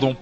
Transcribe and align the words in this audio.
Pardon. 0.00 0.16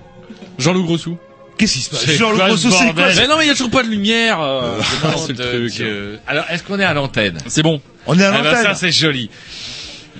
Jean-Loup 0.58 0.84
Grossou. 0.84 1.18
Qu'est-ce 1.58 1.72
qui 1.74 1.80
se 1.80 1.90
passe 1.90 2.04
C'est 2.04 2.16
Jean 2.16 2.34
quoi 2.34 2.44
le 2.48 2.54
Grosso, 2.54 2.70
ce 2.70 2.76
c'est 2.76 2.92
quoi 2.94 3.06
Mais 3.16 3.26
non, 3.28 3.36
mais 3.38 3.44
il 3.44 3.48
y 3.48 3.50
a 3.50 3.54
toujours 3.54 3.70
pas 3.70 3.82
de 3.82 3.88
lumière. 3.88 4.40
euh, 4.42 4.78
c'est 5.26 5.32
le 5.32 5.34
de 5.62 5.68
truc. 5.68 5.86
Alors, 6.26 6.44
est-ce 6.50 6.62
qu'on 6.62 6.78
est 6.78 6.84
à 6.84 6.92
l'antenne 6.94 7.38
C'est 7.46 7.62
bon. 7.62 7.80
On 8.06 8.18
est 8.18 8.22
à 8.24 8.28
Ah 8.34 8.42
ben, 8.42 8.44
l'antenne. 8.50 8.62
ça, 8.64 8.74
c'est 8.74 8.92
joli. 8.92 9.30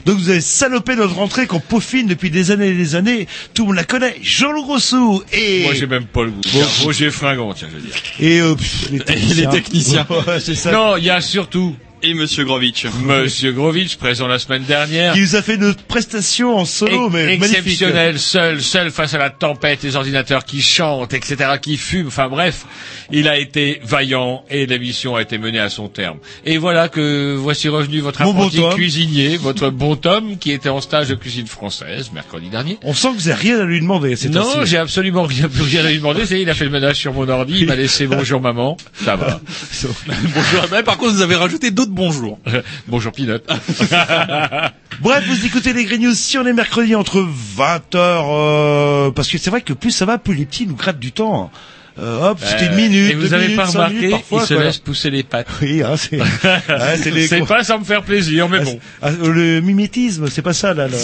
Donc 0.07 0.19
vous 0.19 0.31
avez 0.31 0.41
salopé 0.41 0.95
notre 0.95 1.17
rentrée 1.17 1.47
qu'on 1.49 1.59
peaufine 1.59 2.07
depuis 2.07 2.31
des 2.31 2.53
années 2.53 2.69
et 2.69 2.75
des 2.75 2.95
années. 2.95 3.27
Tout 3.55 3.63
le 3.63 3.67
monde 3.69 3.77
la 3.77 3.85
connaît. 3.85 4.15
Jean-Loup 4.23 4.63
Grosso 4.63 5.25
et 5.33 5.65
Moi, 5.65 5.75
j'ai 5.75 5.87
même 5.89 6.05
pas 6.07 6.23
le 6.23 6.31
goût. 6.31 6.41
Roger 6.85 7.11
Fringant, 7.11 7.53
tiens, 7.55 7.67
je 7.73 7.77
veux 7.77 7.83
dire. 7.83 7.95
et, 8.21 8.41
euh, 8.41 8.55
pff, 8.55 8.91
les 8.93 9.01
techniciens. 9.01 9.51
techniciens. 9.51 10.07
Ouais, 10.29 10.39
c'est 10.39 10.55
ça. 10.55 10.71
Non, 10.71 10.97
il 10.97 11.05
y 11.05 11.11
a 11.11 11.21
surtout 11.21 11.75
Et 12.09 12.15
Monsieur 12.15 12.45
Grovitch. 12.45 12.87
Monsieur 13.03 13.51
Grovitch, 13.51 13.97
présent 13.97 14.29
la 14.29 14.39
semaine 14.39 14.63
dernière. 14.63 15.15
Qui 15.15 15.23
nous 15.23 15.35
a 15.35 15.43
fait 15.43 15.57
notre 15.57 15.83
prestation 15.83 16.57
en 16.57 16.65
solo, 16.65 17.11
mais 17.11 17.37
magnifique. 17.37 17.57
exceptionnel, 17.67 18.21
seul, 18.21 18.63
seul 18.63 18.93
face 18.93 19.15
à 19.15 19.19
la 19.19 19.31
tempête, 19.31 19.83
les 19.83 19.97
ordinateurs 19.97 20.45
qui 20.45 20.63
chantent, 20.63 21.15
etc., 21.15 21.37
qui 21.61 21.77
fument. 21.77 22.07
Enfin 22.07 22.29
bref, 22.29 22.65
il 23.11 23.27
a 23.27 23.37
été 23.37 23.81
vaillant 23.83 24.45
et 24.51 24.67
l'émission 24.67 25.17
a 25.17 25.23
été 25.23 25.37
menée 25.37 25.59
à 25.59 25.69
son 25.69 25.89
terme. 25.89 26.19
Et 26.45 26.59
voilà 26.59 26.89
que 26.89 27.35
voici 27.35 27.69
revenu 27.69 27.99
votre 27.99 28.23
Mon 28.23 28.33
bon 28.35 28.39
apprenti 28.43 28.59
Tom. 28.59 28.75
cuisinier, 28.75 29.37
votre 29.37 29.71
bon 29.71 29.97
Tom, 29.97 30.39
qui 30.39 30.53
était 30.53 30.69
en 30.69 30.81
stage 30.81 31.09
de 31.09 31.17
cuisine 31.17 31.49
française 31.49 32.13
mercredi 32.15 32.51
dernier. 32.51 32.79
On 32.85 32.95
sent 32.95 33.09
que 33.09 33.15
vous 33.21 33.29
avez 33.31 33.41
rien 33.41 33.59
à 33.59 33.65
lui 33.65 33.81
demander. 33.81 34.15
C'est 34.15 34.29
Non, 34.29 34.43
ainsi. 34.61 34.71
j'ai 34.71 34.79
absolument 34.79 35.25
rien, 35.25 35.49
rien 35.53 35.85
à 35.85 35.89
lui 35.91 35.97
demander. 35.99 36.25
C'est, 36.25 36.41
il 36.41 36.49
a 36.51 36.55
fait 36.55 36.67
le 36.67 36.71
ménage 36.71 36.99
sur 36.99 37.13
mon 37.15 37.29
ordi, 37.29 37.63
il 37.63 37.67
m'a 37.67 37.75
laissé 37.75 38.07
bonjour 38.07 38.41
maman, 38.41 38.77
ça 39.05 39.17
va. 39.17 39.41
Bonjour. 39.83 40.67
Mais 40.71 40.85
par 40.85 40.99
contre, 40.99 41.15
vous 41.15 41.23
avez 41.23 41.35
rajouté 41.35 41.73
d'autres 41.73 41.96
bonjours. 41.97 42.39
bonjour 42.87 43.13
Pinot. 43.17 43.39
Bref, 45.01 45.25
vous 45.29 45.45
écoutez 45.47 45.73
les 45.73 45.85
Green 45.85 46.03
News 46.03 46.15
si 46.15 46.39
on 46.39 46.47
est 46.47 46.53
mercredi 46.53 46.95
entre 46.95 47.19
20h, 47.59 47.97
euh, 47.97 49.11
parce 49.11 49.29
que 49.29 49.39
c'est 49.39 49.51
vrai 49.51 49.63
que 49.63 49.73
plus 49.73 49.91
ça 49.91 50.05
va, 50.05 50.19
plus 50.19 50.35
les 50.35 50.47
petits 50.47 50.67
nous 50.67 50.77
grattent 50.77 50.99
du 51.01 51.13
temps. 51.13 51.51
Euh, 51.99 52.29
hop, 52.31 52.39
c'était 52.45 52.67
une 52.67 52.75
minute, 52.75 53.11
Et 53.13 53.15
vous 53.15 53.23
deux 53.23 53.33
avez 53.35 53.45
minutes, 53.45 53.57
pas 53.57 53.65
remarqué, 53.65 53.95
minutes 53.95 54.11
parfois. 54.11 54.43
il 54.43 54.47
se 54.47 54.55
quoi. 54.55 54.65
laisse 54.65 54.77
pousser 54.79 55.09
les 55.11 55.23
pattes. 55.23 55.49
Oui, 55.63 55.83
hein, 55.83 55.95
c'est, 55.97 56.21
ouais, 56.21 56.27
c'est 57.03 57.11
les 57.11 57.27
C'est 57.27 57.39
cours- 57.39 57.49
pas 57.49 57.65
sans 57.65 57.79
me 57.79 57.85
faire 57.85 58.03
plaisir, 58.03 58.51
mais 58.51 58.61
bon. 58.61 58.79
Ah, 59.01 59.11
le 59.13 59.61
mimétisme, 59.63 60.29
c'est 60.29 60.43
pas 60.43 60.53
ça 60.53 60.75
là. 60.75 60.89
le- 60.89 60.95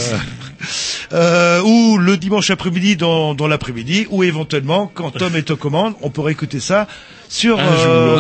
Euh, 1.15 1.61
ou 1.63 1.99
le 1.99 2.17
dimanche 2.17 2.51
après-midi 2.51 2.97
dans, 2.97 3.35
dans 3.35 3.47
l'après-midi, 3.49 4.07
ou 4.11 4.23
éventuellement 4.23 4.91
quand 4.95 5.11
Tom 5.11 5.35
est 5.37 5.51
aux 5.51 5.57
commandes, 5.57 5.95
on 6.03 6.09
pourrait 6.11 6.33
écouter 6.33 6.61
ça 6.61 6.87
sur 7.33 7.59
euh, 7.59 7.63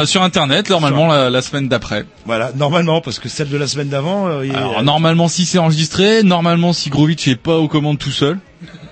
Euh, 0.00 0.06
sur 0.06 0.22
Internet, 0.22 0.70
normalement 0.70 1.06
la, 1.08 1.28
la 1.28 1.42
semaine 1.42 1.68
d'après. 1.68 2.06
voilà 2.24 2.50
normalement 2.56 3.00
parce 3.02 3.18
que 3.18 3.28
celle 3.28 3.48
de 3.50 3.56
la 3.58 3.66
semaine 3.66 3.88
d'avant. 3.90 4.26
euh, 4.28 4.48
Alors 4.56 4.82
normalement 4.82 5.28
si 5.28 5.44
c'est 5.44 5.58
enregistré, 5.58 6.22
normalement 6.22 6.72
si 6.72 6.88
Grovitch 6.88 7.28
est 7.28 7.36
pas 7.36 7.56
aux 7.58 7.68
commandes 7.68 7.98
tout 7.98 8.10
seul. 8.10 8.38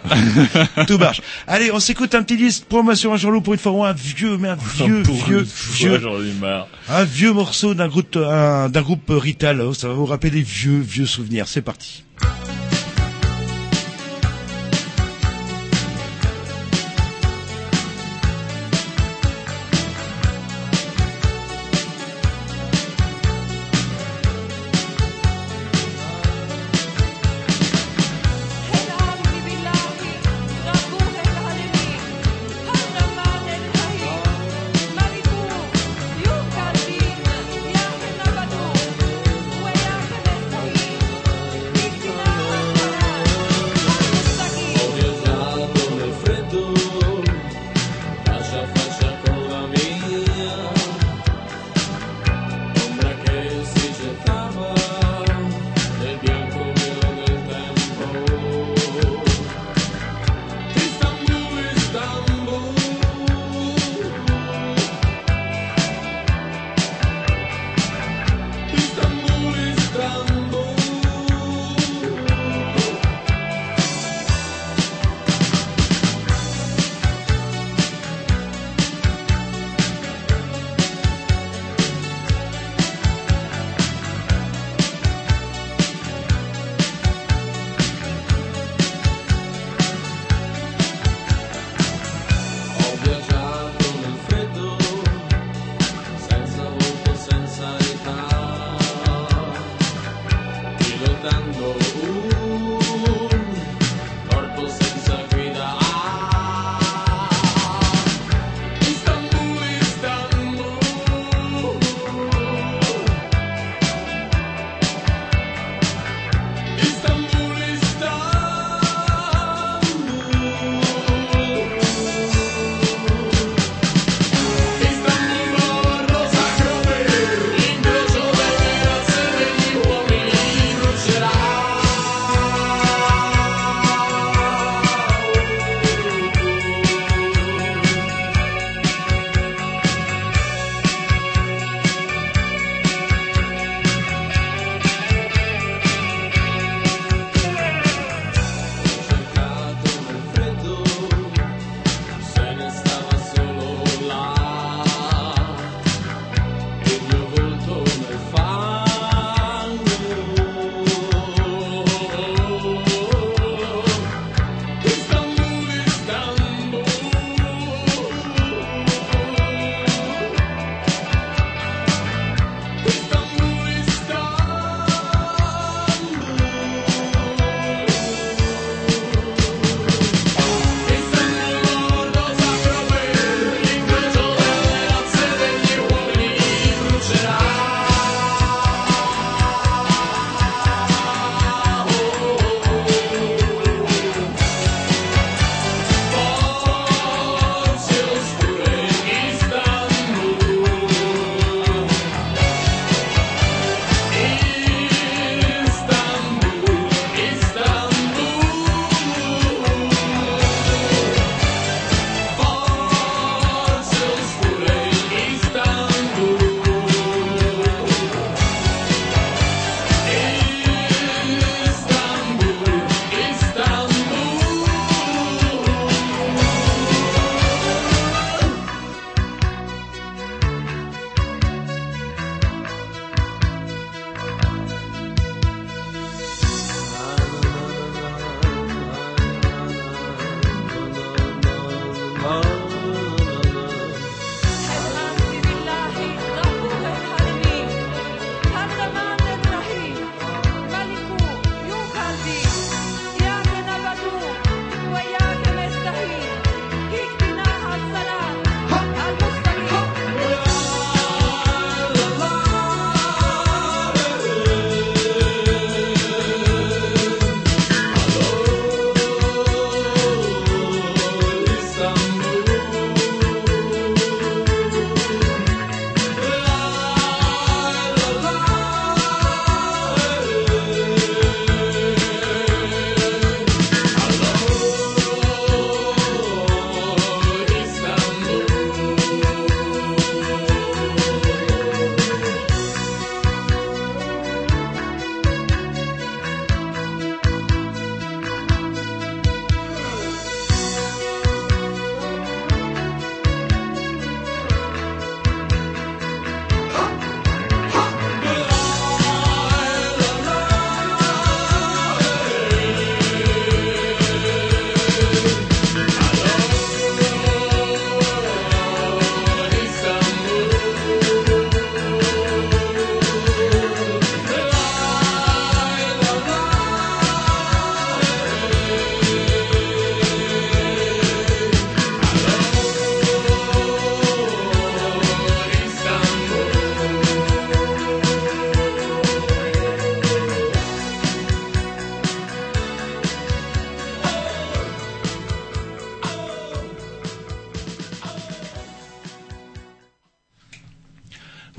Tout 0.88 0.98
marche. 0.98 1.20
Allez, 1.46 1.70
on 1.72 1.78
s'écoute 1.78 2.14
un 2.14 2.22
petit 2.22 2.36
disque 2.38 2.64
promotion 2.64 3.12
à 3.12 3.16
Jean-Loup 3.18 3.42
pour 3.42 3.52
une 3.52 3.60
fois, 3.60 3.70
ou 3.72 3.84
un 3.84 3.92
vieux, 3.92 4.38
mais 4.38 4.48
un 4.48 4.56
vieux, 4.76 5.02
vieux, 5.26 5.46
vieux, 5.74 6.00
un 6.88 7.04
vieux 7.04 7.32
morceau 7.32 7.74
d'un 7.74 7.86
groupe, 7.86 8.16
un- 8.16 8.68
d'un 8.70 8.82
groupe 8.82 9.04
Rital. 9.10 9.60
Oh, 9.60 9.74
Ça 9.74 9.88
va 9.88 9.94
vous 9.94 10.06
rappeler 10.06 10.30
des 10.30 10.42
vieux, 10.42 10.80
vieux 10.80 11.06
souvenirs. 11.06 11.46
C'est 11.48 11.62
parti. 11.62 12.04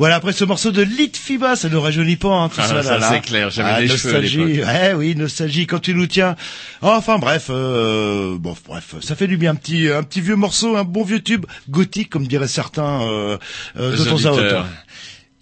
Voilà, 0.01 0.15
après 0.15 0.33
ce 0.33 0.43
morceau 0.45 0.71
de 0.71 0.81
Litfiba, 0.81 1.55
ça 1.55 1.69
ne 1.69 1.77
rajeunit 1.77 2.15
pas, 2.15 2.29
hein, 2.29 2.49
tout 2.49 2.55
Ah, 2.57 2.67
ça, 2.67 2.81
ça, 2.81 2.91
là, 2.93 2.97
là. 2.97 3.09
c'est 3.11 3.21
clair, 3.21 3.51
j'avais 3.51 3.69
Ah, 3.69 3.75
cheveux 3.81 4.15
à 4.15 4.21
nostalgie. 4.21 4.45
l'époque. 4.45 4.69
Eh 4.89 4.93
oui, 4.95 5.15
nostalgie 5.15 5.67
quand 5.67 5.77
tu 5.77 5.93
nous 5.93 6.07
tiens. 6.07 6.35
Enfin 6.81 7.19
bref, 7.19 7.51
euh, 7.51 8.35
bon 8.39 8.55
bref, 8.67 8.95
ça 8.99 9.15
fait 9.15 9.27
du 9.27 9.37
bien 9.37 9.51
un 9.51 9.55
petit 9.55 9.89
un 9.89 10.01
petit 10.01 10.21
vieux 10.21 10.35
morceau, 10.35 10.75
un 10.75 10.83
bon 10.85 11.03
vieux 11.03 11.21
tube 11.21 11.45
gothique 11.69 12.09
comme 12.09 12.25
diraient 12.25 12.47
certains 12.47 13.03
euh, 13.03 13.37
euh, 13.79 13.91
de 13.95 14.03
Les 14.03 14.09
temps 14.09 14.25
à 14.25 14.31
autre. 14.31 14.65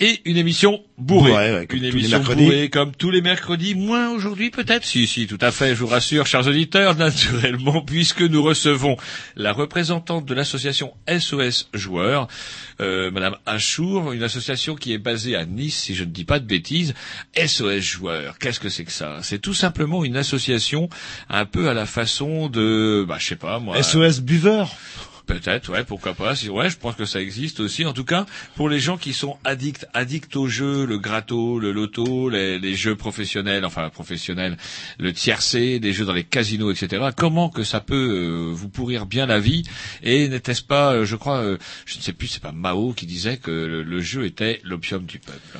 Et 0.01 0.21
une 0.23 0.37
émission 0.37 0.81
bourrée. 0.97 1.31
Ouais, 1.31 1.53
ouais, 1.53 1.67
comme 1.67 1.79
une 1.79 1.89
tous 1.89 1.97
les 1.97 2.01
émission 2.01 2.17
mercredis. 2.19 2.43
bourrée 2.45 2.69
comme 2.69 2.91
tous 2.95 3.11
les 3.11 3.21
mercredis, 3.21 3.75
moins 3.75 4.09
aujourd'hui 4.11 4.49
peut-être. 4.49 4.85
Si, 4.85 5.07
si, 5.07 5.27
tout 5.27 5.37
à 5.41 5.51
fait, 5.51 5.75
je 5.75 5.81
vous 5.81 5.87
rassure, 5.87 6.25
chers 6.25 6.47
auditeurs, 6.47 6.95
naturellement, 6.97 7.81
puisque 7.81 8.21
nous 8.21 8.41
recevons 8.41 8.95
la 9.35 9.51
représentante 9.51 10.25
de 10.25 10.33
l'association 10.33 10.93
SOS 11.09 11.69
Joueurs, 11.73 12.27
euh, 12.79 13.11
Madame 13.11 13.35
Achour, 13.45 14.13
une 14.13 14.23
association 14.23 14.75
qui 14.75 14.93
est 14.93 14.97
basée 14.97 15.35
à 15.35 15.45
Nice, 15.45 15.77
si 15.77 15.95
je 15.95 16.05
ne 16.05 16.11
dis 16.11 16.25
pas 16.25 16.39
de 16.39 16.45
bêtises. 16.45 16.93
SOS 17.35 17.79
Joueurs, 17.79 18.37
qu'est-ce 18.39 18.61
que 18.61 18.69
c'est 18.69 18.85
que 18.85 18.93
ça? 18.93 19.19
C'est 19.21 19.39
tout 19.39 19.53
simplement 19.53 20.05
une 20.05 20.15
association 20.15 20.89
un 21.29 21.45
peu 21.45 21.67
à 21.67 21.73
la 21.73 21.85
façon 21.85 22.47
de, 22.47 23.05
bah, 23.05 23.17
je 23.19 23.27
sais 23.27 23.35
pas 23.35 23.59
moi. 23.59 23.81
SOS 23.81 24.21
buveur. 24.21 24.73
Peut-être, 25.29 25.71
ouais, 25.71 25.83
pourquoi 25.83 26.15
pas. 26.15 26.35
Si- 26.35 26.49
Ouais, 26.49 26.71
je 26.71 26.77
pense 26.77 26.95
que 26.95 27.05
ça 27.05 27.21
existe 27.21 27.59
aussi. 27.59 27.85
En 27.85 27.93
tout 27.93 28.03
cas, 28.03 28.25
pour 28.55 28.67
les 28.67 28.79
gens 28.79 28.97
qui 28.97 29.13
sont 29.13 29.37
addicts, 29.43 29.85
addicts 29.93 30.35
au 30.35 30.47
jeu, 30.47 30.87
le 30.87 30.97
gratto, 30.97 31.59
le 31.59 31.71
loto, 31.71 32.29
les, 32.29 32.75
jeux 32.75 32.95
professionnels, 32.95 33.63
enfin 33.63 33.89
professionnels, 33.89 34.57
le 34.97 35.13
tiercé, 35.13 35.77
les 35.77 35.93
jeux 35.93 36.05
dans 36.05 36.13
les 36.13 36.23
casinos, 36.23 36.71
etc. 36.71 37.09
Comment 37.15 37.49
que 37.49 37.63
ça 37.63 37.79
peut 37.79 37.95
euh, 37.95 38.51
vous 38.51 38.69
pourrir 38.69 39.05
bien 39.05 39.27
la 39.27 39.39
vie 39.39 39.63
Et 40.01 40.27
n'était-ce 40.29 40.63
pas, 40.63 40.93
euh, 40.93 41.05
je 41.05 41.15
crois, 41.15 41.43
euh, 41.43 41.57
je 41.85 41.97
ne 41.97 42.01
sais 42.01 42.13
plus, 42.13 42.27
c'est 42.27 42.41
pas 42.41 42.51
Mao 42.51 42.93
qui 42.93 43.05
disait 43.05 43.37
que 43.37 43.51
le 43.85 44.01
jeu 44.01 44.25
était 44.25 44.59
l'opium 44.63 45.05
du 45.05 45.19
peuple. 45.19 45.59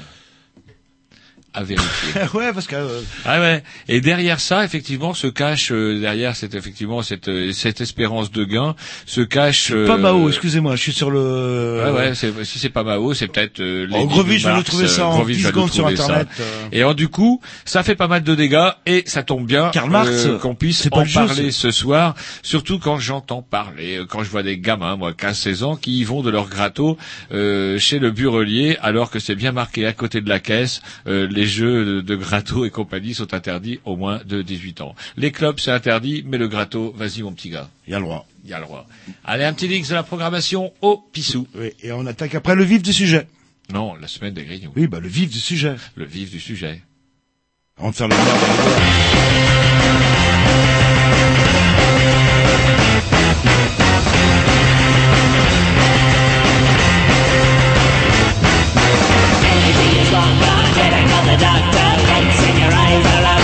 À 1.54 1.64
vérifier. 1.64 2.22
ouais, 2.36 2.54
parce 2.54 2.68
que 2.68 2.76
euh, 2.76 3.02
Ah 3.26 3.40
ouais. 3.40 3.64
Et 3.88 4.02
derrière 4.02 4.40
ça, 4.40 4.64
effectivement, 4.64 5.14
se 5.16 5.26
cache 5.28 5.72
euh, 5.72 6.00
derrière 6.00 6.36
cette 6.36 6.54
effectivement 6.54 7.02
cette 7.02 7.28
euh, 7.28 7.52
cette 7.54 7.82
espérance 7.82 8.32
de 8.32 8.44
gain 8.44 8.76
se 9.08 9.22
cache. 9.22 9.70
pas 9.72 9.76
euh, 9.96 9.98
Mao, 9.98 10.28
excusez-moi, 10.30 10.76
je 10.76 10.82
suis 10.82 10.94
sur 10.94 11.10
le. 11.10 11.84
Ouais 11.86 11.92
ouais. 11.92 12.16
c'est- 12.16 12.44
Si 12.44 12.60
c'est 12.60 12.70
pas 12.70 12.84
Mao, 12.84 13.14
c'est 13.16 13.28
peut-être. 13.28 13.60
Euh, 13.60 13.88
Oh, 13.90 13.94
Lenin 13.94 14.06
Grovitch 14.06 14.42
ou 14.42 14.46
va 14.46 14.50
nous 14.52 14.56
Marx, 14.58 14.70
trouver 14.70 14.88
ça 14.88 15.02
euh, 15.02 15.06
en 15.06 15.16
Grovitch 15.18 15.38
10 15.38 15.44
va 15.44 15.50
nous 15.50 15.56
secondes 15.56 15.72
sur. 15.72 15.88
Internet. 15.88 16.28
euh. 16.40 16.44
Et 16.72 16.80
alors 16.82 16.94
du 16.96 17.08
coup, 17.08 17.42
ça 17.66 17.82
fait 17.82 17.96
pas 17.96 18.08
mal 18.08 18.22
de 18.24 18.36
dégâts 18.36 18.70
et 18.86 19.04
ça 19.08 19.24
tombe 19.24 19.46
bien 19.48 19.72
Karl 19.72 19.90
Marx, 19.90 20.10
euh, 20.28 20.38
qu'on 20.38 20.54
puisse 20.56 20.88
pas 20.90 20.98
en 20.98 21.04
le 21.04 21.12
parler 21.14 21.52
ce 21.52 21.72
soir, 21.72 22.14
surtout 22.44 22.78
quand 22.78 23.00
j'entends 23.00 23.42
parler, 23.42 23.98
euh, 23.98 24.06
quand 24.06 24.24
je 24.24 24.30
vois 24.30 24.44
des 24.44 24.58
gamins, 24.60 24.96
moi 24.98 25.14
15-16 25.14 25.64
ans, 25.64 25.76
qui 25.76 26.00
y 26.00 26.04
vont 26.04 26.22
de 26.22 26.30
leur 26.30 26.48
gratto 26.48 26.98
euh, 27.32 27.80
chez 27.80 27.98
le 28.00 28.12
burelier 28.12 28.78
alors 28.82 29.10
que 29.10 29.20
c'est 29.20 29.36
bien 29.36 29.52
marqué 29.52 29.86
à 29.88 29.94
côté 29.94 30.22
de 30.22 30.30
la 30.30 30.40
caisse, 30.40 30.82
euh, 31.08 31.28
les 31.40 31.48
jeux 31.48 31.86
de, 31.86 32.02
de 32.02 32.16
gratto 32.18 32.66
et 32.66 32.70
compagnie 32.70 33.14
sont 33.14 33.34
interdits 33.34 33.80
au 33.86 33.96
moins 33.96 34.20
de 34.26 34.42
18 34.42 34.82
ans. 34.82 34.94
Les 35.16 35.32
clubs 35.32 35.58
c'est 35.58 35.72
interdit, 35.72 36.22
mais 36.28 36.38
le 36.38 36.50
gratto, 36.50 36.94
vas-y 36.98 37.22
mon 37.22 37.32
petit 37.32 37.50
gars, 37.50 37.70
Il 37.88 37.92
y 37.94 37.96
a 37.96 38.00
le 38.00 38.04
droit. 38.04 38.28
il 38.44 38.50
y 38.50 38.54
a 38.54 38.60
le 38.60 38.66
droit. 38.66 38.86
Allez, 39.24 39.46
un 39.46 39.54
petit 39.54 39.70
mix 39.70 39.88
de 39.88 39.94
la 39.96 40.04
programmation 40.04 40.74
au 40.82 40.98
pissou. 40.98 41.48
Oui, 41.56 41.72
et 41.82 41.94
on 41.94 42.06
attaque 42.08 42.36
après 42.36 42.56
le 42.56 42.66
vif 42.66 42.82
du 42.84 42.92
sujet. 42.92 43.26
Non, 43.72 43.96
la 43.96 44.10
semaine 44.10 44.34
des 44.34 44.44
grignons. 44.44 44.74
Oui, 44.76 44.88
bah 44.88 45.00
le 45.00 45.08
vif 45.08 45.30
du 45.30 45.40
sujet. 45.40 45.76
Le 45.96 46.04
vif 46.04 46.30
du 46.30 46.42
sujet. 46.42 46.82
Faire 47.94 48.10
le. 48.10 48.16
Getting 60.80 61.12
on 61.12 61.26
the 61.28 61.38
dark 61.44 61.66
world 61.76 62.02
lights 62.08 62.40
and 62.48 62.58
your 62.58 62.72
eyes 62.72 63.06
are 63.16 63.26
up 63.36 63.44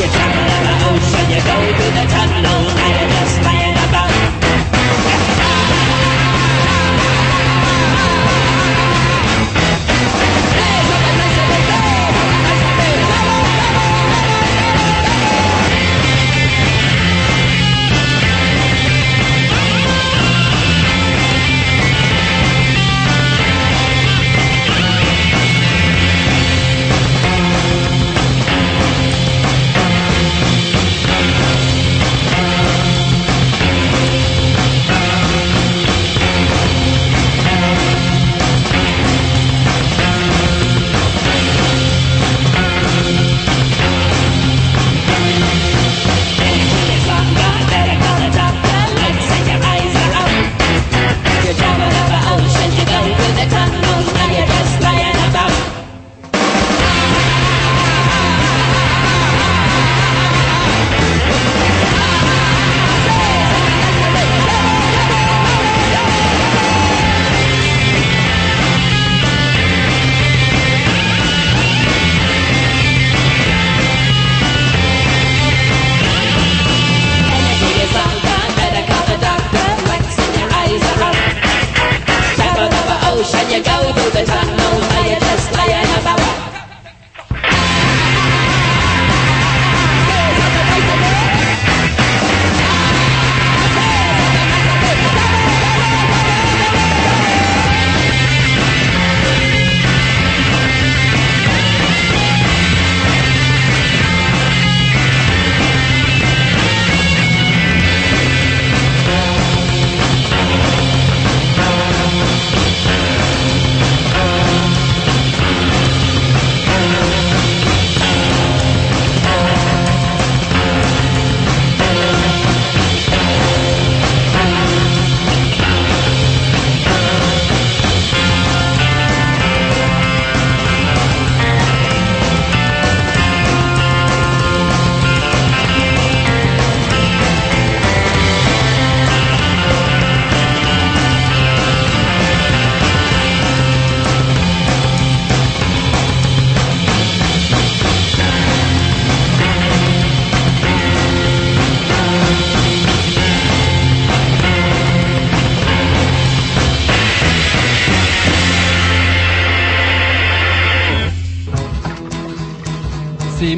You 0.00 0.06
travel 0.08 0.44
ocean, 0.88 1.26
you 1.28 1.40
go 1.44 1.56
through 1.76 1.94
the 2.00 2.06
tunnel 2.14 2.60
And 2.84 2.94
it 3.02 3.08
just 3.12 3.53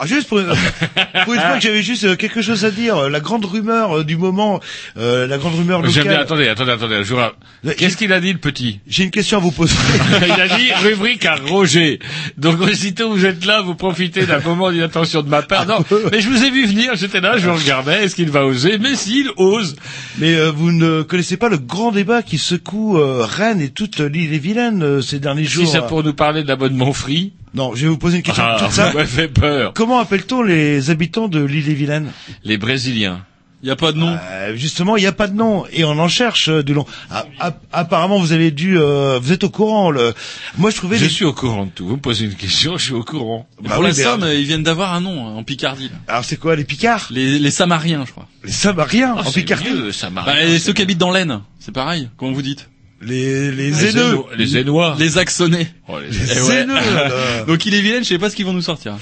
Ah, 0.00 0.06
juste 0.06 0.28
pour, 0.28 0.40
pour 1.24 1.34
une 1.34 1.40
fois 1.40 1.54
que 1.56 1.60
j'avais 1.60 1.82
juste 1.82 2.04
euh, 2.04 2.16
quelque 2.16 2.40
chose 2.42 2.64
à 2.64 2.70
dire, 2.70 2.96
euh, 2.96 3.08
la 3.10 3.20
grande 3.20 3.44
rumeur 3.44 3.98
euh, 3.98 4.04
du 4.04 4.16
moment, 4.16 4.60
euh, 4.96 5.26
la 5.26 5.38
grande 5.38 5.54
rumeur 5.56 5.82
J'aime 5.88 6.04
bien, 6.04 6.12
locale. 6.12 6.22
attendez, 6.24 6.48
attendez, 6.48 6.72
attendez, 6.72 7.04
je 7.04 7.72
Qu'est-ce 7.74 7.96
qu'il 7.96 8.12
a 8.12 8.20
dit, 8.20 8.32
le 8.32 8.38
petit? 8.38 8.80
J'ai 8.86 9.04
une 9.04 9.10
question 9.10 9.38
à 9.38 9.40
vous 9.40 9.50
poser. 9.50 9.74
Il 10.26 10.40
a 10.40 10.48
dit 10.56 10.72
rubrique 10.82 11.24
à 11.26 11.34
Roger. 11.36 11.98
Donc 12.36 12.60
aussitôt 12.60 13.10
vous 13.10 13.24
êtes 13.24 13.44
là, 13.44 13.62
vous 13.62 13.74
profitez 13.74 14.26
d'un 14.26 14.40
moment 14.40 14.70
d'inattention 14.70 15.22
de 15.22 15.28
ma 15.28 15.42
part. 15.42 15.66
Non, 15.66 15.84
mais 16.12 16.20
je 16.20 16.28
vous 16.28 16.44
ai 16.44 16.50
vu 16.50 16.66
venir, 16.66 16.92
j'étais 16.94 17.20
là, 17.20 17.36
je 17.38 17.48
regardais, 17.48 18.04
est-ce 18.04 18.14
qu'il 18.14 18.30
va 18.30 18.44
oser? 18.46 18.78
Mais 18.78 18.94
s'il 18.94 19.30
ose. 19.36 19.76
Mais 20.18 20.34
euh, 20.34 20.50
vous 20.50 20.72
ne 20.72 21.02
connaissez 21.02 21.36
pas 21.36 21.48
le 21.48 21.58
grand 21.58 21.92
débat 21.92 22.22
qui 22.22 22.38
secoue 22.38 22.98
euh, 22.98 23.24
Rennes 23.24 23.60
et 23.60 23.70
toute 23.70 23.98
l'île 24.00 24.32
et 24.32 24.38
Vilaine 24.38 24.82
euh, 24.82 25.00
ces 25.00 25.18
derniers 25.18 25.44
Si 25.44 25.50
jours. 25.50 25.68
c'est 25.70 25.86
pour 25.86 26.02
nous 26.02 26.14
parler 26.14 26.42
de 26.42 26.48
l'abonnement 26.48 26.92
free, 26.92 27.32
Non, 27.54 27.74
je 27.74 27.82
vais 27.82 27.88
vous 27.88 27.98
poser 27.98 28.18
une 28.18 28.22
question 28.22 28.42
ah, 28.46 28.56
toute 28.58 28.70
ça 28.72 28.92
m'a 28.94 29.04
fait 29.06 29.28
peur. 29.28 29.72
Comment 29.74 29.98
appelle-t-on 30.00 30.42
les 30.42 30.90
habitants 30.90 31.28
de 31.28 31.42
l'île 31.42 31.68
et 31.68 31.74
Vilaine 31.74 32.10
Les 32.44 32.58
Brésiliens. 32.58 33.24
Y 33.64 33.70
a 33.70 33.76
pas 33.76 33.90
de 33.90 33.98
nom? 33.98 34.16
Euh, 34.30 34.54
Justement, 34.54 34.96
il 34.96 35.00
n'y 35.00 35.08
a 35.08 35.12
pas 35.12 35.26
de 35.26 35.34
nom 35.34 35.64
et 35.72 35.82
on 35.82 35.98
en 35.98 36.06
cherche 36.06 36.48
euh, 36.48 36.62
du 36.62 36.74
long. 36.74 36.86
Ah, 37.10 37.26
ah, 37.40 37.54
apparemment, 37.72 38.20
vous 38.20 38.30
avez 38.30 38.52
dû, 38.52 38.78
euh, 38.78 39.18
vous 39.20 39.32
êtes 39.32 39.42
au 39.42 39.50
courant. 39.50 39.90
Le... 39.90 40.14
Moi, 40.58 40.70
je 40.70 40.76
trouvais 40.76 40.96
Je 40.96 41.02
les- 41.04 41.10
suis 41.10 41.24
au 41.24 41.32
courant 41.32 41.66
de 41.66 41.70
tout. 41.72 41.84
Vous 41.84 41.96
me 41.96 42.00
posez 42.00 42.26
une 42.26 42.34
question, 42.36 42.76
je 42.78 42.84
suis 42.84 42.94
au 42.94 43.02
courant. 43.02 43.48
Bah 43.60 43.70
pour 43.74 43.80
oui, 43.82 43.88
la 43.88 43.94
Somme, 43.94 44.24
ils 44.32 44.44
viennent 44.44 44.62
d'avoir 44.62 44.94
un 44.94 45.00
nom 45.00 45.26
hein, 45.26 45.32
en 45.32 45.42
Picardie. 45.42 45.88
là. 45.88 45.96
Alors, 46.06 46.24
c'est 46.24 46.36
quoi 46.36 46.54
les 46.54 46.62
Picards, 46.62 47.08
Les, 47.10 47.40
les 47.40 47.50
Samariens, 47.50 48.04
je 48.06 48.12
crois. 48.12 48.28
les 48.44 48.52
Samariens 48.52 49.16
Ah, 49.18 49.26
en 49.26 49.32
Picardie, 49.32 49.70
mieux, 49.70 49.90
ça 49.90 50.08
Bah, 50.10 50.24
et 50.40 50.60
ceux 50.60 50.72
qui 50.72 50.82
habitent 50.82 50.98
dans 50.98 51.10
l'Aisne, 51.10 51.40
c'est 51.58 51.72
pareil. 51.74 52.10
Comment 52.16 52.30
vous 52.30 52.42
dites? 52.42 52.68
Les 53.00 53.50
les 53.50 53.52
les 53.52 53.72
Zéneux. 53.72 54.18
Les 54.36 54.46
Zénois. 54.46 54.96
Les 54.98 55.18
Axonnais. 55.18 55.72
Oh, 55.86 55.98
les 56.00 56.08
les 56.10 56.18
ouais. 56.18 56.40
Zéneux. 56.40 56.74
Donc 57.46 57.64
il 57.66 57.74
est 57.74 57.80
vilaine, 57.80 58.02
je 58.02 58.08
sais 58.08 58.18
pas 58.18 58.30
ce 58.30 58.36
qu'ils 58.36 58.46
vont 58.46 58.52
nous 58.52 58.62
sortir. 58.62 58.96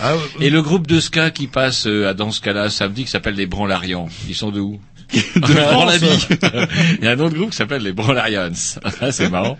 Ah, 0.00 0.14
ouais. 0.16 0.46
Et 0.46 0.50
le 0.50 0.62
groupe 0.62 0.86
de 0.86 1.00
ska 1.00 1.30
qui 1.30 1.46
passe 1.46 1.86
euh, 1.86 2.08
à 2.08 2.14
dans 2.14 2.30
ce 2.30 2.40
cas-là 2.40 2.70
samedi 2.70 3.04
qui 3.04 3.10
s'appelle 3.10 3.34
les 3.34 3.46
Branlarians. 3.46 4.08
Ils 4.28 4.34
sont 4.34 4.50
de 4.50 4.60
où? 4.60 4.80
De. 5.12 5.18
Il 6.98 7.04
y 7.04 7.08
a 7.08 7.10
un 7.10 7.20
autre 7.20 7.34
groupe 7.36 7.50
qui 7.50 7.56
s'appelle 7.56 7.82
les 7.82 7.92
Branlarians. 7.92 8.52
c'est 9.10 9.28
marrant. 9.28 9.58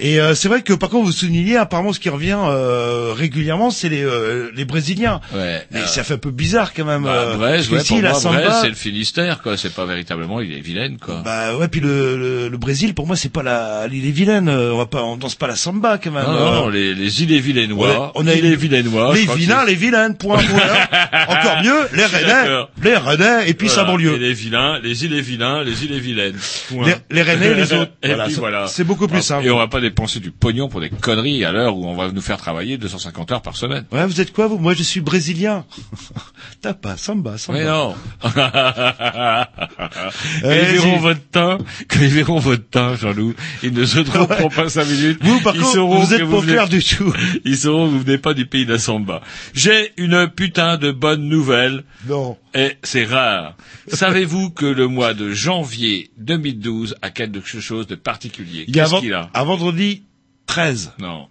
Et 0.00 0.20
euh, 0.20 0.34
c'est 0.34 0.48
vrai 0.48 0.62
que 0.62 0.72
par 0.72 0.88
contre, 0.90 1.06
vous 1.06 1.12
soulignez 1.12 1.56
apparemment 1.56 1.92
ce 1.92 2.00
qui 2.00 2.08
revient 2.08 2.38
euh, 2.40 3.12
régulièrement, 3.16 3.70
c'est 3.70 3.88
les 3.88 4.02
les 4.04 4.50
les 4.56 4.64
Brésiliens. 4.64 5.20
Ouais. 5.34 5.66
Mais 5.70 5.80
Euh, 5.80 5.86
ça 5.86 6.04
fait 6.04 6.14
un 6.14 6.18
peu 6.18 6.30
bizarre 6.30 6.72
quand 6.74 6.84
même. 6.84 7.04
bah, 7.04 7.10
euh, 7.14 7.36
Brest, 7.36 7.70
ouais, 7.70 7.80
ici, 7.80 8.00
la 8.00 8.14
samba, 8.14 8.60
c'est 8.60 8.68
le 8.68 8.74
Finistère, 8.74 9.40
quoi. 9.42 9.56
C'est 9.56 9.72
pas 9.74 9.84
véritablement, 9.86 10.40
il 10.40 10.52
est 10.52 10.60
vilaine, 10.60 10.98
quoi. 10.98 11.22
Bah 11.24 11.56
ouais, 11.56 11.68
puis 11.68 11.80
le, 11.80 12.16
le, 12.16 12.48
le 12.48 12.56
Brésil, 12.58 12.94
pour 12.94 13.06
moi, 13.06 13.16
c'est 13.16 13.32
pas 13.32 13.42
la 13.42 13.86
l'île 13.88 14.06
est 14.06 14.10
vilaine. 14.10 14.48
euh, 14.48 14.72
On 14.72 14.78
va 14.78 14.86
pas, 14.86 15.02
on 15.02 15.16
danse 15.16 15.34
pas 15.34 15.46
la 15.46 15.56
samba 15.56 15.98
quand 15.98 16.10
même. 16.12 16.24
non, 16.24 16.30
euh. 16.32 16.38
non, 16.44 16.52
non, 16.62 16.68
les, 16.68 16.94
les 16.94 17.22
îles 17.22 17.32
et 17.32 17.40
vilainois. 17.40 18.12
On 18.14 18.20
a- 18.20 18.24
on 18.24 18.26
a 18.28 18.34
îles 18.34 18.44
et 18.46 18.56
vilainois. 18.56 19.14
les 19.14 19.26
vilains, 19.26 19.64
les 19.64 19.74
vilaines, 19.74 20.16
point. 20.16 20.38
Voilà. 20.42 20.88
Encore 21.28 21.62
mieux, 21.62 21.88
les 21.94 22.04
Rennais, 22.06 22.66
les 22.82 22.96
Rennais, 22.96 23.48
et 23.50 23.54
puis 23.54 23.68
Voilà. 23.68 23.82
sa 23.82 23.84
banlieue. 23.90 24.14
Et 24.14 24.18
les 24.18 24.32
vilains, 24.32 24.78
les 24.82 25.04
îles 25.04 25.14
et 25.14 25.20
vilains, 25.20 25.62
les 25.64 25.84
îles 25.84 25.92
et 25.92 26.00
vilaines. 26.00 26.36
Les, 26.84 26.94
les 27.10 27.22
Rennais, 27.22 27.54
les 27.54 27.72
autres. 27.72 27.92
Et 28.02 28.14
Voilà. 28.38 28.66
C'est 28.68 28.84
beaucoup 28.84 29.08
plus 29.08 29.22
simple. 29.22 29.46
Et 29.46 29.50
on 29.50 29.58
va 29.58 29.66
pas 29.68 29.80
dépenser 29.88 30.20
du 30.20 30.30
pognon 30.30 30.68
pour 30.68 30.80
des 30.80 30.90
conneries 30.90 31.44
à 31.44 31.52
l'heure 31.52 31.76
où 31.76 31.86
on 31.86 31.94
va 31.96 32.10
nous 32.12 32.20
faire 32.20 32.36
travailler 32.38 32.78
250 32.78 33.32
heures 33.32 33.42
par 33.42 33.56
semaine. 33.56 33.84
Ouais, 33.92 34.06
vous 34.06 34.20
êtes 34.20 34.32
quoi, 34.32 34.46
vous? 34.46 34.58
Moi, 34.58 34.74
je 34.74 34.82
suis 34.82 35.00
brésilien. 35.00 35.64
T'as 36.62 36.74
pas 36.74 36.96
samba, 36.96 37.38
samba. 37.38 37.58
Mais 37.58 37.64
non. 37.64 37.94
quand 38.22 38.30
ils 40.44 40.78
verront 40.78 40.98
votre 40.98 41.20
teint, 41.30 41.58
quand 41.88 42.00
ils 42.00 42.08
verront 42.08 42.38
votre 42.38 42.68
teint, 42.68 42.96
Jean-Loup, 42.96 43.34
ils 43.62 43.72
ne 43.72 43.84
se 43.84 44.00
tromperont 44.00 44.48
pas 44.50 44.68
cinq 44.68 44.86
minutes. 44.88 45.18
Vous, 45.22 45.40
par 45.40 45.54
ils 45.54 45.62
contre, 45.62 45.78
vous 45.80 46.14
êtes 46.14 46.20
pas 46.20 46.26
venez- 46.26 46.52
clair 46.52 46.68
du 46.68 46.82
tout. 46.82 47.12
Ils 47.44 47.56
sauront 47.56 47.86
que 47.86 47.90
vous 47.92 48.00
venez 48.00 48.18
pas 48.18 48.34
du 48.34 48.46
pays 48.46 48.66
de 48.66 48.72
la 48.72 48.78
samba. 48.78 49.20
J'ai 49.54 49.92
une 49.96 50.28
putain 50.28 50.76
de 50.76 50.90
bonne 50.90 51.28
nouvelle. 51.28 51.84
Non. 52.08 52.36
Et 52.58 52.76
c'est 52.82 53.04
rare. 53.04 53.54
Savez-vous 53.86 54.50
que 54.50 54.66
le 54.66 54.88
mois 54.88 55.14
de 55.14 55.30
janvier 55.30 56.10
2012 56.18 56.96
a 57.02 57.10
quelque 57.10 57.40
chose 57.60 57.86
de 57.86 57.94
particulier 57.94 58.64
Il 58.66 58.74
y 58.74 58.80
a 58.80 58.84
Qu'est-ce 58.84 59.00
qu'il 59.00 59.14
a 59.14 59.30
un 59.32 59.44
vendredi 59.44 60.02
13. 60.46 60.94
Non. 60.98 61.28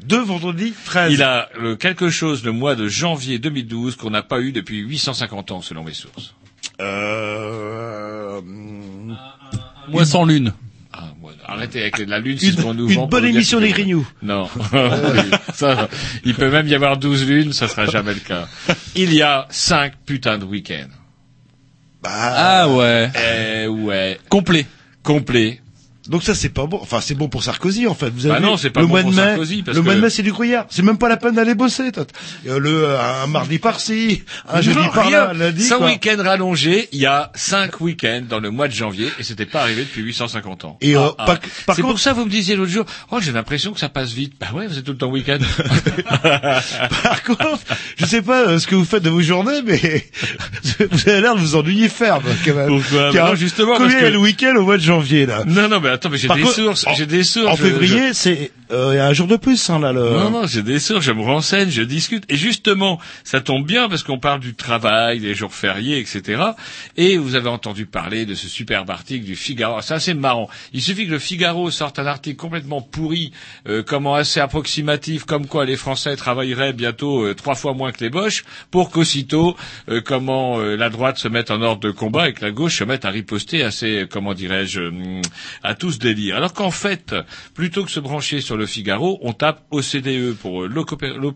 Deux 0.00 0.22
vendredis 0.22 0.74
13. 0.84 1.12
Il 1.12 1.24
a 1.24 1.48
le 1.58 1.74
quelque 1.74 2.08
chose 2.08 2.44
le 2.44 2.52
mois 2.52 2.76
de 2.76 2.86
janvier 2.86 3.40
2012 3.40 3.96
qu'on 3.96 4.10
n'a 4.10 4.22
pas 4.22 4.40
eu 4.40 4.52
depuis 4.52 4.78
850 4.78 5.50
ans 5.50 5.60
selon 5.60 5.82
mes 5.82 5.92
sources. 5.94 6.34
Euh... 6.80 8.38
hum, 8.38 9.16
Moi 9.88 10.04
sans 10.04 10.24
lune. 10.24 10.52
Ah, 11.00 11.14
arrêtez 11.46 11.80
avec 11.80 11.98
la 11.98 12.18
lune, 12.18 12.38
c'est 12.38 12.50
ce 12.50 12.60
qu'on 12.60 12.72
Une, 12.72 12.78
nous 12.78 12.88
une 12.88 12.96
vend 12.96 13.06
bonne 13.06 13.24
émission 13.24 13.60
des 13.60 13.70
Grignoux. 13.70 14.06
Non. 14.20 14.48
ça, 15.54 15.88
il 16.24 16.34
peut 16.34 16.50
même 16.50 16.66
y 16.66 16.74
avoir 16.74 16.96
12 16.96 17.26
lunes, 17.28 17.52
ça 17.52 17.68
sera 17.68 17.86
jamais 17.86 18.14
le 18.14 18.20
cas. 18.20 18.48
Il 18.96 19.14
y 19.14 19.22
a 19.22 19.46
5 19.50 19.92
putains 20.04 20.38
de 20.38 20.44
week-ends. 20.44 20.88
Bah, 22.02 22.10
Ah 22.12 22.68
ouais. 22.68 23.10
Eh 23.14 23.68
ouais. 23.68 24.18
Complet. 24.28 24.66
Complet. 25.04 25.60
Donc 26.08 26.22
ça 26.22 26.34
c'est 26.34 26.48
pas 26.48 26.66
bon. 26.66 26.78
Enfin 26.82 27.00
c'est 27.00 27.14
bon 27.14 27.28
pour 27.28 27.42
Sarkozy 27.44 27.86
en 27.86 27.94
fait. 27.94 28.10
Vous 28.10 28.26
avez 28.26 28.40
Bah 28.40 28.46
non, 28.46 28.56
c'est 28.56 28.70
pas 28.70 28.80
le 28.80 28.86
bon 28.86 28.92
mois 28.94 29.02
pour 29.02 29.10
de 29.12 29.16
mai, 29.16 29.22
Sarkozy, 29.22 29.62
parce 29.62 29.76
le 29.76 29.82
mois 29.82 29.94
de 29.94 30.00
mai 30.00 30.10
c'est 30.10 30.22
du 30.22 30.32
gruyère. 30.32 30.64
C'est 30.70 30.82
même 30.82 30.98
pas 30.98 31.08
la 31.08 31.16
peine 31.16 31.34
d'aller 31.34 31.54
bosser. 31.54 31.92
toi. 31.92 32.04
Euh, 32.46 32.58
le 32.58 32.84
euh, 32.84 33.22
un 33.24 33.26
mardi 33.26 33.58
par-ci, 33.58 34.22
un 34.48 34.60
jeudi 34.60 34.78
Non, 34.78 34.88
par 34.88 35.06
rien. 35.06 35.26
là, 35.28 35.32
lundi. 35.34 35.62
Cinq 35.64 35.78
quoi. 35.78 35.86
week-ends 35.88 36.22
rallongés, 36.22 36.88
il 36.92 37.00
y 37.00 37.06
a 37.06 37.30
5 37.34 37.80
week-ends 37.80 38.22
dans 38.28 38.40
le 38.40 38.50
mois 38.50 38.68
de 38.68 38.72
janvier, 38.72 39.08
et 39.18 39.22
c'était 39.22 39.46
pas 39.46 39.60
arrivé 39.62 39.82
depuis 39.82 40.02
850 40.02 40.64
ans. 40.64 40.78
Et, 40.80 40.96
euh, 40.96 41.08
Ah, 41.18 41.24
par- 41.26 41.36
ah. 41.42 41.46
par 41.66 41.76
c'est 41.76 41.82
contre- 41.82 41.94
pour 41.94 42.00
ça 42.00 42.10
que 42.12 42.16
vous 42.16 42.24
me 42.24 42.30
disiez 42.30 42.56
l'autre 42.56 42.70
jour, 42.72 42.84
oh 43.10 43.18
j'ai 43.20 43.32
l'impression 43.32 43.72
que 43.72 43.80
ça 43.80 43.88
passe 43.88 44.12
vite. 44.12 44.32
Bah 44.40 44.46
ouais, 44.54 44.66
vous 44.66 44.78
êtes 44.78 44.84
tout 44.84 44.92
le 44.92 44.98
temps 44.98 45.10
week-end. 45.10 45.38
Par 47.02 47.22
contre, 47.22 47.58
je 47.96 48.06
sais 48.06 48.22
pas 48.22 48.48
euh, 48.48 48.58
ce 48.58 48.66
que 48.66 48.74
vous 48.74 48.84
faites 48.84 49.02
de 49.02 49.10
vos 49.10 49.20
journées, 49.22 49.60
mais 49.64 49.78
vous 50.90 51.08
avez 51.08 51.20
l'air 51.20 51.34
de 51.34 51.40
vous 51.40 51.56
ennuyer 51.56 51.88
ferme 51.88 52.22
quand 52.44 52.54
même. 52.54 52.68
Pourquoi? 52.80 53.12
Car 53.12 53.28
Non, 53.30 53.34
justement, 53.34 53.74
combien 53.76 53.98
parce 53.98 54.10
le 54.12 54.18
week-end 54.18 54.54
au 54.56 54.62
mois 54.62 54.76
de 54.76 54.82
janvier 54.82 55.26
là? 55.26 55.44
Non, 55.46 55.68
non, 55.68 55.80
mais 55.80 55.88
attends, 55.98 56.10
mais 56.10 56.18
j'ai 56.18 56.28
des 56.28 56.44
sources, 56.44 56.84
j'ai 56.96 57.06
des 57.06 57.24
sources. 57.24 57.52
En 57.52 57.56
février, 57.56 58.14
c'est 58.14 58.50
euh, 58.70 58.90
il 58.92 58.96
y 58.96 59.00
a 59.00 59.06
un 59.06 59.12
jour 59.12 59.26
de 59.26 59.36
plus 59.36 59.70
hein, 59.70 59.78
là. 59.78 59.92
Le... 59.92 60.00
Non, 60.10 60.30
non, 60.30 60.46
j'ai 60.46 60.62
des 60.62 60.78
sources, 60.78 61.04
je 61.04 61.12
me 61.12 61.22
renseigne, 61.22 61.70
je 61.70 61.82
discute. 61.82 62.24
Et 62.28 62.36
justement, 62.36 62.98
ça 63.24 63.40
tombe 63.40 63.66
bien 63.66 63.88
parce 63.88 64.02
qu'on 64.02 64.18
parle 64.18 64.40
du 64.40 64.54
travail, 64.54 65.20
des 65.20 65.34
jours 65.34 65.54
fériés, 65.54 65.98
etc. 65.98 66.42
Et 66.96 67.16
vous 67.16 67.34
avez 67.34 67.48
entendu 67.48 67.86
parler 67.86 68.26
de 68.26 68.34
ce 68.34 68.48
superbe 68.48 68.90
article 68.90 69.24
du 69.24 69.36
Figaro. 69.36 69.80
C'est 69.80 69.94
assez 69.94 70.14
marrant. 70.14 70.48
Il 70.72 70.82
suffit 70.82 71.06
que 71.06 71.12
le 71.12 71.18
Figaro 71.18 71.70
sorte 71.70 71.98
un 71.98 72.06
article 72.06 72.36
complètement 72.36 72.80
pourri, 72.82 73.32
euh, 73.68 73.82
comment 73.86 74.14
assez 74.14 74.40
approximatif, 74.40 75.24
comme 75.24 75.46
quoi 75.46 75.64
les 75.64 75.76
Français 75.76 76.16
travailleraient 76.16 76.72
bientôt 76.72 77.24
euh, 77.24 77.34
trois 77.34 77.54
fois 77.54 77.74
moins 77.74 77.92
que 77.92 78.04
les 78.04 78.10
Boches, 78.10 78.44
pour 78.70 78.90
qu'aussitôt, 78.90 79.56
euh, 79.88 80.00
comment 80.04 80.58
euh, 80.58 80.76
la 80.76 80.90
droite 80.90 81.18
se 81.18 81.28
mette 81.28 81.50
en 81.50 81.62
ordre 81.62 81.80
de 81.80 81.90
combat 81.90 82.28
et 82.28 82.32
que 82.32 82.44
la 82.44 82.50
gauche 82.50 82.78
se 82.78 82.84
mette 82.84 83.04
à 83.04 83.10
riposter 83.10 83.70
ces, 83.70 84.06
comment 84.10 84.34
dirais-je, 84.34 84.80
hum, 84.80 85.22
à 85.62 85.74
tout 85.74 85.87
Alors 86.34 86.52
qu'en 86.52 86.70
fait, 86.70 87.14
plutôt 87.54 87.84
que 87.84 87.90
se 87.90 88.00
brancher 88.00 88.40
sur 88.40 88.56
le 88.56 88.66
Figaro, 88.66 89.18
on 89.22 89.32
tape 89.32 89.64
OCDE 89.70 90.34
pour 90.34 90.64
euh, 90.64 90.70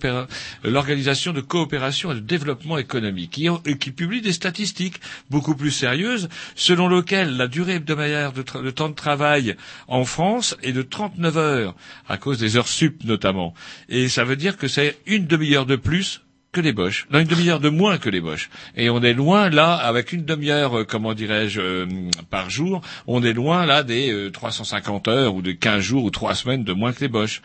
euh, 0.04 0.26
l'Organisation 0.64 1.32
de 1.32 1.40
coopération 1.40 2.12
et 2.12 2.16
de 2.16 2.20
développement 2.20 2.76
économique, 2.78 3.30
qui, 3.30 3.48
euh, 3.48 3.56
qui 3.80 3.90
publie 3.92 4.20
des 4.20 4.32
statistiques 4.32 5.00
beaucoup 5.30 5.54
plus 5.54 5.70
sérieuses, 5.70 6.28
selon 6.54 6.88
lesquelles 6.88 7.36
la 7.36 7.46
durée 7.48 7.74
hebdomadaire 7.74 8.32
de 8.32 8.70
temps 8.70 8.88
de 8.88 8.94
travail 8.94 9.56
en 9.88 10.04
France 10.04 10.56
est 10.62 10.72
de 10.72 10.82
39 10.82 11.36
heures, 11.38 11.74
à 12.08 12.18
cause 12.18 12.38
des 12.38 12.56
heures 12.56 12.68
sup 12.68 13.04
notamment. 13.04 13.54
Et 13.88 14.08
ça 14.08 14.24
veut 14.24 14.36
dire 14.36 14.56
que 14.56 14.68
c'est 14.68 14.98
une 15.06 15.26
demi-heure 15.26 15.66
de 15.66 15.76
plus 15.76 16.20
que 16.52 16.60
les 16.60 16.74
Boches, 16.74 17.06
dans 17.10 17.18
une 17.18 17.26
demi-heure 17.26 17.60
de 17.60 17.70
moins 17.70 17.96
que 17.96 18.10
les 18.10 18.20
Boches. 18.20 18.50
Et 18.76 18.90
on 18.90 19.00
est 19.00 19.14
loin 19.14 19.48
là, 19.48 19.72
avec 19.72 20.12
une 20.12 20.26
demi-heure, 20.26 20.80
euh, 20.80 20.84
comment 20.84 21.14
dirais-je, 21.14 21.58
euh, 21.62 21.86
par 22.28 22.50
jour, 22.50 22.82
on 23.06 23.22
est 23.22 23.32
loin 23.32 23.64
là 23.64 23.82
des 23.82 24.12
euh, 24.12 24.30
350 24.30 25.08
heures 25.08 25.34
ou 25.34 25.40
de 25.40 25.52
15 25.52 25.80
jours 25.80 26.04
ou 26.04 26.10
3 26.10 26.34
semaines 26.34 26.62
de 26.62 26.74
moins 26.74 26.92
que 26.92 27.00
les 27.00 27.08
Boches. 27.08 27.40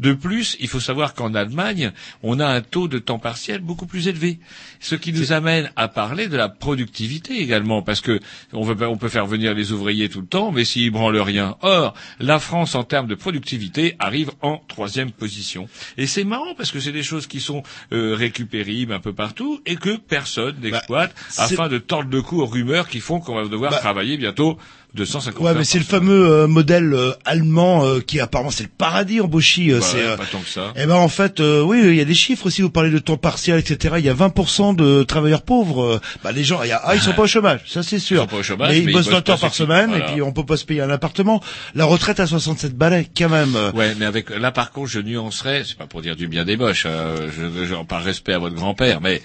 De 0.00 0.12
plus, 0.12 0.56
il 0.58 0.66
faut 0.66 0.80
savoir 0.80 1.14
qu'en 1.14 1.34
Allemagne, 1.34 1.92
on 2.24 2.40
a 2.40 2.46
un 2.48 2.60
taux 2.60 2.88
de 2.88 2.98
temps 2.98 3.20
partiel 3.20 3.60
beaucoup 3.60 3.86
plus 3.86 4.08
élevé. 4.08 4.40
Ce 4.80 4.96
qui 4.96 5.12
nous 5.12 5.32
amène 5.32 5.70
à 5.76 5.86
parler 5.86 6.26
de 6.26 6.36
la 6.36 6.48
productivité 6.48 7.40
également, 7.40 7.82
parce 7.82 8.00
que 8.00 8.18
on, 8.52 8.62
veut, 8.62 8.88
on 8.88 8.96
peut 8.96 9.08
faire 9.08 9.26
venir 9.26 9.54
les 9.54 9.70
ouvriers 9.70 10.08
tout 10.08 10.20
le 10.20 10.26
temps, 10.26 10.50
mais 10.50 10.64
s'ils 10.64 10.90
branlent 10.90 11.20
rien. 11.20 11.56
Or, 11.62 11.94
la 12.18 12.40
France, 12.40 12.74
en 12.74 12.82
termes 12.82 13.06
de 13.06 13.14
productivité, 13.14 13.94
arrive 14.00 14.32
en 14.42 14.60
troisième 14.66 15.12
position. 15.12 15.68
Et 15.96 16.08
c'est 16.08 16.24
marrant 16.24 16.56
parce 16.56 16.72
que 16.72 16.80
c'est 16.80 16.90
des 16.90 17.04
choses 17.04 17.28
qui 17.28 17.38
sont 17.38 17.62
euh, 17.92 18.16
récupéribles 18.48 18.92
un 18.92 19.00
peu 19.00 19.12
partout 19.12 19.60
et 19.66 19.76
que 19.76 19.96
personne 19.96 20.56
n'exploite 20.62 21.14
c'est- 21.28 21.42
afin 21.54 21.68
de 21.68 21.78
tordre 21.78 22.10
le 22.10 22.22
cou 22.22 22.40
aux 22.40 22.46
rumeurs 22.46 22.88
qui 22.88 23.00
font 23.00 23.20
qu'on 23.20 23.34
va 23.34 23.46
devoir 23.46 23.70
Bah, 23.70 23.78
travailler 23.78 24.16
bientôt 24.16 24.58
250 24.94 25.40
Ouais, 25.42 25.50
heures 25.50 25.56
mais 25.58 25.64
c'est 25.64 25.78
le 25.78 25.84
fameux 25.84 26.26
euh, 26.30 26.46
modèle 26.48 26.92
euh, 26.94 27.12
allemand 27.24 27.84
euh, 27.84 28.00
qui 28.00 28.20
apparemment 28.20 28.50
c'est 28.50 28.62
le 28.64 28.70
paradis 28.76 29.20
en 29.20 29.28
Bauchi. 29.28 29.70
euh, 29.70 29.80
Bah, 29.80 29.86
c'est, 29.88 30.00
euh, 30.02 30.16
pas 30.16 30.24
tant 30.24 30.40
que 30.40 30.48
ça. 30.48 30.72
Eh 30.76 30.86
ben 30.86 30.94
en 30.94 31.08
fait, 31.08 31.40
euh, 31.40 31.60
oui, 31.62 31.80
il 31.84 31.94
y 31.94 32.00
a 32.00 32.04
des 32.06 32.14
chiffres 32.14 32.46
aussi. 32.46 32.62
Vous 32.62 32.70
parlez 32.70 32.90
de 32.90 32.98
temps 32.98 33.16
partiel, 33.18 33.58
etc. 33.58 33.96
Il 33.98 34.04
y 34.04 34.08
a 34.08 34.14
20% 34.14 34.74
de 34.74 35.02
travailleurs 35.02 35.42
pauvres. 35.42 35.82
euh, 35.84 36.00
bah 36.24 36.32
les 36.32 36.42
gens, 36.42 36.62
y 36.62 36.72
a, 36.72 36.80
ah, 36.82 36.94
ils 36.96 37.02
sont 37.02 37.12
pas 37.12 37.22
au 37.22 37.26
chômage, 37.26 37.60
ça 37.66 37.82
c'est 37.82 37.98
sûr. 37.98 38.16
Ils 38.16 38.20
sont 38.22 38.26
pas 38.28 38.36
au 38.38 38.42
chômage, 38.42 38.70
mais 38.70 38.78
ils 38.78 38.84
mais 38.86 38.92
ils 38.92 38.94
bossent 38.94 39.04
bossent 39.06 39.14
20 39.14 39.28
heures 39.28 39.38
par 39.40 39.54
semaine 39.54 39.90
Voilà. 39.90 40.08
et 40.08 40.12
puis 40.12 40.22
on 40.22 40.32
peut 40.32 40.46
pas 40.46 40.56
se 40.56 40.64
payer 40.64 40.80
un 40.80 40.90
appartement. 40.90 41.42
La 41.74 41.84
retraite 41.84 42.18
à 42.20 42.26
67 42.26 42.74
balais 42.74 43.06
quand 43.16 43.28
même. 43.28 43.54
Ouais, 43.74 43.94
mais 43.98 44.06
avec 44.06 44.30
là 44.30 44.50
par 44.52 44.72
contre, 44.72 44.88
je 44.90 45.00
nuancerais, 45.00 45.64
c'est 45.66 45.76
pas 45.76 45.86
pour 45.86 46.00
dire 46.02 46.16
du 46.16 46.28
bien 46.28 46.44
des 46.44 46.56
moches, 46.56 46.84
euh, 46.86 47.28
je, 47.36 47.66
je, 47.66 47.74
par 47.84 48.02
respect 48.02 48.32
à 48.32 48.38
votre 48.38 48.54
grand-père, 48.56 49.00
mais 49.02 49.20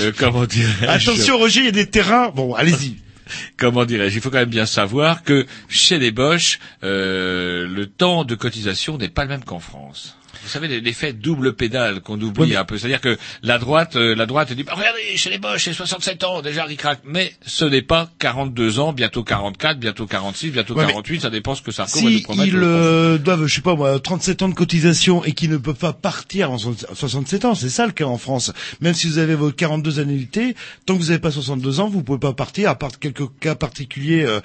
euh, 0.00 0.10
comment 0.18 0.46
dire 0.46 0.68
Attention 0.88 1.36
Roger, 1.38 1.60
il 1.60 1.66
y 1.66 1.68
a 1.68 1.72
des 1.72 1.86
terrains. 1.86 2.30
Bon, 2.34 2.54
allez-y. 2.54 2.96
Comment 3.56 3.84
dirais-je 3.84 4.16
Il 4.16 4.20
faut 4.20 4.30
quand 4.30 4.38
même 4.38 4.48
bien 4.48 4.66
savoir 4.66 5.22
que 5.22 5.46
chez 5.68 5.98
les 5.98 6.10
Boches, 6.10 6.58
euh, 6.82 7.66
le 7.66 7.86
temps 7.86 8.24
de 8.24 8.34
cotisation 8.34 8.98
n'est 8.98 9.08
pas 9.08 9.22
le 9.22 9.28
même 9.28 9.44
qu'en 9.44 9.60
France 9.60 10.16
vous 10.42 10.48
savez, 10.48 10.80
l'effet 10.80 11.12
double 11.12 11.54
pédale 11.54 12.00
qu'on 12.00 12.20
oublie 12.20 12.42
oui. 12.42 12.56
un 12.56 12.64
peu. 12.64 12.78
C'est-à-dire 12.78 13.00
que 13.00 13.16
la 13.42 13.58
droite, 13.58 13.96
euh, 13.96 14.14
la 14.14 14.26
droite 14.26 14.52
dit, 14.52 14.64
regardez, 14.68 15.16
chez 15.16 15.30
les 15.30 15.38
Boches, 15.38 15.64
j'ai 15.64 15.72
67 15.72 16.24
ans, 16.24 16.42
déjà, 16.42 16.66
il 16.68 16.76
craque. 16.76 17.00
Mais 17.04 17.32
ce 17.46 17.64
n'est 17.64 17.82
pas 17.82 18.10
42 18.18 18.78
ans, 18.78 18.92
bientôt 18.92 19.24
44, 19.24 19.78
bientôt 19.78 20.06
46, 20.06 20.50
bientôt 20.50 20.74
48, 20.74 21.22
ça 21.22 21.30
dépend 21.30 21.54
ce 21.54 21.62
que 21.62 21.72
Sarko 21.72 21.98
si 21.98 22.04
va 22.04 22.10
nous 22.10 22.22
promettre. 22.22 22.48
Ils 22.48 22.56
euh, 22.56 23.18
doivent, 23.18 23.46
je 23.46 23.54
sais 23.54 23.60
pas 23.60 23.74
moi, 23.74 23.98
37 23.98 24.42
ans 24.42 24.48
de 24.48 24.54
cotisation 24.54 25.24
et 25.24 25.32
qui 25.32 25.48
ne 25.48 25.56
peuvent 25.56 25.74
pas 25.74 25.92
partir 25.92 26.50
en 26.50 26.58
67 26.58 27.44
ans, 27.44 27.54
c'est 27.54 27.68
ça 27.68 27.86
le 27.86 27.92
cas 27.92 28.04
en 28.04 28.18
France. 28.18 28.52
Même 28.80 28.94
si 28.94 29.06
vous 29.06 29.18
avez 29.18 29.34
vos 29.34 29.50
42 29.50 30.00
annuités, 30.00 30.54
tant 30.86 30.94
que 30.94 31.00
vous 31.00 31.08
n'avez 31.08 31.18
pas 31.18 31.30
62 31.30 31.80
ans, 31.80 31.88
vous 31.88 31.98
ne 31.98 32.02
pouvez 32.02 32.18
pas 32.18 32.32
partir, 32.32 32.70
à 32.70 32.74
part 32.74 32.98
quelques 32.98 33.28
cas 33.40 33.54
particuliers 33.54 34.24
euh, 34.24 34.40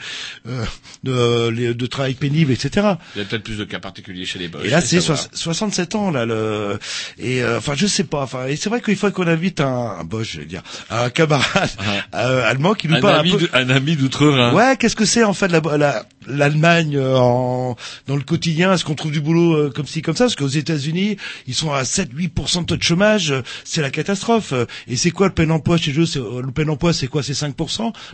euh, 0.47 0.65
de, 1.03 1.11
euh, 1.11 1.73
de, 1.73 1.85
travail 1.85 2.13
pénible, 2.13 2.51
etc. 2.51 2.95
Il 3.15 3.19
y 3.19 3.21
a 3.21 3.25
peut-être 3.25 3.43
plus 3.43 3.57
de 3.57 3.63
cas 3.63 3.79
particuliers 3.79 4.25
chez 4.25 4.39
les 4.39 4.47
Boches. 4.47 4.65
Et 4.65 4.69
là, 4.69 4.81
c'est 4.81 5.01
67 5.01 5.86
là 5.95 6.25
le 6.25 6.79
et 7.17 7.41
euh, 7.41 7.57
enfin 7.57 7.73
je 7.75 7.87
sais 7.87 8.03
pas 8.03 8.21
enfin 8.21 8.47
et 8.47 8.55
c'est 8.55 8.69
vrai 8.69 8.81
qu'il 8.81 8.95
faut 8.95 9.09
qu'on 9.11 9.27
invite 9.27 9.61
un, 9.61 9.95
un 9.99 10.03
boss 10.03 10.27
je 10.27 10.39
vais 10.39 10.45
dire 10.45 10.61
un 10.89 11.09
camarade 11.09 11.69
ah. 12.13 12.27
euh, 12.27 12.49
allemand 12.49 12.73
qui 12.73 12.87
nous 12.87 12.99
parle 12.99 13.19
ami 13.19 13.33
un, 13.33 13.37
peu... 13.37 13.49
un 13.53 13.69
ami 13.69 13.95
d'outre-Rhin. 13.95 14.53
Ouais, 14.53 14.75
qu'est-ce 14.77 14.95
que 14.95 15.05
c'est 15.05 15.23
en 15.23 15.33
fait 15.33 15.47
la, 15.47 15.61
la 15.77 16.05
l'Allemagne 16.27 16.95
euh, 16.97 17.15
en 17.17 17.75
dans 18.07 18.15
le 18.15 18.21
quotidien, 18.21 18.73
est-ce 18.73 18.85
qu'on 18.85 18.95
trouve 18.95 19.11
du 19.11 19.21
boulot 19.21 19.55
euh, 19.55 19.71
comme 19.73 19.85
ci 19.85 20.01
comme 20.01 20.15
ça? 20.15 20.25
Parce 20.25 20.35
qu'aux 20.35 20.47
États-Unis, 20.47 21.17
ils 21.47 21.53
sont 21.53 21.71
à 21.71 21.85
7 21.85 22.09
8 22.13 22.33
de 22.35 22.63
taux 22.65 22.75
de 22.75 22.83
chômage, 22.83 23.31
euh, 23.31 23.41
c'est 23.63 23.81
la 23.81 23.89
catastrophe. 23.89 24.53
Et 24.87 24.95
c'est 24.95 25.11
quoi 25.11 25.27
le 25.27 25.33
plein 25.33 25.49
emploi 25.49 25.77
chez 25.77 25.91
eux? 25.91 26.05
Le 26.41 26.51
plein 26.51 26.67
emploi 26.67 26.93
c'est 26.93 27.07
quoi? 27.07 27.23
C'est 27.23 27.33
5 27.33 27.55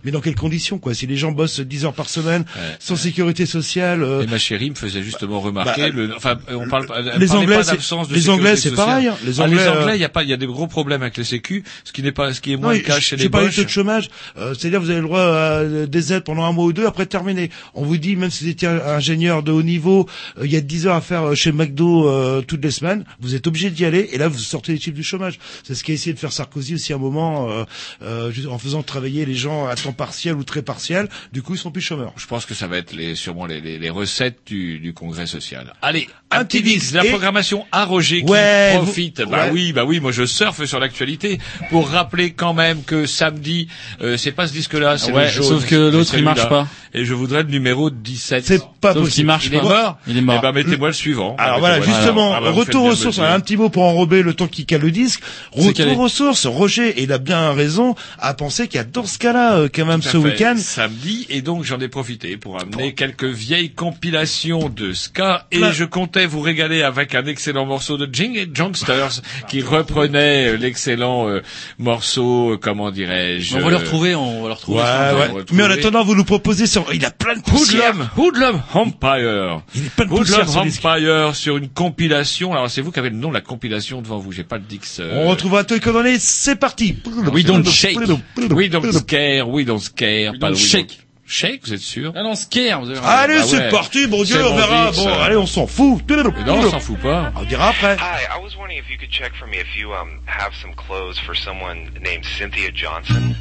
mais 0.03 0.11
dans 0.11 0.21
quelles 0.21 0.35
conditions 0.35 0.77
quoi? 0.77 0.93
Si 0.93 1.07
les 1.07 1.17
gens 1.17 1.31
bossent 1.31 1.59
10 1.59 1.85
heures 1.85 1.93
par 1.93 2.09
semaine 2.09 2.45
sans 2.79 2.95
sécurité 2.95 3.45
sociale. 3.45 4.05
Et 4.23 4.27
ma 4.27 4.37
chérie 4.37 4.69
me 4.69 4.75
faisait 4.75 5.03
justement 5.03 5.39
bah, 5.39 5.47
remarquer 5.47 5.91
bah, 5.91 5.95
le 5.95 6.15
enfin 6.15 6.37
on 6.49 6.67
parle 6.67 6.87
les 7.17 7.31
Anglais 7.31 7.62
d'absence 7.71 8.07
de 8.09 8.13
les 8.15 8.29
Anglais, 8.29 8.55
c'est 8.55 8.71
pareil, 8.75 9.07
hein. 9.07 9.17
Les 9.25 9.39
Ah, 9.39 9.43
Anglais, 9.43 9.57
les 9.57 9.63
euh, 9.63 9.81
Anglais, 9.81 9.95
il 9.97 10.01
y 10.01 10.05
a 10.05 10.09
pas, 10.09 10.23
il 10.23 10.29
y 10.29 10.33
a 10.33 10.37
des 10.37 10.45
gros 10.45 10.67
problèmes 10.67 11.01
avec 11.01 11.17
les 11.17 11.23
sécu, 11.23 11.63
ce 11.83 11.91
qui 11.91 12.03
n'est 12.03 12.11
pas, 12.11 12.33
ce 12.33 12.41
qui 12.41 12.53
est 12.53 12.57
moins 12.57 12.71
Non, 12.73 12.77
le 12.77 12.83
cas 12.83 12.99
chez 12.99 13.15
les 13.15 13.23
j'ai 13.23 13.29
Boches. 13.29 13.55
taux 13.55 13.63
de 13.63 13.69
chômage. 13.69 14.09
Euh, 14.37 14.53
C'est-à-dire 14.53 14.79
vous 14.81 14.89
avez 14.89 15.01
le 15.01 15.05
droit 15.07 15.21
à 15.21 15.63
des 15.85 16.13
aides 16.13 16.23
pendant 16.23 16.43
un 16.43 16.51
mois 16.51 16.65
ou 16.65 16.73
deux, 16.73 16.85
après 16.85 17.05
terminé. 17.05 17.49
On 17.73 17.83
vous 17.83 17.97
dit, 17.97 18.15
même 18.15 18.29
si 18.31 18.43
vous 18.45 18.49
étiez 18.51 18.67
ingénieur 18.67 19.43
de 19.43 19.51
haut 19.51 19.63
niveau, 19.63 20.07
euh, 20.37 20.45
il 20.45 20.51
y 20.51 20.55
a 20.57 20.61
10 20.61 20.87
heures 20.87 20.95
à 20.95 21.01
faire 21.01 21.23
euh, 21.29 21.35
chez 21.35 21.51
McDo 21.51 22.07
euh, 22.07 22.41
toutes 22.41 22.63
les 22.63 22.71
semaines, 22.71 23.05
vous 23.19 23.35
êtes 23.35 23.47
obligé 23.47 23.69
d'y 23.69 23.85
aller, 23.85 24.09
et 24.11 24.17
là 24.17 24.27
vous 24.27 24.39
sortez 24.39 24.73
les 24.73 24.79
chiffres 24.79 24.95
du 24.95 25.03
chômage. 25.03 25.39
C'est 25.63 25.75
ce 25.75 25.83
qu'a 25.83 25.93
essayé 25.93 26.13
de 26.13 26.19
faire 26.19 26.31
Sarkozy 26.31 26.75
aussi 26.75 26.93
à 26.93 26.95
un 26.95 26.99
moment, 26.99 27.49
euh, 27.49 27.63
euh, 28.01 28.31
juste 28.31 28.47
en 28.47 28.57
faisant 28.57 28.83
travailler 28.83 29.25
les 29.25 29.35
gens 29.35 29.67
à 29.67 29.75
temps 29.75 29.93
partiel 29.93 30.35
ou 30.35 30.43
très 30.43 30.61
partiel. 30.61 31.07
Du 31.31 31.41
coup, 31.41 31.55
ils 31.55 31.59
sont 31.59 31.71
plus 31.71 31.81
chômeurs. 31.81 32.13
Je 32.17 32.27
pense 32.27 32.45
que 32.45 32.53
ça 32.53 32.67
va 32.67 32.77
être 32.77 32.93
les, 32.93 33.15
sûrement 33.15 33.45
les, 33.45 33.61
les, 33.61 33.77
les 33.79 33.89
recettes 33.89 34.39
du, 34.45 34.79
du 34.79 34.93
congrès 34.93 35.25
social. 35.27 35.73
Allez, 35.81 36.07
Un 36.37 36.41
un, 36.41 36.45
petit 36.45 36.61
petit 36.61 36.73
disque, 36.79 36.93
la 36.95 37.05
et- 37.05 37.09
programmation 37.09 37.65
à 37.71 37.85
Roger 37.85 38.23
qui 38.23 38.31
Ouais, 38.31 38.71
vous- 38.77 38.83
profite. 38.85 39.21
Bah 39.21 39.45
ouais. 39.45 39.49
oui, 39.51 39.73
bah 39.73 39.85
oui, 39.85 39.99
moi 39.99 40.11
je 40.11 40.25
surfe 40.25 40.63
sur 40.65 40.79
l'actualité 40.79 41.39
pour 41.69 41.89
rappeler 41.89 42.31
quand 42.31 42.53
même 42.53 42.83
que 42.83 43.05
samedi, 43.05 43.67
euh, 44.01 44.17
c'est 44.17 44.31
pas 44.31 44.47
ce 44.47 44.53
disque-là, 44.53 44.97
c'est 44.97 45.11
Ouais, 45.11 45.25
le 45.25 45.29
jaune. 45.31 45.43
sauf 45.43 45.65
que 45.65 45.75
l'autre, 45.91 46.15
il 46.15 46.23
marche 46.23 46.47
pas. 46.49 46.67
Et 46.95 47.05
je 47.05 47.13
voudrais 47.15 47.41
le 47.41 47.49
numéro 47.49 47.89
17. 47.89 48.45
C'est 48.45 48.61
pas 48.79 48.93
Sauf 48.93 48.95
qu'il 48.95 49.03
possible. 49.05 49.27
marche 49.27 49.45
Il 49.47 49.55
est 49.55 49.57
pas. 49.57 49.63
mort 49.63 49.97
Il 50.05 50.17
est 50.17 50.21
mort. 50.21 50.35
Eh 50.37 50.41
ben, 50.43 50.51
mettez-moi 50.51 50.89
le 50.89 50.93
suivant. 50.93 51.35
Alors 51.39 51.55
Ah, 51.55 51.59
voilà, 51.59 51.81
justement, 51.81 52.01
suivant. 52.03 52.33
Ah, 52.35 52.41
bah, 52.41 52.51
retour 52.51 52.85
aux 52.85 52.95
sources, 52.95 53.17
un 53.19 53.39
petit 53.39 53.57
mot 53.57 53.69
pour 53.69 53.83
enrober 53.83 54.21
le 54.21 54.35
temps 54.35 54.47
qui 54.47 54.65
cale 54.67 54.81
le 54.81 54.91
disque. 54.91 55.21
Retour 55.53 55.99
aux 55.99 56.07
sources, 56.09 56.45
Roger, 56.45 56.93
il 57.01 57.11
a 57.11 57.17
bien 57.17 57.51
raison 57.53 57.95
à 58.19 58.35
penser 58.35 58.67
qu'il 58.67 58.77
y 58.77 58.81
a 58.81 58.83
dans 58.83 59.05
ce 59.07 59.17
cas-là, 59.17 59.55
euh, 59.55 59.69
quand 59.73 59.85
même, 59.85 60.01
Tout 60.01 60.09
ce 60.09 60.17
week-end, 60.17 60.55
samedi 60.57 61.25
et 61.29 61.41
donc 61.41 61.63
j'en 61.63 61.79
ai 61.79 61.87
profité 61.87 62.37
pour 62.37 62.61
amener 62.61 62.93
quelques 62.93 63.23
vieilles 63.25 63.71
compilations 63.71 64.69
de 64.69 64.93
ska 64.93 65.47
et 65.51 65.61
je 65.73 65.85
comptais 65.85 66.22
vous 66.25 66.41
régaler 66.41 66.81
avec 66.83 67.15
un 67.15 67.25
excellent 67.25 67.65
morceau 67.65 67.97
de 67.97 68.07
Jing 68.13 68.35
et 68.37 68.47
Jongsters 68.53 69.21
qui 69.47 69.61
reprenait 69.61 70.47
euh, 70.49 70.57
l'excellent 70.57 71.27
euh, 71.27 71.41
morceau 71.77 72.53
euh, 72.53 72.57
comment 72.57 72.91
dirais-je 72.91 73.55
On 73.55 73.59
va 73.61 73.69
le 73.69 73.75
euh, 73.75 73.79
retrouver, 73.79 74.15
on 74.15 74.41
va 74.43 74.47
le 74.47 74.53
retrouver. 74.53 74.79
Ouais, 74.79 74.83
ouais. 74.83 75.27
retrouver. 75.27 75.43
Mais 75.51 75.63
en 75.63 75.71
attendant, 75.71 76.03
vous 76.03 76.15
nous 76.15 76.23
proposez 76.23 76.67
sur, 76.67 76.85
il 76.93 77.05
a 77.05 77.11
plein 77.11 77.35
de 77.35 77.41
poussière. 77.41 77.93
Hoodlum, 77.93 78.09
Hoodlum 78.17 78.61
Empire. 78.73 79.61
Il 79.75 79.85
est 79.85 79.89
plein 79.95 80.05
de 80.05 80.09
poussière 80.09 80.47
Hoodlum 80.49 80.69
sur. 80.69 80.85
Empire 80.85 81.35
sur 81.35 81.57
une 81.57 81.69
compilation. 81.69 82.51
Alors 82.53 82.69
c'est 82.69 82.81
vous 82.81 82.91
qui 82.91 82.99
avez 82.99 83.09
le 83.09 83.17
nom 83.17 83.29
de 83.29 83.33
la 83.33 83.41
compilation 83.41 84.01
devant 84.01 84.17
vous. 84.17 84.31
J'ai 84.31 84.43
pas 84.43 84.57
le 84.57 84.63
Dix. 84.63 84.97
euh, 84.99 85.23
On 85.25 85.29
retrouvera 85.29 85.63
tout 85.63 85.75
les 86.03 86.19
c'est 86.19 86.55
parti. 86.55 86.97
We 87.31 87.45
don't 87.45 87.67
shake. 87.67 87.99
We 88.37 88.69
don't 88.69 88.91
scare. 88.91 89.47
We 89.49 89.65
don't 89.65 89.79
scare. 89.79 90.31
We 90.31 90.39
Pas 90.39 90.49
don't 90.49 90.57
shake. 90.57 91.02
Shake, 91.33 91.61
vous 91.63 91.73
êtes 91.73 91.79
sûr 91.79 92.13
Ah 92.15 92.21
non, 92.21 92.35
scare, 92.35 92.81
vous 92.81 92.91
avez. 92.91 92.99
Allez, 93.03 93.37
bah 93.39 93.43
c'est 93.43 93.57
ouais. 93.57 93.69
parti, 93.71 94.05
bon 94.05 94.21
Dieu, 94.23 94.37
on 94.45 94.55
verra. 94.55 94.91
Bon, 94.91 95.07
euh. 95.07 95.23
allez, 95.23 95.35
on 95.35 95.47
s'en 95.47 95.65
fout. 95.65 96.03
Mais 96.07 96.17
non, 96.45 96.59
on 96.59 96.69
s'en 96.69 96.79
fout 96.79 96.99
pas. 96.99 97.33
On 97.35 97.43
dira 97.43 97.69
après. 97.69 97.97
Hi, 97.97 98.27
I 98.29 98.39
was 98.39 98.55
wondering 98.55 98.77
if 98.77 98.87
you 98.87 98.99
could 98.99 99.09
check 99.09 99.33
for 99.33 99.47
me 99.47 99.57
if 99.57 99.75
you 99.75 99.91
um 99.95 100.19
have 100.27 100.53
some 100.61 100.75
clothes 100.75 101.17
for 101.17 101.33
someone 101.33 101.89
named 101.99 102.23
Cynthia 102.37 102.69
Johnson. 102.71 103.35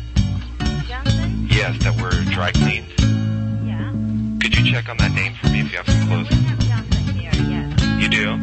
Johnson? 0.89 1.47
Yes, 1.51 1.77
that 1.85 1.95
were 2.01 2.13
dry 2.33 2.51
cleaned. 2.53 2.89
Yeah. 2.99 3.93
Could 4.41 4.57
you 4.57 4.73
check 4.73 4.89
on 4.89 4.97
that 4.97 5.13
name 5.13 5.35
for 5.35 5.49
me 5.51 5.61
if 5.61 5.71
you 5.71 5.77
have 5.77 5.87
some 5.87 6.09
clothes? 6.09 6.29
Johnson 6.65 7.15
here, 7.15 7.31
yes. 7.35 8.01
You 8.01 8.09
do? 8.09 8.39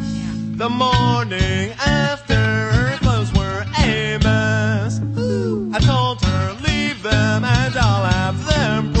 The 0.58 0.68
morning 0.68 1.72
after 1.84 2.36
her 2.36 2.96
clothes 2.98 3.32
were 3.32 3.64
Amos. 3.82 5.00
I 5.74 5.80
told 5.80 6.22
her, 6.22 6.52
leave 6.64 7.02
them 7.02 7.44
and 7.44 7.76
I'll 7.76 8.04
have 8.04 8.46
them 8.46 8.99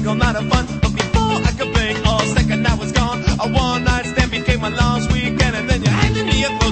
single 0.00 0.14
night 0.14 0.36
of 0.36 0.48
fun. 0.48 0.66
But 0.80 0.92
before 0.94 1.36
I 1.48 1.52
could 1.58 1.72
blink 1.72 1.98
or 2.06 2.20
second, 2.36 2.66
I 2.66 2.74
was 2.74 2.92
gone. 2.92 3.22
A 3.40 3.48
one 3.48 3.84
night 3.84 4.06
stand 4.06 4.30
became 4.30 4.64
a 4.64 4.70
last 4.70 5.09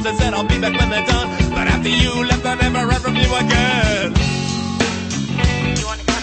me 0.09 0.17
your 0.17 0.17
clothes 0.17 0.17
and 0.17 0.19
said, 0.19 0.35
I'll 0.35 0.45
be 0.45 0.59
back 0.61 0.79
when 0.79 0.91
they're 0.91 1.07
done. 1.07 1.29
But 1.51 1.69
after 1.69 1.89
you 1.89 2.25
left, 2.25 2.45
I 2.47 2.55
never 2.55 2.79
heard 2.79 3.03
from 3.03 3.17
you 3.17 3.35
again. 3.35 4.15
You 5.79 5.87
want 5.87 6.01
to 6.01 6.07
come? 6.07 6.23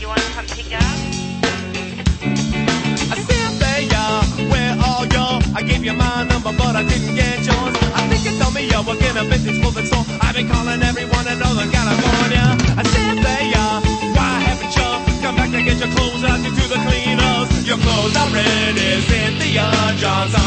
You 0.00 0.08
want 0.08 0.20
to 0.20 0.30
come 0.32 0.46
pick 0.46 0.72
up? 0.74 0.82
I 3.10 3.16
said, 3.18 3.60
where 4.50 4.76
are 4.78 5.04
you? 5.06 5.54
I 5.54 5.62
gave 5.62 5.84
you 5.84 5.92
my 5.94 6.24
number, 6.24 6.52
but 6.52 6.76
I 6.76 6.82
didn't 6.84 7.14
get 7.14 7.38
yours. 7.46 7.76
I 7.94 8.06
think 8.08 8.24
you 8.24 8.38
told 8.38 8.54
me 8.54 8.68
you're 8.68 8.82
working 8.82 9.16
a 9.16 9.24
vintage 9.24 9.60
clothing 9.60 9.86
store. 9.86 10.04
I've 10.20 10.34
been 10.34 10.48
calling 10.48 10.82
everyone 10.82 11.26
in 11.26 11.38
Northern 11.38 11.47
Your 18.08 18.16
clothes 18.16 18.24
are 18.24 18.34
ready, 18.34 19.00
Cynthia 19.02 19.68
Johnson. 19.98 20.40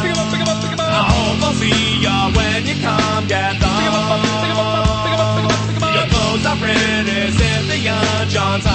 Pick 0.00 0.10
'em 0.10 0.18
up, 0.18 0.30
pick 0.30 0.40
'em 0.40 0.48
up, 0.48 0.62
pick 0.62 0.70
'em 0.70 0.78
up. 0.78 0.86
I 0.86 1.02
hope 1.10 1.42
I'll 1.42 1.54
see 1.54 1.98
ya 2.04 2.30
when 2.30 2.66
you 2.66 2.76
come 2.80 3.26
get 3.26 3.58
them. 3.58 3.70
Pick 3.74 3.86
'em 3.90 3.94
up, 3.98 4.22
pick 4.22 4.30
'em 4.30 4.60
up, 4.62 4.70
pick 5.02 5.10
'em 5.10 5.18
up, 5.18 5.34
pick 5.34 5.42
'em 5.42 5.50
up, 5.50 5.58
pick 5.66 5.74
'em 5.74 5.82
up. 5.82 5.94
Your 5.96 6.06
clothes 6.12 6.46
are 6.46 6.58
ready, 6.62 7.20
Cynthia 7.38 7.98
Johnson. 8.28 8.70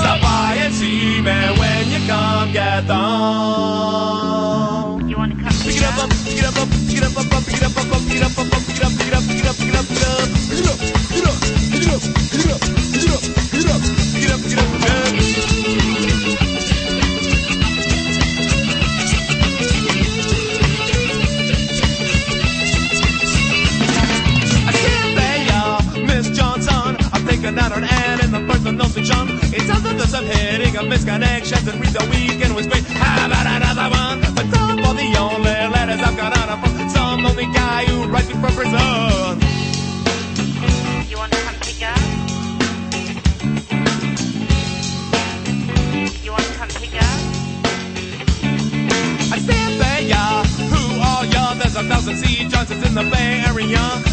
Stop 0.00 0.18
by 0.20 0.58
and 0.64 0.74
see 0.74 1.20
me 1.22 1.38
when 1.60 1.84
you 1.92 2.00
come 2.10 2.50
get 2.52 2.82
them. 2.88 2.98
You 5.10 5.16
want 5.16 5.30
to 5.30 5.36
come 5.38 5.54
Pick 5.62 5.76
it 5.76 5.84
up, 5.84 5.98
up, 6.02 6.10
pick 6.26 6.38
it 6.38 6.44
up, 6.48 6.58
up, 6.58 6.68
pick 6.88 6.98
it 6.98 7.04
up, 7.06 7.16
up, 7.20 7.32
up, 7.36 7.42
pick 7.46 7.56
it 7.56 7.62
up, 7.62 7.76
up, 7.78 7.92
up, 7.94 8.02
pick 8.08 8.16
it 8.18 8.22
up, 8.26 8.38
up, 8.38 8.50
up, 8.50 8.62
pick 8.66 8.78
it 8.78 8.84
up, 8.84 8.92
pick 8.98 9.06
it 9.06 9.14
up, 9.14 9.22
pick 9.28 9.38
it 9.38 9.46
up, 9.46 9.46
pick 9.46 9.46
it 9.46 9.46
up, 9.46 9.56
pick 9.56 9.68
it 9.68 9.76
up, 9.78 9.79
of 30.80 30.86
misconnections 30.86 31.70
and 31.70 31.80
read 31.80 31.92
the 31.92 32.04
weekend 32.10 32.54
was 32.54 32.66
great. 32.66 32.84
How 32.84 33.26
about 33.26 33.46
another 33.46 33.90
one? 33.90 34.20
But 34.34 34.50
don't 34.50 34.78
for 34.82 34.94
the 34.94 35.16
only 35.18 35.50
letters 35.74 36.00
I've 36.00 36.16
got 36.16 36.36
out 36.38 36.58
from 36.60 36.88
some 36.88 37.22
lonely 37.22 37.46
guy 37.46 37.84
who 37.84 38.08
writes 38.08 38.28
me 38.28 38.34
from 38.34 38.54
prison. 38.54 39.40
You 41.10 41.16
want 41.18 41.32
to 41.32 41.38
come 41.44 41.56
pick 41.60 41.82
up? 41.82 42.00
You 46.24 46.30
want 46.32 46.44
to 46.44 46.54
come 46.54 46.68
pick 46.68 46.94
up? 46.94 47.20
I 49.32 49.38
stand 49.38 49.80
there, 49.80 50.00
ya. 50.00 50.44
Who 50.72 51.00
are 51.00 51.24
ya? 51.26 51.54
There's 51.54 51.76
a 51.76 51.82
thousand 51.82 52.16
C. 52.16 52.48
Johnsons 52.48 52.86
in 52.86 52.94
the 52.94 53.02
Bay 53.02 53.42
Area. 53.46 54.09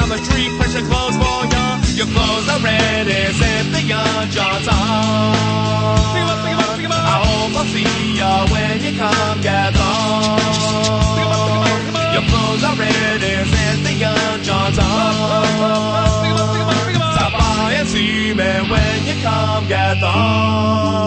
down 0.00 0.08
the 0.08 0.18
street, 0.24 0.50
press 0.58 0.72
your 0.74 0.86
clothes 0.88 1.16
for 1.16 1.44
ya. 1.52 1.78
Your 1.94 2.06
clothes 2.14 2.48
are 2.48 2.60
red 2.60 3.06
as 3.08 3.40
if 3.40 3.72
the 3.72 3.82
young 3.82 4.30
John's 4.30 4.68
are. 4.68 5.34
I 6.92 7.16
hope 7.24 7.56
I'll 7.60 7.66
see 7.74 8.16
ya 8.20 8.46
when 8.52 8.80
you 8.84 8.92
come 8.98 9.40
get 9.42 9.72
Think 11.16 11.88
about. 11.90 12.12
Your 12.14 12.24
clothes 12.30 12.64
are 12.68 12.76
red 12.76 13.22
as 13.22 13.50
if 13.66 13.76
the 13.86 13.92
young 14.04 14.42
John's 14.42 14.78
are. 14.78 15.44
Stop 17.14 17.32
by 17.38 17.72
and 17.78 17.88
see 17.88 18.34
me 18.34 18.50
when 18.70 18.98
you 19.08 19.16
come 19.22 19.68
get 19.68 20.00
gather. 20.00 21.00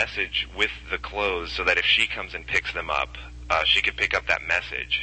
Message 0.00 0.36
with 0.60 0.70
the 0.90 0.98
clothes 0.98 1.50
so 1.56 1.62
that 1.64 1.76
if 1.78 1.86
she 1.94 2.04
comes 2.16 2.34
and 2.34 2.42
picks 2.54 2.72
them 2.74 2.90
up, 2.90 3.12
uh, 3.50 3.62
she 3.64 3.80
could 3.84 3.96
pick 3.96 4.12
up 4.18 4.24
that 4.32 4.42
message. 4.54 4.94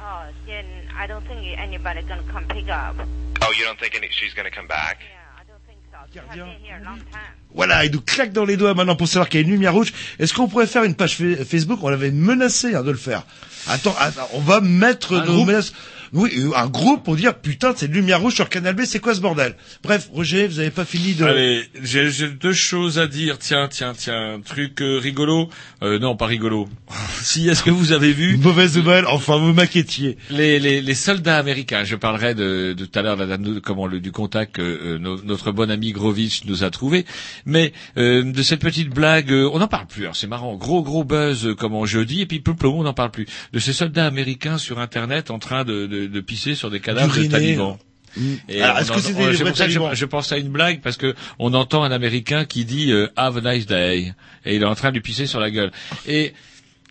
Oh, 0.00 0.24
then 0.46 0.64
I 0.96 1.06
don't 1.06 1.26
think 1.28 1.40
anybody 1.58 2.00
gonna 2.02 2.22
come 2.32 2.44
pick 2.56 2.68
up. 2.68 2.96
Oh, 3.44 3.52
you 3.58 3.64
don't 3.64 3.78
think 3.78 3.94
any, 3.96 4.08
she's 4.10 4.34
going 4.34 4.48
to 4.50 4.54
come 4.58 4.68
back? 4.68 4.98
Yeah, 5.00 5.40
I 5.40 5.44
don't 5.50 5.62
think 5.66 5.80
so. 5.90 5.98
She 6.12 6.18
has 6.20 6.36
been 6.36 6.60
here 6.62 6.78
a 6.80 6.84
long 6.84 7.00
time. 7.10 7.34
Voilà, 7.54 7.84
il 7.84 7.90
nous 7.92 8.00
claque 8.00 8.32
dans 8.32 8.44
les 8.44 8.56
doigts 8.56 8.72
maintenant 8.74 8.94
pour 8.96 9.08
savoir 9.08 9.28
qu'il 9.28 9.40
y 9.40 9.42
a 9.42 9.46
une 9.46 9.52
lumière 9.52 9.72
rouge. 9.74 9.92
Est-ce 10.20 10.32
qu'on 10.32 10.46
pourrait 10.48 10.68
faire 10.68 10.84
une 10.84 10.94
page 10.94 11.16
fa- 11.16 11.44
Facebook? 11.44 11.80
On 11.82 11.88
l'avait 11.88 12.12
menacé 12.12 12.74
hein, 12.76 12.82
de 12.84 12.92
le 12.92 12.96
faire. 12.96 13.24
Attends, 13.68 13.94
attends, 13.98 14.28
on 14.34 14.40
va 14.40 14.60
mettre 14.60 15.14
Un 15.16 15.24
nos 15.24 15.32
groupe 15.34 15.46
menaces. 15.48 15.72
Oui, 16.12 16.30
un 16.54 16.66
groupe 16.68 17.04
pour 17.04 17.16
dire 17.16 17.34
putain, 17.38 17.72
c'est 17.74 17.86
une 17.86 17.92
lumière 17.92 18.20
rouge 18.20 18.34
sur 18.34 18.48
Canal 18.50 18.74
B, 18.74 18.82
c'est 18.84 18.98
quoi 19.00 19.14
ce 19.14 19.20
bordel? 19.20 19.54
Bref, 19.82 20.08
Roger, 20.12 20.46
vous 20.46 20.58
avez 20.58 20.70
pas 20.70 20.84
fini 20.84 21.14
de. 21.14 21.24
Allez, 21.24 21.62
j'ai 21.82 22.10
deux 22.28 22.52
choses 22.52 22.98
à 22.98 23.06
dire. 23.06 23.38
Tiens, 23.38 23.66
tiens, 23.70 23.94
tiens, 23.96 24.34
un 24.34 24.40
truc 24.40 24.82
euh, 24.82 24.98
rigolo. 24.98 25.48
Euh, 25.82 25.98
non, 25.98 26.14
pas 26.16 26.26
rigolo. 26.26 26.68
si, 27.22 27.48
est-ce 27.48 27.62
que 27.62 27.70
vous 27.70 27.92
avez 27.92 28.12
vu 28.12 28.36
Mauvaise 28.42 28.76
nouvelle, 28.76 29.06
enfin 29.06 29.38
vous 29.38 29.52
m'inquiétiez. 29.54 30.18
les, 30.30 30.58
les, 30.58 30.82
les 30.82 30.94
soldats 30.94 31.38
américains 31.38 31.84
Je 31.84 31.96
parlerai 31.96 32.34
de, 32.34 32.74
de 32.74 32.84
tout 32.84 32.98
à 32.98 33.02
l'heure 33.02 33.16
de, 33.16 33.36
de- 33.36 33.58
comment 33.60 33.86
le, 33.86 33.98
du 34.00 34.12
contact 34.12 34.56
que 34.56 34.62
euh, 34.62 34.98
no- 34.98 35.22
notre 35.24 35.50
bon 35.52 35.70
ami 35.70 35.92
Grovitch 35.92 36.44
nous 36.44 36.62
a 36.62 36.70
trouvé. 36.70 37.06
Mais 37.46 37.72
euh, 37.96 38.22
de 38.22 38.42
cette 38.42 38.60
petite 38.60 38.90
blague, 38.90 39.32
euh, 39.32 39.48
on 39.52 39.60
n'en 39.60 39.68
parle 39.68 39.86
plus. 39.86 40.02
alors 40.02 40.16
C'est 40.16 40.26
marrant, 40.26 40.56
gros 40.56 40.82
gros 40.82 41.04
buzz 41.04 41.46
euh, 41.46 41.54
comme 41.54 41.74
en 41.74 41.86
jeudi, 41.86 42.20
et 42.20 42.26
puis 42.26 42.40
peu, 42.40 42.52
on 42.66 42.82
n'en 42.82 42.92
parle 42.94 43.10
plus. 43.12 43.26
De 43.54 43.58
ces 43.58 43.72
soldats 43.72 44.06
américains 44.06 44.58
sur 44.58 44.78
Internet 44.78 45.30
en 45.30 45.38
train 45.38 45.64
de, 45.64 45.86
de, 45.86 46.01
de 46.06 46.20
pisser 46.20 46.54
sur 46.54 46.70
des 46.70 46.80
cadavres 46.80 47.16
de 47.16 47.26
talibans. 47.26 47.76
Mm. 48.16 48.34
Alors, 48.60 48.78
est-ce 48.78 48.92
que 48.92 49.00
c'est 49.00 49.12
vrais 49.12 49.54
ça 49.54 49.66
que 49.66 49.94
je, 49.94 50.04
pense 50.04 50.32
à 50.32 50.38
une 50.38 50.50
blague 50.50 50.80
parce 50.82 50.98
que 50.98 51.14
on 51.38 51.54
entend 51.54 51.82
un 51.82 51.90
Américain 51.90 52.44
qui 52.44 52.64
dit 52.64 52.92
euh, 52.92 53.08
Have 53.16 53.44
a 53.44 53.54
nice 53.54 53.66
day 53.66 54.12
et 54.44 54.56
il 54.56 54.62
est 54.62 54.66
en 54.66 54.74
train 54.74 54.90
de 54.90 54.94
lui 54.94 55.00
pisser 55.00 55.26
sur 55.26 55.40
la 55.40 55.50
gueule. 55.50 55.72
Et 56.06 56.34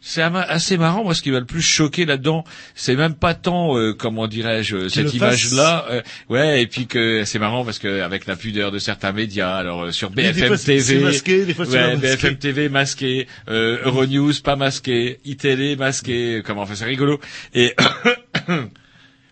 c'est 0.02 0.24
assez 0.24 0.78
marrant. 0.78 1.04
Moi, 1.04 1.14
ce 1.14 1.22
qui 1.22 1.30
m'a 1.30 1.40
le 1.40 1.46
plus 1.46 1.62
choqué 1.62 2.06
là-dedans, 2.06 2.44
c'est 2.74 2.96
même 2.96 3.14
pas 3.14 3.36
tant, 3.36 3.78
euh, 3.78 3.94
comment 3.94 4.28
dirais-je, 4.28 4.90
cette 4.90 5.04
le 5.04 5.10
fasse. 5.10 5.44
image-là. 5.44 5.86
euh, 5.92 6.02
ouais, 6.30 6.64
et 6.64 6.68
puis 6.68 6.88
que 6.88 7.24
c'est 7.24 7.38
marrant 7.38 7.64
parce 7.64 7.78
que 7.78 8.02
avec 8.02 8.26
la 8.26 8.36
pudeur 8.36 8.72
de 8.72 8.80
certains 8.80 9.12
médias, 9.12 9.56
alors 9.56 9.84
euh, 9.84 9.92
sur 9.92 10.10
des 10.10 10.24
BFM 10.24 10.48
fois, 10.48 10.58
TV, 10.58 11.00
masqué, 11.00 11.46
des 11.46 11.54
fois, 11.54 11.68
ouais. 11.68 11.96
BFM 11.98 12.36
TV 12.38 12.68
masqué, 12.68 13.28
euh, 13.48 13.78
Euronews 13.86 14.34
pas 14.44 14.56
masqué, 14.56 15.20
iTélé 15.24 15.76
masqué. 15.76 16.42
Comment 16.44 16.64
enfin, 16.64 16.76
c'est 16.76 16.86
rigolo. 16.86 17.20
Et 17.54 17.76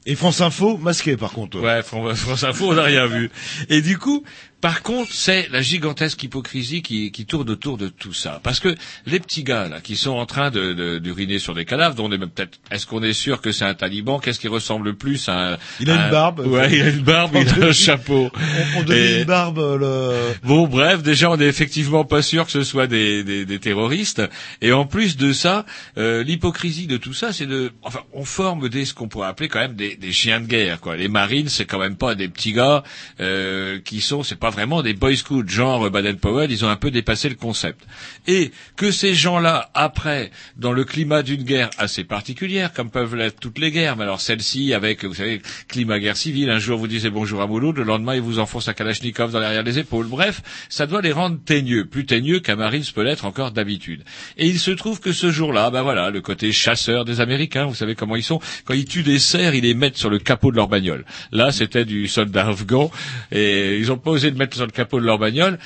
Et 0.05 0.15
France 0.15 0.41
Info, 0.41 0.77
masqué 0.77 1.17
par 1.17 1.31
contre. 1.33 1.59
Ouais, 1.59 1.83
Fran- 1.83 2.15
France 2.15 2.43
Info, 2.43 2.69
on 2.69 2.73
n'a 2.73 2.83
rien 2.83 3.05
vu. 3.05 3.29
Et 3.69 3.81
du 3.81 3.97
coup, 3.97 4.23
par 4.61 4.81
contre, 4.83 5.11
c'est 5.13 5.47
la 5.51 5.61
gigantesque 5.61 6.21
hypocrisie 6.23 6.81
qui, 6.81 7.11
qui 7.11 7.25
tourne 7.25 7.49
autour 7.49 7.77
de 7.77 7.87
tout 7.87 8.13
ça. 8.13 8.39
Parce 8.43 8.59
que 8.59 8.75
les 9.05 9.19
petits 9.19 9.43
gars, 9.43 9.69
là, 9.69 9.79
qui 9.81 9.95
sont 9.95 10.11
en 10.11 10.25
train 10.25 10.51
de, 10.51 10.73
de- 10.73 10.99
d'uriner 10.99 11.39
sur 11.39 11.53
des 11.53 11.65
cadavres, 11.65 11.95
dont 11.95 12.05
on 12.07 12.11
est 12.11 12.17
même 12.17 12.29
peut-être, 12.29 12.59
est-ce 12.71 12.85
qu'on 12.85 13.01
est 13.03 13.13
sûr 13.13 13.41
que 13.41 13.51
c'est 13.51 13.65
un 13.65 13.73
taliban? 13.73 14.19
Qu'est-ce 14.19 14.39
qui 14.39 14.47
ressemble 14.49 14.85
le 14.87 14.95
plus 14.95 15.29
à 15.29 15.53
un, 15.53 15.57
Il 15.79 15.89
a 15.89 15.93
un- 16.01 16.05
une 16.05 16.11
barbe. 16.11 16.39
Ouais, 16.45 16.69
il 16.75 16.81
a 16.81 16.89
une 16.89 16.99
barbe, 17.03 17.37
il 17.39 17.63
a 17.63 17.67
un 17.69 17.71
chapeau. 17.71 18.31
On, 18.75 18.79
on 18.81 18.91
Et- 18.91 19.19
une 19.19 19.23
barbe, 19.25 19.59
le... 19.79 20.33
Bon, 20.43 20.67
bref, 20.67 21.03
déjà, 21.03 21.31
on 21.31 21.37
n'est 21.37 21.47
effectivement 21.47 22.03
pas 22.03 22.21
sûr 22.21 22.45
que 22.45 22.51
ce 22.51 22.63
soit 22.63 22.87
des, 22.87 23.23
des, 23.23 23.45
des 23.45 23.59
terroristes. 23.59 24.21
Et 24.61 24.71
en 24.73 24.85
plus 24.85 25.15
de 25.17 25.31
ça, 25.31 25.65
euh, 25.97 26.23
l'hypocrisie 26.23 26.87
de 26.87 26.97
tout 26.97 27.13
ça, 27.13 27.31
c'est 27.31 27.45
de, 27.47 27.71
enfin, 27.81 28.01
on 28.13 28.25
forme 28.25 28.67
des 28.69 28.85
ce 28.85 28.93
qu'on 28.93 29.07
pourrait 29.07 29.27
appeler 29.29 29.47
quand 29.47 29.59
même 29.59 29.75
des, 29.75 29.95
des 29.95 30.11
chiens 30.11 30.41
de 30.41 30.47
guerre. 30.47 30.79
Quoi. 30.81 30.97
Les 30.97 31.07
Marines, 31.07 31.47
c'est 31.49 31.65
quand 31.65 31.79
même 31.79 31.95
pas 31.95 32.15
des 32.15 32.27
petits 32.27 32.53
gars 32.53 32.83
euh, 33.19 33.79
qui 33.83 34.01
sont, 34.01 34.23
c'est 34.23 34.35
pas 34.35 34.48
vraiment 34.49 34.81
des 34.81 34.93
boy 34.93 35.17
scouts 35.17 35.47
genre 35.47 35.85
euh, 35.85 35.89
Baden-Powell. 35.89 36.51
Ils 36.51 36.65
ont 36.65 36.69
un 36.69 36.75
peu 36.75 36.91
dépassé 36.91 37.29
le 37.29 37.35
concept. 37.35 37.85
Et 38.27 38.51
que 38.75 38.91
ces 38.91 39.13
gens-là, 39.13 39.69
après, 39.73 40.31
dans 40.57 40.71
le 40.71 40.83
climat 40.83 41.23
d'une 41.23 41.43
guerre 41.43 41.69
assez 41.77 42.03
particulière, 42.03 42.73
comme 42.73 42.89
peuvent 42.89 43.15
l'être 43.15 43.39
toutes 43.39 43.59
les 43.59 43.71
guerres, 43.71 43.95
mais 43.95 44.03
alors 44.03 44.21
celle-ci 44.21 44.73
avec, 44.73 45.05
vous 45.05 45.13
savez, 45.13 45.41
climat 45.67 45.99
guerre 45.99 46.17
civile, 46.17 46.49
un 46.49 46.59
jour 46.59 46.77
vous 46.77 46.87
disiez 46.87 47.09
bonjour 47.09 47.41
à 47.41 47.47
Mouloud, 47.47 47.77
le 47.77 47.83
lendemain 47.83 48.15
il 48.15 48.21
vous 48.21 48.39
enfonce 48.39 48.67
un 48.67 48.73
Kalachnikov 48.73 49.31
dans 49.31 49.39
l'arrière 49.39 49.63
des 49.63 49.79
épaules. 49.79 50.07
Bref, 50.07 50.41
ça 50.69 50.85
doit 50.85 51.01
les 51.01 51.11
rendre 51.11 51.37
teigneux, 51.43 51.85
plus 51.85 52.05
teigneux 52.05 52.39
qu'un 52.39 52.55
Marines 52.55 52.83
peut 52.93 53.03
l'être 53.03 53.25
encore 53.25 53.51
d'habitude. 53.51 54.03
Et 54.37 54.47
il 54.47 54.59
se 54.59 54.71
trouve 54.71 54.99
que 54.99 55.13
ce 55.13 55.31
jour-là, 55.31 55.69
ben 55.69 55.81
voilà, 55.81 56.09
le 56.09 56.21
côté 56.21 56.51
chasseur 56.51 57.05
des 57.05 57.21
Américains, 57.21 57.65
vous 57.65 57.75
savez 57.75 57.95
comment 57.95 58.15
ils 58.15 58.23
sont, 58.23 58.39
quand 58.65 58.73
ils 58.73 58.85
tuent 58.85 59.03
des 59.03 59.19
cerfs, 59.19 59.55
ils 59.55 59.63
les 59.63 59.73
mettent 59.73 59.97
sur 59.97 60.09
le 60.09 60.19
capot 60.19 60.51
de 60.51 60.55
leur 60.55 60.67
bagnole. 60.67 61.05
Là, 61.31 61.51
c'était 61.51 61.85
du 61.85 62.07
soldat 62.07 62.47
afghan, 62.47 62.91
et 63.31 63.77
ils 63.77 63.91
ont 63.91 63.97
pas 63.97 64.11
osé 64.11 64.31
mettre 64.39 64.55
sur 64.55 64.65
le 64.65 64.71
capot 64.71 64.99
de 64.99 65.05
leur 65.05 65.19
bagnole. 65.19 65.59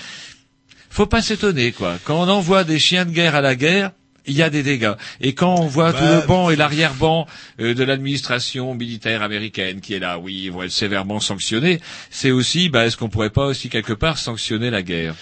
Faut 0.90 1.06
pas 1.06 1.22
s'étonner, 1.22 1.72
quoi. 1.72 1.98
Quand 2.04 2.22
on 2.22 2.30
envoie 2.30 2.64
des 2.64 2.78
chiens 2.80 3.06
de 3.06 3.12
guerre 3.12 3.36
à 3.36 3.42
la 3.42 3.56
guerre, 3.56 3.92
il 4.26 4.36
y 4.36 4.42
a 4.44 4.50
des 4.50 4.64
dégâts. 4.64 4.94
Et 5.22 5.34
quand 5.34 5.56
on 5.56 5.66
voit 5.66 5.92
tout 5.92 6.00
Bah, 6.00 6.22
le 6.22 6.28
banc 6.28 6.50
et 6.50 6.56
l'arrière-banc 6.56 7.28
euh, 7.60 7.74
de 7.74 7.84
l'administration 7.84 8.74
militaire 8.74 9.22
américaine 9.22 9.82
qui 9.82 9.94
est 9.94 10.00
là, 10.00 10.20
oui, 10.20 10.44
ils 10.46 10.52
vont 10.52 10.64
être 10.64 10.72
sévèrement 10.72 11.20
sanctionnés, 11.20 11.82
c'est 12.10 12.32
aussi, 12.32 12.70
bah, 12.70 12.86
est-ce 12.86 12.98
qu'on 12.98 13.10
pourrait 13.10 13.32
pas 13.32 13.46
aussi 13.46 13.70
quelque 13.70 13.94
part 13.94 14.18
sanctionner 14.18 14.70
la 14.70 14.82
guerre? 14.82 15.16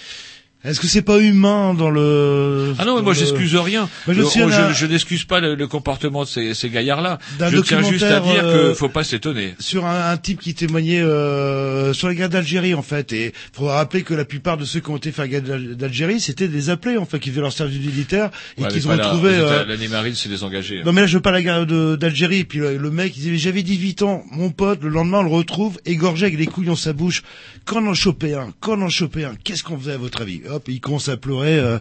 Est-ce 0.63 0.79
que 0.79 0.85
c'est 0.85 1.01
pas 1.01 1.17
humain 1.19 1.73
dans 1.73 1.89
le 1.89 2.75
Ah 2.77 2.85
non, 2.85 2.95
mais 2.97 3.01
moi 3.01 3.13
le- 3.13 3.19
j'excuse 3.19 3.55
rien. 3.55 3.89
Moi, 4.05 4.15
je 4.15 4.21
Euh, 4.21 4.25
oh, 4.45 4.49
je, 4.73 4.73
je 4.79 4.85
n'excuse 4.85 5.23
pas 5.25 5.39
le, 5.39 5.55
le 5.55 5.67
comportement 5.67 6.23
de 6.23 6.27
ces, 6.27 6.53
ces 6.53 6.69
gaillards-là. 6.69 7.17
Je 7.49 7.57
tiens 7.61 7.81
juste 7.81 8.03
à 8.03 8.19
dire 8.19 8.41
euh, 8.43 8.67
qu'il 8.67 8.75
faut 8.75 8.89
pas 8.89 9.03
s'étonner. 9.03 9.55
sur 9.59 9.85
un, 9.87 10.11
un 10.11 10.17
type 10.17 10.39
qui 10.39 10.53
témoignait 10.53 11.01
euh, 11.01 11.93
sur 11.93 12.07
la 12.07 12.13
guerre 12.13 12.29
d'Algérie 12.29 12.73
en 12.75 12.83
fait 12.83 13.11
et 13.11 13.33
faut 13.53 13.65
rappeler 13.65 14.03
que 14.03 14.13
la 14.13 14.25
plupart 14.25 14.57
de 14.57 14.65
ceux 14.65 14.79
qui 14.81 14.89
ont 14.91 14.97
été 14.97 15.11
faire 15.11 15.25
la 15.25 15.29
guerre 15.29 15.41
d'Al- 15.41 15.75
d'Algérie 15.75 16.19
c'était 16.19 16.47
des 16.47 16.69
appelés 16.69 16.97
en 16.97 17.05
fait 17.05 17.19
qui 17.19 17.29
faisaient 17.31 17.41
leur 17.41 17.53
service 17.53 17.79
militaire 17.79 18.29
et 18.57 18.61
Ouais, 18.63 18.67
qu'ils 18.69 18.87
ont 18.87 18.91
la- 18.91 18.95
États- 18.97 19.15
euh, 19.15 19.65
L'année 19.65 19.87
marine, 19.87 20.13
c'est 20.15 20.29
désengagé. 20.29 20.79
hein. 20.79 20.83
non 20.85 20.93
mais 20.93 21.01
là 21.01 21.07
je 21.07 21.15
veux 21.17 21.21
pas 21.21 21.31
la 21.31 21.41
guerre 21.41 21.65
d'Algérie 21.65 22.43
puis 22.43 22.59
le, 22.59 22.77
le 22.77 22.91
mec 22.91 23.15
il 23.17 23.21
disait 23.23 23.37
j'avais 23.37 23.63
18 23.63 24.03
ans 24.03 24.23
mon 24.31 24.51
pote 24.51 24.83
le 24.83 24.89
lendemain 24.89 25.19
on 25.19 25.23
le 25.23 25.29
retrouve 25.31 25.79
égorgé 25.85 26.27
avec 26.27 26.37
les 26.37 26.45
couilles 26.45 26.67
dans 26.67 26.75
sa 26.75 26.93
bouche 26.93 27.23
quand 27.65 27.83
on 27.83 27.87
en 27.89 27.93
chopait 27.93 28.33
un? 28.33 28.53
Quand 28.59 28.77
on 28.77 28.83
en 28.83 28.89
chopait 28.89 29.23
un? 29.23 29.33
Qu'est-ce 29.43 29.63
qu'on 29.63 29.77
faisait 29.77 29.93
à 29.93 29.97
votre 29.97 30.21
avis? 30.21 30.41
Hop 30.51 30.67
il 30.67 30.79
commence 30.79 31.09
à 31.09 31.17
pleurer 31.17 31.59
euh, 31.59 31.79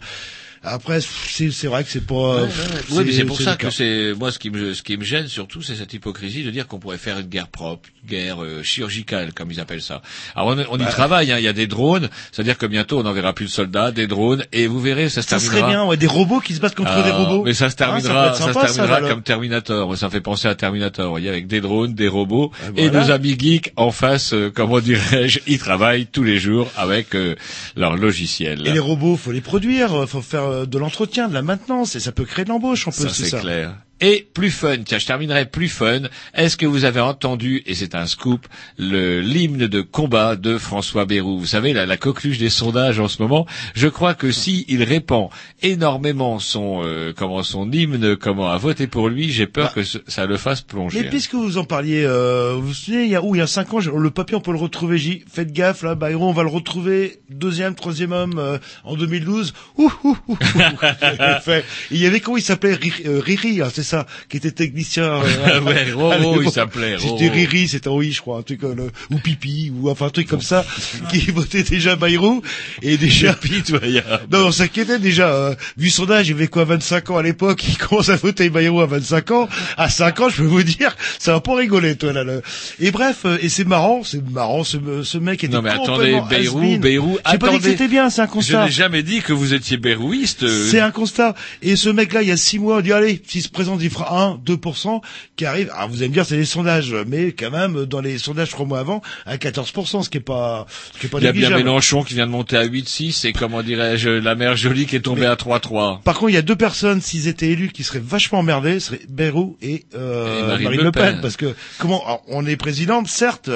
après 0.63 1.01
c'est 1.01 1.51
c'est 1.51 1.69
vrai 1.69 1.85
que 1.85 1.91
c'est 1.91 2.07
pas 2.07 2.43
Oui, 2.91 3.05
mais 3.07 3.13
c'est 3.13 3.25
pour 3.25 3.41
ça 3.41 3.57
que 3.57 3.71
c'est 3.71 4.13
moi 4.19 4.31
ce 4.31 4.39
qui 4.39 4.51
me 4.51 4.75
ce 4.75 4.83
qui 4.83 4.97
me 4.99 5.05
gêne 5.05 5.27
surtout, 5.27 5.63
c'est 5.63 5.75
cette 5.75 5.93
hypocrisie 5.95 6.45
de 6.45 6.51
dire 6.51 6.67
qu'on 6.67 6.79
pourrait 6.79 6.99
faire 6.99 7.19
une 7.19 7.27
guerre 7.29 7.49
propre, 7.49 7.89
une 8.03 8.11
guerre 8.11 8.43
euh, 8.45 8.63
chirurgicale 8.63 9.33
comme 9.33 9.51
ils 9.51 9.59
appellent 9.61 9.81
ça. 9.81 10.03
Alors 10.37 10.49
on, 10.49 10.59
on 10.71 10.77
y 10.77 10.85
Bah. 10.85 10.91
travaille, 10.91 11.33
hein, 11.33 11.39
il 11.39 11.45
y 11.45 11.49
a 11.49 11.55
des 11.55 11.67
drones, 11.67 12.11
c'est-à-dire 12.31 12.59
que 12.59 12.67
bientôt 12.67 12.99
on 12.99 13.05
n'enverra 13.05 13.33
plus 13.33 13.47
de 13.47 13.51
soldats, 13.51 13.91
des 13.91 14.07
drones, 14.07 14.45
et 14.53 14.67
vous 14.67 14.81
verrez, 14.81 15.09
ça 15.09 15.23
se 15.23 15.29
ça 15.29 15.37
terminera. 15.39 15.59
serait 15.61 15.71
bien 15.71 15.85
ouais 15.87 15.97
des 15.97 16.07
robots 16.07 16.41
qui 16.41 16.53
se 16.55 16.61
battent 16.61 16.75
contre 16.75 16.91
Ah, 16.95 17.03
des 17.03 17.11
robots 17.11 17.43
Mais 17.45 17.55
ça 17.55 17.71
se 17.71 17.77
Ah, 17.79 17.85
terminera, 17.87 18.27
être 18.29 18.37
ça, 18.37 18.53
sympa, 18.53 18.69
se 18.69 18.75
terminera 18.77 19.01
comme 19.09 19.23
Terminator. 19.23 19.97
Ça 19.97 20.07
me 20.07 20.11
fait 20.11 20.21
penser 20.21 20.47
à 20.49 20.55
Terminator, 20.55 21.07
vous 21.07 21.11
voyez, 21.11 21.31
avec 21.31 21.47
des 21.47 21.61
drones, 21.63 21.95
des 21.95 22.09
robots, 22.09 22.53
Et 22.77 22.85
et 22.85 22.89
voilà. 22.91 23.07
nos 23.07 23.11
amis 23.13 23.37
geeks 23.39 23.73
en 23.77 23.91
face, 23.93 24.35
euh, 24.35 24.53
comment 24.55 24.81
dirais-je, 24.81 25.39
ils 25.47 25.59
travaillent 25.59 26.07
tous 26.07 26.23
les 26.23 26.39
jours 26.39 26.69
avec 26.77 27.15
euh, 27.15 27.35
leur 27.77 27.97
logiciel. 27.97 28.67
Et 28.67 28.73
les 28.73 28.79
robots, 28.79 29.17
faut 29.17 29.33
les 29.33 29.41
produire, 29.41 30.07
faut 30.09 30.21
faire 30.21 30.43
euh, 30.45 30.50
de 30.67 30.79
l'entretien, 30.79 31.29
de 31.29 31.35
la 31.35 31.43
maintenance, 31.43 31.97
et 31.97 32.01
ça 32.01 32.13
peut 32.13 32.25
créer 32.25 32.45
de 32.45 32.51
l'embauche 32.51 32.87
en 32.89 32.91
plus. 32.91 33.09
Ça, 33.09 33.11
c'est 33.11 33.41
clair. 33.41 33.75
Et 34.01 34.27
plus 34.33 34.51
fun, 34.51 34.79
tiens, 34.85 34.99
je 34.99 35.07
terminerai 35.07 35.45
plus 35.47 35.69
fun. 35.69 36.01
Est-ce 36.35 36.57
que 36.57 36.65
vous 36.67 36.85
avez 36.85 37.01
entendu, 37.01 37.63
et 37.67 37.75
c'est 37.75 37.95
un 37.95 38.07
scoop, 38.07 38.47
le 38.79 39.21
l'hymne 39.21 39.67
de 39.67 39.81
combat 39.83 40.37
de 40.37 40.57
François 40.59 41.05
Bayrou 41.05 41.39
Vous 41.39 41.47
savez, 41.47 41.73
la, 41.73 41.85
la 41.87 41.97
coqueluche 41.97 42.39
des 42.39 42.49
sondages 42.51 42.99
en 42.99 43.09
ce 43.09 43.21
moment. 43.21 43.47
Je 43.75 43.89
crois 43.89 44.15
que 44.15 44.31
si 44.33 44.65
il 44.69 44.83
répand 44.85 45.29
énormément 45.63 46.39
son 46.39 46.81
euh, 46.83 47.13
comment 47.15 47.43
son 47.43 47.71
hymne, 47.71 48.17
comment 48.17 48.51
à 48.51 48.57
voter 48.57 48.87
pour 48.87 49.09
lui, 49.09 49.31
j'ai 49.31 49.47
peur 49.47 49.67
Bah. 49.67 49.73
que 49.75 49.83
ce- 49.83 49.99
ça 50.07 50.25
le 50.27 50.37
fasse 50.37 50.63
plonger. 50.63 51.03
Mais 51.03 51.09
puisque 51.11 51.35
vous 51.35 51.59
en 51.59 51.65
parliez, 51.65 52.03
euh, 52.05 52.55
vous 52.57 52.69
vous 52.69 52.75
souvenez, 52.75 53.05
il 53.05 53.11
y 53.11 53.17
a 53.17 53.23
où 53.23 53.35
il 53.35 53.39
y 53.39 53.43
a 53.43 53.47
cinq 53.47 53.73
ans, 53.75 53.81
le 53.81 54.11
papier 54.11 54.37
on 54.37 54.41
peut 54.41 54.53
le 54.53 54.59
retrouver. 54.59 54.97
J. 54.99 55.25
Faites 55.31 55.53
gaffe, 55.53 55.83
là, 55.83 55.95
Bayrou, 55.95 56.25
on 56.27 56.33
va 56.33 56.43
le 56.43 56.49
retrouver 56.49 57.21
deuxième, 57.29 57.75
troisième 57.75 58.13
homme 58.13 58.39
euh, 58.39 58.59
en 58.85 58.97
2012. 58.97 59.53
Ouh, 59.77 59.93
ouh, 60.05 60.17
ouh, 60.29 60.39
Il 61.91 61.99
y 61.99 62.07
avait 62.07 62.21
comment 62.21 62.37
il 62.37 62.43
s'appelait? 62.43 62.75
Riri, 62.75 63.03
euh, 63.07 63.21
Riri, 63.21 63.61
hein, 63.63 63.69
c'est 63.73 63.83
ça, 63.91 64.07
qui 64.29 64.37
était 64.39 64.51
technicien. 64.53 65.05
euh, 65.47 65.61
Ouais, 65.61 65.93
Roro, 65.93 66.11
à 66.13 66.17
il 66.19 66.39
l'époque. 66.39 66.55
s'appelait. 66.55 66.97
C'était 66.99 67.29
Riri, 67.29 67.69
c'était 67.69 67.89
oui, 67.89 68.13
je 68.13 68.21
crois, 68.21 68.39
un 68.39 68.43
truc 68.43 68.63
le- 68.63 68.91
ou 69.11 69.19
Pipi, 69.19 69.73
ou 69.75 69.91
enfin 69.91 70.07
un 70.07 70.11
truc 70.11 70.29
comme 70.29 70.41
ça, 70.41 70.65
qui 71.11 71.19
votait 71.31 71.63
déjà 71.63 71.97
Bayrou 71.97 72.43
et 72.83 72.97
déjà. 72.97 73.35
Pitoyable. 73.41 74.21
Non, 74.33 74.47
on 74.47 74.53
s'inquiétait 74.53 74.99
déjà. 74.99 75.29
euh, 75.29 75.55
vu 75.77 75.91
son 75.91 76.11
âge, 76.11 76.29
il 76.29 76.33
avait 76.35 76.47
quoi, 76.49 76.65
25 76.65 77.11
ans 77.11 77.17
à 77.19 77.23
l'époque, 77.23 77.63
il 77.69 77.77
commence 77.77 78.09
à 78.09 78.17
voter 78.17 78.49
Bayrou 78.51 78.81
à 78.81 78.87
25 78.87 79.31
ans. 79.33 79.49
À 79.77 79.89
5 79.91 80.21
ans, 80.21 80.29
je 80.29 80.37
peux 80.39 80.43
vous 80.49 80.63
dire, 80.63 80.97
ça 81.19 81.33
va 81.33 81.41
pas 81.41 81.57
rigoler, 81.57 81.97
toi, 81.97 82.13
là. 82.13 82.25
le- 82.25 82.43
Et 82.81 82.91
bref, 82.91 83.19
euh, 83.25 83.39
et 83.43 83.49
c'est 83.49 83.65
marrant, 83.67 84.03
c'est 84.05 84.23
marrant, 84.31 84.65
ce, 84.65 84.77
ce 85.03 85.19
mec 85.19 85.43
était 85.45 85.55
Non 85.55 85.63
mais 85.63 85.71
attendez, 85.71 86.21
Bayrou. 86.29 86.79
Bayrou, 86.79 87.19
J'ai 87.31 87.39
pas 87.39 87.51
dit 87.51 87.59
que 87.59 87.65
c'était 87.65 87.89
bien, 87.89 88.09
c'est 88.11 88.23
un 88.23 88.27
Je 88.27 88.31
constat. 88.31 88.65
n'ai 88.67 88.71
jamais 88.71 89.03
dit 89.03 89.21
que 89.21 89.33
vous 89.33 89.53
étiez 89.55 89.77
bérouiste. 89.77 90.43
euh, 90.45 90.69
C'est 90.71 90.81
un 90.81 90.91
constat. 90.91 91.35
Et 91.63 91.77
ce 91.77 91.89
mec-là, 91.89 92.23
il 92.23 92.29
y 92.29 92.33
a 92.33 92.37
six 92.37 92.59
mois, 92.59 92.79
on 92.79 92.81
dit, 92.81 92.93
allez, 92.93 93.21
s'il 93.27 93.43
se 93.43 93.49
présente, 93.49 93.80
il 93.83 93.91
fera 93.91 94.23
1, 94.23 94.37
2%, 94.37 95.01
qui 95.37 95.45
arrive. 95.45 95.71
Alors, 95.75 95.89
vous 95.89 95.97
allez 95.99 96.09
me 96.09 96.15
dire, 96.15 96.25
c'est 96.27 96.37
les 96.37 96.45
sondages, 96.45 96.95
mais 97.07 97.33
quand 97.33 97.51
même, 97.51 97.85
dans 97.87 98.01
les 98.01 98.19
sondages 98.19 98.51
trois 98.51 98.67
mois 98.67 98.81
avant, 98.81 99.03
à 99.27 99.37
14%, 99.37 100.03
ce 100.03 100.11
qui 100.11 100.19
est 100.19 100.21
pas, 100.21 100.67
ce 100.95 100.99
qui 100.99 101.07
est 101.07 101.09
pas 101.09 101.19
Il 101.19 101.25
y 101.25 101.29
a 101.29 101.33
bien. 101.33 101.51
Mélenchon 101.51 102.03
qui 102.03 102.15
vient 102.15 102.27
de 102.27 102.31
monter 102.33 102.57
à 102.57 102.65
8-6 102.65 103.27
et 103.27 103.33
comment 103.33 103.63
dirais-je, 103.63 104.09
la 104.11 104.35
mère 104.35 104.57
Jolie 104.57 104.87
qui 104.87 104.97
est 104.97 105.01
tombée 105.01 105.27
à 105.27 105.35
3-3. 105.35 106.03
Par 106.03 106.19
contre, 106.19 106.31
il 106.31 106.35
y 106.35 106.39
a 106.39 106.43
deux 106.43 106.57
personnes, 106.57 107.01
s'ils 107.01 107.29
étaient 107.29 107.49
élus, 107.49 107.71
qui 107.71 107.85
seraient 107.85 108.03
vachement 108.05 108.39
emmerdés, 108.41 108.81
ce 108.81 108.89
seraient 108.89 109.01
Bayrou 109.09 109.57
et, 109.63 109.85
euh, 109.95 110.41
Et 110.43 110.47
Marine 110.47 110.65
Marine, 110.65 110.79
Le 110.81 110.85
Le 110.85 110.93
Pen. 110.93 111.13
Pen. 111.15 111.21
Parce 111.21 111.37
que, 111.37 111.55
comment, 111.79 112.05
alors, 112.05 112.23
on 112.29 112.47
est 112.47 112.57
présidente, 112.57 113.09
certes, 113.09 113.51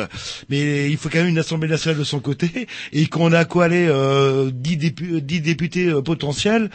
mais 0.49 0.91
il 0.91 0.97
faut 0.97 1.09
quand 1.09 1.19
même 1.19 1.29
une 1.29 1.39
assemblée 1.39 1.69
nationale 1.69 1.99
de 1.99 2.05
son 2.05 2.21
côté, 2.21 2.67
et 2.93 3.07
qu'on 3.07 3.33
a 3.33 3.45
quoi 3.45 3.65
aller, 3.67 3.87
euh, 3.89 4.51
10, 4.53 4.77
dépu- 4.77 5.21
10 5.21 5.41
députés 5.41 5.87
euh, 5.89 6.03
potentiels, 6.03 6.71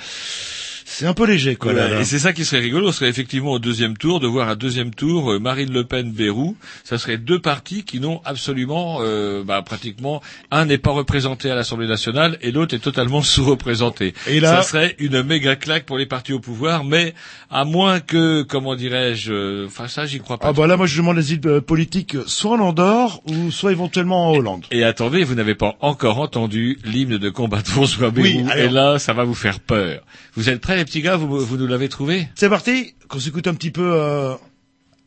c'est 0.91 1.05
un 1.05 1.13
peu 1.13 1.25
léger, 1.27 1.55
quoi. 1.55 1.71
Voilà. 1.71 1.87
là, 1.87 1.95
là. 1.95 2.01
Et 2.01 2.05
c'est 2.05 2.17
ça 2.19 2.33
qui 2.33 2.45
serait 2.45 2.61
rigolo, 2.61 2.91
ce 2.91 2.99
serait 2.99 3.09
effectivement 3.09 3.51
au 3.51 3.59
deuxième 3.59 3.95
tour 3.95 4.19
de 4.19 4.27
voir 4.27 4.49
un 4.49 4.55
deuxième 4.55 4.93
tour 4.93 5.31
euh, 5.33 5.39
Marine 5.39 5.71
Le 5.71 5.83
Pen 5.83 6.11
Bérou. 6.11 6.57
Ça 6.83 6.97
serait 6.97 7.17
deux 7.17 7.39
partis 7.39 7.83
qui 7.83 7.99
n'ont 7.99 8.21
absolument, 8.25 8.99
euh, 9.01 9.43
bah, 9.43 9.61
pratiquement, 9.61 10.21
un 10.51 10.65
n'est 10.65 10.77
pas 10.79 10.91
représenté 10.91 11.51
à 11.51 11.55
l'Assemblée 11.55 11.87
nationale 11.87 12.37
et 12.41 12.51
l'autre 12.51 12.75
est 12.75 12.79
totalement 12.79 13.21
sous-représenté. 13.53 14.13
Et 14.27 14.39
là- 14.39 14.57
ça 14.57 14.63
serait 14.63 14.95
une 14.99 15.21
méga 15.23 15.55
claque 15.55 15.85
pour 15.85 15.97
les 15.97 16.05
partis 16.07 16.33
au 16.33 16.39
pouvoir, 16.39 16.83
mais 16.83 17.13
à 17.51 17.65
moins 17.65 17.99
que, 17.99 18.41
comment 18.43 18.75
dirais-je, 18.75 19.31
euh, 19.31 19.65
enfin 19.67 19.87
ça 19.87 20.05
j'y 20.05 20.19
crois 20.19 20.37
pas. 20.37 20.47
Ah 20.49 20.53
bah 20.53 20.65
là, 20.67 20.75
moi, 20.77 20.87
je 20.87 20.97
demande 20.97 21.15
l'asile 21.17 21.39
euh, 21.45 21.61
politique 21.61 22.15
soit 22.25 22.51
en 22.51 22.59
Andorre, 22.59 23.21
ou 23.27 23.51
soit 23.51 23.71
éventuellement 23.71 24.29
en 24.29 24.35
Hollande. 24.35 24.65
Et 24.71 24.83
attendez, 24.83 25.23
vous 25.23 25.35
n'avez 25.35 25.55
pas 25.55 25.75
encore 25.81 26.19
entendu 26.19 26.79
l'hymne 26.83 27.17
de 27.17 27.29
combat 27.29 27.61
de 27.61 27.67
François 27.67 28.09
Bayrou. 28.11 28.41
Oui, 28.45 28.51
alors- 28.51 28.65
Et 28.65 28.69
là, 28.69 28.99
ça 28.99 29.13
va 29.13 29.23
vous 29.23 29.35
faire 29.35 29.59
peur. 29.59 30.01
Vous 30.35 30.49
êtes 30.49 30.61
prêts, 30.61 30.78
les 30.79 30.85
petits 30.85 31.01
gars 31.01 31.17
vous, 31.17 31.45
vous 31.45 31.57
nous 31.57 31.67
l'avez 31.67 31.89
trouvé 31.89 32.27
C'est 32.35 32.49
parti, 32.49 32.95
qu'on 33.07 33.19
s'écoute 33.19 33.47
un 33.47 33.53
petit 33.53 33.71
peu, 33.71 33.91
euh, 33.93 34.33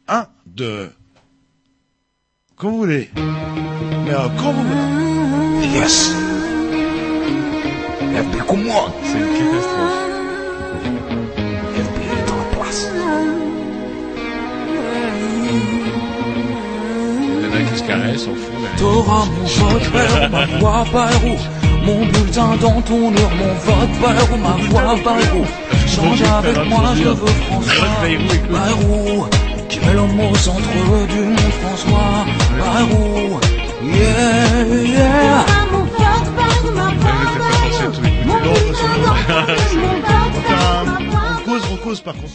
un, 0.07 0.27
deux, 0.47 0.91
comme 2.57 2.73
vous 2.73 2.79
voulez. 2.79 3.11
Mais 3.17 4.11
alors, 4.11 4.31
quand 4.37 4.53
vous 4.53 4.63
voulez. 4.63 5.69
Yes. 5.75 6.15
FBI 8.15 8.39
comme 8.47 8.63
moi. 8.63 8.93
C'est 9.03 9.19
une 9.19 9.33
catastrophe. 9.39 9.99
FBI 11.75 12.13
est 12.19 12.27
dans 12.29 12.37
la 12.37 12.45
place. 12.55 12.91
Il 17.27 17.43
y 17.43 17.47
en 17.47 17.53
a 17.53 17.63
qui 17.71 17.79
se 17.79 17.85
caressent, 17.85 18.29
on 18.29 18.35
fout. 18.37 18.53
Mon 21.85 22.05
vote 22.05 22.05
ma 22.05 22.05
voix 22.05 22.05
Mon 22.05 22.07
bulletin 22.07 22.57
dans 22.61 22.81
ton 22.83 23.11
mur, 23.11 23.31
mon 23.38 23.55
vote 23.55 23.95
Bayrou, 24.01 24.37
ma 24.37 24.55
voix 24.68 24.97
Bayrou 25.05 25.45
Change 25.87 26.23
avec 26.23 26.57
moi, 26.68 26.95
je 26.97 27.09
veux 27.09 27.27
François. 27.47 27.87
Bayrou 28.51 29.27
Tu 29.68 29.81
mets 29.81 29.95
l'homme 29.95 30.21
au 30.21 30.35
centre 30.37 30.61
du 31.09 31.21
monde, 31.21 31.53
François. 31.61 32.25
Bayrou 32.59 33.40
Yeah, 33.85 34.64
yeah. 34.87 35.45
On 38.25 38.38
cause, 38.38 38.81
on 41.18 41.32
par 42.01 42.15
contre. 42.15 42.33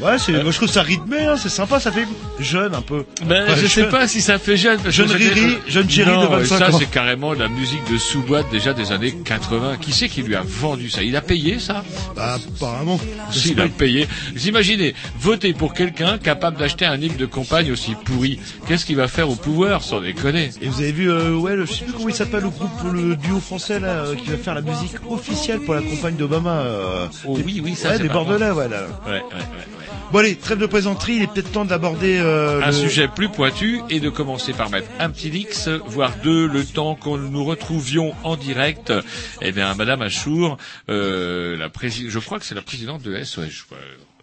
Ouais, 0.00 0.18
c'est, 0.18 0.32
moi 0.42 0.50
je 0.50 0.56
trouve 0.56 0.68
ça 0.68 0.82
rythmé, 0.82 1.18
hein, 1.20 1.36
c'est 1.36 1.48
sympa, 1.48 1.78
ça 1.78 1.92
fait 1.92 2.06
jeune 2.40 2.74
un 2.74 2.80
peu. 2.82 3.04
Ben, 3.24 3.46
Ouais, 3.46 3.56
je 3.56 3.66
sais 3.68 3.82
jeune. 3.82 3.90
pas 3.90 4.08
si 4.08 4.20
ça 4.20 4.38
fait 4.38 4.56
jeune. 4.56 4.78
parce 4.80 4.94
Jeune 4.94 5.08
que 5.08 5.12
Riri, 5.12 5.58
jeune 5.68 5.88
Jerry 5.88 6.10
de 6.10 6.26
25 6.26 6.58
ça, 6.58 6.70
ans. 6.70 6.78
c'est 6.78 6.90
carrément 6.90 7.32
la 7.34 7.48
musique 7.48 7.88
de 7.90 7.98
sous-boîte 7.98 8.46
déjà 8.50 8.72
des 8.72 8.90
années 8.90 9.12
80. 9.24 9.76
Qui 9.80 9.92
c'est 9.92 10.08
qui 10.08 10.22
lui 10.22 10.34
a 10.34 10.42
vendu 10.44 10.90
ça? 10.90 11.02
Il 11.02 11.14
a 11.16 11.20
payé 11.20 11.58
ça? 11.60 11.84
Bah, 12.16 12.36
apparemment. 12.56 12.98
Si, 13.30 13.52
il 13.52 13.60
a 13.60 13.68
payé. 13.68 14.08
Vous 14.34 14.48
imaginez, 14.48 14.94
voter 15.20 15.52
pour 15.52 15.72
quelqu'un 15.72 16.18
capable 16.18 16.56
d'acheter 16.58 16.84
un 16.84 17.00
hymne 17.00 17.16
de 17.16 17.26
campagne 17.26 17.70
aussi 17.70 17.94
pourri. 18.04 18.40
Qu'est-ce 18.66 18.84
qu'il 18.84 18.96
va 18.96 19.06
faire 19.06 19.30
au 19.30 19.36
pouvoir, 19.36 19.82
sans 19.84 20.00
déconner? 20.00 20.50
Et 20.60 20.66
vous 20.68 20.80
avez 20.80 20.92
vu, 20.92 21.10
euh, 21.12 21.34
ouais, 21.36 21.54
le, 21.54 21.64
je 21.64 21.72
sais 21.74 21.84
plus 21.84 21.92
comment 21.92 22.08
il 22.08 22.14
s'appelle 22.14 22.42
le 22.42 22.50
groupe, 22.50 22.92
le 22.92 23.14
duo 23.14 23.38
français 23.38 23.78
là, 23.78 23.88
euh, 23.88 24.14
qui 24.16 24.30
va 24.30 24.36
faire 24.36 24.54
la 24.54 24.62
musique 24.62 24.94
officielle 25.08 25.60
pour 25.60 25.74
la 25.74 25.82
campagne 25.82 26.16
d'Obama. 26.16 26.50
Euh, 26.62 27.06
Oh 27.24 27.38
oui, 27.44 27.60
oui, 27.62 27.74
ça 27.76 27.90
ouais, 27.90 27.96
c'est 27.98 28.02
des 28.02 28.08
Bordelais, 28.08 28.50
ouais, 28.50 28.68
là. 28.68 28.81
Ouais, 29.06 29.12
ouais, 29.12 29.20
ouais, 29.20 29.38
ouais. 29.38 29.86
Bon 30.12 30.18
allez, 30.18 30.36
trêve 30.36 30.58
de 30.58 30.66
plaisanterie, 30.66 31.14
il 31.14 31.22
est 31.22 31.26
peut-être 31.26 31.52
temps 31.52 31.64
d'aborder 31.64 32.18
euh, 32.18 32.60
un 32.62 32.66
le- 32.66 32.72
sujet 32.72 33.08
plus 33.08 33.28
pointu 33.30 33.80
et 33.88 33.98
de 34.00 34.10
commencer 34.10 34.52
par 34.52 34.68
mettre 34.70 34.88
un 34.98 35.08
petit 35.10 35.28
X, 35.30 35.68
voire 35.86 36.12
deux, 36.22 36.46
le 36.46 36.64
temps 36.64 36.94
qu'on 36.94 37.16
nous 37.16 37.44
retrouvions 37.44 38.14
en 38.22 38.36
direct. 38.36 38.92
Eh 39.40 39.52
bien, 39.52 39.74
Madame 39.74 40.02
Achour, 40.02 40.58
euh, 40.90 41.56
la 41.56 41.68
je 41.90 42.18
crois 42.18 42.38
que 42.38 42.44
c'est 42.44 42.54
la 42.54 42.62
présidente 42.62 43.02
de 43.02 43.22
SOS. 43.22 43.38
Ouais, 43.70 43.76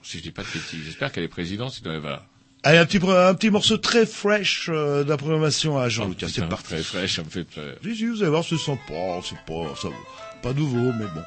si 0.04 0.18
je 0.20 0.24
dis 0.24 0.32
pas 0.32 0.44
de 0.44 0.48
bêtises, 0.48 0.82
j'espère 0.86 1.12
qu'elle 1.12 1.24
est 1.24 1.28
présidente, 1.28 1.74
sinon 1.74 1.92
elle 1.94 2.00
va. 2.02 2.26
Allez, 2.64 2.78
un 2.78 2.86
petit, 2.86 3.00
un 3.08 3.34
petit 3.36 3.50
morceau 3.50 3.78
très 3.78 4.06
fresh 4.06 4.70
euh, 4.70 5.04
de 5.04 5.10
la 5.10 5.18
programmation 5.18 5.78
à 5.80 5.88
Jean-Luc. 5.90 6.18
Tiens, 6.18 6.28
c'est 6.30 6.48
parti. 6.50 6.66
Très 6.74 6.84
fraîche, 6.84 7.16
ça 7.16 7.24
me 7.24 7.30
fait 7.30 7.46
peur. 7.46 7.76
Si, 7.84 7.96
si, 7.96 8.06
vous 8.08 8.22
allez 8.22 8.30
voir, 8.32 8.44
ce 8.44 8.58
sent 8.58 8.78
pas, 8.88 9.20
c'est 9.24 9.38
pas, 9.48 9.74
ça, 9.82 9.88
pas 10.44 10.54
nouveau, 10.54 10.92
mais 11.00 11.06
bon. 11.06 11.22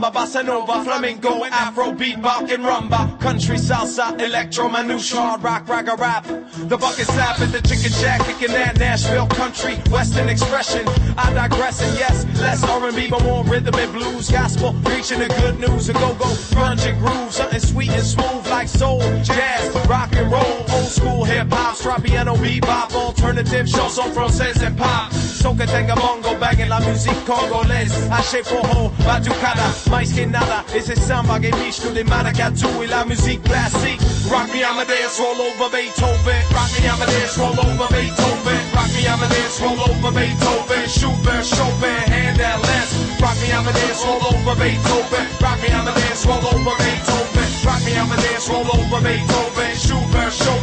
Samba, 0.00 0.10
bossa 0.10 0.42
nova, 0.44 0.82
flamenco, 0.82 1.44
afro, 1.44 1.92
bebop, 1.92 2.50
and 2.52 2.64
rumba. 2.64 3.18
Country, 3.20 3.56
salsa, 3.56 4.18
electro, 4.20 4.68
manouche, 4.68 5.16
hard 5.16 5.42
rock, 5.42 5.66
ragga 5.66 5.98
rap. 5.98 6.24
The 6.68 6.76
bucket 6.76 7.06
slap 7.06 7.40
at 7.40 7.52
the 7.52 7.60
chicken 7.60 7.92
shack, 7.92 8.20
kicking 8.22 8.54
that 8.54 8.78
Nashville 8.78 9.26
country, 9.26 9.76
western 9.90 10.28
expression. 10.28 10.86
I 11.18 11.32
digress, 11.34 11.82
and 11.82 11.98
yes, 11.98 12.24
less 12.40 12.62
R&B, 12.64 13.08
but 13.08 13.22
more 13.24 13.44
rhythm 13.44 13.74
and 13.74 13.92
blues, 13.92 14.30
gospel, 14.30 14.74
preaching 14.84 15.20
the 15.20 15.28
good 15.28 15.58
news, 15.60 15.88
and 15.88 15.98
go-go, 15.98 16.30
grunge 16.54 16.86
and 16.86 16.98
groove, 16.98 17.32
something 17.32 17.60
sweet 17.60 17.90
and 17.90 18.06
smooth 18.06 18.46
like 18.48 18.68
soul, 18.68 19.00
jazz, 19.22 19.74
rock 19.88 20.14
and 20.16 20.30
roll, 20.30 20.64
old 20.70 20.88
school 20.88 21.24
hip-hop, 21.24 21.76
strap 21.76 22.02
piano, 22.02 22.34
bebop, 22.36 22.92
alternative, 22.94 23.68
chanson 23.68 24.10
française 24.12 24.62
and 24.64 24.76
pop. 24.78 25.12
Soca, 25.40 25.66
tenga, 25.66 25.94
bongo, 25.96 26.38
banging 26.38 26.68
la 26.68 26.80
musique 26.80 27.24
congolaise. 27.24 27.92
Haché 28.10 28.42
rojo, 28.44 28.90
batucada, 29.04 29.72
mais 29.90 30.12
que 30.12 30.24
nada. 30.24 30.64
Esse 30.72 30.94
samba 30.96 31.38
que 31.40 31.48
é 31.48 31.56
misto 31.56 31.92
de 31.92 32.04
maracatu 32.04 32.82
e 32.82 32.86
la 32.86 33.04
musique 33.04 33.42
classique. 33.42 34.00
Rock 34.30 34.50
me 34.52 34.62
Amadeus, 34.62 35.18
roll 35.18 35.40
over 35.40 35.68
Beethoven. 35.70 36.42
Rock 36.54 36.80
me 36.80 36.88
Amadeus, 36.88 37.36
roll 37.36 37.58
over 37.58 37.88
Beethoven. 37.90 38.60
Rock 38.72 38.92
me 38.94 39.06
Amadeus, 39.06 39.60
roll 39.60 39.80
over 39.80 40.12
Beethoven. 40.12 40.88
Schubert, 40.88 41.44
Chopin, 41.44 41.98
Handel, 42.06 42.60
Les. 42.62 42.90
Rock 43.20 43.36
me 43.42 43.50
Amadeus, 43.50 44.04
roll 44.04 44.22
over 44.30 44.54
Beethoven. 44.56 45.26
Rock 45.42 45.60
me 45.60 45.68
Amadeus, 45.68 46.24
roll 46.26 46.46
over 46.46 46.76
Beethoven. 46.78 47.48
Rock 47.66 47.82
me 47.84 47.92
Amadeus, 47.94 48.48
roll 48.48 48.70
over 48.70 49.00
Beethoven. 49.02 49.74
Schubert, 49.76 50.32
Chopin, 50.32 50.59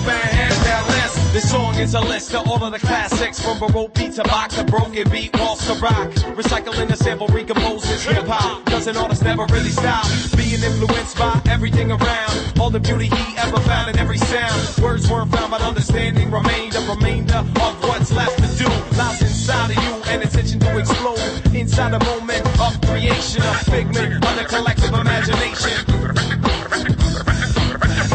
song 1.47 1.75
is 1.79 1.93
a 1.93 2.01
list 2.01 2.35
of 2.35 2.47
all 2.49 2.61
of 2.61 2.71
the 2.73 2.79
classics 2.79 3.39
from 3.39 3.57
Baroque 3.59 3.93
beat 3.93 4.13
to 4.13 4.23
Bach 4.23 4.49
to 4.49 4.63
broken 4.65 5.09
beat, 5.09 5.31
waltz 5.39 5.65
to 5.67 5.73
rock. 5.75 6.09
Recycling 6.35 6.89
the 6.89 6.97
sample, 6.97 7.27
recomposes 7.27 8.05
hip 8.05 8.27
hop. 8.27 8.65
Cause 8.65 8.87
an 8.87 8.97
artist 8.97 9.23
never 9.23 9.45
really 9.45 9.69
stop. 9.69 10.05
Being 10.35 10.61
influenced 10.61 11.17
by 11.17 11.41
everything 11.49 11.91
around. 11.91 12.59
All 12.59 12.69
the 12.69 12.79
beauty 12.79 13.05
he 13.05 13.37
ever 13.37 13.59
found 13.61 13.89
in 13.89 13.97
every 13.97 14.17
sound. 14.17 14.83
Words 14.83 15.09
weren't 15.09 15.31
found, 15.31 15.51
but 15.51 15.61
understanding 15.61 16.29
remained 16.31 16.75
a 16.75 16.81
remainder 16.81 17.37
of 17.37 17.83
what's 17.83 18.11
left 18.11 18.37
to 18.43 18.63
do. 18.63 18.69
Lies 18.97 19.21
inside 19.21 19.71
of 19.71 19.83
you, 19.83 19.93
an 20.11 20.21
intention 20.21 20.59
to 20.59 20.77
explode. 20.77 21.55
Inside 21.55 21.93
a 21.93 22.03
moment 22.05 22.45
of 22.59 22.81
creation, 22.81 23.41
a 23.41 23.53
figment 23.71 24.15
of 24.15 24.35
the 24.35 24.45
collective 24.49 24.93
imagination. 24.93 25.96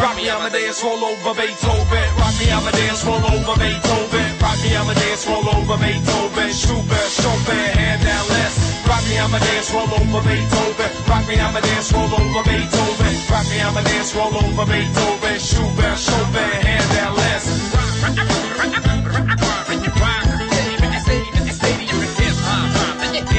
Rock 0.03 0.16
me 0.16 0.28
Amadeus, 0.28 0.82
roll 0.82 1.05
over 1.05 1.32
Beethoven. 1.32 2.07
Rock 2.18 2.34
me 2.40 2.50
Amadeus, 2.50 3.05
roll 3.07 3.22
over 3.22 3.55
Beethoven. 3.55 4.26
Rock 4.42 4.59
me 4.59 4.74
Amadeus, 4.74 5.26
roll 5.28 5.46
over 5.46 5.78
Beethoven. 5.78 6.50
Schubert, 6.50 7.11
Chopin, 7.22 7.70
Handel, 7.78 8.26
Les. 8.34 8.82
Rock 8.82 9.05
me 9.07 9.16
Amadeus, 9.16 9.70
roll 9.70 9.86
over 9.94 10.20
Beethoven. 10.26 10.90
Rock 11.07 11.28
me 11.28 11.38
Amadeus, 11.38 11.92
roll 11.92 12.11
over 12.18 12.42
Beethoven. 12.42 13.14
Rock 13.30 13.46
me 13.46 13.61
Amadeus, 13.62 14.12
roll 14.16 14.34
over 14.42 14.66
Beethoven. 14.66 15.38
Schubert, 15.38 15.96
Chopin, 15.96 16.50
Handel, 16.66 17.14
Les. 17.14 17.62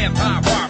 Influenced 0.05 0.62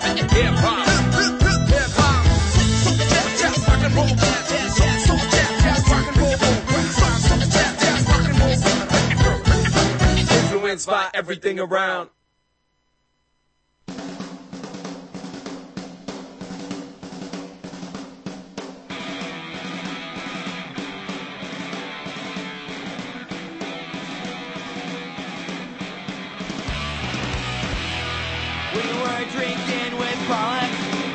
by 10.85 11.09
everything 11.13 11.59
around. 11.59 12.09
We 13.87 13.93
were 29.01 29.25
drinking 29.31 29.97
with 29.97 30.17
Pollock. 30.27 30.71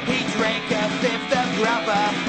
He 0.07 0.19
drank 0.37 0.71
a 0.71 0.89
fifth 1.01 1.33
of 1.37 1.47
grappa. 1.59 2.28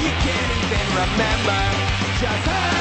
You 0.00 0.10
can't 0.24 0.52
even 0.64 0.86
remember. 0.94 1.60
Just 2.20 2.46
how 2.48 2.73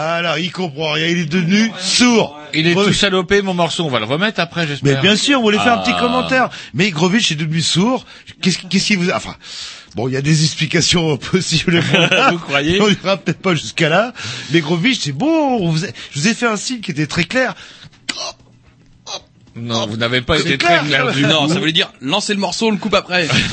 Voilà, 0.00 0.38
il 0.38 0.52
comprend 0.52 0.92
rien, 0.92 1.06
il 1.08 1.18
est 1.18 1.26
devenu 1.26 1.72
sourd. 1.80 2.38
Il 2.54 2.66
est 2.66 2.74
tout 2.74 2.92
salopé, 2.92 3.42
mon 3.42 3.52
morceau. 3.54 3.84
On 3.84 3.88
va 3.90 3.98
le 3.98 4.04
remettre 4.04 4.40
après, 4.40 4.62
Mais 4.62 4.68
j'espère. 4.68 5.02
bien 5.02 5.16
sûr, 5.16 5.40
on 5.40 5.42
voulait 5.42 5.58
faire 5.58 5.74
un 5.74 5.78
petit 5.82 5.92
Ah. 5.94 6.00
commentaire. 6.00 6.50
Mais 6.72 6.90
Grovitch 6.90 7.32
est 7.32 7.34
devenu 7.34 7.60
sourd. 7.60 8.06
Qu'est-ce 8.40 8.58
qui 8.58 8.96
vous 8.96 9.10
a... 9.10 9.16
Enfin, 9.16 9.34
bon, 9.96 10.08
il 10.08 10.14
y 10.14 10.16
a 10.16 10.22
des 10.22 10.44
explications 10.44 11.16
possibles. 11.32 11.82
Vous 12.30 12.38
croyez 12.38 12.80
On 12.80 12.88
ira 12.88 13.16
peut-être 13.16 13.40
pas 13.42 13.54
jusqu'à 13.54 13.88
là. 13.88 14.12
Mais 14.52 14.60
Grovitch, 14.60 15.00
c'est 15.00 15.12
bon. 15.12 15.68
vous 15.70 15.84
a- 15.84 15.88
Je 16.12 16.20
vous 16.20 16.28
ai 16.28 16.34
fait 16.34 16.46
un 16.46 16.56
signe 16.56 16.80
qui 16.80 16.92
était 16.92 17.06
très 17.06 17.24
clair. 17.24 17.54
Non, 19.62 19.86
vous 19.86 19.96
n'avez 19.96 20.20
pas 20.20 20.38
été 20.38 20.56
clair. 20.58 20.80
très 20.82 20.88
perdu. 20.90 21.22
Non, 21.22 21.48
ça 21.48 21.58
voulait 21.58 21.72
dire 21.72 21.92
lancer 22.00 22.34
le 22.34 22.40
morceau, 22.40 22.68
on 22.68 22.70
le 22.70 22.76
coupe 22.76 22.94
après. 22.94 23.26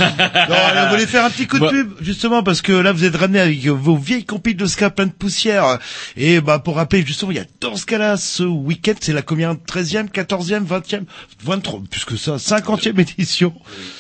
Non, 0.50 0.56
allez, 0.56 0.80
on 0.88 0.90
voulait 0.92 1.08
faire 1.08 1.26
un 1.26 1.30
petit 1.30 1.48
coup 1.48 1.58
de 1.58 1.62
Bah. 1.66 1.70
pub, 1.72 1.92
justement, 2.02 2.44
parce 2.44 2.62
que 2.62 2.72
là, 2.72 2.92
vous 2.92 3.04
êtes 3.04 3.16
ramené 3.16 3.40
avec 3.40 3.66
vos 3.68 3.98
vieilles 3.98 4.26
compiles 4.26 4.56
de 4.58 4.66
ska 4.66 4.90
plein 4.90 5.06
de 5.08 5.12
poussière. 5.12 5.80
Et 6.18 6.42
bah, 6.42 6.60
pour 6.60 6.76
rappeler, 6.76 7.06
justement, 7.06 7.32
il 7.32 7.38
y 7.38 7.42
a 7.42 7.46
dans 7.62 7.76
ce 7.76 7.86
cas-là, 7.86 8.18
ce 8.18 8.44
week-end, 8.44 8.94
c'est 9.00 9.14
la 9.14 9.22
combien? 9.22 9.54
13e, 9.56 10.10
14e, 10.12 10.66
20e, 10.66 11.04
23, 11.44 11.82
plus 11.90 12.06
que 12.06 12.16
ça, 12.18 12.36
50e 12.38 13.00
édition. 13.00 13.54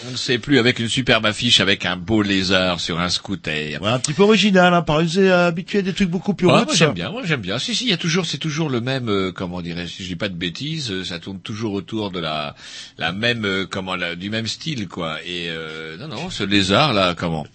On 0.08 0.12
ne 0.12 0.18
sait 0.18 0.38
plus, 0.38 0.60
avec 0.60 0.80
une 0.80 0.90
superbe 0.90 1.26
affiche, 1.26 1.60
avec 1.60 1.86
un 1.86 1.96
beau 1.96 2.22
lézard 2.22 2.80
sur 2.80 3.00
un 3.00 3.10
scooter. 3.10 3.82
Ouais, 3.82 3.90
un 3.90 4.00
petit 4.00 4.14
peu 4.14 4.24
original, 4.24 4.74
hein, 4.74 4.82
par 4.82 5.00
exemple, 5.02 5.30
habitué 5.32 5.80
à 5.80 5.82
des 5.82 5.94
trucs 5.94 6.10
beaucoup 6.10 6.34
plus 6.34 6.48
Ah, 6.50 6.64
moi 6.66 6.74
j'aime 6.74 6.94
bien, 6.94 7.10
moi 7.12 7.22
j'aime 7.26 7.42
bien. 7.42 7.58
Si 7.60 7.74
si, 7.76 7.86
il 7.86 7.90
y 7.90 7.94
a 7.94 7.98
toujours, 7.98 8.26
c'est 8.26 8.38
toujours 8.38 8.70
le 8.70 8.82
même, 8.82 9.10
euh, 9.10 9.32
comment 9.32 9.62
dirais-je, 9.62 9.92
si 9.94 10.04
je 10.04 10.10
dis 10.10 10.16
pas 10.16 10.30
de 10.30 10.36
bêtises, 10.36 10.92
euh, 10.92 11.04
ça 11.04 11.20
tourne 11.20 11.40
toujours 11.40 11.74
autour 11.74 11.95
de 12.12 12.20
la, 12.20 12.56
la 12.98 13.12
même, 13.12 13.46
euh, 13.46 13.66
comment, 13.70 13.96
la, 13.96 14.16
du 14.16 14.30
même 14.30 14.48
style 14.48 14.88
quoi. 14.88 15.18
Et 15.26 15.48
euh, 15.50 15.98
non 15.98 16.08
non, 16.08 16.30
ce 16.30 16.44
lézard 16.44 16.94
là, 16.94 17.16
comment, 17.16 17.46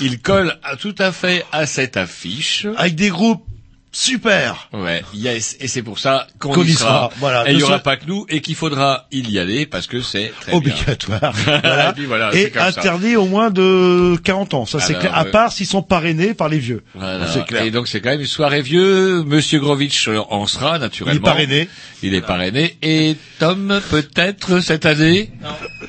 il 0.00 0.20
colle 0.20 0.56
à- 0.62 0.76
tout 0.76 0.94
à 0.98 1.12
fait 1.12 1.44
à 1.52 1.66
cette 1.66 1.96
affiche. 1.96 2.66
Avec 2.76 2.94
des 2.94 3.10
groupes 3.10 3.44
super. 3.92 4.68
Ouais, 4.72 5.02
yes, 5.14 5.56
et 5.60 5.68
c'est 5.68 5.82
pour 5.82 5.98
ça 5.98 6.26
qu'on 6.38 6.52
Qu'on 6.52 6.62
y 6.64 6.68
y 6.70 6.72
sera. 6.74 6.88
sera, 6.90 7.10
voilà. 7.18 7.48
Et 7.50 7.54
il 7.54 7.58
y 7.60 7.62
aura 7.62 7.78
pas 7.80 7.96
que 7.96 8.06
nous, 8.06 8.24
et 8.28 8.40
qu'il 8.40 8.54
faudra 8.54 9.06
y 9.12 9.38
aller 9.38 9.66
parce 9.66 9.86
que 9.86 10.00
c'est 10.00 10.32
très 10.40 10.52
bien. 10.52 10.58
obligatoire. 10.58 11.32
Voilà. 11.44 11.90
Et 11.90 11.92
puis 11.94 12.06
voilà, 12.06 12.34
Et 12.34 12.50
ça. 12.52 12.66
interdit 12.66 13.16
au 13.16 13.26
moins 13.26 13.50
de 13.50 14.16
40 14.24 14.54
ans, 14.54 14.66
ça 14.66 14.80
c'est 14.80 14.94
clair. 14.98 15.14
À 15.16 15.24
part 15.24 15.52
s'ils 15.52 15.66
sont 15.66 15.82
parrainés 15.82 16.34
par 16.34 16.48
les 16.48 16.58
vieux. 16.58 16.82
Voilà. 16.94 17.26
C'est 17.26 17.44
clair. 17.46 17.62
Et 17.64 17.70
donc 17.70 17.88
c'est 17.88 18.00
quand 18.00 18.10
même 18.10 18.20
une 18.20 18.26
soirée 18.26 18.62
vieux. 18.62 19.22
Monsieur 19.24 19.60
Grovitch 19.60 20.08
en 20.08 20.46
sera 20.46 20.78
naturellement. 20.78 21.14
Il 21.14 21.18
est 21.18 21.24
parrainé. 21.24 21.68
Il 22.02 22.14
est 22.14 22.20
parrainé. 22.20 22.76
Et 22.82 23.16
Tom 23.38 23.80
peut-être 23.90 24.60
cette 24.60 24.86
année? 24.86 25.30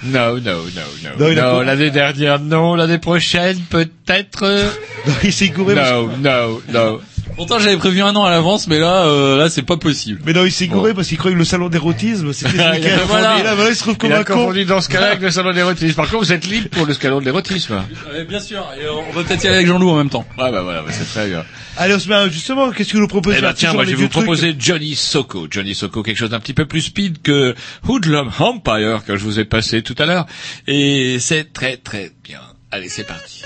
Non, 0.03 0.35
non, 0.35 0.41
non, 0.41 0.61
non. 0.73 1.09
Non, 1.19 1.25
a 1.25 1.33
Non, 1.35 1.61
l'année 1.61 1.91
dernière 1.91 2.39
non. 2.39 2.75
L'année 2.75 2.97
prochaine 2.99 3.59
peut-être? 3.69 4.45
Non, 5.07 5.13
il 5.23 5.33
s'est 5.33 5.49
gouré. 5.49 5.73
Non, 5.73 6.09
non, 6.17 6.61
non. 6.71 6.99
Pourtant, 7.35 7.59
j'avais 7.59 7.77
prévu 7.77 8.01
un 8.01 8.15
an 8.15 8.23
à 8.23 8.29
l'avance, 8.29 8.67
mais 8.67 8.77
là, 8.79 9.05
euh, 9.05 9.37
là, 9.37 9.49
c'est 9.49 9.61
pas 9.63 9.77
possible. 9.77 10.21
Mais 10.25 10.33
non, 10.33 10.45
il 10.45 10.51
s'est 10.51 10.67
gouré 10.67 10.93
parce 10.93 11.07
qu'il 11.07 11.17
croyait 11.17 11.33
que 11.35 11.39
le 11.39 11.45
salon 11.45 11.69
d'érotisme, 11.69 12.33
c'était 12.33 12.51
ce 12.57 12.71
week-end. 12.77 12.97
voilà. 13.07 13.39
Et 13.39 13.43
là, 13.43 13.55
voilà, 13.55 13.69
il 13.71 13.75
se 13.75 13.81
trouve 13.81 13.97
comme 13.97 14.11
Il 14.11 14.15
un 14.15 14.19
a 14.21 14.23
con. 14.23 14.33
confondu 14.33 14.65
dans 14.65 14.81
ce 14.81 14.89
cas-là 14.89 15.07
avec 15.07 15.21
le 15.21 15.31
salon 15.31 15.51
d'érotisme. 15.53 15.95
Par 15.95 16.09
contre, 16.09 16.23
vous 16.23 16.33
êtes 16.33 16.45
libre 16.47 16.69
pour 16.69 16.85
le 16.85 16.93
salon 16.93 17.19
de 17.19 17.25
l'érotisme. 17.25 17.81
bien 18.27 18.39
sûr. 18.39 18.65
Et 18.79 18.85
euh, 18.85 18.91
on 19.09 19.11
va 19.13 19.23
peut-être 19.23 19.43
y 19.43 19.47
aller 19.47 19.55
avec 19.57 19.67
Jean-Loup 19.67 19.89
en 19.89 19.97
même 19.97 20.09
temps. 20.09 20.25
Ouais, 20.37 20.51
bah 20.51 20.61
voilà, 20.61 20.81
bah, 20.81 20.91
c'est 20.91 21.05
très 21.09 21.27
bien. 21.29 21.43
Allez, 21.77 21.93
Osman, 21.93 22.29
justement, 22.29 22.69
qu'est-ce 22.71 22.89
que 22.89 22.93
vous 22.97 23.01
nous 23.01 23.07
proposez 23.07 23.37
Eh 23.37 23.41
ben 23.41 23.47
là, 23.47 23.53
tiens, 23.53 23.73
moi 23.73 23.85
je 23.85 23.89
vais 23.91 23.95
vous 23.95 24.07
trucs 24.07 24.23
proposer 24.25 24.55
Johnny 24.59 24.93
Soko. 24.95 25.47
Johnny 25.49 25.73
Soko, 25.73 26.03
quelque 26.03 26.17
chose 26.17 26.29
d'un 26.31 26.39
petit 26.39 26.53
peu 26.53 26.65
plus 26.65 26.81
speed 26.81 27.21
que 27.21 27.55
Hoodlum 27.87 28.29
Empire 28.39 29.03
que 29.07 29.15
je 29.15 29.23
vous 29.23 29.39
ai 29.39 29.45
passé 29.45 29.81
tout 29.81 29.95
à 29.97 30.05
l'heure. 30.05 30.25
Et 30.67 31.17
c'est 31.19 31.53
très 31.53 31.77
très 31.77 32.11
bien. 32.23 32.41
Allez, 32.71 32.89
c'est 32.89 33.05
parti. 33.05 33.43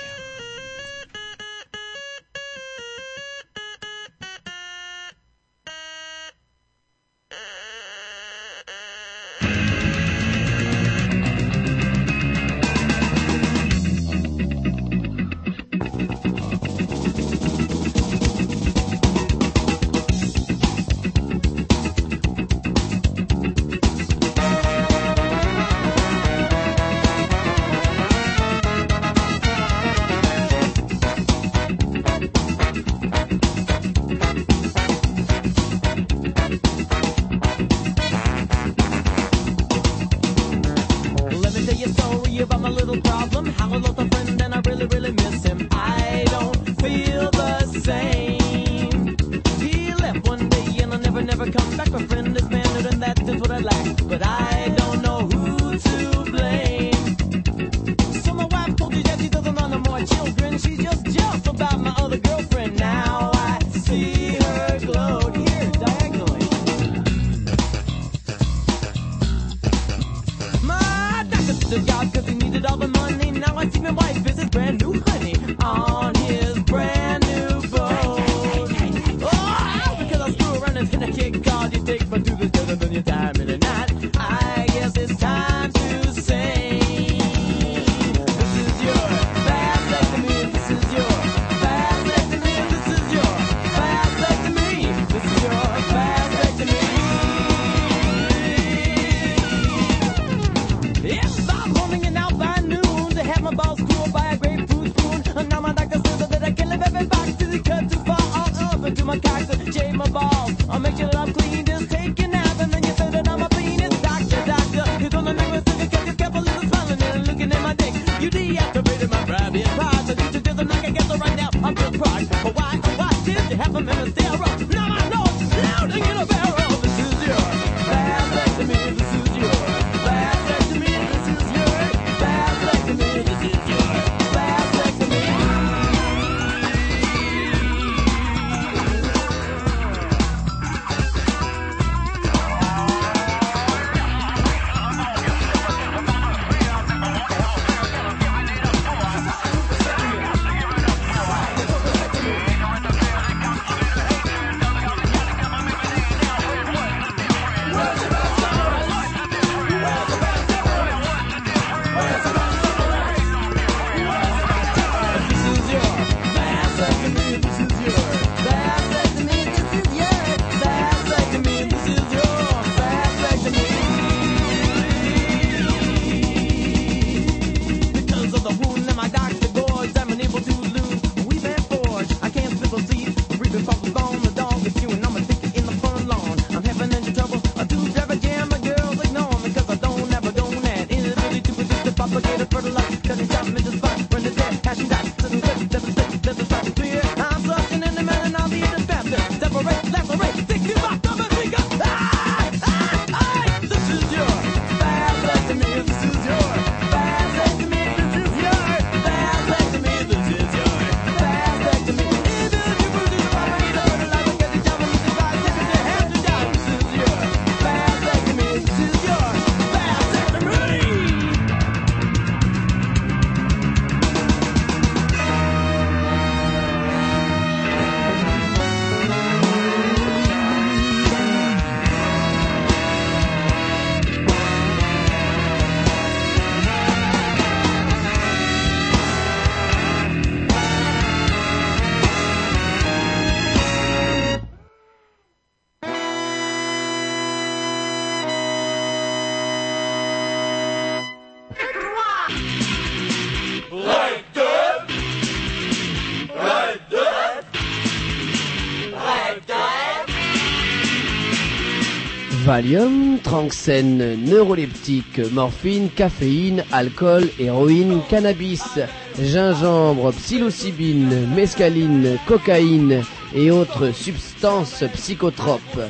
Valium, 262.55 263.19
Tranxène, 263.21 264.15
neuroleptique, 264.15 265.19
morphine, 265.33 265.89
caféine, 265.89 266.63
alcool, 266.71 267.27
héroïne, 267.37 267.99
cannabis, 268.09 268.79
gingembre, 269.21 270.13
psilocybine, 270.13 271.27
mescaline, 271.35 272.17
cocaïne 272.25 273.03
et 273.33 273.51
autres 273.51 273.91
substances 273.91 274.85
psychotropes. 274.93 275.81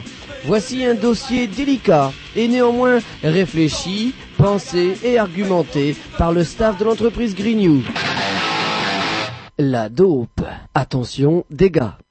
Voici 0.45 0.83
un 0.83 0.95
dossier 0.95 1.45
délicat 1.45 2.11
et 2.35 2.47
néanmoins 2.47 2.97
réfléchi, 3.21 4.15
pensé 4.35 4.97
et 5.03 5.19
argumenté 5.19 5.95
par 6.17 6.31
le 6.31 6.43
staff 6.43 6.79
de 6.79 6.85
l'entreprise 6.85 7.35
Greenew. 7.35 7.83
La 9.59 9.87
dope. 9.87 10.41
Attention, 10.73 11.45
dégâts. 11.51 12.04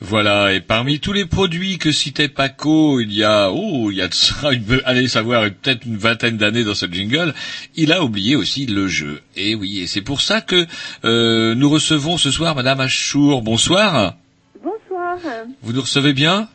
Voilà, 0.00 0.54
et 0.54 0.60
parmi 0.60 1.00
tous 1.00 1.12
les 1.12 1.26
produits 1.26 1.76
que 1.78 1.90
citait 1.90 2.28
Paco, 2.28 3.00
il 3.00 3.12
y 3.12 3.24
a, 3.24 3.50
oh, 3.50 3.90
il 3.90 3.96
y 3.96 4.00
a 4.00 4.06
de 4.06 4.14
ça, 4.14 4.52
une, 4.52 4.80
allez 4.84 5.08
savoir, 5.08 5.42
peut-être 5.50 5.86
une 5.86 5.96
vingtaine 5.96 6.36
d'années 6.36 6.62
dans 6.62 6.76
ce 6.76 6.86
jingle, 6.86 7.34
il 7.74 7.92
a 7.92 8.04
oublié 8.04 8.36
aussi 8.36 8.66
le 8.66 8.86
jeu. 8.86 9.20
Et 9.34 9.56
oui, 9.56 9.80
et 9.80 9.88
c'est 9.88 10.02
pour 10.02 10.20
ça 10.20 10.40
que 10.40 10.66
euh, 11.04 11.56
nous 11.56 11.68
recevons 11.68 12.16
ce 12.16 12.30
soir 12.30 12.54
Madame 12.54 12.78
Achour. 12.78 13.42
Bonsoir. 13.42 14.14
Bonsoir. 14.62 15.16
Vous 15.62 15.72
nous 15.72 15.80
recevez 15.80 16.12
bien? 16.12 16.48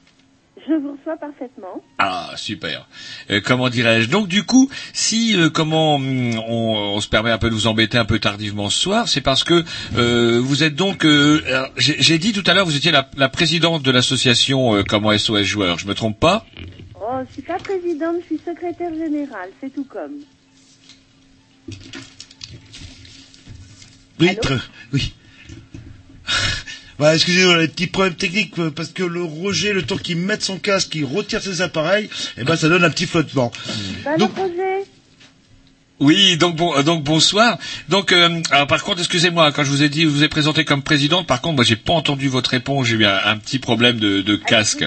Je 0.68 0.74
vous 0.76 0.93
reçois 0.97 1.18
parfaitement. 1.18 1.84
Ah, 1.97 2.32
super. 2.38 2.88
Euh, 3.30 3.41
comment 3.43 3.70
dirais-je? 3.70 4.07
Donc 4.09 4.28
du 4.30 4.43
coup, 4.43 4.70
si 4.93 5.36
euh, 5.36 5.49
comment 5.49 5.95
hum, 5.95 6.38
on, 6.47 6.93
on 6.95 7.01
se 7.01 7.09
permet 7.09 7.32
un 7.32 7.38
peu 7.38 7.49
de 7.49 7.53
vous 7.55 7.68
embêter 7.68 7.97
un 7.97 8.05
peu 8.05 8.20
tardivement 8.20 8.70
ce 8.70 8.80
soir, 8.80 9.07
c'est 9.09 9.22
parce 9.22 9.43
que 9.43 9.64
euh, 9.97 10.39
vous 10.41 10.64
êtes 10.64 10.76
donc, 10.76 11.03
euh, 11.05 11.41
j'ai 11.78 12.18
dit 12.18 12.32
tout 12.32 12.43
à 12.47 12.53
l'heure, 12.53 12.66
vous 12.66 12.78
étiez 12.78 12.91
la, 12.91 13.09
la 13.18 13.28
présidente 13.30 13.84
de 13.84 13.91
l'association 13.91 14.76
euh, 14.76 14.84
comment 14.88 15.18
SOS 15.18 15.43
joueurs. 15.43 15.80
Je 15.80 15.88
me 15.88 15.93
trompe 15.93 16.20
pas? 16.20 16.45
Oh, 16.95 17.20
je 17.28 17.34
suis 17.34 17.41
pas 17.41 17.57
présidente, 17.59 18.16
je 18.22 18.36
suis 18.36 18.41
secrétaire 18.45 18.93
générale, 18.93 19.49
c'est 19.59 19.74
tout 19.74 19.84
comme. 19.86 20.20
Oui, 24.20 24.36
très- 24.41 24.57
oui. 24.93 25.14
Voilà, 26.97 27.15
excusez-moi, 27.15 27.57
les 27.57 27.67
petits 27.67 27.87
problèmes 27.87 28.15
techniques, 28.15 28.57
euh, 28.59 28.69
parce 28.69 28.89
que 28.89 29.03
le 29.03 29.23
Roger, 29.23 29.73
le 29.73 29.81
temps 29.83 29.97
qu'il 29.97 30.17
mette 30.17 30.43
son 30.43 30.57
casque, 30.59 30.89
qu'il 30.89 31.05
retire 31.05 31.41
ses 31.41 31.61
appareils, 31.61 32.09
eh 32.37 32.43
ben, 32.43 32.55
ça 32.55 32.69
donne 32.69 32.83
un 32.83 32.89
petit 32.89 33.07
flottement. 33.07 33.51
Bah, 34.05 34.11
projet 34.27 34.83
Oui, 35.99 36.37
donc 36.37 36.55
bon, 36.55 36.77
euh, 36.77 36.83
donc 36.83 37.03
bonsoir. 37.03 37.57
Donc, 37.89 38.11
euh, 38.11 38.41
alors 38.51 38.67
par 38.67 38.83
contre, 38.83 38.99
excusez-moi, 38.99 39.51
quand 39.51 39.63
je 39.63 39.69
vous 39.69 39.83
ai 39.83 39.89
dit, 39.89 40.03
je 40.03 40.07
vous 40.07 40.23
ai 40.23 40.29
présenté 40.29 40.65
comme 40.65 40.83
présidente, 40.83 41.25
par 41.27 41.41
contre, 41.41 41.55
moi, 41.55 41.63
j'ai 41.65 41.75
pas 41.75 41.93
entendu 41.93 42.27
votre 42.29 42.51
réponse. 42.51 42.87
J'ai 42.87 42.95
eu 42.97 43.05
un, 43.05 43.19
un 43.25 43.37
petit 43.37 43.59
problème 43.59 43.97
de, 43.99 44.21
de 44.21 44.35
casque. 44.35 44.85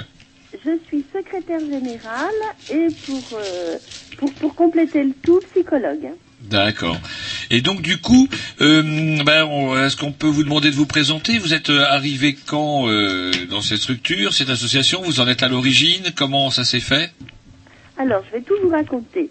Je 0.65 0.71
suis 0.89 1.05
secrétaire 1.15 1.61
générale 1.61 2.35
et 2.71 2.87
pour, 3.05 3.23
euh, 3.39 3.77
pour, 4.17 4.33
pour 4.35 4.55
compléter 4.55 5.03
le 5.05 5.13
tout, 5.23 5.41
psychologue. 5.55 6.09
D'accord. 6.51 6.97
Et 7.51 7.61
donc 7.61 7.83
du 7.83 7.99
coup, 7.99 8.29
euh, 8.61 8.83
ben, 9.25 9.49
est-ce 9.85 9.97
qu'on 9.97 10.13
peut 10.13 10.29
vous 10.29 10.45
demander 10.45 10.71
de 10.71 10.77
vous 10.77 10.87
présenter? 10.87 11.39
Vous 11.39 11.55
êtes 11.55 11.71
euh, 11.71 11.85
arrivé 11.89 12.37
quand 12.47 12.89
euh, 12.89 13.33
dans 13.51 13.63
cette 13.63 13.79
structure, 13.79 14.33
cette 14.33 14.51
association? 14.51 15.03
Vous 15.03 15.21
en 15.21 15.27
êtes 15.27 15.43
à 15.43 15.49
l'origine? 15.49 16.05
Comment 16.15 16.51
ça 16.51 16.65
s'est 16.65 16.81
fait? 16.81 17.11
Alors, 17.99 18.23
je 18.27 18.37
vais 18.37 18.43
tout 18.43 18.55
vous 18.63 18.69
raconter. 18.69 19.31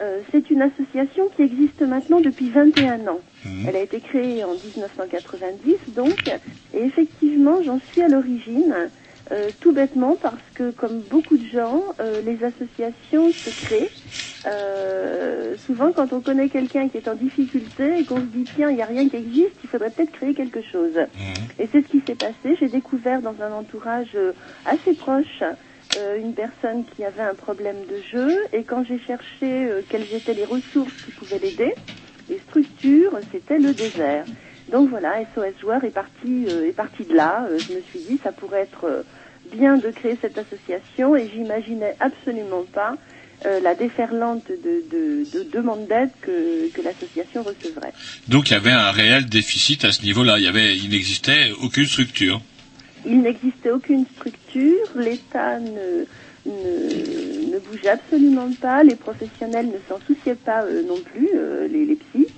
Euh, 0.00 0.20
c'est 0.30 0.50
une 0.50 0.62
association 0.62 1.28
qui 1.36 1.42
existe 1.42 1.82
maintenant 1.82 2.20
depuis 2.20 2.50
21 2.50 3.06
ans. 3.08 3.20
Elle 3.66 3.74
a 3.74 3.80
été 3.80 4.00
créée 4.00 4.44
en 4.44 4.54
1990, 4.54 5.94
donc, 5.96 6.28
et 6.74 6.78
effectivement, 6.78 7.60
j'en 7.64 7.80
suis 7.90 8.00
à 8.00 8.08
l'origine, 8.08 8.72
euh, 9.30 9.52
tout 9.60 9.72
bêtement 9.72 10.16
parce 10.16 10.42
que, 10.54 10.70
comme 10.72 11.02
beaucoup 11.02 11.36
de 11.36 11.44
gens, 11.46 11.80
euh, 12.00 12.20
les 12.22 12.42
associations 12.44 13.32
se 13.44 13.50
créent. 13.50 13.92
euh, 14.46 15.56
souvent, 15.66 15.92
quand 15.92 16.12
on 16.12 16.20
connaît 16.20 16.48
quelqu'un 16.48 16.88
qui 16.88 16.96
est 16.96 17.06
en 17.08 17.14
difficulté 17.14 17.98
et 18.00 18.04
qu'on 18.04 18.20
se 18.20 18.26
dit, 18.26 18.48
tiens, 18.56 18.70
il 18.70 18.76
n'y 18.76 18.82
a 18.82 18.86
rien 18.86 19.08
qui 19.08 19.16
existe, 19.16 19.54
il 19.62 19.68
faudrait 19.68 19.90
peut-être 19.90 20.10
créer 20.12 20.34
quelque 20.34 20.60
chose. 20.62 20.96
Et 21.58 21.68
c'est 21.70 21.82
ce 21.82 21.88
qui 21.88 22.00
s'est 22.06 22.16
passé. 22.16 22.56
J'ai 22.58 22.68
découvert 22.68 23.22
dans 23.22 23.40
un 23.40 23.52
entourage 23.52 24.16
assez 24.64 24.94
proche 24.94 25.42
euh, 25.94 26.18
une 26.18 26.34
personne 26.34 26.84
qui 26.86 27.04
avait 27.04 27.22
un 27.22 27.34
problème 27.34 27.84
de 27.86 28.00
jeu 28.10 28.36
et 28.52 28.64
quand 28.64 28.82
j'ai 28.84 28.98
cherché 29.00 29.70
quelles 29.88 30.12
étaient 30.12 30.34
les 30.34 30.46
ressources 30.46 30.94
qui 31.04 31.12
pouvaient 31.12 31.38
l'aider, 31.38 31.72
les 32.28 32.38
structures, 32.48 33.18
c'était 33.30 33.58
le 33.58 33.74
désert. 33.74 34.26
Donc 34.72 34.88
voilà, 34.88 35.20
SOS 35.34 35.60
Joueur 35.60 35.84
est 35.84 35.90
parti, 35.90 36.46
euh, 36.48 36.66
est 36.66 36.72
parti 36.72 37.04
de 37.04 37.14
là. 37.14 37.46
Euh, 37.50 37.58
je 37.58 37.74
me 37.74 37.82
suis 37.82 38.00
dit, 38.08 38.18
ça 38.24 38.32
pourrait 38.32 38.62
être 38.62 38.84
euh, 38.84 39.02
bien 39.54 39.76
de 39.76 39.90
créer 39.90 40.16
cette 40.20 40.38
association 40.38 41.14
et 41.14 41.28
j'imaginais 41.28 41.94
absolument 42.00 42.64
pas 42.72 42.96
la 43.60 43.74
déferlante 43.74 44.46
de, 44.46 44.84
de, 44.88 45.24
de 45.36 45.50
demandes 45.50 45.88
d'aide 45.88 46.10
que, 46.20 46.70
que 46.70 46.80
l'association 46.80 47.42
recevrait. 47.42 47.92
Donc 48.28 48.48
il 48.48 48.52
y 48.52 48.56
avait 48.56 48.70
un 48.70 48.92
réel 48.92 49.26
déficit 49.26 49.84
à 49.84 49.90
ce 49.90 50.02
niveau-là. 50.04 50.38
Il 50.38 50.44
y 50.44 50.46
avait, 50.46 50.76
il 50.76 50.90
n'existait 50.90 51.50
aucune 51.60 51.86
structure. 51.86 52.40
Il 53.04 53.20
n'existait 53.22 53.72
aucune 53.72 54.06
structure, 54.14 54.86
l'État 54.94 55.58
ne, 55.58 56.04
ne, 56.46 57.52
ne 57.52 57.58
bougeait 57.58 57.88
absolument 57.88 58.48
pas, 58.60 58.84
les 58.84 58.94
professionnels 58.94 59.66
ne 59.66 59.78
s'en 59.88 59.98
souciaient 60.06 60.36
pas 60.36 60.64
non 60.86 61.00
plus, 61.12 61.28
les, 61.68 61.84
les 61.84 61.96
psys. 61.96 62.31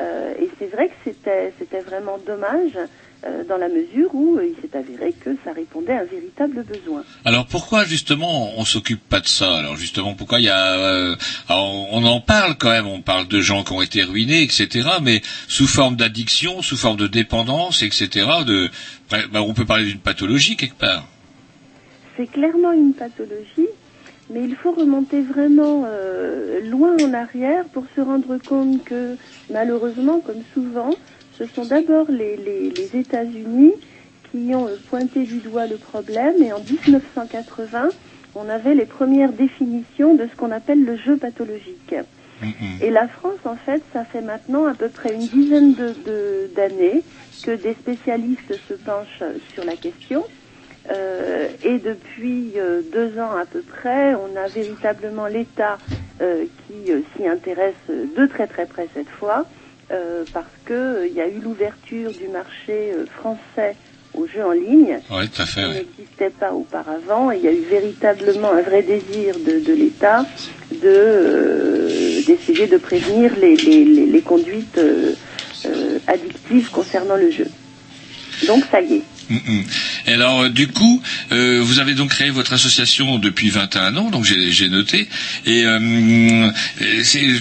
Euh, 0.00 0.34
et 0.38 0.50
c'est 0.58 0.66
vrai 0.66 0.88
que 0.88 0.94
c'était, 1.04 1.52
c'était 1.58 1.80
vraiment 1.80 2.18
dommage 2.18 2.76
euh, 3.24 3.44
dans 3.44 3.56
la 3.56 3.68
mesure 3.68 4.14
où 4.14 4.36
euh, 4.36 4.46
il 4.46 4.54
s'est 4.60 4.76
avéré 4.76 5.12
que 5.12 5.30
ça 5.42 5.52
répondait 5.52 5.94
à 5.94 6.00
un 6.00 6.04
véritable 6.04 6.62
besoin. 6.64 7.02
Alors 7.24 7.46
pourquoi 7.46 7.84
justement 7.84 8.52
on 8.58 8.64
s'occupe 8.66 9.00
pas 9.08 9.20
de 9.20 9.26
ça? 9.26 9.56
Alors 9.56 9.76
justement 9.76 10.14
pourquoi 10.14 10.38
il 10.38 10.44
y 10.44 10.50
a 10.50 10.74
euh, 10.74 11.16
alors, 11.48 11.92
on 11.94 12.04
en 12.04 12.20
parle 12.20 12.56
quand 12.58 12.70
même, 12.70 12.86
on 12.86 13.00
parle 13.00 13.26
de 13.26 13.40
gens 13.40 13.64
qui 13.64 13.72
ont 13.72 13.80
été 13.80 14.02
ruinés, 14.02 14.42
etc. 14.42 14.88
Mais 15.02 15.22
sous 15.48 15.66
forme 15.66 15.96
d'addiction, 15.96 16.60
sous 16.60 16.76
forme 16.76 16.98
de 16.98 17.06
dépendance, 17.06 17.82
etc. 17.82 18.26
De, 18.46 18.68
ben, 19.10 19.40
on 19.40 19.54
peut 19.54 19.64
parler 19.64 19.86
d'une 19.86 19.98
pathologie 19.98 20.56
quelque 20.56 20.78
part. 20.78 21.08
C'est 22.18 22.30
clairement 22.30 22.72
une 22.72 22.92
pathologie, 22.92 23.68
mais 24.30 24.42
il 24.44 24.54
faut 24.56 24.72
remonter 24.72 25.22
vraiment 25.22 25.84
euh, 25.86 26.60
loin 26.60 26.96
en 26.98 27.14
arrière 27.14 27.64
pour 27.68 27.84
se 27.94 28.00
rendre 28.00 28.38
compte 28.38 28.82
que 28.84 29.16
malheureusement, 29.50 30.20
comme 30.20 30.42
souvent, 30.52 30.96
ce 31.38 31.46
sont 31.54 31.64
d'abord 31.64 32.10
les, 32.10 32.36
les, 32.36 32.70
les 32.70 32.90
États-Unis 32.98 33.74
qui 34.30 34.52
ont 34.54 34.66
euh, 34.68 34.76
pointé 34.90 35.24
du 35.24 35.38
doigt 35.40 35.66
le 35.66 35.78
problème 35.78 36.42
et 36.42 36.52
en 36.52 36.60
1980, 36.60 37.92
on 38.34 38.48
avait 38.48 38.74
les 38.74 38.86
premières 38.86 39.32
définitions 39.32 40.14
de 40.14 40.26
ce 40.26 40.36
qu'on 40.36 40.50
appelle 40.50 40.84
le 40.84 40.96
jeu 40.96 41.16
pathologique. 41.16 41.94
Et 42.82 42.90
la 42.90 43.08
France, 43.08 43.38
en 43.44 43.56
fait, 43.56 43.82
ça 43.94 44.04
fait 44.04 44.20
maintenant 44.20 44.66
à 44.66 44.74
peu 44.74 44.90
près 44.90 45.14
une 45.14 45.26
dizaine 45.28 45.72
de- 45.74 45.94
de- 46.04 46.50
d'années 46.54 47.02
que 47.42 47.52
des 47.52 47.74
spécialistes 47.74 48.54
se 48.68 48.74
penchent 48.74 49.22
sur 49.54 49.64
la 49.64 49.76
question. 49.76 50.24
Euh, 50.90 51.48
et 51.64 51.78
depuis 51.78 52.52
euh, 52.56 52.80
deux 52.92 53.18
ans 53.20 53.36
à 53.36 53.44
peu 53.44 53.60
près, 53.60 54.14
on 54.14 54.36
a 54.36 54.46
véritablement 54.48 55.26
l'État 55.26 55.78
euh, 56.20 56.44
qui 56.66 56.92
s'y 57.16 57.26
intéresse 57.26 57.74
de 57.88 58.26
très 58.26 58.46
très 58.46 58.66
près 58.66 58.88
cette 58.94 59.08
fois, 59.08 59.46
parce 59.88 60.46
que 60.64 60.72
euh, 60.74 61.06
il 61.08 61.14
y 61.14 61.20
a 61.20 61.28
eu 61.28 61.40
l'ouverture 61.42 62.10
du 62.12 62.28
marché 62.28 62.92
français 63.18 63.76
aux 64.14 64.26
jeux 64.26 64.44
en 64.44 64.52
ligne 64.52 64.98
Oui, 65.10 65.28
tout 65.28 65.42
à 65.42 65.46
fait. 65.46 65.60
qui 65.62 65.66
ouais. 65.68 65.74
n'existait 65.98 66.30
pas 66.30 66.52
auparavant. 66.52 67.30
Et 67.32 67.38
il 67.38 67.42
y 67.44 67.48
a 67.48 67.52
eu 67.52 67.64
véritablement 67.68 68.52
un 68.52 68.62
vrai 68.62 68.82
désir 68.82 69.36
de, 69.38 69.58
de 69.64 69.72
l'État 69.72 70.24
de 70.70 72.24
d'essayer 72.26 72.66
de 72.66 72.76
prévenir 72.76 73.32
les, 73.40 73.56
les, 73.56 73.84
les, 73.84 74.06
les 74.06 74.22
conduites 74.22 74.80
addictives 76.06 76.70
concernant 76.70 77.16
le 77.16 77.30
jeu. 77.30 77.46
Donc 78.46 78.64
ça 78.70 78.80
y 78.80 78.96
est. 78.96 79.02
Mm, 79.28 79.34
mm. 79.36 79.64
Alors, 80.06 80.42
euh, 80.42 80.48
du 80.50 80.68
coup, 80.68 81.02
euh, 81.32 81.60
vous 81.62 81.78
avez 81.80 81.94
donc 81.94 82.10
créé 82.10 82.30
votre 82.30 82.52
association 82.52 83.18
depuis 83.18 83.50
21 83.50 83.96
ans, 83.96 84.10
donc 84.10 84.24
j'ai 84.24 84.68
noté. 84.68 85.08
Et 85.46 85.64
euh, 85.64 86.50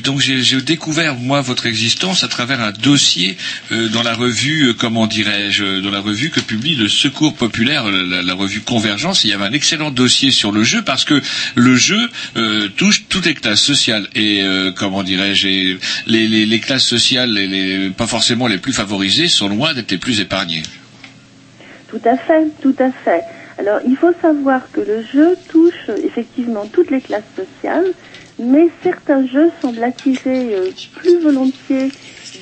donc 0.03 0.19
j'ai 0.21 0.61
découvert 0.61 1.15
moi 1.15 1.41
votre 1.41 1.65
existence 1.65 2.23
à 2.23 2.27
travers 2.27 2.61
un 2.61 2.71
dossier 2.71 3.37
dans 3.71 4.03
la 4.03 4.13
revue, 4.13 4.73
comment 4.77 5.07
dirais-je, 5.07 5.81
dans 5.81 5.91
la 5.91 5.99
revue 5.99 6.29
que 6.29 6.39
publie 6.39 6.75
le 6.75 6.87
Secours 6.87 7.35
populaire, 7.35 7.85
la, 7.87 8.33
revue 8.33 8.61
Convergence. 8.61 9.23
Il 9.23 9.29
y 9.29 9.33
avait 9.33 9.45
un 9.45 9.53
excellent 9.53 9.91
dossier 9.91 10.31
sur 10.31 10.51
le 10.51 10.63
jeu 10.63 10.81
parce 10.81 11.05
que 11.05 11.21
le 11.55 11.75
jeu 11.75 12.09
touche 12.77 13.03
toutes 13.09 13.25
les 13.25 13.33
classes 13.33 13.63
sociales 13.63 14.07
et 14.15 14.43
comment 14.75 15.03
dirais-je, 15.03 15.47
les, 15.47 15.77
les, 16.07 16.45
les 16.45 16.59
classes 16.59 16.85
sociales, 16.87 17.31
les, 17.31 17.47
les- 17.47 17.89
pas 17.89 18.07
forcément 18.07 18.47
les 18.47 18.57
plus 18.57 18.73
favorisées, 18.73 19.27
sont 19.27 19.49
loin 19.49 19.73
d'être 19.73 19.91
les 19.91 19.97
plus 19.97 20.19
épargnées. 20.19 20.63
Tout 21.95 22.09
à 22.09 22.17
fait, 22.17 22.49
tout 22.61 22.75
à 22.77 22.91
fait. 22.91 23.23
Alors, 23.57 23.79
il 23.85 23.95
faut 23.95 24.11
savoir 24.21 24.69
que 24.73 24.81
le 24.81 25.01
jeu 25.03 25.37
touche 25.47 25.89
effectivement 26.03 26.67
toutes 26.67 26.91
les 26.91 26.99
classes 26.99 27.23
sociales, 27.37 27.93
mais 28.37 28.67
certains 28.83 29.25
jeux 29.25 29.49
semblent 29.61 29.81
attirer 29.81 30.53
euh, 30.53 30.71
plus 30.91 31.19
volontiers 31.21 31.93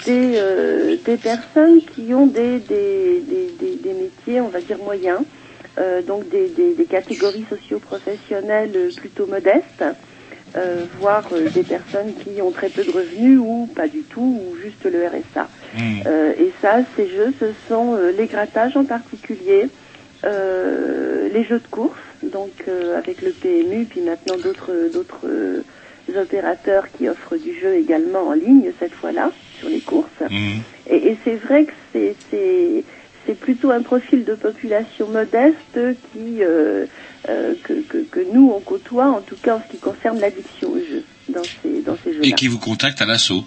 des, 0.05 0.35
euh, 0.37 0.97
des 1.05 1.17
personnes 1.17 1.81
qui 1.93 2.15
ont 2.15 2.25
des, 2.25 2.61
des, 2.61 3.21
des, 3.21 3.51
des- 3.59 3.93
métiers, 3.93 4.41
on 4.41 4.49
va 4.49 4.61
dire, 4.61 4.79
moyens. 4.79 5.19
euh, 5.77 6.01
donc 6.01 6.27
des, 6.29 6.49
des, 6.49 6.73
des 6.73 6.85
catégories 6.85 7.45
socio-professionnelles 7.49 8.93
plutôt 8.95 9.27
modestes, 9.27 9.83
voire 10.99 11.29
des 11.53 11.63
personnes 11.63 12.13
qui 12.23 12.41
ont 12.41 12.51
très 12.51 12.69
peu 12.69 12.83
de 12.83 12.91
revenus 12.91 13.39
ou 13.39 13.67
pas 13.75 13.87
du 13.87 14.03
tout, 14.03 14.21
ou 14.51 14.55
juste 14.57 14.83
le 14.85 15.07
RSA. 15.07 15.49
Euh, 15.79 16.33
et 16.37 16.51
ça, 16.61 16.79
ces 16.95 17.09
jeux, 17.09 17.33
ce 17.39 17.47
sont 17.67 17.95
euh, 17.95 18.11
les 18.17 18.27
grattages 18.27 18.77
en 18.77 18.85
particulier, 18.85 19.67
euh, 20.23 21.29
les 21.33 21.43
jeux 21.43 21.59
de 21.59 21.67
course, 21.67 21.99
donc 22.21 22.51
avec 22.97 23.21
le 23.21 23.31
PMU, 23.31 23.85
puis 23.85 24.01
maintenant 24.01 24.37
d'autres 24.37 24.91
d'autres 24.93 25.63
opérateurs 26.15 26.85
qui 26.97 27.09
offrent 27.09 27.37
du 27.37 27.59
jeu 27.59 27.75
également 27.75 28.27
en 28.27 28.33
ligne 28.33 28.71
cette 28.79 28.93
fois-là 28.93 29.31
sur 29.59 29.69
les 29.69 29.79
courses. 29.79 30.07
Et, 30.89 30.95
et 30.95 31.17
c'est 31.23 31.35
vrai 31.35 31.65
que 31.65 31.73
c'est 31.93 32.15
c'est 33.25 33.39
plutôt 33.39 33.71
un 33.71 33.81
profil 33.81 34.25
de 34.25 34.35
population 34.35 35.07
modeste 35.07 35.79
qui 36.11 36.41
euh, 36.41 36.85
euh, 37.29 37.53
que, 37.63 37.73
que 37.81 37.97
que 37.99 38.19
nous 38.33 38.51
on 38.55 38.59
côtoie 38.59 39.07
en 39.07 39.21
tout 39.21 39.37
cas 39.41 39.55
en 39.57 39.61
ce 39.61 39.71
qui 39.71 39.77
concerne 39.77 40.19
l'addiction 40.19 40.69
au 40.69 40.77
jeu 40.77 41.03
dans 41.29 41.43
ces 41.43 41.81
dans 41.81 41.97
ces 42.03 42.13
jeux-là 42.13 42.27
Et 42.27 42.33
qui 42.33 42.47
vous 42.47 42.59
contactent 42.59 43.01
à 43.01 43.05
l'assaut. 43.05 43.43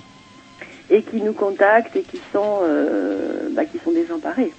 Et 0.91 1.03
qui 1.03 1.17
nous 1.17 1.33
contactent 1.33 1.97
et 1.97 2.03
qui 2.03 2.19
sont 2.33 2.61
euh, 2.63 3.49
bah, 3.53 3.65
qui 3.65 3.79
sont 3.85 3.93
désemparés 3.93 4.53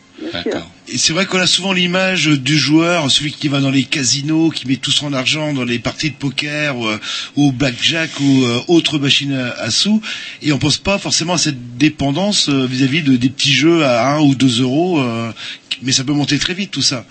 c'est 0.87 1.13
vrai 1.13 1.25
qu'on 1.25 1.39
a 1.39 1.47
souvent 1.47 1.73
l'image 1.73 2.27
du 2.27 2.57
joueur, 2.57 3.09
celui 3.11 3.31
qui 3.31 3.47
va 3.47 3.59
dans 3.59 3.69
les 3.69 3.83
casinos, 3.83 4.49
qui 4.49 4.67
met 4.67 4.77
tout 4.77 4.91
son 4.91 5.13
argent 5.13 5.53
dans 5.53 5.63
les 5.63 5.79
parties 5.79 6.09
de 6.09 6.15
poker 6.15 6.77
ou, 6.77 6.87
euh, 6.87 6.97
au 7.35 7.51
blackjack 7.51 8.09
ou 8.19 8.43
euh, 8.45 8.59
autre 8.67 8.97
machine 8.97 9.33
à, 9.33 9.51
à 9.61 9.69
sous, 9.69 10.01
et 10.41 10.51
on 10.51 10.57
pense 10.57 10.77
pas 10.77 10.97
forcément 10.97 11.33
à 11.33 11.37
cette 11.37 11.77
dépendance 11.77 12.49
euh, 12.49 12.65
vis-à-vis 12.65 13.03
de 13.03 13.15
des 13.15 13.29
petits 13.29 13.53
jeux 13.53 13.83
à 13.83 14.15
1 14.15 14.21
ou 14.21 14.35
2 14.35 14.61
euros, 14.61 14.99
euh, 14.99 15.31
mais 15.83 15.91
ça 15.91 16.03
peut 16.03 16.13
monter 16.13 16.39
très 16.39 16.53
vite 16.53 16.71
tout 16.71 16.81
ça. 16.81 17.05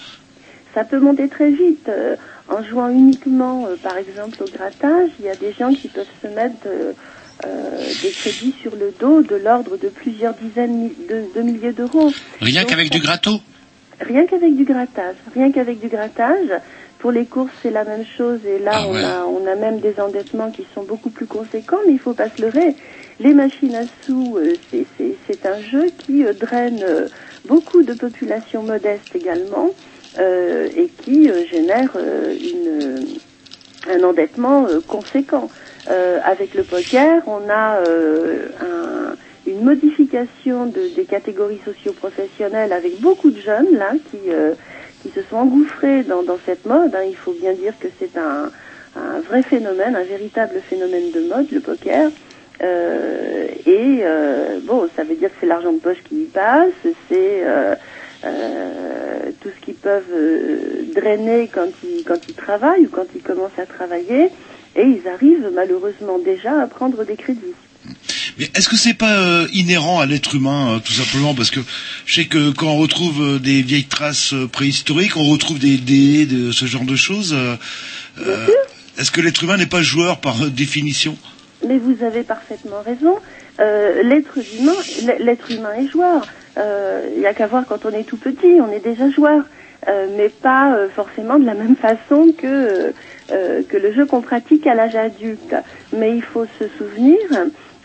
Ça 0.75 0.85
peut 0.85 0.99
monter 1.01 1.29
très 1.29 1.51
vite. 1.51 1.89
euh, 1.89 2.17
en 2.49 2.63
jouant 2.63 2.89
uniquement, 2.91 3.67
euh, 3.67 3.77
par 3.83 3.97
exemple, 3.97 4.43
au 4.43 4.47
grattage, 4.47 5.11
il 5.19 5.27
y 5.27 5.29
a 5.29 5.37
des 5.37 5.53
gens 5.59 5.73
qui 5.73 5.89
peuvent 5.89 6.07
se 6.23 6.29
mettre 6.29 6.67
euh, 6.67 6.93
euh, 6.93 6.93
des 7.43 8.11
crédits 8.13 8.55
sur 8.63 8.75
le 8.75 8.93
dos 8.99 9.23
de 9.23 9.37
l'ordre 9.37 9.77
de 9.77 9.89
plusieurs 9.89 10.35
dizaines 10.35 10.91
de, 11.09 11.25
de 11.35 11.43
milliers 11.43 11.73
d'euros. 11.73 12.13
Rien 12.41 12.65
qu'avec 12.65 12.91
du 12.91 13.01
gratto. 13.01 13.31
Rien 14.01 14.27
qu'avec 14.27 14.55
du 14.57 14.65
grattage. 14.65 15.17
Rien 15.35 15.53
qu'avec 15.53 15.79
du 15.81 15.89
grattage. 15.89 16.51
Pour 16.99 17.13
les 17.13 17.27
courses, 17.27 17.53
c'est 17.63 17.71
la 17.71 17.85
même 17.85 18.05
chose. 18.17 18.41
Et 18.45 18.59
là, 18.59 18.73
Ah 18.83 18.89
on, 18.89 18.95
a, 18.95 19.25
on 19.25 19.47
a 19.47 19.55
même 19.55 19.81
des 19.81 19.99
endettements 20.01 20.51
qui 20.51 20.67
sont 20.75 20.83
beaucoup 20.83 21.11
plus 21.11 21.27
conséquents. 21.27 21.79
Mais 21.87 21.93
il 21.93 21.99
faut 21.99 22.15
pas 22.15 22.29
se 22.37 22.41
leurrer. 22.43 22.75
Les 23.21 23.33
machines 23.33 23.75
à 23.75 23.85
sous, 24.07 24.37
euh, 24.37 24.57
c'est- 24.71 25.47
un 25.47 25.61
jeu 25.61 25.93
qui 25.99 26.25
euh, 26.25 26.33
draine 26.33 26.83
euh, 26.83 27.09
beaucoup 27.47 27.83
de 27.83 27.95
populations 27.95 28.63
modestes 28.63 29.15
également 29.15 29.71
euh, 30.19 30.69
et 30.77 30.89
qui 31.05 31.31
euh, 31.31 31.45
génère 31.45 31.93
euh, 31.95 32.35
une, 32.35 32.69
euh, 32.69 33.95
un 33.95 34.03
endettement 34.03 34.67
euh, 34.67 34.81
conséquent. 34.81 35.49
Euh, 35.89 36.19
avec 36.25 36.55
le 36.55 36.65
poker, 36.65 37.23
on 37.29 37.49
a 37.49 37.79
euh, 37.81 38.49
un- 38.61 39.17
une 39.47 39.63
modification 39.65 40.67
de, 40.67 40.89
des 40.89 41.07
catégories 41.07 41.61
socio-professionnelles 41.65 42.73
avec 42.73 42.99
beaucoup 43.01 43.31
de 43.31 43.41
jeunes 43.41 43.77
là 43.77 43.93
qui, 44.11 44.19
euh, 44.31 44.55
qui 45.03 45.11
se 45.11 45.23
sont 45.25 45.37
engouffrés 45.37 46.03
dans, 46.05 46.25
dans 46.25 46.39
cette 46.45 46.65
mode. 46.67 46.95
hein. 46.95 47.05
Il 47.09 47.17
faut 47.17 47.35
bien 47.35 47.55
dire 47.55 47.75
que 47.79 47.89
c'est 48.01 48.17
un, 48.19 48.51
un 48.97 49.21
vrai 49.21 49.43
phénomène, 49.45 49.95
un 49.95 50.05
véritable 50.05 50.61
phénomène 50.69 51.13
de 51.13 51.21
mode, 51.21 51.51
le 51.53 51.61
poker. 51.61 52.11
Euh, 52.63 53.47
et 53.67 54.01
euh, 54.03 54.61
bon, 54.65 54.89
ça 54.97 55.05
veut 55.05 55.15
dire 55.17 55.29
que 55.31 55.37
c'est 55.41 55.47
l'argent 55.47 55.73
de 55.73 55.81
poche 55.81 56.03
qui 56.09 56.23
y 56.25 56.27
passe, 56.27 56.73
c'est 57.09 57.45
euh, 57.45 57.75
tout 59.41 59.51
ce 59.51 59.61
qu'ils 59.61 59.77
peuvent 59.77 60.93
drainer 60.95 61.49
quand 61.55 61.71
ils, 61.85 62.03
quand 62.05 62.19
ils 62.29 62.35
travaillent 62.35 62.87
ou 62.87 62.91
quand 62.91 63.07
ils 63.15 63.23
commencent 63.23 63.59
à 63.59 63.67
travailler, 63.67 64.33
et 64.77 64.85
ils 64.85 65.09
arrivent 65.09 65.51
malheureusement 65.55 66.19
déjà 66.19 66.63
à 66.63 66.67
prendre 66.67 67.05
des 67.05 67.17
crédits. 67.17 67.55
Mais 68.39 68.51
est-ce 68.55 68.69
que 68.69 68.77
c'est 68.77 68.95
pas 68.95 69.19
euh, 69.19 69.47
inhérent 69.53 70.01
à 70.01 70.07
l'être 70.07 70.35
humain, 70.35 70.75
euh, 70.75 70.79
tout 70.79 70.93
simplement? 70.93 71.35
Parce 71.35 71.51
que 71.51 71.61
je 72.05 72.15
sais 72.15 72.27
que 72.27 72.51
quand 72.51 72.67
on 72.67 72.77
retrouve 72.77 73.23
euh, 73.23 73.39
des 73.39 73.63
vieilles 73.63 73.87
traces 73.87 74.35
préhistoriques, 74.53 75.17
on 75.17 75.25
retrouve 75.25 75.59
des 75.59 75.79
dés, 75.79 76.27
de 76.27 76.51
ce 76.51 76.67
genre 76.67 76.85
de 76.85 76.97
choses. 76.97 77.37
est-ce 78.99 79.11
que 79.11 79.21
l'être 79.21 79.43
humain 79.45 79.57
n'est 79.57 79.67
pas 79.67 79.83
joueur 79.83 80.21
par 80.21 80.51
définition? 80.51 81.17
Mais 81.67 81.79
vous 81.79 82.05
avez 82.05 82.23
parfaitement 82.23 82.83
raison. 82.85 83.17
L'être 83.59 84.39
humain, 84.59 84.75
l'être 85.19 85.51
humain 85.51 85.73
est 85.79 85.89
joueur. 85.89 86.27
Il 86.57 87.21
n'y 87.21 87.27
a 87.27 87.33
qu'à 87.33 87.47
voir 87.47 87.65
quand 87.67 87.87
on 87.87 87.91
est 87.91 88.05
tout 88.05 88.19
petit, 88.19 88.61
on 88.61 88.71
est 88.71 88.85
déjà 88.85 89.09
joueur, 89.11 89.45
mais 89.87 90.29
pas 90.29 90.77
forcément 90.95 91.39
de 91.39 91.47
la 91.47 91.55
même 91.55 91.77
façon 91.77 92.35
que 92.37 92.93
euh, 93.31 93.63
que 93.69 93.77
le 93.77 93.93
jeu 93.93 94.07
qu'on 94.07 94.23
pratique 94.23 94.67
à 94.67 94.75
l'âge 94.75 94.95
adulte. 94.97 95.55
Mais 95.93 96.17
il 96.17 96.23
faut 96.23 96.47
se 96.59 96.69
souvenir, 96.79 97.19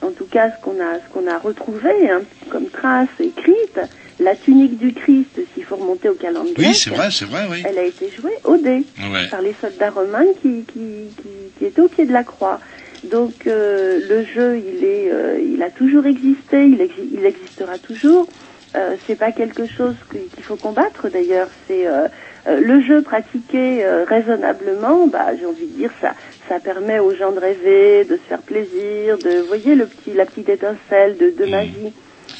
en 0.01 0.11
tout 0.11 0.25
cas 0.25 0.51
ce 0.51 0.63
qu'on 0.63 0.79
a 0.79 0.99
ce 0.99 1.13
qu'on 1.13 1.27
a 1.27 1.37
retrouvé 1.37 2.09
hein, 2.09 2.21
comme 2.49 2.67
trace 2.69 3.09
écrite, 3.19 3.79
la 4.19 4.35
tunique 4.35 4.77
du 4.77 4.93
Christ, 4.93 5.39
s'il 5.53 5.63
faut 5.63 5.77
remonter 5.77 6.09
au 6.09 6.13
calendrier. 6.15 6.53
Oui, 6.69 6.73
c'est 6.75 6.91
vrai, 6.91 7.09
c'est 7.11 7.25
vrai, 7.25 7.41
oui. 7.49 7.63
Elle 7.67 7.79
a 7.79 7.83
été 7.85 8.09
jouée 8.11 8.35
au 8.43 8.57
dé 8.57 8.83
Ouais. 9.11 9.27
par 9.31 9.41
les 9.41 9.55
soldats 9.61 9.89
romains 9.89 10.25
qui, 10.41 10.63
qui, 10.65 11.09
qui, 11.17 11.29
qui 11.57 11.65
étaient 11.65 11.81
au 11.81 11.87
pied 11.87 12.05
de 12.05 12.13
la 12.13 12.23
croix. 12.23 12.59
Donc 13.03 13.47
euh, 13.47 13.99
le 14.07 14.23
jeu, 14.25 14.59
il 14.59 14.83
est, 14.83 15.11
euh, 15.11 15.39
il 15.41 15.63
a 15.63 15.71
toujours 15.71 16.05
existé, 16.05 16.65
il, 16.67 16.77
exi- 16.77 17.09
il 17.13 17.25
existera 17.25 17.79
toujours. 17.79 18.27
Euh, 18.75 18.95
c'est 19.07 19.15
pas 19.17 19.31
quelque 19.31 19.65
chose 19.65 19.95
qu'il 20.11 20.43
faut 20.43 20.55
combattre 20.55 21.09
d'ailleurs. 21.09 21.49
C'est 21.67 21.87
euh, 21.87 22.07
euh, 22.47 22.59
le 22.59 22.81
jeu 22.81 23.01
pratiqué 23.01 23.85
euh, 23.85 24.03
raisonnablement. 24.05 25.07
Bah, 25.07 25.27
j'ai 25.37 25.45
envie 25.45 25.67
de 25.67 25.77
dire 25.77 25.91
ça, 26.01 26.13
ça 26.49 26.59
permet 26.59 26.99
aux 26.99 27.15
gens 27.15 27.31
de 27.31 27.39
rêver, 27.39 28.05
de 28.05 28.15
se 28.15 28.21
faire 28.27 28.41
plaisir, 28.41 29.17
de, 29.17 29.41
vous 29.41 29.47
voyez 29.47 29.75
le 29.75 29.85
petit, 29.85 30.13
la 30.13 30.25
petite 30.25 30.49
étincelle 30.49 31.17
de, 31.17 31.33
de 31.37 31.49
magie. 31.49 31.93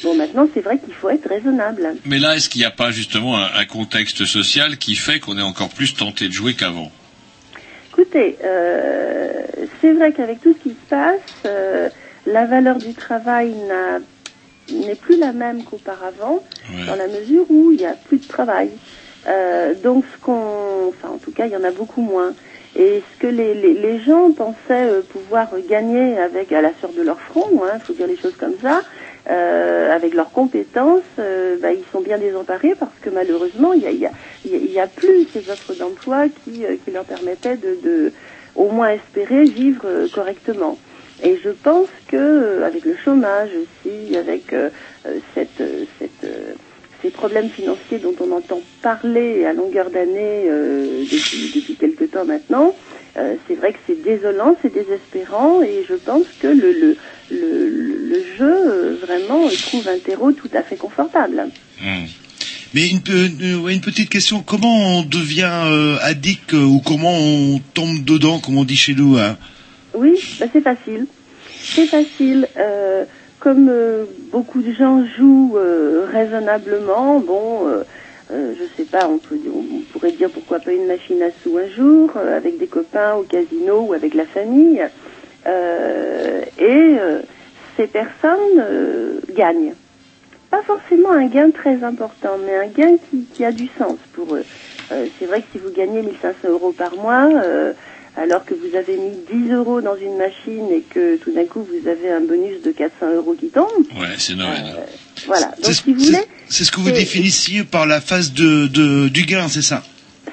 Bon, 0.04 0.16
maintenant 0.16 0.48
c'est 0.54 0.62
vrai 0.62 0.80
qu'il 0.80 0.94
faut 0.94 1.10
être 1.10 1.28
raisonnable. 1.28 1.96
Mais 2.06 2.18
là, 2.18 2.36
est-ce 2.36 2.50
qu'il 2.50 2.60
n'y 2.62 2.66
a 2.66 2.72
pas 2.72 2.92
justement 2.92 3.38
un, 3.38 3.50
un 3.56 3.66
contexte 3.66 4.26
social 4.26 4.78
qui 4.78 4.96
fait 4.96 5.20
qu'on 5.20 5.38
est 5.38 5.44
encore 5.44 5.70
plus 5.70 5.94
tenté 5.94 6.28
de 6.28 6.34
jouer 6.34 6.56
qu'avant? 6.56 6.92
Écoutez, 7.92 8.38
euh, 8.44 9.44
c'est 9.80 9.94
vrai 9.94 10.14
qu'avec 10.14 10.42
tout 10.42 10.56
ce 10.58 10.70
qui 10.70 10.70
se 10.70 10.90
passe, 10.90 11.54
la 12.26 12.46
valeur 12.46 12.78
du 12.78 12.94
travail 12.94 13.54
n'est 14.72 14.96
plus 14.96 15.20
la 15.20 15.34
même 15.34 15.64
qu'auparavant, 15.64 16.44
dans 16.88 16.96
la 16.96 17.08
mesure 17.08 17.46
où 17.50 17.72
il 17.72 17.78
n'y 17.78 17.86
a 17.86 17.94
plus 17.94 18.18
de 18.18 18.28
travail. 18.28 18.72
Euh, 19.28 19.76
donc, 19.76 20.04
ce 20.14 20.20
qu'on, 20.20 20.88
enfin, 20.90 21.10
en 21.10 21.18
tout 21.20 21.32
cas, 21.32 21.46
il 21.46 21.52
y 21.52 21.56
en 21.58 21.64
a 21.64 21.72
beaucoup 21.72 22.02
moins. 22.02 22.34
Et 22.76 23.04
ce 23.14 23.18
que 23.20 23.28
les, 23.28 23.54
les, 23.54 23.74
les 23.74 24.00
gens 24.00 24.32
pensaient 24.32 24.56
euh, 24.90 25.02
pouvoir 25.02 25.50
gagner 25.68 26.18
avec 26.18 26.52
à 26.52 26.62
la 26.62 26.74
sueur 26.76 26.94
de 26.94 27.02
leur 27.02 27.20
front, 27.22 27.50
il 27.52 27.82
faut 27.82 27.94
dire 27.94 28.08
les 28.08 28.18
choses 28.18 28.36
comme 28.40 28.56
ça, 28.62 28.82
euh, 29.30 29.92
avec 29.94 30.14
leurs 30.14 30.32
compétences, 30.32 31.04
euh, 31.20 31.58
bah, 31.62 31.74
ils 31.74 31.84
sont 31.92 32.02
bien 32.02 32.18
désemparés 32.18 32.74
parce 32.80 32.98
que 33.02 33.10
malheureusement, 33.10 33.74
il 33.74 33.82
y 33.82 33.88
a, 33.88 33.92
y 33.92 34.06
a, 34.06 34.12
y 34.46 34.80
a- 34.80 34.88
plus 34.88 35.28
ces 35.34 35.50
offres 35.50 35.74
d'emploi 35.76 36.30
qui, 36.44 36.66
euh, 36.66 36.78
qui 36.84 36.92
leur 36.92 37.06
permettaient 37.06 37.58
de, 37.58 37.78
de, 37.84 38.14
au 38.56 38.70
moins 38.70 38.90
espérer 38.90 39.48
vivre 39.48 40.08
correctement. 40.08 40.80
Et 41.22 41.38
je 41.44 41.50
pense 41.50 41.90
que 42.08 42.64
avec 42.64 42.84
le 42.86 42.96
chômage 42.96 43.52
aussi, 43.54 44.16
avec 44.18 44.56
cette, 45.36 45.62
cette, 46.00 46.26
ces 47.02 47.10
problèmes 47.10 47.50
financiers 47.50 48.00
dont 48.00 48.16
on 48.20 48.32
entend 48.32 48.62
parler 48.82 49.46
à 49.46 49.54
longueur 49.54 49.90
d'année 49.90 50.46
euh, 50.48 51.04
depuis, 51.12 51.52
depuis 51.54 51.76
quelque 51.76 52.04
temps 52.06 52.26
maintenant, 52.26 52.76
euh, 53.18 53.36
c'est 53.48 53.56
vrai 53.56 53.74
que 53.74 53.80
c'est 53.88 54.02
désolant, 54.04 54.56
c'est 54.62 54.74
désespérant, 54.74 55.62
et 55.62 55.84
je 55.88 55.96
pense 55.96 56.26
que 56.40 56.48
le, 56.48 56.72
le, 56.72 56.98
le, 57.30 57.68
le- 57.70 58.08
le 58.08 58.24
jeu 58.38 58.72
euh, 58.72 58.96
vraiment 59.06 59.48
trouve 59.70 59.88
un 59.88 60.00
terreau 60.00 60.32
tout 60.32 60.50
à 60.54 60.64
fait 60.64 60.78
confortable. 60.78 61.50
Mais 62.74 62.88
une, 62.90 63.02
petite 63.02 64.10
question, 64.10 64.44
comment 64.46 65.00
on 65.00 65.04
devient 65.04 65.66
euh, 65.70 65.98
addict 66.02 66.54
ou 66.54 66.82
comment 66.86 67.14
on 67.18 67.60
tombe 67.74 68.04
dedans, 68.06 68.40
comme 68.40 68.58
on 68.58 68.64
dit 68.64 68.78
chez 68.78 68.94
nous 68.96 69.18
hein? 69.18 69.38
Oui, 69.94 70.14
bah 70.40 70.46
c'est 70.54 70.62
facile. 70.62 71.06
C'est 71.76 71.88
facile. 71.88 72.48
Euh, 72.58 73.04
comme 73.42 73.70
euh, 73.70 74.06
beaucoup 74.32 74.62
de 74.62 74.72
gens 74.72 75.04
jouent 75.18 75.58
euh, 75.58 76.08
raisonnablement, 76.10 77.20
bon, 77.20 77.68
euh, 77.68 77.84
euh, 78.32 78.54
je 78.58 78.64
sais 78.78 78.88
pas, 78.88 79.10
on, 79.10 79.18
pourrait 79.92 80.12
dire 80.12 80.30
pourquoi 80.30 80.60
pas 80.60 80.72
une 80.72 80.86
machine 80.86 81.22
à 81.24 81.32
sous 81.44 81.58
un 81.58 81.68
jour, 81.68 82.12
avec 82.16 82.60
des 82.60 82.68
copains 82.68 83.16
au 83.16 83.24
casino 83.24 83.88
ou 83.90 83.94
avec 83.94 84.14
la 84.14 84.26
famille. 84.26 84.82
Et 85.48 86.96
ces 87.76 87.88
personnes 87.88 89.20
gagnent. 89.36 89.74
Pas 90.52 90.62
forcément 90.62 91.12
un 91.12 91.26
gain 91.26 91.50
très 91.50 91.84
important, 91.84 92.38
mais 92.46 92.56
un 92.56 92.68
gain 92.68 92.98
qui, 93.34 93.44
a 93.44 93.52
du 93.52 93.68
sens 93.78 93.98
pour 94.14 94.36
eux. 94.36 94.46
C'est 94.90 95.26
vrai 95.26 95.42
que 95.42 95.48
si 95.52 95.58
vous 95.58 95.72
gagnez 95.72 96.04
1500 96.04 96.48
euros 96.50 96.74
par 96.78 96.96
mois, 96.96 97.28
alors 98.18 98.44
que 98.46 98.54
vous 98.54 98.76
avez 98.76 98.98
mis 98.98 99.16
10 99.46 99.52
euros 99.54 99.82
dans 99.82 99.96
une 99.96 100.18
machine 100.18 100.70
et 100.72 100.82
que 100.82 101.16
tout 101.18 101.32
d'un 101.32 101.46
coup 101.46 101.64
vous 101.64 101.88
avez 101.90 102.12
un 102.12 102.22
bonus 102.22 102.62
de 102.62 102.72
400 102.72 103.14
euros 103.16 103.36
qui 103.40 103.48
tombe, 103.50 103.66
Ouais, 103.98 104.08
c'est 104.18 104.36
Noël. 104.36 104.62
voilà. 105.28 105.52
Donc 105.64 105.74
si 105.74 105.94
vous 105.94 106.04
voulez, 106.04 106.18
c'est 106.50 106.64
ce 106.66 106.72
que 106.72 106.80
vous 106.82 106.92
définissiez 106.92 107.64
par 107.64 107.86
la 107.86 108.02
phase 108.02 108.34
de, 108.34 108.68
de, 108.68 109.08
du 109.08 109.24
gain, 109.26 109.48
c'est 109.48 109.62
ça? 109.62 109.82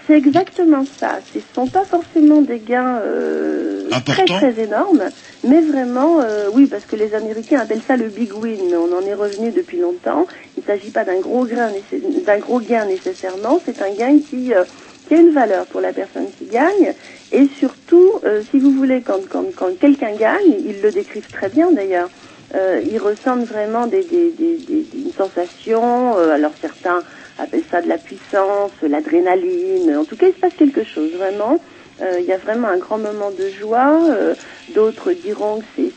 C'est 0.06 0.16
exactement 0.16 0.84
ça. 0.98 1.20
Ce 1.32 1.38
ne 1.38 1.42
sont 1.54 1.66
pas 1.66 1.84
forcément 1.84 2.40
des 2.40 2.58
gains 2.60 2.98
euh, 3.04 3.88
très 4.06 4.24
très 4.24 4.58
énormes, 4.62 5.10
mais 5.44 5.60
vraiment, 5.60 6.20
euh, 6.20 6.48
oui, 6.52 6.66
parce 6.66 6.84
que 6.86 6.96
les 6.96 7.14
Américains 7.14 7.60
appellent 7.60 7.82
ça 7.86 7.96
le 7.96 8.08
big 8.08 8.32
win, 8.34 8.58
mais 8.70 8.76
on 8.76 8.96
en 8.96 9.04
est 9.06 9.14
revenu 9.14 9.50
depuis 9.52 9.78
longtemps. 9.78 10.26
Il 10.56 10.62
ne 10.62 10.66
s'agit 10.66 10.90
pas 10.90 11.04
d'un 11.04 11.20
gros, 11.20 11.46
nécess- 11.46 12.24
d'un 12.24 12.38
gros 12.38 12.60
gain 12.60 12.86
nécessairement, 12.86 13.60
c'est 13.66 13.80
un 13.82 13.90
gain 13.94 14.18
qui, 14.30 14.52
euh, 14.54 14.64
qui 15.06 15.14
a 15.14 15.18
une 15.18 15.32
valeur 15.32 15.66
pour 15.66 15.80
la 15.82 15.92
personne 15.92 16.26
qui 16.38 16.46
gagne, 16.46 16.94
et 17.32 17.48
surtout, 17.60 18.20
euh, 18.24 18.44
si 18.50 18.60
vous 18.60 18.72
voulez, 18.72 19.02
quand, 19.02 19.28
quand, 19.30 19.46
quand 19.56 19.78
quelqu'un 19.78 20.14
gagne, 20.16 20.62
ils 20.64 20.80
le 20.80 20.92
décrivent 20.92 21.28
très 21.32 21.50
bien 21.50 21.72
d'ailleurs, 21.72 22.10
euh, 22.54 22.82
ils 22.90 22.98
ressentent 23.00 23.48
vraiment 23.48 23.86
des, 23.88 24.04
des, 24.04 24.32
des, 24.32 24.58
des- 24.58 24.88
une 24.94 25.12
sensation, 25.14 26.16
euh, 26.18 26.30
alors 26.30 26.52
certains 26.62 27.04
appellent 27.38 27.64
ça 27.70 27.82
de 27.82 27.88
la 27.88 27.98
puissance, 27.98 28.72
l'adrénaline, 28.82 29.96
en 29.96 30.04
tout 30.06 30.16
cas 30.16 30.28
il 30.28 30.34
se 30.34 30.40
passe 30.40 30.54
quelque 30.58 30.84
chose, 30.84 31.12
vraiment. 31.14 31.60
Euh, 32.00 32.20
Il 32.20 32.26
y 32.26 32.32
a 32.32 32.38
vraiment 32.38 32.68
un 32.68 32.78
grand 32.78 32.98
moment 32.98 33.30
de 33.32 33.50
joie. 33.50 34.06
euh, 34.10 34.34
D'autres 34.68 35.12
diront 35.14 35.60
que 35.60 35.66
c'est, 35.76 35.92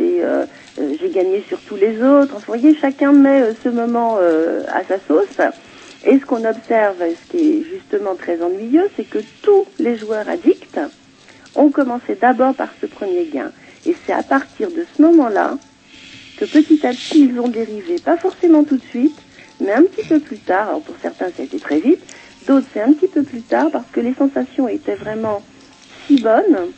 euh, 0.00 0.46
j'ai 0.76 1.10
gagné 1.10 1.42
sur 1.48 1.62
tous 1.62 1.76
les 1.76 2.02
autres. 2.02 2.34
Vous 2.36 2.44
voyez, 2.46 2.74
chacun 2.80 3.12
met 3.12 3.54
ce 3.64 3.68
moment 3.68 4.16
à 4.18 4.84
sa 4.88 4.98
sauce. 5.08 5.28
Et 6.06 6.18
ce 6.18 6.24
qu'on 6.24 6.44
observe, 6.44 6.96
ce 6.98 7.30
qui 7.30 7.50
est 7.50 7.64
justement 7.64 8.14
très 8.14 8.40
ennuyeux, 8.42 8.88
c'est 8.96 9.08
que 9.08 9.18
tous 9.42 9.66
les 9.78 9.96
joueurs 9.96 10.28
addicts 10.28 10.78
ont 11.56 11.70
commencé 11.70 12.14
d'abord 12.14 12.54
par 12.54 12.68
ce 12.80 12.86
premier 12.86 13.26
gain. 13.26 13.50
Et 13.86 13.96
c'est 14.06 14.12
à 14.12 14.22
partir 14.22 14.70
de 14.70 14.84
ce 14.96 15.02
moment-là 15.02 15.58
que 16.38 16.44
petit 16.44 16.86
à 16.86 16.90
petit 16.90 17.24
ils 17.24 17.40
ont 17.40 17.48
dérivé, 17.48 17.96
pas 17.98 18.16
forcément 18.16 18.62
tout 18.64 18.76
de 18.76 18.84
suite, 18.84 19.18
mais 19.60 19.72
un 19.72 19.82
petit 19.82 20.06
peu 20.06 20.20
plus 20.20 20.38
tard. 20.38 20.68
Alors 20.68 20.82
pour 20.82 20.94
certains, 21.02 21.26
ça 21.26 21.42
a 21.42 21.44
été 21.44 21.58
très 21.58 21.80
vite. 21.80 22.00
D'autres, 22.46 22.66
c'est 22.72 22.80
un 22.80 22.92
petit 22.92 23.08
peu 23.08 23.24
plus 23.24 23.42
tard 23.42 23.70
parce 23.72 23.90
que 23.92 24.00
les 24.00 24.14
sensations 24.14 24.68
étaient 24.68 24.94
vraiment 24.94 25.42
si 26.06 26.20
bonnes 26.20 26.70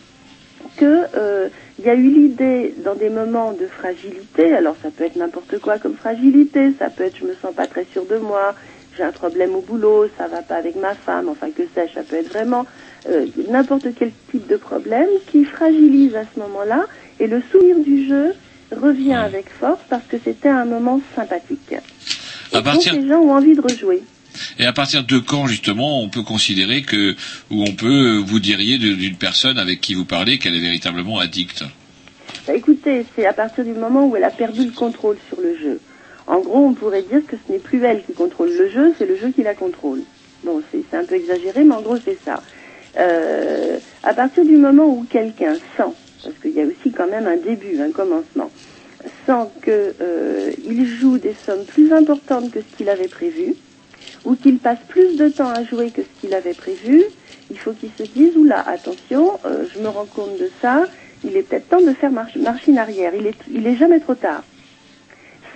que 0.77 1.05
euh, 1.15 1.49
il 1.79 1.85
y 1.85 1.91
a 1.91 1.95
eu 1.95 2.11
l'idée 2.11 2.75
dans 2.85 2.95
des 2.95 3.09
moments 3.09 3.53
de 3.53 3.67
fragilité. 3.67 4.55
Alors 4.55 4.77
ça 4.83 4.91
peut 4.91 5.05
être 5.05 5.17
n'importe 5.17 5.59
quoi 5.59 5.79
comme 5.79 5.95
fragilité. 5.95 6.73
Ça 6.79 6.91
peut 6.91 7.05
être 7.05 7.17
je 7.19 7.25
me 7.25 7.35
sens 7.35 7.55
pas 7.55 7.67
très 7.67 7.87
sûr 7.93 8.05
de 8.07 8.17
moi, 8.17 8.55
j'ai 9.01 9.07
un 9.07 9.13
problème 9.13 9.55
au 9.55 9.63
boulot, 9.63 10.09
ça 10.19 10.29
va 10.29 10.43
pas 10.43 10.57
avec 10.57 10.77
ma 10.77 10.95
femme. 10.95 11.31
Enfin 11.31 11.51
que 11.51 11.63
sais-je, 11.75 11.95
ça 11.95 12.03
peut 12.03 12.17
être 12.17 12.29
vraiment 12.29 12.67
euh, 13.09 13.27
n'importe 13.49 13.87
quel 13.99 14.13
type 14.31 14.47
de 14.47 14.57
problème 14.57 15.09
qui 15.31 15.45
fragilise 15.45 16.15
à 16.15 16.25
ce 16.25 16.39
moment-là. 16.41 16.85
Et 17.19 17.27
le 17.27 17.43
souvenir 17.51 17.79
du 17.79 18.07
jeu 18.07 18.35
revient 18.71 19.15
avec 19.15 19.47
force 19.49 19.81
parce 19.89 20.05
que 20.07 20.17
c'était 20.23 20.51
un 20.51 20.67
moment 20.67 21.01
sympathique. 21.17 21.75
À 22.53 22.61
Donc 22.61 22.85
les 22.85 23.09
gens 23.09 23.21
ont 23.21 23.33
envie 23.33 23.55
de 23.55 23.63
rejouer. 23.63 24.03
et 24.59 24.67
à 24.67 24.73
partir 24.73 25.05
de 25.05 25.19
quand 25.19 25.47
justement 25.47 26.03
on 26.03 26.11
peut 26.11 26.23
considérer 26.23 26.83
que 26.83 27.17
ou 27.51 27.65
on 27.67 27.73
peut 27.73 28.17
vous 28.19 28.39
diriez 28.39 28.77
d'une 28.77 29.17
personne 29.17 29.59
avec 29.59 29.81
qui 29.81 29.95
vous 29.95 30.05
parlez 30.05 30.39
qu'elle 30.39 30.57
est 30.57 30.61
véritablement 30.61 31.19
addicte. 31.21 31.65
Bah, 32.47 32.55
écoutez, 32.55 33.07
c'est 33.17 33.27
à 33.27 33.33
partir 33.33 33.65
du 33.65 33.73
moment 33.73 34.07
où 34.07 34.17
elle 34.17 34.25
a 34.25 34.31
perdu 34.31 34.65
le 34.65 34.73
contrôle 34.73 35.17
sur 35.29 35.41
le 35.41 35.57
jeu. 35.57 35.81
En 36.31 36.39
gros, 36.39 36.61
on 36.61 36.75
pourrait 36.75 37.03
dire 37.03 37.27
que 37.27 37.35
ce 37.37 37.53
n'est 37.53 37.59
plus 37.59 37.83
elle 37.83 38.05
qui 38.05 38.13
contrôle 38.13 38.51
le 38.57 38.69
jeu, 38.69 38.95
c'est 38.97 39.05
le 39.05 39.17
jeu 39.17 39.31
qui 39.31 39.43
la 39.43 39.55
contrôle. 39.55 40.03
Bon, 40.45 40.63
c'est 40.71 40.97
un 40.97 41.05
peu 41.05 41.17
exagéré, 41.17 41.65
mais 41.65 41.75
en 41.75 41.83
gros, 41.83 41.97
c'est 42.05 42.19
ça. 42.25 42.41
Euh, 42.99 43.79
à 44.05 44.15
partir 44.15 44.45
du 44.45 44.57
moment 44.57 44.87
où 44.87 45.05
quelqu'un 45.11 45.55
sent, 45.77 45.93
parce 46.23 46.37
qu'il 46.41 46.53
y 46.53 46.61
a 46.61 46.65
aussi 46.67 46.93
quand 46.93 47.09
même 47.09 47.27
un 47.27 47.37
début, 47.37 47.81
un 47.81 47.91
commencement, 47.91 48.49
sent 49.27 49.49
que 49.61 49.93
euh, 50.01 50.53
joue 51.01 51.19
des 51.19 51.35
sommes 51.47 51.65
plus 51.65 51.93
importantes 51.93 52.53
que 52.53 52.61
ce 52.61 52.77
qu'il 52.77 52.89
avait 52.89 53.09
prévu, 53.09 53.57
ou 54.25 54.37
qu'il 54.37 54.59
passe 54.59 54.79
plus 54.87 55.17
de 55.17 55.31
temps 55.31 55.51
à 55.51 55.65
jouer 55.65 55.91
que 55.91 56.03
ce 56.03 56.21
qu'il 56.21 56.33
avait 56.35 56.55
prévu, 56.55 57.03
il 57.51 57.59
faut 57.59 57.73
qu'il 57.73 57.91
se 57.99 58.05
dise, 58.05 58.37
oula, 58.37 58.61
attention, 58.69 59.33
euh, 59.47 59.65
je 59.75 59.81
me 59.81 59.89
rends 59.89 60.07
compte 60.07 60.39
de 60.39 60.49
ça, 60.63 60.85
il 61.25 61.37
est 61.37 61.43
peut-être 61.43 61.69
temps 61.71 61.81
de 61.81 61.93
faire 61.93 62.13
marche, 62.13 62.37
machine 62.37 62.79
arrière, 62.79 63.15
il 63.17 63.27
est, 63.27 63.39
il 63.53 63.67
est 63.67 63.77
jamais 63.77 63.99
trop 63.99 64.15
tard. 64.15 64.45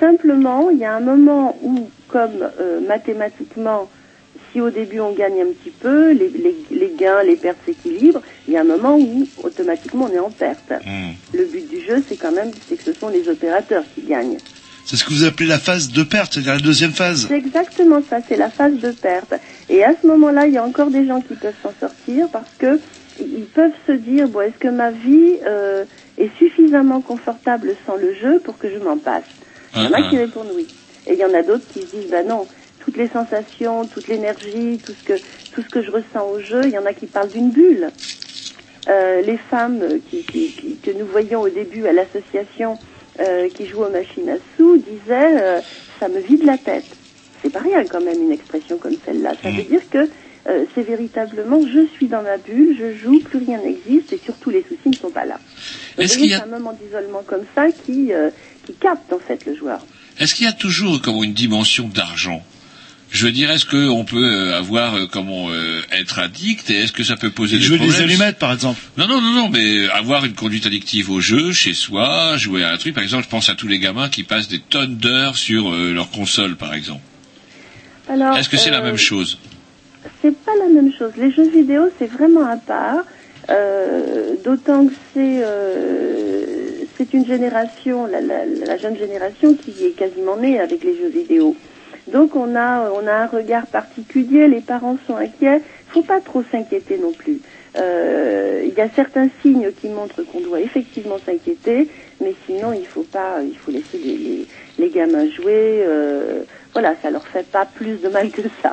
Simplement, 0.01 0.71
il 0.71 0.79
y 0.79 0.85
a 0.85 0.95
un 0.95 1.01
moment 1.01 1.57
où, 1.63 1.89
comme 2.09 2.49
euh, 2.61 2.81
mathématiquement, 2.87 3.89
si 4.53 4.61
au 4.61 4.71
début 4.71 5.01
on 5.01 5.13
gagne 5.13 5.43
un 5.43 5.53
petit 5.53 5.71
peu, 5.71 6.13
les, 6.13 6.29
les, 6.29 6.57
les 6.71 6.95
gains, 6.97 7.23
les 7.25 7.37
pertes 7.37 7.59
s'équilibrent, 7.67 8.23
il 8.47 8.55
y 8.55 8.57
a 8.57 8.61
un 8.61 8.65
moment 8.65 8.97
où 8.97 9.27
automatiquement 9.43 10.09
on 10.11 10.15
est 10.15 10.21
en 10.21 10.31
perte. 10.31 10.73
Le 11.33 11.45
but 11.45 11.69
du 11.69 11.81
jeu, 11.81 12.03
c'est 12.09 12.17
quand 12.17 12.33
même 12.33 12.51
c'est 12.69 12.77
que 12.77 12.93
ce 12.93 12.99
sont 12.99 13.09
les 13.09 13.29
opérateurs 13.29 13.85
qui 13.95 14.03
gagnent. 14.03 14.39
C'est 14.85 14.97
ce 14.97 15.05
que 15.05 15.15
vous 15.15 15.25
appelez 15.25 15.49
la 15.49 15.59
phase 15.59 15.91
de 15.91 16.03
perte, 16.03 16.35
c'est-à-dire 16.35 16.55
la 16.55 16.61
deuxième 16.61 16.93
phase. 16.93 17.27
C'est 17.29 17.39
exactement 17.39 18.03
ça, 18.09 18.19
c'est 18.29 18.37
la 18.37 18.51
phase 18.51 18.75
de 18.75 18.91
perte. 18.91 19.35
Et 19.71 19.83
à 19.83 19.95
ce 20.01 20.07
moment-là, 20.07 20.47
il 20.47 20.53
y 20.53 20.59
a 20.59 20.65
encore 20.65 20.91
des 20.91 21.07
gens 21.07 21.21
qui 21.21 21.35
peuvent 21.35 21.55
s'en 21.63 21.73
sortir 21.81 22.29
parce 22.31 22.51
que 22.59 22.79
ils 23.19 23.47
peuvent 23.55 23.73
se 23.87 23.93
dire 23.93 24.29
bon, 24.29 24.43
est-ce 24.43 24.59
que 24.59 24.69
ma 24.69 24.91
vie 24.91 25.37
euh, 25.47 25.85
est 26.19 26.31
suffisamment 26.39 27.01
confortable 27.01 27.75
sans 27.87 27.97
le 27.97 28.15
jeu 28.15 28.41
pour 28.45 28.59
que 28.59 28.69
je 28.69 28.79
m'en 28.79 28.99
passe? 28.99 29.25
Il 29.77 29.83
y 29.83 29.87
en 29.87 29.93
a 29.93 30.09
qui 30.09 30.17
répondent 30.19 30.51
oui. 30.55 30.69
Et 31.07 31.15
il 31.15 31.19
y 31.19 31.25
en 31.25 31.35
a 31.35 31.43
d'autres 31.43 31.67
qui 31.73 31.81
se 31.81 31.97
disent 31.97 32.11
bah 32.11 32.23
non, 32.23 32.49
toutes 32.81 32.97
les 32.97 33.09
sensations, 33.09 33.87
toute 33.87 34.09
l'énergie, 34.09 34.81
tout 34.85 34.93
ce 34.95 35.03
que 35.05 35.21
tout 35.53 35.63
ce 35.63 35.69
que 35.71 35.83
je 35.83 35.91
ressens 35.91 36.27
au 36.31 36.39
jeu, 36.41 36.67
il 36.69 36.73
y 36.75 36.79
en 36.79 36.87
a 36.87 36.93
qui 36.95 37.07
parlent 37.07 37.31
d'une 37.31 37.51
bulle. 37.51 37.93
Euh, 38.89 39.23
les 39.23 39.39
femmes 39.51 40.01
qui, 40.11 40.25
qui- 40.25 40.53
qui- 40.53 40.77
que 40.79 40.91
nous 40.91 41.07
voyions 41.07 41.41
au 41.41 41.49
début 41.49 41.87
à 41.87 41.93
l'association 41.93 42.79
euh, 43.19 43.49
qui 43.51 43.67
jouent 43.67 43.85
aux 43.85 43.91
machines 43.91 44.29
à 44.29 44.37
sous 44.57 44.77
disaient 44.77 45.41
euh, 45.43 45.61
ça 46.01 46.09
me 46.09 46.21
vide 46.21 46.43
la 46.45 46.59
tête. 46.59 46.85
C'est 47.43 47.51
pas 47.51 47.61
rien 47.61 47.85
quand 47.87 48.01
même 48.01 48.21
une 48.21 48.33
expression 48.33 48.77
comme 48.79 48.97
celle-là. 49.07 49.37
Ça 49.43 49.51
veut 49.51 49.63
dire 49.65 49.89
que 49.91 50.11
euh, 50.49 50.65
c'est 50.75 50.83
véritablement 50.83 51.65
je 51.67 51.87
suis 51.95 52.09
dans 52.09 52.23
ma 52.23 52.37
bulle, 52.37 52.77
je 52.79 52.93
joue, 52.97 53.21
plus 53.21 53.39
rien 53.39 53.59
n'existe 53.59 54.13
et 54.13 54.19
surtout 54.25 54.51
les 54.51 54.63
soucis 54.65 54.91
ne 54.91 54.97
sont 54.97 55.11
pas 55.11 55.25
là. 55.25 55.41
Donc, 55.97 56.05
Est-ce 56.07 56.15
vous 56.15 56.19
voyez, 56.19 56.21
qu'il 56.23 56.31
y 56.31 56.35
a- 56.35 56.39
c'est 56.39 56.43
un 56.43 56.59
moment 56.59 56.73
d'isolement 56.75 57.23
comme 57.23 57.45
ça 57.55 57.71
qui 57.87 58.13
euh, 58.13 58.31
qui 58.67 58.75
capte 58.75 59.13
en 59.13 59.19
fait 59.19 59.45
le 59.47 59.57
joueur. 59.57 59.81
Est-ce 60.19 60.35
qu'il 60.35 60.47
y 60.47 60.49
a 60.49 60.53
toujours 60.53 61.01
comme 61.03 61.23
une 61.25 61.33
dimension 61.33 61.89
d'argent? 61.89 62.43
Je 63.11 63.27
veux 63.27 63.33
dire, 63.33 63.49
est-ce 63.53 63.65
qu'on 63.65 64.05
peut 64.05 64.25
euh, 64.25 64.59
avoir 64.59 64.97
euh, 64.97 65.07
comment 65.09 65.49
euh, 65.49 65.81
être 65.93 66.19
addict 66.19 66.69
et 66.71 66.81
est-ce 66.81 66.91
que 66.93 67.05
ça 67.05 67.15
peut 67.15 67.31
poser 67.31 67.59
des 67.59 67.63
Jouer 67.63 67.79
des 67.79 67.87
problèmes 67.87 68.09
allumettes, 68.09 68.39
par 68.41 68.53
exemple? 68.53 68.81
Non, 68.97 69.07
non, 69.07 69.21
non, 69.21 69.31
non, 69.31 69.49
mais 69.49 69.89
avoir 69.91 70.25
une 70.25 70.35
conduite 70.35 70.67
addictive 70.67 71.11
au 71.13 71.21
jeu, 71.21 71.53
chez 71.53 71.75
soi, 71.75 72.37
jouer 72.39 72.65
à 72.65 72.73
un 72.73 72.77
truc. 72.77 72.93
Par 72.93 73.05
exemple, 73.05 73.23
je 73.25 73.29
pense 73.29 73.49
à 73.49 73.55
tous 73.55 73.69
les 73.69 73.79
gamins 73.79 74.09
qui 74.09 74.25
passent 74.25 74.49
des 74.49 74.59
tonnes 74.59 74.97
d'heures 74.97 75.37
sur 75.37 75.73
euh, 75.73 75.93
leur 75.93 76.11
console, 76.11 76.57
par 76.57 76.75
exemple. 76.75 77.03
Alors, 78.09 78.37
Est-ce 78.37 78.49
que 78.49 78.57
c'est 78.57 78.73
la 78.73 78.81
même 78.81 78.97
chose? 78.97 79.39
C'est 80.21 80.37
pas 80.37 80.53
la 80.59 80.69
même 80.75 80.93
chose. 80.99 81.13
Les 81.17 81.31
jeux 81.31 81.49
vidéo, 81.49 81.85
c'est 81.99 82.11
vraiment 82.11 82.45
à 82.51 82.57
part. 82.57 83.05
Euh, 83.49 84.35
D'autant 84.45 84.87
que 84.87 84.93
c'est 85.15 85.41
euh, 85.45 86.45
c'est 86.97 87.13
une 87.13 87.27
génération, 87.27 88.07
la, 88.07 88.77
jeune 88.79 88.97
génération, 88.97 89.55
qui 89.55 89.85
est 89.85 89.97
quasiment 89.97 90.37
née 90.37 90.61
avec 90.61 90.85
les 90.85 90.97
jeux 90.97 91.09
vidéo. 91.09 91.57
Donc 92.13 92.37
on 92.37 92.55
a 92.55 92.91
on 92.91 93.07
a 93.07 93.13
un 93.13 93.27
regard 93.27 93.67
particulier. 93.67 94.47
Les 94.47 94.61
parents 94.61 94.99
sont 95.07 95.17
inquiets. 95.17 95.63
Faut 95.89 96.03
pas 96.03 96.21
trop 96.21 96.45
s'inquiéter 96.51 96.99
non 96.99 97.13
plus. 97.13 97.41
Euh, 97.77 98.63
Il 98.67 98.75
y 98.75 98.81
a 98.81 98.89
certains 98.95 99.29
signes 99.43 99.71
qui 99.81 99.89
montrent 99.89 100.23
qu'on 100.23 100.41
doit 100.41 100.61
effectivement 100.61 101.19
s'inquiéter, 101.25 101.89
mais 102.21 102.35
sinon 102.47 102.73
il 102.73 102.87
faut 102.87 103.05
pas, 103.05 103.39
il 103.43 103.57
faut 103.57 103.71
laisser 103.71 104.47
les, 104.79 104.91
gamins 104.91 105.29
jouer. 105.31 105.83
euh, 105.87 106.43
voilà, 106.73 106.95
ça 107.01 107.11
leur 107.11 107.27
fait 107.27 107.47
pas 107.47 107.65
plus 107.65 108.01
de 108.03 108.09
mal 108.09 108.31
que 108.31 108.43
ça. 108.63 108.73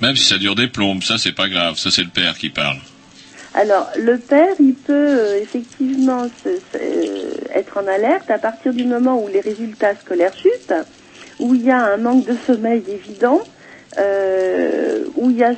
Même 0.00 0.16
si 0.16 0.24
ça 0.24 0.38
dure 0.38 0.54
des 0.54 0.68
plombes, 0.68 1.02
ça 1.02 1.18
c'est 1.18 1.32
pas 1.32 1.48
grave, 1.48 1.76
ça 1.76 1.90
c'est 1.90 2.02
le 2.02 2.10
père 2.10 2.36
qui 2.36 2.50
parle. 2.50 2.78
Alors, 3.54 3.90
le 3.96 4.18
père, 4.18 4.54
il 4.60 4.74
peut 4.74 4.92
euh, 4.92 5.40
effectivement 5.42 6.28
se- 6.42 6.48
se- 6.72 6.76
euh, 6.82 7.34
être 7.54 7.76
en 7.78 7.86
alerte 7.86 8.30
à 8.30 8.38
partir 8.38 8.72
du 8.72 8.84
moment 8.84 9.22
où 9.22 9.28
les 9.28 9.40
résultats 9.40 9.94
scolaires 9.96 10.34
chutent, 10.36 10.74
où 11.38 11.54
il 11.54 11.64
y 11.64 11.70
a 11.70 11.76
un 11.78 11.98
manque 11.98 12.24
de 12.24 12.34
sommeil 12.46 12.82
évident, 12.88 13.40
euh, 13.98 15.04
où 15.16 15.30
il 15.30 15.36
y 15.36 15.44
a 15.44 15.54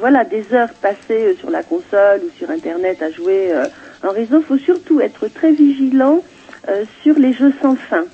voilà 0.00 0.24
des 0.24 0.44
heures 0.52 0.72
passées 0.80 1.36
sur 1.40 1.50
la 1.50 1.62
console 1.62 2.22
ou 2.24 2.30
sur 2.38 2.50
Internet 2.50 3.02
à 3.02 3.10
jouer 3.10 3.52
en 4.02 4.10
réseau. 4.12 4.38
Il 4.40 4.44
faut 4.46 4.58
surtout 4.58 5.00
être 5.00 5.28
très 5.28 5.52
vigilant 5.52 6.22
sur 7.02 7.18
les 7.18 7.32
jeux 7.34 7.52
sans 7.60 7.76
fin. 7.76 8.04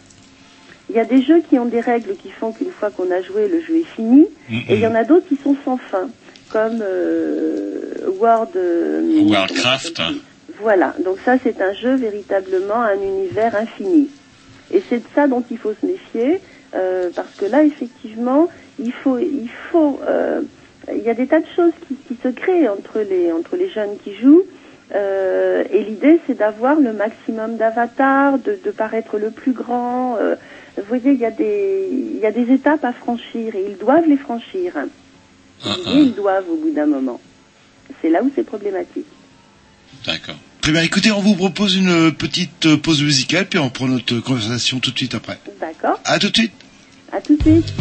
Il 0.90 0.96
y 0.96 0.98
a 1.00 1.04
des 1.04 1.22
jeux 1.22 1.40
qui 1.48 1.58
ont 1.58 1.64
des 1.66 1.80
règles 1.80 2.16
qui 2.16 2.30
font 2.30 2.52
qu'une 2.52 2.70
fois 2.72 2.90
qu'on 2.90 3.10
a 3.10 3.20
joué, 3.22 3.48
le 3.48 3.60
jeu 3.60 3.76
est 3.76 3.94
fini, 3.94 4.26
et 4.68 4.74
il 4.74 4.80
y 4.80 4.86
en 4.86 4.94
a 4.94 5.04
d'autres 5.04 5.26
qui 5.28 5.36
sont 5.44 5.56
sans 5.64 5.76
fin, 5.76 6.08
comme 6.56 6.80
euh, 6.80 8.08
World, 8.18 8.56
euh, 8.56 9.28
Warcraft. 9.28 10.00
voilà, 10.62 10.94
donc 11.04 11.18
ça 11.22 11.34
c'est 11.42 11.60
un 11.60 11.74
jeu 11.74 11.96
véritablement 11.96 12.80
un 12.80 12.94
univers 12.94 13.54
infini. 13.54 14.08
Et 14.72 14.82
c'est 14.88 15.00
de 15.00 15.08
ça 15.14 15.28
dont 15.28 15.44
il 15.50 15.58
faut 15.58 15.74
se 15.78 15.84
méfier, 15.84 16.40
euh, 16.74 17.10
parce 17.14 17.34
que 17.36 17.44
là 17.44 17.62
effectivement, 17.62 18.48
il 18.78 18.90
faut, 18.90 19.18
il 19.18 19.50
faut, 19.70 20.00
euh, 20.08 20.40
il 20.90 21.02
y 21.02 21.10
a 21.10 21.14
des 21.14 21.26
tas 21.26 21.40
de 21.40 21.46
choses 21.54 21.74
qui, 21.86 21.94
qui 21.94 22.16
se 22.22 22.28
créent 22.28 22.68
entre 22.70 23.00
les 23.00 23.32
entre 23.32 23.56
les 23.56 23.68
jeunes 23.68 23.98
qui 24.02 24.14
jouent. 24.14 24.44
euh, 24.94 25.62
et 25.70 25.82
l'idée, 25.82 26.20
c'est 26.26 26.38
d'avoir 26.38 26.76
le 26.80 26.94
maximum 26.94 27.58
d'avatars, 27.58 28.38
de, 28.38 28.58
de 28.64 28.70
paraître 28.70 29.18
le 29.18 29.30
plus 29.30 29.52
grand. 29.52 30.16
vous 30.78 30.88
voyez, 30.88 31.10
il 31.12 31.20
y 31.20 31.26
a 31.26 31.30
des 31.30 31.88
il 31.92 32.18
y 32.18 32.24
a 32.24 32.32
des 32.32 32.50
étapes 32.50 32.84
à 32.86 32.94
franchir 32.94 33.54
et 33.54 33.64
ils 33.68 33.76
doivent 33.76 34.08
les 34.08 34.16
franchir. 34.16 34.72
Ah, 35.64 35.76
ils 35.94 36.14
doivent 36.14 36.48
au 36.50 36.56
bout 36.56 36.72
d'un 36.72 36.86
moment. 36.86 37.20
C'est 38.02 38.10
là 38.10 38.22
où 38.22 38.30
c'est 38.34 38.44
problématique. 38.44 39.06
D'accord. 40.04 40.36
Très 40.60 40.72
bien, 40.72 40.82
écoutez, 40.82 41.12
on 41.12 41.20
vous 41.20 41.34
propose 41.34 41.76
une 41.76 42.12
petite 42.12 42.66
euh, 42.66 42.76
pause 42.76 43.02
musicale, 43.02 43.46
puis 43.48 43.58
on 43.58 43.70
prend 43.70 43.86
notre 43.86 44.18
conversation 44.18 44.80
tout 44.80 44.90
de 44.90 44.98
suite 44.98 45.14
après. 45.14 45.38
D'accord 45.60 46.00
À 46.04 46.18
tout 46.18 46.28
de 46.30 46.36
suite. 46.36 46.52
À 47.12 47.20
tout 47.20 47.36
de 47.36 47.42
suite. 47.42 47.72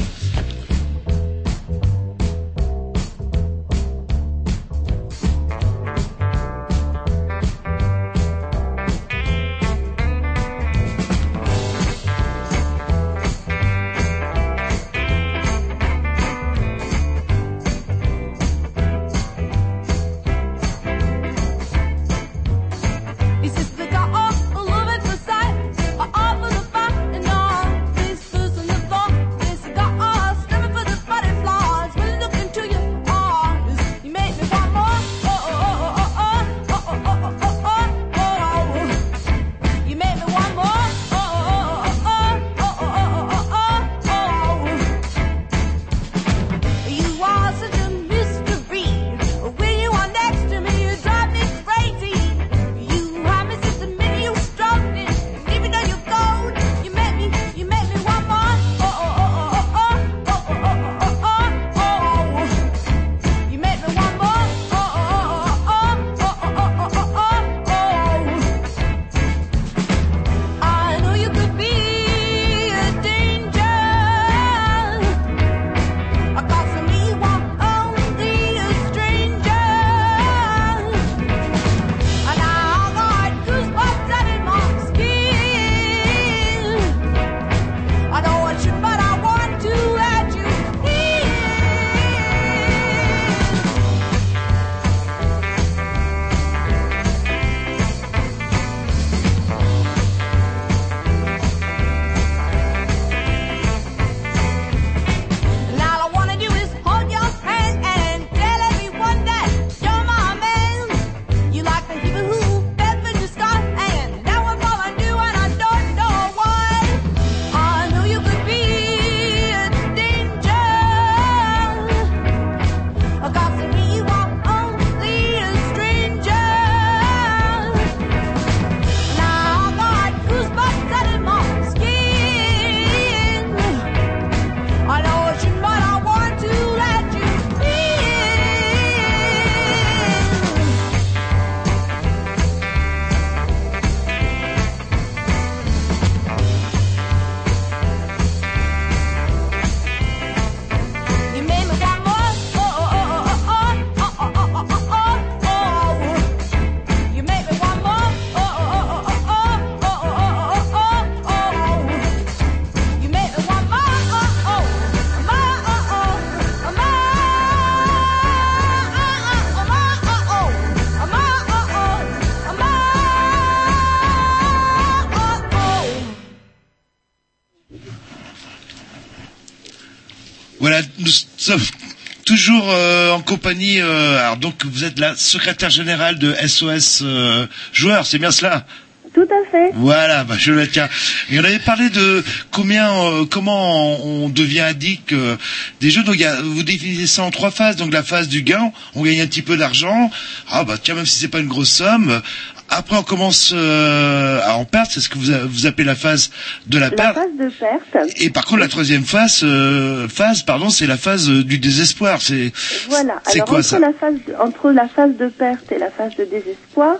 Compagnie. 183.35 183.81
euh, 183.81 184.17
alors 184.19 184.37
donc 184.37 184.65
vous 184.65 184.85
êtes 184.85 184.97
la 184.97 185.13
secrétaire 185.15 185.69
générale 185.69 186.17
de 186.17 186.33
SOS 186.47 187.01
euh, 187.03 187.45
joueurs, 187.73 188.05
c'est 188.07 188.17
bien 188.17 188.31
cela 188.31 188.65
Tout 189.13 189.27
à 189.39 189.51
fait. 189.51 189.71
Voilà, 189.73 190.23
bah, 190.23 190.35
je 190.37 190.51
le 190.53 190.67
tiens. 190.67 190.87
Et 191.29 191.39
on 191.39 191.43
avait 191.43 191.59
parlé 191.59 191.89
de 191.89 192.23
combien, 192.51 192.89
euh, 192.93 193.25
comment 193.25 194.05
on, 194.05 194.25
on 194.25 194.29
devient 194.29 194.61
addict 194.61 195.11
euh, 195.11 195.35
des 195.81 195.89
jeux. 195.89 196.03
Donc 196.03 196.17
y 196.17 196.23
a, 196.25 196.41
vous 196.41 196.63
définissez 196.63 197.07
ça 197.07 197.23
en 197.23 197.31
trois 197.31 197.51
phases. 197.51 197.75
Donc 197.75 197.91
la 197.91 198.03
phase 198.03 198.27
du 198.29 198.41
gain, 198.41 198.71
on 198.93 199.03
gagne 199.03 199.19
un 199.21 199.27
petit 199.27 199.41
peu 199.41 199.57
d'argent. 199.57 200.09
Ah 200.49 200.63
bah 200.63 200.77
tiens, 200.81 200.95
même 200.95 201.05
si 201.05 201.19
c'est 201.19 201.27
pas 201.27 201.39
une 201.39 201.47
grosse 201.47 201.71
somme. 201.71 202.21
Après 202.69 202.97
on 202.97 203.03
commence 203.03 203.51
euh, 203.55 204.41
à 204.43 204.55
en 204.55 204.65
perdre. 204.65 204.89
C'est 204.91 204.99
ce 204.99 205.07
que 205.09 205.17
vous, 205.17 205.31
vous 205.47 205.65
appelez 205.65 205.85
la 205.85 205.95
phase 205.95 206.31
de 206.67 206.77
la 206.79 206.89
La 206.89 206.95
perte. 206.95 207.15
phase 207.15 207.37
de 207.39 207.49
perte. 207.49 208.11
Et 208.19 208.29
par 208.31 208.45
contre 208.45 208.59
la 208.59 208.67
troisième 208.67 209.03
phase, 209.05 209.41
euh, 209.43 210.07
phase, 210.09 210.43
pardon, 210.43 210.69
c'est 210.69 210.87
la 210.87 210.97
phase 210.97 211.29
euh, 211.29 211.43
du 211.43 211.57
désespoir. 211.59 212.21
C'est 212.21 212.51
Voilà. 212.89 213.21
c'est 213.27 213.39
quoi 213.39 213.59
entre 213.59 213.61
ça 213.67 213.79
la 213.79 213.93
phase 213.93 214.15
entre 214.39 214.71
la 214.71 214.87
phase 214.87 215.15
de 215.17 215.27
perte 215.27 215.71
et 215.71 215.77
la 215.79 215.91
phase 215.91 216.15
de 216.17 216.25
désespoir, 216.25 216.95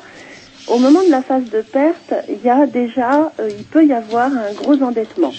au 0.68 0.78
moment 0.80 1.04
de 1.04 1.12
la 1.12 1.22
phase 1.24 1.50
de 1.52 1.62
perte, 1.62 2.14
il 2.30 2.46
y 2.46 2.50
a 2.50 2.66
déjà, 2.68 3.32
euh, 3.40 3.50
il 3.58 3.66
peut 3.66 3.86
y 3.86 3.94
avoir 3.94 4.28
un 4.32 4.54
gros 4.54 4.82
endettement. 4.82 5.34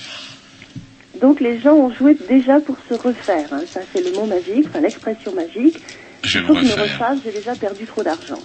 Donc 1.20 1.40
les 1.40 1.60
gens 1.60 1.72
ont 1.74 1.92
joué 1.94 2.16
déjà 2.28 2.60
pour 2.60 2.76
se 2.88 2.94
refaire. 2.94 3.48
hein. 3.52 3.60
Ça 3.72 3.80
c'est 3.94 4.04
le 4.04 4.12
mot 4.12 4.26
magique, 4.26 4.66
enfin 4.68 4.80
l'expression 4.80 5.32
magique. 5.34 5.78
Je 6.24 6.38
Il 6.38 6.42
vais 6.42 6.46
faut 6.48 6.54
me 6.54 6.60
que 6.60 6.66
je 6.66 6.74
me 6.76 6.80
refaire. 6.82 6.98
refasse, 6.98 7.18
j'ai 7.24 7.32
déjà 7.32 7.54
perdu 7.54 7.86
trop 7.86 8.02
d'argent. 8.02 8.38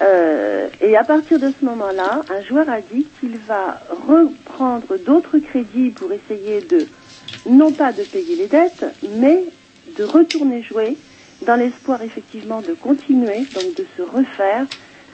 Euh, 0.00 0.68
et 0.80 0.96
à 0.96 1.04
partir 1.04 1.38
de 1.38 1.52
ce 1.58 1.64
moment-là, 1.64 2.22
un 2.28 2.42
joueur 2.42 2.68
a 2.68 2.80
dit 2.80 3.06
qu'il 3.20 3.38
va 3.38 3.80
reprendre 4.08 4.96
d'autres 4.98 5.38
crédits 5.38 5.90
pour 5.90 6.12
essayer 6.12 6.60
de, 6.62 6.86
non 7.46 7.72
pas 7.72 7.92
de 7.92 8.02
payer 8.02 8.36
les 8.36 8.48
dettes, 8.48 8.84
mais 9.02 9.44
de 9.96 10.04
retourner 10.04 10.62
jouer 10.62 10.96
dans 11.46 11.56
l'espoir 11.56 12.02
effectivement 12.02 12.60
de 12.60 12.74
continuer, 12.74 13.46
donc 13.54 13.74
de 13.76 13.86
se 13.96 14.02
refaire 14.02 14.66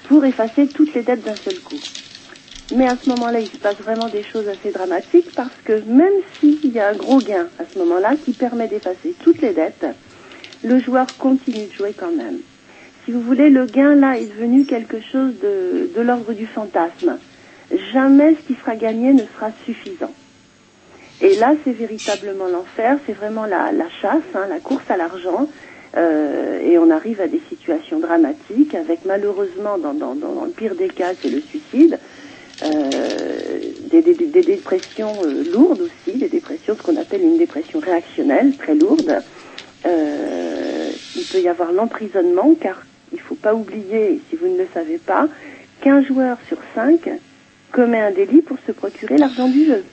pour 0.08 0.24
effacer 0.24 0.68
toutes 0.68 0.94
les 0.94 1.02
dettes 1.02 1.24
d'un 1.24 1.36
seul 1.44 1.60
coup. 1.60 1.80
Mais 2.70 2.86
à 2.86 2.96
ce 3.02 3.08
moment-là, 3.08 3.40
il 3.40 3.50
se 3.50 3.56
passe 3.56 3.76
vraiment 3.78 4.08
des 4.08 4.22
choses 4.22 4.48
assez 4.48 4.70
dramatiques 4.70 5.34
parce 5.34 5.50
que 5.64 5.82
même 5.86 6.12
s'il 6.38 6.70
y 6.70 6.78
a 6.78 6.88
un 6.88 6.94
gros 6.94 7.20
gain 7.20 7.48
à 7.58 7.64
ce 7.72 7.78
moment-là 7.80 8.14
qui 8.24 8.32
permet 8.32 8.68
d'effacer 8.68 9.14
toutes 9.24 9.42
les 9.42 9.52
dettes, 9.52 9.86
le 10.62 10.78
joueur 10.78 11.16
continue 11.18 11.66
de 11.66 11.72
jouer 11.72 11.94
quand 11.98 12.12
même. 12.12 12.38
Si 13.10 13.16
vous 13.16 13.22
voulez, 13.22 13.50
le 13.50 13.66
gain 13.66 13.96
là 13.96 14.16
est 14.16 14.26
devenu 14.26 14.64
quelque 14.64 15.00
chose 15.00 15.32
de, 15.42 15.90
de 15.96 16.00
l'ordre 16.00 16.32
du 16.32 16.46
fantasme. 16.46 17.18
Jamais 17.92 18.36
ce 18.36 18.46
qui 18.46 18.54
sera 18.54 18.76
gagné 18.76 19.12
ne 19.12 19.24
sera 19.34 19.50
suffisant. 19.64 20.12
Et 21.20 21.34
là, 21.34 21.54
c'est 21.64 21.72
véritablement 21.72 22.46
l'enfer, 22.46 22.98
c'est 23.04 23.12
vraiment 23.12 23.46
la, 23.46 23.72
chasse, 24.00 24.22
hein, 24.36 24.46
la 24.48 24.60
course 24.60 24.88
à 24.88 24.96
l'argent, 24.96 25.48
euh, 25.96 26.60
et 26.60 26.78
on 26.78 26.88
arrive 26.88 27.20
à 27.20 27.26
des 27.26 27.42
situations 27.48 27.98
dramatiques, 27.98 28.76
avec 28.76 29.00
malheureusement, 29.04 29.76
dans, 29.76 30.14
le 30.14 30.52
pire 30.52 30.76
des 30.76 30.86
cas, 30.86 31.10
c'est 31.20 31.30
le 31.30 31.40
suicide, 31.40 31.98
euh, 32.62 32.90
des, 33.90 34.02
dépressions 34.44 35.14
euh, 35.24 35.50
lourdes 35.52 35.80
aussi, 35.80 36.16
des 36.16 36.28
dépressions, 36.28 36.76
ce 36.76 36.82
qu'on 36.82 36.96
appelle 36.96 37.22
une 37.22 37.38
dépression 37.38 37.80
réactionnelle, 37.80 38.56
très 38.56 38.76
lourde, 38.76 39.20
euh, 39.84 40.60
peut 41.30 41.40
y 41.40 41.48
avoir 41.48 41.72
l'emprisonnement, 41.72 42.54
car 42.60 42.82
il 43.12 43.16
ne 43.16 43.22
faut 43.22 43.34
pas 43.34 43.54
oublier, 43.54 44.20
si 44.30 44.36
vous 44.36 44.48
ne 44.48 44.58
le 44.58 44.68
savez 44.72 44.98
pas, 44.98 45.26
qu'un 45.80 46.02
joueur 46.02 46.36
sur 46.48 46.58
cinq 46.74 47.08
commet 47.72 48.00
un 48.00 48.10
délit 48.10 48.42
pour 48.42 48.56
se 48.66 48.72
procurer 48.72 49.16
l'argent 49.18 49.48
du 49.48 49.64
jeu. 49.66 49.84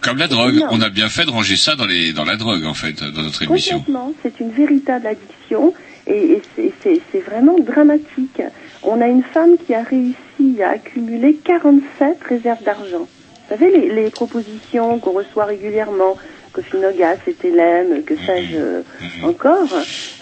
Comme 0.00 0.18
la 0.18 0.26
drogue. 0.28 0.56
énorme. 0.56 0.70
On 0.72 0.82
a 0.82 0.90
bien 0.90 1.08
fait 1.08 1.24
de 1.24 1.30
ranger 1.30 1.56
ça 1.56 1.76
dans 1.76 1.86
les 1.86 2.12
dans 2.12 2.24
la 2.26 2.36
drogue 2.36 2.64
en 2.66 2.74
fait 2.74 3.02
dans 3.02 3.22
notre 3.22 3.42
émission. 3.42 3.78
Complètement, 3.78 4.12
c'est 4.22 4.38
une 4.40 4.50
véritable 4.50 5.06
addiction 5.06 5.72
et, 6.06 6.42
et 6.58 6.72
c'est- 6.82 7.20
vraiment 7.20 7.58
dramatique. 7.58 8.42
On 8.82 9.00
a 9.00 9.06
une 9.08 9.22
femme 9.22 9.56
qui 9.66 9.72
a 9.72 9.82
réussi 9.82 10.62
à 10.62 10.70
accumuler 10.72 11.36
47 11.42 12.18
réserves 12.28 12.62
d'argent. 12.64 12.98
Vous 13.08 13.48
savez, 13.48 13.70
les, 13.70 13.94
les 13.94 14.10
propositions 14.10 14.98
qu'on 14.98 15.12
reçoit 15.12 15.46
régulièrement, 15.46 16.16
Cofinogas, 16.54 17.16
Etelem, 17.26 18.02
que 18.04 18.14
sais-je 18.16 18.56
euh, 18.56 18.82
encore, 19.24 19.68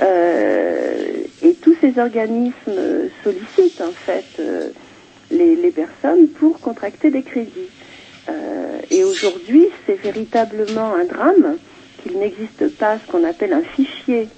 euh, 0.00 1.24
et 1.42 1.54
tous 1.62 1.74
ces 1.80 1.98
organismes 1.98 3.08
sollicitent 3.22 3.80
en 3.80 3.92
fait 4.06 4.24
euh, 4.40 4.70
les, 5.30 5.56
les 5.56 5.70
personnes 5.70 6.28
pour 6.38 6.58
contracter 6.60 7.10
des 7.10 7.22
crédits. 7.22 7.70
Euh, 8.28 8.78
et 8.90 9.04
aujourd'hui, 9.04 9.66
c'est 9.86 10.00
véritablement 10.02 10.94
un 10.94 11.04
drame 11.04 11.56
qu'il 12.02 12.18
n'existe 12.18 12.68
pas 12.78 12.98
ce 13.04 13.10
qu'on 13.10 13.24
appelle 13.24 13.52
un 13.52 13.62
fichier 13.76 14.28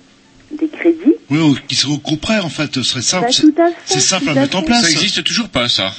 des 0.51 0.69
crédits. 0.69 1.17
Oui, 1.31 1.39
ou 1.41 1.55
qui 1.69 1.75
se 1.75 1.87
regrouperait 1.87 2.41
en 2.41 2.49
fait, 2.49 2.75
ce 2.75 2.83
serait 2.83 3.03
simple. 3.03 3.27
Bah, 3.27 3.33
c'est- 3.33 3.43
tout 3.43 3.55
à 3.63 3.67
fait, 3.71 3.75
c'est 3.85 4.01
simple 4.01 4.25
tout 4.25 4.31
à 4.31 4.33
à 4.33 4.35
mettre 4.37 4.57
en 4.59 4.63
place. 4.63 4.83
Ça 4.83 4.91
existe 4.91 5.25
toujours 5.25 5.49
pas 5.49 5.69
ça. 5.69 5.91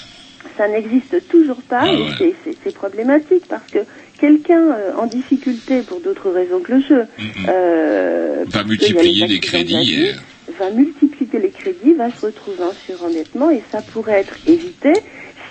Ça 0.58 0.68
n'existe 0.70 1.28
toujours 1.28 1.62
pas 1.68 1.82
Ah 1.84 1.94
et 1.94 1.98
ouais. 1.98 2.10
c'est- 2.18 2.36
c'est- 2.44 2.58
c'est 2.64 2.74
problématique 2.74 3.44
parce 3.50 3.68
que 3.72 3.80
quelqu'un 4.20 4.72
euh, 4.72 4.96
en 4.98 5.08
difficulté 5.08 5.82
pour 5.84 6.00
d'autres 6.02 6.30
raisons 6.32 6.60
que 6.62 6.74
le 6.74 6.82
jeu 6.82 7.06
euh, 7.48 8.46
Va 8.48 8.64
parce 8.64 8.78
qu'il 8.78 8.96
y 8.96 8.98
a 8.98 9.04
multiplier 9.04 9.28
les 9.28 9.40
crédits. 9.40 9.74
la 9.74 9.80
vie, 9.82 9.94
et- 10.06 10.16
va 10.60 10.70
multiplier 10.72 11.40
les 11.40 11.52
crédits, 11.52 11.94
va 11.94 12.12
se 12.12 12.26
retrouver 12.26 12.64
en 12.64 12.74
surendettement 12.86 13.50
et 13.50 13.64
ça 13.72 13.82
pourrait 13.82 14.20
être 14.22 14.36
évité 14.46 14.94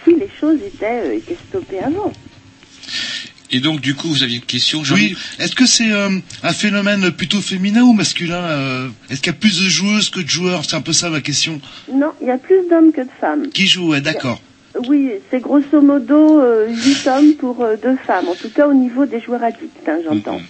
si 0.05 0.15
les 0.15 0.29
choses 0.41 0.59
étaient, 0.62 0.87
euh, 1.07 1.17
étaient 1.17 1.39
stoppées 1.49 1.81
avant. 1.81 2.12
Et 3.51 3.61
donc 3.61 3.81
du 3.81 3.95
coup 3.95 4.09
vous 4.09 4.23
aviez 4.23 4.37
une 4.39 4.43
question. 4.45 4.83
Jean 4.85 4.95
Oui, 4.97 5.15
est-ce 5.39 5.55
que 5.55 5.67
c'est 5.67 5.91
euh, 5.93 6.09
un 6.43 6.53
phénomène 6.53 7.11
plutôt 7.12 7.41
féminin 7.41 7.83
ou 7.83 7.93
masculin 7.93 8.43
euh, 8.43 8.89
Est-ce 9.11 9.21
qu'il 9.21 9.33
y 9.33 9.37
a 9.37 9.39
plus 9.39 9.62
de 9.62 9.69
joueuses 9.69 10.11
que 10.11 10.21
de 10.21 10.29
joueurs? 10.29 10.65
C'est 10.65 10.77
un 10.77 10.81
peu 10.81 10.93
ça 10.93 11.11
ma 11.11 11.21
question. 11.21 11.61
Non, 11.93 12.12
il 12.21 12.27
y 12.29 12.31
a 12.31 12.39
plus 12.39 12.67
d'hommes 12.69 12.93
que 12.93 13.03
de 13.03 13.11
femmes. 13.21 13.49
Qui 13.51 13.67
joue 13.67 13.91
ouais, 13.91 14.01
D'accord. 14.01 14.41
Oui, 14.79 15.20
c'est 15.31 15.41
grosso 15.41 15.81
modo 15.81 16.41
euh, 16.41 16.66
8 16.68 17.07
hommes 17.07 17.35
pour 17.35 17.62
euh, 17.62 17.77
2 17.77 17.97
femmes, 18.07 18.29
en 18.29 18.35
tout 18.35 18.51
cas 18.51 18.66
au 18.66 18.75
niveau 18.75 19.07
des 19.07 19.20
joueurs 19.20 19.43
addicts, 19.43 19.89
hein, 19.89 19.99
j'entends. 20.05 20.41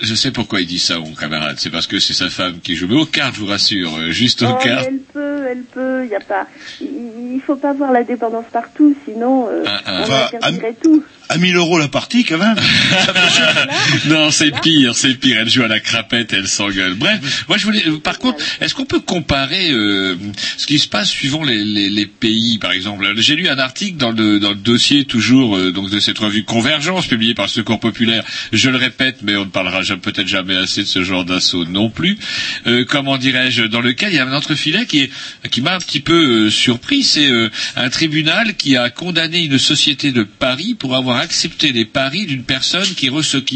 Je 0.00 0.14
sais 0.14 0.30
pourquoi 0.30 0.60
il 0.60 0.66
dit 0.66 0.78
ça, 0.78 0.98
mon 0.98 1.14
camarade. 1.14 1.56
C'est 1.58 1.70
parce 1.70 1.86
que 1.86 1.98
c'est 1.98 2.12
sa 2.14 2.28
femme 2.28 2.60
qui 2.62 2.76
joue. 2.76 2.86
Mais 2.88 2.96
aux 2.96 3.06
cartes, 3.06 3.34
je 3.36 3.40
vous 3.40 3.46
rassure, 3.46 3.96
euh, 3.96 4.10
juste 4.10 4.42
aux 4.42 4.46
Oh, 4.50 4.58
cartes. 4.62 4.86
elle 4.88 4.98
peut, 5.12 5.46
elle 5.50 5.62
peut, 5.62 6.04
il 6.04 6.10
y 6.10 6.14
a 6.14 6.20
pas, 6.20 6.46
il 6.80 7.40
faut 7.46 7.56
pas 7.56 7.72
voir 7.72 7.92
la 7.92 8.02
dépendance 8.04 8.44
partout, 8.52 8.94
sinon 9.06 9.48
euh, 9.48 9.62
Ah, 9.66 9.80
ah. 9.86 9.92
on 9.98 10.02
Enfin, 10.02 10.28
interdirait 10.32 10.76
tout. 10.82 11.02
À 11.28 11.38
1000 11.38 11.56
euros 11.56 11.78
la 11.78 11.88
partie 11.88 12.24
quand 12.24 12.38
même. 12.38 12.54
Non, 14.06 14.30
c'est 14.30 14.52
pire, 14.60 14.94
c'est 14.94 15.14
pire. 15.14 15.38
Elle 15.40 15.48
joue 15.48 15.62
à 15.62 15.68
la 15.68 15.80
crapette, 15.80 16.32
elle 16.32 16.46
s'engueule. 16.46 16.94
Bref, 16.94 17.44
moi 17.48 17.56
je 17.58 17.64
voulais. 17.64 17.82
euh, 17.88 17.98
Par 17.98 18.18
contre, 18.18 18.38
est-ce 18.60 18.74
qu'on 18.74 18.84
peut 18.84 19.00
comparer 19.00 19.70
euh, 19.70 20.14
ce 20.56 20.66
qui 20.66 20.78
se 20.78 20.88
passe 20.88 21.08
suivant 21.08 21.42
les, 21.42 21.64
les, 21.64 21.90
les 21.90 22.06
pays, 22.06 22.58
par 22.58 22.70
exemple? 22.72 23.04
J'ai 23.16 23.34
lu 23.34 23.48
un 23.48 23.58
article 23.58 23.96
dans 23.96 24.12
le 24.12 24.38
dans 24.38 24.50
le 24.50 24.54
dossier 24.56 25.04
toujours 25.04 25.56
euh, 25.56 25.72
donc 25.72 25.90
de 25.90 25.98
cette 26.00 26.18
revue 26.18 26.44
Convergence 26.44 27.06
publiée 27.06 27.34
par 27.34 27.46
le 27.46 27.50
Secours 27.50 27.80
populaire. 27.80 28.22
Je 28.52 28.70
le 28.70 28.76
répète, 28.76 29.16
mais 29.22 29.34
on 29.36 29.44
ne 29.46 29.50
parlera 29.50 29.82
peut-être 29.94 30.26
jamais 30.26 30.56
assez 30.56 30.82
de 30.82 30.86
ce 30.86 31.02
genre 31.02 31.24
d'assaut 31.24 31.64
non 31.64 31.90
plus. 31.90 32.18
Euh, 32.66 32.84
comment 32.88 33.16
dirais-je 33.16 33.64
Dans 33.64 33.80
lequel 33.80 34.12
il 34.12 34.16
y 34.16 34.18
a 34.18 34.26
un 34.26 34.32
entrefilet 34.32 34.86
qui 34.86 35.10
qui 35.50 35.62
m'a 35.62 35.74
un 35.74 35.78
petit 35.78 36.00
peu 36.00 36.46
euh, 36.46 36.50
surpris. 36.50 37.02
C'est 37.02 37.30
euh, 37.30 37.48
un 37.76 37.88
tribunal 37.90 38.54
qui 38.54 38.76
a 38.76 38.90
condamné 38.90 39.44
une 39.44 39.58
société 39.58 40.12
de 40.12 40.22
Paris 40.22 40.74
pour 40.74 40.96
avoir 40.96 41.18
accepté 41.18 41.72
les 41.72 41.84
paris 41.84 42.26
d'une 42.26 42.44
personne 42.44 42.82
qui, 42.82 43.10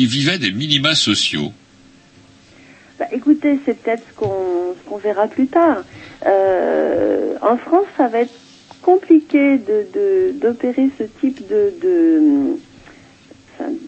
vivait 0.07 0.39
des 0.39 0.51
minima 0.51 0.95
sociaux. 0.95 1.53
Bah, 2.99 3.07
écoutez, 3.13 3.59
c'est 3.65 3.81
peut-être 3.83 4.03
ce 4.09 4.15
qu'on 4.15 4.99
verra 4.99 5.27
plus 5.27 5.47
tard. 5.47 5.85
En 6.23 7.57
France, 7.57 7.87
ça 7.97 8.09
va 8.09 8.21
être 8.21 8.35
compliqué 8.83 9.59
d'opérer 10.41 10.91
ce 10.99 11.05
type 11.21 11.47
de 11.49 12.59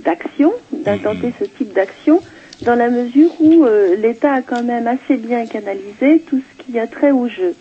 d'action, 0.04 0.52
d'intenter 0.72 1.32
ce 1.38 1.44
type 1.44 1.72
d'action, 1.72 2.22
dans 2.62 2.74
la 2.74 2.90
mesure 2.90 3.30
où 3.40 3.64
euh, 3.64 3.96
l'État 3.96 4.34
a 4.34 4.42
quand 4.42 4.62
même 4.62 4.86
assez 4.86 5.16
bien 5.16 5.46
canalisé 5.46 6.20
tout 6.20 6.40
ce 6.40 6.64
qui 6.64 6.78
a 6.78 6.86
trait 6.86 7.10
au 7.10 7.28
jeu. 7.28 7.54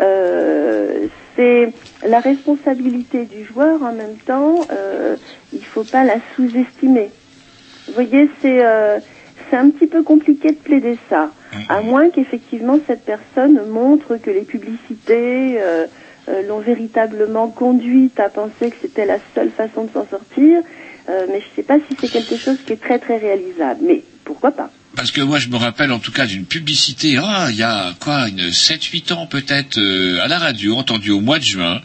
Euh, 0.00 1.06
c'est 1.36 1.72
la 2.06 2.20
responsabilité 2.20 3.24
du 3.24 3.44
joueur 3.44 3.82
en 3.82 3.92
même 3.92 4.16
temps, 4.26 4.66
euh, 4.70 5.16
il 5.52 5.64
faut 5.64 5.84
pas 5.84 6.04
la 6.04 6.16
sous-estimer. 6.34 7.10
Vous 7.86 7.94
voyez, 7.94 8.28
c'est 8.42 8.64
euh, 8.64 8.98
c'est 9.50 9.56
un 9.56 9.70
petit 9.70 9.86
peu 9.86 10.02
compliqué 10.02 10.50
de 10.50 10.56
plaider 10.56 10.96
ça, 11.08 11.30
à 11.68 11.80
moins 11.82 12.10
qu'effectivement 12.10 12.78
cette 12.86 13.04
personne 13.04 13.60
montre 13.68 14.16
que 14.16 14.30
les 14.30 14.42
publicités 14.42 15.56
euh, 15.60 15.86
euh, 16.28 16.42
l'ont 16.48 16.58
véritablement 16.58 17.48
conduite 17.48 18.18
à 18.18 18.28
penser 18.30 18.70
que 18.70 18.76
c'était 18.80 19.06
la 19.06 19.18
seule 19.34 19.50
façon 19.50 19.84
de 19.84 19.90
s'en 19.90 20.06
sortir. 20.06 20.62
Euh, 21.08 21.26
mais 21.28 21.40
je 21.40 21.46
ne 21.50 21.54
sais 21.56 21.62
pas 21.62 21.78
si 21.80 21.96
c'est 22.00 22.08
quelque 22.08 22.36
chose 22.36 22.56
qui 22.66 22.72
est 22.72 22.80
très 22.80 22.98
très 22.98 23.18
réalisable. 23.18 23.80
Mais 23.82 24.04
pourquoi 24.24 24.52
pas? 24.52 24.70
Parce 24.96 25.10
que 25.10 25.20
moi, 25.20 25.38
je 25.38 25.48
me 25.48 25.56
rappelle 25.56 25.90
en 25.92 25.98
tout 25.98 26.12
cas 26.12 26.26
d'une 26.26 26.44
publicité, 26.44 27.16
ah, 27.16 27.48
il 27.50 27.56
y 27.56 27.62
a 27.62 27.94
quoi, 27.98 28.28
une 28.28 28.50
7-8 28.50 29.12
ans 29.12 29.26
peut-être, 29.26 29.78
euh, 29.78 30.20
à 30.22 30.28
la 30.28 30.38
radio, 30.38 30.76
entendue 30.76 31.10
au 31.10 31.20
mois 31.20 31.38
de 31.38 31.44
juin, 31.44 31.80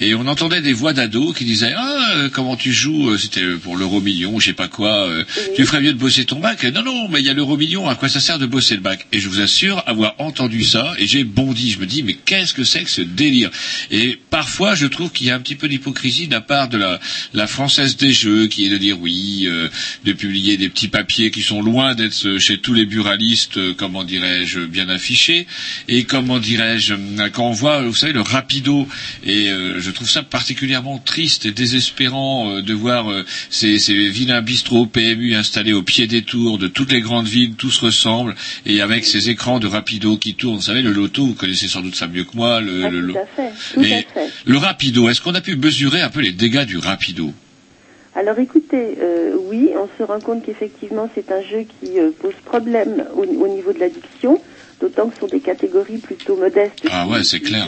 et 0.00 0.14
on 0.14 0.26
entendait 0.26 0.62
des 0.62 0.72
voix 0.72 0.92
d'ados 0.92 1.34
qui 1.36 1.44
disaient, 1.44 1.74
ah, 1.76 2.16
euh, 2.16 2.28
comment 2.30 2.56
tu 2.56 2.72
joues, 2.72 3.10
euh, 3.10 3.18
c'était 3.18 3.44
pour 3.62 3.76
l'euro 3.76 4.00
million, 4.00 4.40
je 4.40 4.46
sais 4.46 4.52
pas 4.54 4.68
quoi, 4.68 5.06
euh, 5.08 5.24
tu 5.56 5.66
ferais 5.66 5.80
mieux 5.82 5.92
de 5.92 5.98
bosser 5.98 6.24
ton 6.24 6.40
bac? 6.40 6.64
Non, 6.64 6.82
non, 6.82 7.08
mais 7.08 7.20
il 7.20 7.26
y 7.26 7.30
a 7.30 7.34
l'euro 7.34 7.56
million, 7.56 7.88
à 7.88 7.94
quoi 7.96 8.08
ça 8.08 8.20
sert 8.20 8.38
de 8.38 8.46
bosser 8.46 8.76
le 8.76 8.80
bac? 8.80 9.06
Et 9.12 9.20
je 9.20 9.28
vous 9.28 9.40
assure 9.40 9.82
avoir 9.86 10.14
entendu 10.18 10.64
ça, 10.64 10.94
et 10.98 11.06
j'ai 11.06 11.24
bondi, 11.24 11.70
je 11.70 11.78
me 11.78 11.86
dis, 11.86 12.02
mais 12.02 12.14
qu'est-ce 12.14 12.54
que 12.54 12.64
c'est 12.64 12.84
que 12.84 12.90
ce 12.90 13.02
délire? 13.02 13.50
Et 13.90 14.18
parfois, 14.30 14.74
je 14.74 14.86
trouve 14.86 15.12
qu'il 15.12 15.26
y 15.26 15.30
a 15.30 15.34
un 15.34 15.40
petit 15.40 15.54
peu 15.56 15.68
d'hypocrisie 15.68 16.28
de 16.28 16.32
la 16.32 16.40
part 16.40 16.68
de 16.68 16.78
la, 16.78 16.98
la 17.34 17.46
française 17.46 17.96
des 17.96 18.12
jeux, 18.12 18.46
qui 18.46 18.66
est 18.66 18.70
de 18.70 18.78
dire 18.78 18.98
oui, 19.00 19.48
de 20.04 20.12
publier 20.12 20.56
des 20.56 20.68
petits 20.68 20.88
papiers 20.88 21.30
qui 21.30 21.42
sont 21.42 21.62
loin 21.62 21.94
d'être 21.94 22.14
euh, 22.26 22.38
tous 22.58 22.74
les 22.74 22.86
buralistes, 22.86 23.56
euh, 23.58 23.74
comment 23.76 24.04
dirais-je, 24.04 24.60
bien 24.60 24.88
affichés, 24.88 25.46
et 25.88 26.04
comment 26.04 26.38
dirais-je, 26.38 26.94
euh, 26.94 27.28
quand 27.32 27.48
on 27.48 27.52
voit, 27.52 27.82
vous 27.82 27.94
savez, 27.94 28.12
le 28.12 28.20
rapido, 28.20 28.88
et 29.24 29.50
euh, 29.50 29.80
je 29.80 29.90
trouve 29.90 30.08
ça 30.10 30.22
particulièrement 30.22 30.98
triste 30.98 31.46
et 31.46 31.50
désespérant 31.52 32.50
euh, 32.50 32.62
de 32.62 32.74
voir 32.74 33.10
euh, 33.10 33.24
ces, 33.50 33.78
ces 33.78 34.08
vilains 34.08 34.40
bistrots 34.42 34.86
PMU 34.86 35.34
installés 35.34 35.72
au 35.72 35.82
pied 35.82 36.06
des 36.06 36.22
tours 36.22 36.58
de 36.58 36.68
toutes 36.68 36.92
les 36.92 37.00
grandes 37.00 37.28
villes, 37.28 37.54
tous 37.56 37.78
ressemblent, 37.78 38.34
et 38.66 38.80
avec 38.80 39.04
ces 39.04 39.30
écrans 39.30 39.58
de 39.58 39.66
rapido 39.66 40.16
qui 40.16 40.34
tournent, 40.34 40.56
vous 40.56 40.62
savez, 40.62 40.82
le 40.82 40.92
loto, 40.92 41.26
vous 41.26 41.34
connaissez 41.34 41.68
sans 41.68 41.80
doute 41.82 41.94
ça 41.96 42.06
mieux 42.06 42.24
que 42.24 42.36
moi, 42.36 42.60
le, 42.60 42.84
Ah, 42.84 42.90
le, 42.90 43.00
Tout 43.00 43.06
lo- 43.08 43.16
à 43.18 43.26
fait, 43.36 43.50
tout 43.74 43.80
à 43.80 43.82
et 43.84 44.06
fait. 44.12 44.30
le 44.44 44.56
rapido, 44.58 45.08
est-ce 45.08 45.20
qu'on 45.20 45.34
a 45.34 45.40
pu 45.40 45.56
mesurer 45.56 46.00
un 46.02 46.10
peu 46.10 46.20
les 46.20 46.32
dégâts 46.32 46.64
du 46.66 46.78
rapido? 46.78 47.32
Alors 48.16 48.38
écoutez, 48.38 48.96
euh, 49.00 49.36
oui, 49.48 49.72
on 49.76 49.88
se 49.98 50.04
rend 50.04 50.20
compte 50.20 50.44
qu'effectivement 50.44 51.08
c'est 51.14 51.32
un 51.32 51.40
jeu 51.42 51.64
qui 51.80 51.98
euh, 51.98 52.10
pose 52.20 52.34
problème 52.44 53.04
au, 53.16 53.22
au 53.24 53.48
niveau 53.48 53.72
de 53.72 53.80
l'addiction, 53.80 54.40
d'autant 54.80 55.08
que 55.08 55.14
ce 55.14 55.20
sont 55.20 55.26
des 55.28 55.40
catégories 55.40 55.98
plutôt 55.98 56.36
modestes. 56.36 56.86
Ah 56.90 57.06
ouais, 57.08 57.24
c'est 57.24 57.40
clair. 57.40 57.66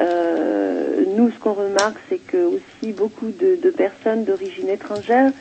Euh, 0.00 1.04
nous, 1.16 1.30
ce 1.30 1.38
qu'on 1.38 1.52
remarque, 1.52 1.98
c'est 2.08 2.18
que 2.18 2.38
aussi 2.38 2.92
beaucoup 2.92 3.30
de, 3.30 3.56
de 3.62 3.70
personnes 3.70 4.24
d'origine 4.24 4.68
étrangère 4.68 5.32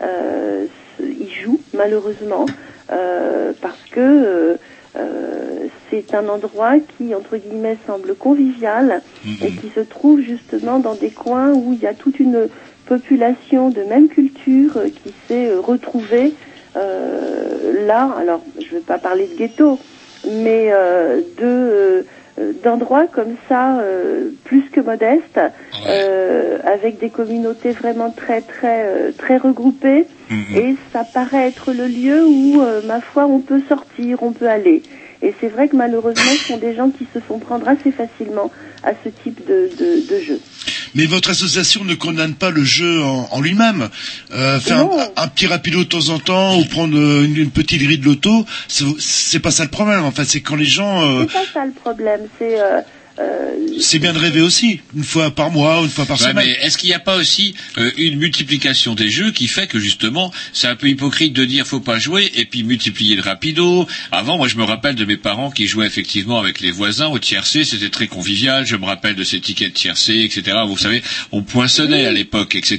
euh, 0.00 0.66
y 1.00 1.28
jouent 1.42 1.60
malheureusement 1.74 2.46
euh, 2.90 3.52
parce 3.60 3.82
que 3.90 4.00
euh, 4.00 4.56
euh, 4.96 5.66
c'est 5.90 6.14
un 6.14 6.28
endroit 6.28 6.78
qui, 6.96 7.14
entre 7.14 7.36
guillemets, 7.36 7.76
semble 7.86 8.14
convivial 8.14 9.02
et 9.42 9.50
qui 9.52 9.70
se 9.74 9.80
trouve 9.80 10.20
justement 10.20 10.78
dans 10.78 10.94
des 10.94 11.10
coins 11.10 11.52
où 11.52 11.72
il 11.72 11.80
y 11.80 11.86
a 11.86 11.94
toute 11.94 12.20
une 12.20 12.48
population 12.86 13.70
de 13.70 13.82
même 13.82 14.08
culture 14.08 14.76
euh, 14.76 14.88
qui 14.88 15.12
s'est 15.26 15.48
euh, 15.48 15.60
retrouvée 15.60 16.32
euh, 16.76 17.86
là. 17.86 18.14
Alors, 18.18 18.42
je 18.58 18.74
ne 18.74 18.78
veux 18.78 18.84
pas 18.84 18.98
parler 18.98 19.26
de 19.26 19.36
ghetto, 19.36 19.78
mais 20.28 20.70
euh, 20.72 21.20
de 21.38 22.04
d'endroits 22.64 23.06
comme 23.06 23.36
ça, 23.48 23.78
euh, 23.78 24.30
plus 24.42 24.64
que 24.70 24.80
modestes, 24.80 25.38
euh, 25.86 26.58
avec 26.64 26.98
des 26.98 27.08
communautés 27.08 27.70
vraiment 27.70 28.10
très 28.10 28.40
très 28.40 28.82
euh, 28.86 29.12
très 29.16 29.36
regroupées. 29.36 30.06
Et 30.56 30.74
ça 30.92 31.04
paraît 31.04 31.46
être 31.46 31.72
le 31.72 31.86
lieu 31.86 32.26
où, 32.26 32.60
euh, 32.60 32.80
ma 32.86 33.00
foi, 33.00 33.26
on 33.26 33.38
peut 33.38 33.62
sortir, 33.68 34.22
on 34.22 34.32
peut 34.32 34.48
aller. 34.48 34.82
Et 35.22 35.32
c'est 35.40 35.46
vrai 35.48 35.68
que 35.68 35.76
malheureusement, 35.76 36.32
ce 36.38 36.44
sont 36.52 36.58
des 36.58 36.74
gens 36.74 36.90
qui 36.90 37.06
se 37.14 37.20
font 37.20 37.38
prendre 37.38 37.68
assez 37.68 37.92
facilement 37.92 38.50
à 38.82 38.92
ce 39.04 39.10
type 39.10 39.46
de, 39.46 39.70
de, 39.78 40.12
de 40.12 40.18
jeu. 40.20 40.40
Mais 40.94 41.06
votre 41.06 41.30
association 41.30 41.84
ne 41.84 41.94
condamne 41.94 42.34
pas 42.34 42.50
le 42.50 42.62
jeu 42.64 43.02
en, 43.02 43.28
en 43.30 43.40
lui-même. 43.40 43.88
Euh, 44.32 44.60
faire 44.60 44.78
un, 44.78 44.90
un 45.16 45.28
petit 45.28 45.46
rapido 45.46 45.80
de 45.80 45.88
temps 45.88 46.08
en 46.10 46.18
temps 46.18 46.58
ou 46.58 46.64
prendre 46.64 46.96
euh, 46.98 47.24
une, 47.24 47.36
une 47.36 47.50
petite 47.50 47.82
grille 47.82 47.98
de 47.98 48.04
loto, 48.04 48.46
c'est 48.68 48.84
c'est 48.98 49.40
pas 49.40 49.50
ça 49.50 49.64
le 49.64 49.70
problème. 49.70 50.04
En 50.04 50.12
fait, 50.12 50.24
c'est 50.24 50.40
quand 50.40 50.56
les 50.56 50.64
gens, 50.64 51.02
euh, 51.02 51.26
C'est 51.28 51.32
pas 51.32 51.52
ça 51.52 51.64
le 51.66 51.72
problème. 51.72 52.20
C'est 52.38 52.60
euh, 52.60 52.80
c'est 53.80 53.98
bien 53.98 54.12
de 54.12 54.18
rêver 54.18 54.40
aussi, 54.40 54.80
une 54.94 55.02
fois 55.04 55.34
par 55.34 55.50
mois, 55.50 55.80
une 55.82 55.88
fois 55.88 56.06
par 56.06 56.16
Ouais, 56.20 56.28
semaine. 56.28 56.46
mais 56.46 56.52
est-ce 56.66 56.78
qu'il 56.78 56.88
n'y 56.88 56.94
a 56.94 57.00
pas 57.00 57.16
aussi 57.16 57.54
euh, 57.78 57.90
une 57.96 58.16
multiplication 58.18 58.94
des 58.94 59.10
jeux 59.10 59.30
qui 59.32 59.48
fait 59.48 59.66
que 59.66 59.78
justement 59.80 60.32
c'est 60.52 60.68
un 60.68 60.76
peu 60.76 60.88
hypocrite 60.88 61.32
de 61.32 61.44
dire 61.44 61.66
faut 61.66 61.80
pas 61.80 61.98
jouer 61.98 62.30
et 62.34 62.44
puis 62.44 62.62
multiplier 62.62 63.16
le 63.16 63.22
rapido. 63.22 63.86
Avant, 64.12 64.36
moi 64.36 64.46
je 64.48 64.56
me 64.56 64.62
rappelle 64.64 64.94
de 64.94 65.04
mes 65.04 65.16
parents 65.16 65.50
qui 65.50 65.66
jouaient 65.66 65.86
effectivement 65.86 66.38
avec 66.38 66.60
les 66.60 66.70
voisins 66.70 67.08
au 67.08 67.18
tiercé, 67.18 67.64
c'était 67.64 67.90
très 67.90 68.06
convivial. 68.06 68.64
Je 68.66 68.76
me 68.76 68.84
rappelle 68.84 69.16
de 69.16 69.24
ces 69.24 69.40
tickets 69.40 69.70
de 69.70 69.74
tiercé, 69.74 70.20
etc. 70.20 70.56
Vous 70.66 70.78
savez, 70.78 71.02
on 71.32 71.42
poinçonnait 71.42 72.06
à 72.06 72.12
l'époque, 72.12 72.54
etc. 72.54 72.78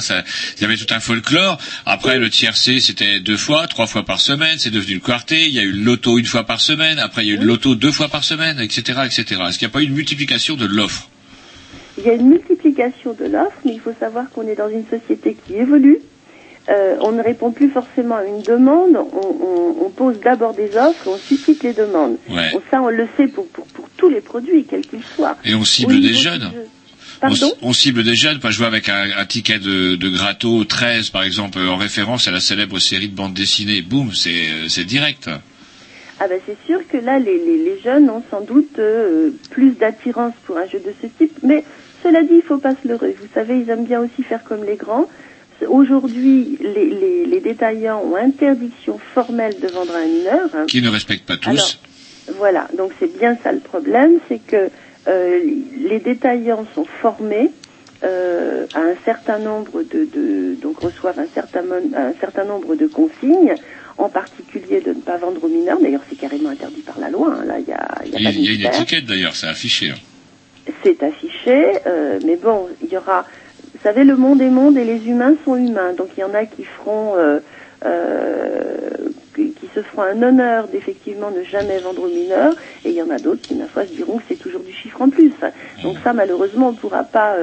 Ça, 0.00 0.24
il 0.56 0.62
y 0.62 0.64
avait 0.64 0.76
tout 0.76 0.92
un 0.94 1.00
folklore. 1.00 1.58
Après 1.84 2.18
le 2.18 2.30
tiercé, 2.30 2.80
c'était 2.80 3.20
deux 3.20 3.36
fois, 3.36 3.66
trois 3.66 3.86
fois 3.86 4.04
par 4.04 4.20
semaine. 4.20 4.58
C'est 4.58 4.70
devenu 4.70 4.94
le 4.94 5.00
quarté. 5.00 5.46
Il 5.46 5.54
y 5.54 5.58
a 5.58 5.62
eu 5.64 5.72
le 5.72 5.82
loto 5.82 6.18
une 6.18 6.26
fois 6.26 6.44
par 6.44 6.60
semaine. 6.60 6.98
Après, 6.98 7.24
il 7.24 7.28
y 7.28 7.32
a 7.32 7.34
eu 7.34 7.38
le 7.38 7.44
loto 7.46 7.74
deux 7.74 7.92
fois 7.92 8.08
par 8.08 8.24
semaine, 8.24 8.60
etc., 8.60 9.00
etc. 9.04 9.40
Est-ce 9.48 9.58
n'y 9.68 9.72
a 9.72 9.74
pas 9.74 9.80
eu 9.82 9.86
une 9.86 9.94
multiplication 9.94 10.56
de 10.56 10.66
l'offre 10.66 11.08
Il 11.98 12.04
y 12.04 12.10
a 12.10 12.14
une 12.14 12.28
multiplication 12.28 13.12
de 13.18 13.24
l'offre, 13.26 13.58
mais 13.64 13.72
il 13.74 13.80
faut 13.80 13.94
savoir 13.98 14.28
qu'on 14.30 14.46
est 14.48 14.56
dans 14.56 14.68
une 14.68 14.84
société 14.88 15.36
qui 15.46 15.54
évolue. 15.54 15.98
Euh, 16.70 16.96
on 17.00 17.12
ne 17.12 17.22
répond 17.22 17.50
plus 17.50 17.70
forcément 17.70 18.16
à 18.16 18.24
une 18.24 18.42
demande, 18.42 18.94
on, 18.96 19.26
on- 19.26 19.86
on 19.86 19.90
pose 19.90 20.20
d'abord 20.20 20.52
des 20.54 20.76
offres 20.76 21.06
et 21.06 21.08
on 21.08 21.16
suscite 21.16 21.62
les 21.62 21.72
demandes. 21.72 22.16
Ouais. 22.28 22.50
Ça, 22.70 22.82
on 22.82 22.88
le 22.90 23.08
sait 23.16 23.26
pour, 23.26 23.46
pour, 23.48 23.64
pour 23.68 23.88
tous 23.96 24.10
les 24.10 24.20
produits, 24.20 24.64
quels 24.68 24.82
qu'ils 24.86 25.02
soient. 25.16 25.36
Et 25.46 25.54
on 25.54 25.64
cible 25.64 25.98
des 26.00 26.12
jeunes. 26.12 26.42
jeu. 26.52 26.66
On, 27.62 27.72
cible 27.72 28.04
des 28.04 28.14
jeunes, 28.14 28.38
pas 28.38 28.50
jouer 28.52 28.66
avec 28.66 28.88
un, 28.90 29.08
un 29.16 29.24
ticket 29.24 29.58
de, 29.58 29.96
de 29.96 30.08
Gratto 30.08 30.62
13 30.64 31.08
par 31.10 31.22
exemple 31.24 31.58
en 31.58 31.76
référence 31.76 32.28
à 32.28 32.30
la 32.30 32.38
célèbre 32.38 32.78
série 32.78 33.08
de 33.08 33.16
bande 33.16 33.34
dessinée. 33.34 33.80
Boum, 33.82 34.12
c'est 34.14 34.30
euh, 34.50 34.68
c'est 34.68 34.84
direct. 34.84 35.28
Ah 36.20 36.26
ben 36.28 36.40
c'est 36.46 36.56
sûr 36.66 36.80
que 36.88 36.96
là, 36.96 37.18
les, 37.18 37.38
les, 37.38 37.58
les 37.58 37.78
jeunes 37.78 38.10
ont 38.10 38.22
sans 38.30 38.40
doute 38.40 38.78
euh, 38.78 39.30
plus 39.50 39.70
d'attirance 39.70 40.34
pour 40.46 40.56
un 40.58 40.66
jeu 40.66 40.80
de 40.80 40.92
ce 41.00 41.06
type, 41.06 41.36
mais 41.42 41.64
cela 42.02 42.22
dit, 42.22 42.34
il 42.36 42.42
faut 42.42 42.58
pas 42.58 42.74
se 42.82 42.88
leurrer. 42.88 43.14
Vous 43.20 43.28
savez, 43.34 43.58
ils 43.60 43.70
aiment 43.70 43.84
bien 43.84 44.00
aussi 44.00 44.22
faire 44.22 44.42
comme 44.44 44.64
les 44.64 44.76
grands. 44.76 45.08
Aujourd'hui, 45.68 46.56
les, 46.60 46.86
les, 46.86 47.24
les 47.26 47.40
détaillants 47.40 48.00
ont 48.04 48.14
interdiction 48.16 48.98
formelle 49.14 49.58
de 49.60 49.66
vendre 49.68 49.92
à 49.94 49.98
un 49.98 50.06
mineur. 50.06 50.48
hein. 50.54 50.66
Qui 50.68 50.80
ne 50.82 50.88
respectent 50.88 51.26
pas 51.26 51.36
tous. 51.36 51.50
Alors, 52.28 52.36
voilà, 52.36 52.68
donc 52.76 52.92
c'est 53.00 53.16
bien 53.18 53.36
ça 53.42 53.50
le 53.52 53.58
problème, 53.60 54.18
c'est 54.28 54.38
que 54.44 54.68
euh, 55.08 55.38
les 55.78 55.98
détaillants 55.98 56.66
sont 56.74 56.84
formés 56.84 57.50
euh, 58.04 58.66
à 58.74 58.80
un 58.80 58.94
certain 59.04 59.38
nombre 59.38 59.82
de, 59.82 60.04
de 60.04 60.54
donc 60.60 60.78
reçoivent 60.78 61.18
un 61.18 61.26
certain, 61.34 61.64
un 61.96 62.12
certain 62.20 62.44
nombre 62.44 62.76
de 62.76 62.86
consignes, 62.86 63.54
en 63.98 64.08
particulier 64.08 64.80
de 64.80 64.90
ne 64.90 65.00
pas 65.00 65.16
vendre 65.16 65.42
aux 65.44 65.48
mineurs. 65.48 65.78
D'ailleurs, 65.80 66.02
c'est 66.08 66.16
carrément 66.18 66.50
interdit 66.50 66.80
par 66.82 66.98
la 67.00 67.10
loi. 67.10 67.34
hein. 67.40 67.44
Là, 67.44 67.58
il 67.58 67.66
y 67.68 67.72
a, 67.72 67.88
y 68.06 68.16
a 68.16 68.20
y 68.20 68.26
a, 68.26 68.30
de 68.30 68.36
il 68.36 68.44
y 68.44 68.48
a 68.48 68.52
une 68.54 68.66
étiquette 68.74 69.04
d'ailleurs, 69.06 69.34
c'est 69.36 69.48
affiché. 69.48 69.90
hein. 69.90 70.72
C'est 70.84 71.02
affiché, 71.02 71.78
euh, 71.86 72.18
mais 72.24 72.36
bon, 72.36 72.68
il 72.82 72.88
y 72.92 72.96
aura. 72.96 73.24
Vous 73.74 73.80
savez, 73.82 74.04
le 74.04 74.16
monde 74.16 74.40
est 74.42 74.50
monde 74.50 74.76
et 74.76 74.84
les 74.84 75.08
humains 75.08 75.34
sont 75.44 75.56
humains. 75.56 75.92
Donc 75.94 76.08
il 76.16 76.20
y 76.20 76.24
en 76.24 76.34
a 76.34 76.44
qui 76.44 76.64
feront, 76.64 77.14
euh, 77.16 77.38
euh, 77.86 78.90
qui, 79.34 79.52
qui 79.52 79.68
se 79.74 79.82
feront 79.82 80.02
un 80.02 80.22
honneur 80.22 80.68
d'effectivement 80.68 81.30
ne 81.30 81.42
jamais 81.44 81.78
vendre 81.78 82.02
aux 82.02 82.08
mineurs, 82.08 82.54
et 82.84 82.90
il 82.90 82.94
y 82.94 83.02
en 83.02 83.10
a 83.10 83.18
d'autres 83.18 83.42
qui, 83.46 83.54
ma 83.54 83.66
foi, 83.66 83.84
se 83.86 83.92
diront 83.92 84.18
que 84.18 84.24
c'est 84.28 84.38
toujours 84.38 84.60
du 84.62 84.72
chiffre 84.72 85.00
en 85.00 85.08
plus. 85.08 85.32
Donc 85.82 85.96
ça, 86.04 86.12
malheureusement, 86.12 86.68
on 86.68 86.74
pourra 86.74 87.04
pas, 87.04 87.34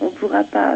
on 0.00 0.10
pourra 0.10 0.44
pas 0.44 0.74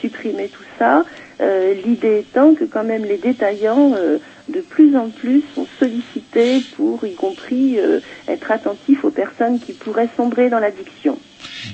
supprimer 0.00 0.48
tout 0.48 0.62
ça. 0.78 1.04
Euh, 1.40 1.74
L'idée 1.84 2.20
étant 2.20 2.54
que 2.54 2.64
quand 2.64 2.84
même 2.84 3.04
les 3.04 3.18
détaillants 3.18 3.94
euh, 3.96 4.18
de 4.48 4.60
plus 4.60 4.96
en 4.96 5.10
plus 5.10 5.42
sont 5.54 5.66
sollicités 5.78 6.60
pour, 6.76 7.04
y 7.04 7.14
compris, 7.14 7.78
euh, 7.78 8.00
être 8.28 8.50
attentifs 8.50 9.04
aux 9.04 9.10
personnes 9.10 9.58
qui 9.58 9.72
pourraient 9.72 10.08
sombrer 10.16 10.48
dans 10.48 10.60
l'addiction. 10.60 11.18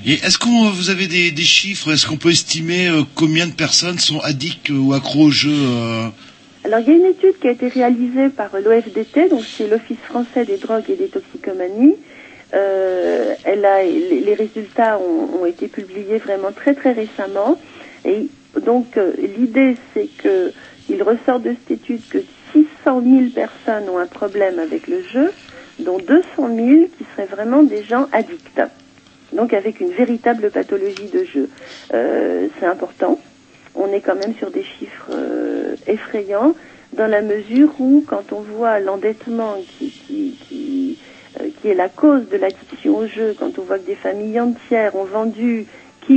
Et 0.05 0.13
est-ce 0.13 0.39
qu'on 0.39 0.69
vous 0.71 0.89
avez 0.89 1.07
des, 1.07 1.31
des 1.31 1.41
chiffres 1.43 1.91
Est-ce 1.93 2.07
qu'on 2.07 2.17
peut 2.17 2.31
estimer 2.31 2.89
combien 3.15 3.45
de 3.45 3.53
personnes 3.53 3.99
sont 3.99 4.19
addicts 4.21 4.69
ou 4.69 4.93
accros 4.93 5.25
au 5.25 5.31
jeu 5.31 5.53
Alors, 6.63 6.79
il 6.79 6.87
y 6.87 6.91
a 6.91 6.97
une 6.97 7.05
étude 7.05 7.37
qui 7.39 7.47
a 7.47 7.51
été 7.51 7.67
réalisée 7.67 8.29
par 8.29 8.49
l'OFDT, 8.53 9.29
donc 9.29 9.43
c'est 9.45 9.67
l'Office 9.67 9.97
français 10.07 10.45
des 10.45 10.57
drogues 10.57 10.89
et 10.89 10.95
des 10.95 11.07
toxicomanies. 11.07 11.95
Euh, 12.53 13.33
elle 13.43 13.65
a, 13.65 13.83
les, 13.83 14.19
les 14.19 14.33
résultats 14.33 14.99
ont, 14.99 15.41
ont 15.41 15.45
été 15.45 15.67
publiés 15.67 16.17
vraiment 16.17 16.51
très 16.51 16.73
très 16.73 16.91
récemment. 16.91 17.59
Et 18.05 18.27
donc, 18.59 18.97
euh, 18.97 19.13
l'idée, 19.37 19.75
c'est 19.93 20.07
que 20.17 20.51
il 20.89 21.01
ressort 21.03 21.39
de 21.39 21.55
cette 21.61 21.79
étude 21.79 22.01
que 22.09 22.17
600 22.51 22.65
000 22.83 23.29
personnes 23.33 23.87
ont 23.89 23.97
un 23.97 24.07
problème 24.07 24.59
avec 24.59 24.87
le 24.87 25.01
jeu, 25.03 25.31
dont 25.79 25.97
200 25.97 26.23
000 26.37 26.49
qui 26.97 27.05
seraient 27.15 27.27
vraiment 27.27 27.63
des 27.63 27.83
gens 27.83 28.07
addicts. 28.11 28.61
Donc, 29.31 29.53
avec 29.53 29.79
une 29.79 29.91
véritable 29.91 30.51
pathologie 30.51 31.07
de 31.13 31.23
jeu. 31.23 31.49
Euh, 31.93 32.47
c'est 32.59 32.65
important 32.65 33.19
on 33.75 33.91
est 33.91 34.01
quand 34.01 34.15
même 34.15 34.35
sur 34.35 34.51
des 34.51 34.63
chiffres 34.63 35.09
euh, 35.11 35.75
effrayants 35.87 36.53
dans 36.93 37.07
la 37.07 37.21
mesure 37.21 37.69
où 37.79 38.03
quand 38.05 38.33
on 38.33 38.41
voit 38.41 38.79
l'endettement 38.79 39.55
qui, 39.77 39.91
qui, 39.91 40.37
qui, 40.47 40.97
euh, 41.39 41.47
qui 41.61 41.69
est 41.69 41.73
la 41.73 41.87
cause 41.87 42.27
de 42.29 42.37
l'addiction 42.37 42.97
au 42.97 43.07
jeu, 43.07 43.33
quand 43.39 43.57
on 43.57 43.61
voit 43.61 43.79
que 43.79 43.85
des 43.85 43.95
familles 43.95 44.39
entières 44.41 44.95
ont 44.95 45.05
vendu 45.05 45.65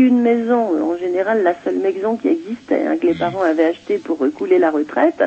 une 0.01 0.21
maison, 0.21 0.93
en 0.93 0.97
général 0.97 1.43
la 1.43 1.55
seule 1.65 1.79
maison 1.79 2.16
qui 2.16 2.29
existait, 2.29 2.87
hein, 2.87 2.97
que 3.01 3.07
les 3.07 3.15
parents 3.15 3.43
avaient 3.43 3.66
acheté 3.66 3.99
pour 3.99 4.19
couler 4.37 4.59
la 4.59 4.71
retraite, 4.71 5.23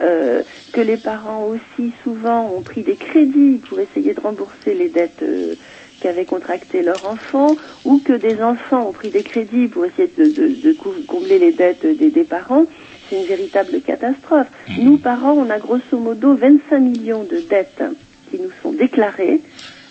euh, 0.00 0.42
que 0.72 0.80
les 0.80 0.96
parents 0.98 1.46
aussi 1.46 1.92
souvent 2.04 2.50
ont 2.50 2.62
pris 2.62 2.82
des 2.82 2.96
crédits 2.96 3.60
pour 3.68 3.80
essayer 3.80 4.12
de 4.14 4.20
rembourser 4.20 4.74
les 4.74 4.88
dettes 4.90 5.22
euh, 5.22 5.54
qu'avaient 6.00 6.26
contracté 6.26 6.82
leurs 6.82 7.06
enfants, 7.06 7.56
ou 7.84 7.98
que 7.98 8.12
des 8.12 8.42
enfants 8.42 8.88
ont 8.88 8.92
pris 8.92 9.10
des 9.10 9.22
crédits 9.22 9.68
pour 9.68 9.86
essayer 9.86 10.12
de, 10.18 10.28
de- 10.28 10.54
de 10.54 10.72
cou- 10.74 11.02
combler 11.06 11.38
les 11.38 11.52
dettes 11.52 11.86
des, 11.86 12.10
des 12.10 12.24
parents, 12.24 12.66
c'est 13.08 13.16
une 13.16 13.24
véritable 13.24 13.80
catastrophe. 13.80 14.48
Nous, 14.76 14.98
parents, 14.98 15.32
on 15.32 15.48
a 15.48 15.58
grosso 15.58 15.96
modo 15.98 16.34
25 16.34 16.78
millions 16.80 17.22
de 17.24 17.40
dettes 17.48 17.82
qui 18.30 18.38
nous 18.38 18.50
sont 18.62 18.72
déclarées, 18.72 19.40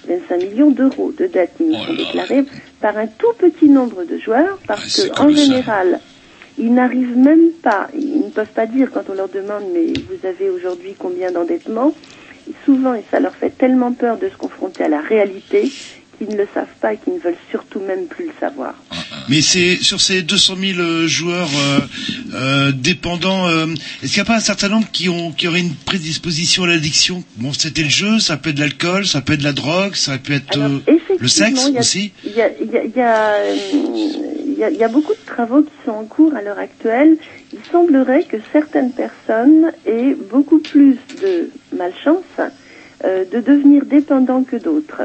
25 0.07 0.37
millions 0.37 0.69
d'euros 0.69 1.11
de 1.17 1.25
dettes 1.25 1.53
qui 1.57 1.63
nous 1.63 1.73
sont 1.83 1.93
déclarées 1.93 2.45
par 2.85 2.97
un 2.99 3.07
tout 3.07 3.33
petit 3.39 3.67
nombre 3.67 4.03
de 4.03 4.19
joueurs, 4.19 4.59
parce 4.67 4.85
c'est 4.85 5.09
que 5.09 5.13
en 5.13 5.25
colossal. 5.25 5.43
général, 5.43 5.99
ils 6.59 6.71
n'arrivent 6.71 7.17
même 7.17 7.49
pas, 7.63 7.87
ils 7.97 8.25
ne 8.25 8.29
peuvent 8.29 8.53
pas 8.53 8.67
dire 8.67 8.91
quand 8.93 9.09
on 9.09 9.15
leur 9.15 9.27
demande 9.27 9.63
mais 9.73 9.87
vous 10.07 10.27
avez 10.27 10.51
aujourd'hui 10.51 10.93
combien 10.95 11.31
d'endettement 11.31 11.95
Souvent, 12.63 12.93
et 12.93 13.03
ça 13.09 13.19
leur 13.19 13.33
fait 13.33 13.49
tellement 13.49 13.91
peur 13.91 14.19
de 14.19 14.29
se 14.29 14.37
confronter 14.37 14.83
à 14.83 14.87
la 14.87 15.01
réalité 15.01 15.71
qu'ils 16.17 16.29
ne 16.29 16.37
le 16.37 16.47
savent 16.53 16.65
pas 16.81 16.93
et 16.93 16.97
qu'ils 16.97 17.13
ne 17.15 17.19
veulent 17.19 17.35
surtout 17.51 17.79
même 17.79 18.05
plus 18.07 18.25
le 18.25 18.31
savoir. 18.39 18.73
Mais 19.29 19.41
c'est 19.41 19.75
sur 19.77 19.99
ces 20.01 20.21
200 20.21 20.55
000 20.59 20.79
euh, 20.79 21.07
joueurs 21.07 21.49
euh, 21.57 21.79
euh, 22.35 22.71
dépendants, 22.71 23.47
euh, 23.47 23.65
est-ce 24.03 24.13
qu'il 24.13 24.21
n'y 24.21 24.27
a 24.27 24.31
pas 24.31 24.37
un 24.37 24.39
certain 24.41 24.69
nombre 24.69 24.87
qui 24.91 25.09
ont 25.09 25.31
qui 25.31 25.47
auraient 25.47 25.61
une 25.61 25.73
prédisposition 25.75 26.63
à 26.63 26.67
l'addiction? 26.67 27.23
Bon, 27.37 27.53
c'était 27.53 27.83
le 27.83 27.89
jeu, 27.89 28.19
ça 28.19 28.37
peut 28.37 28.49
être 28.51 28.55
de 28.57 28.61
l'alcool, 28.61 29.05
ça 29.07 29.21
peut 29.21 29.33
être 29.33 29.39
de 29.39 29.45
la 29.45 29.53
drogue, 29.53 29.95
ça 29.95 30.17
peut 30.17 30.33
être 30.33 30.57
euh, 30.57 30.79
le 31.19 31.27
sexe 31.27 31.69
y 31.71 31.77
a- 31.77 31.79
aussi. 31.79 32.11
Il 32.25 32.31
y 34.59 34.63
a, 34.63 34.69
y 34.69 34.83
a 34.83 34.87
beaucoup 34.87 35.13
de 35.13 35.25
travaux 35.25 35.61
qui 35.63 35.71
sont 35.85 35.91
en 35.91 36.05
cours 36.05 36.33
à 36.35 36.41
l'heure 36.41 36.59
actuelle. 36.59 37.17
Il 37.53 37.59
semblerait 37.71 38.23
que 38.23 38.37
certaines 38.53 38.91
personnes 38.91 39.71
aient 39.85 40.15
beaucoup 40.31 40.59
plus 40.59 40.97
de 41.21 41.49
malchance 41.75 42.23
euh, 43.03 43.25
de 43.25 43.39
devenir 43.41 43.85
dépendants 43.85 44.43
que 44.43 44.55
d'autres. 44.55 45.01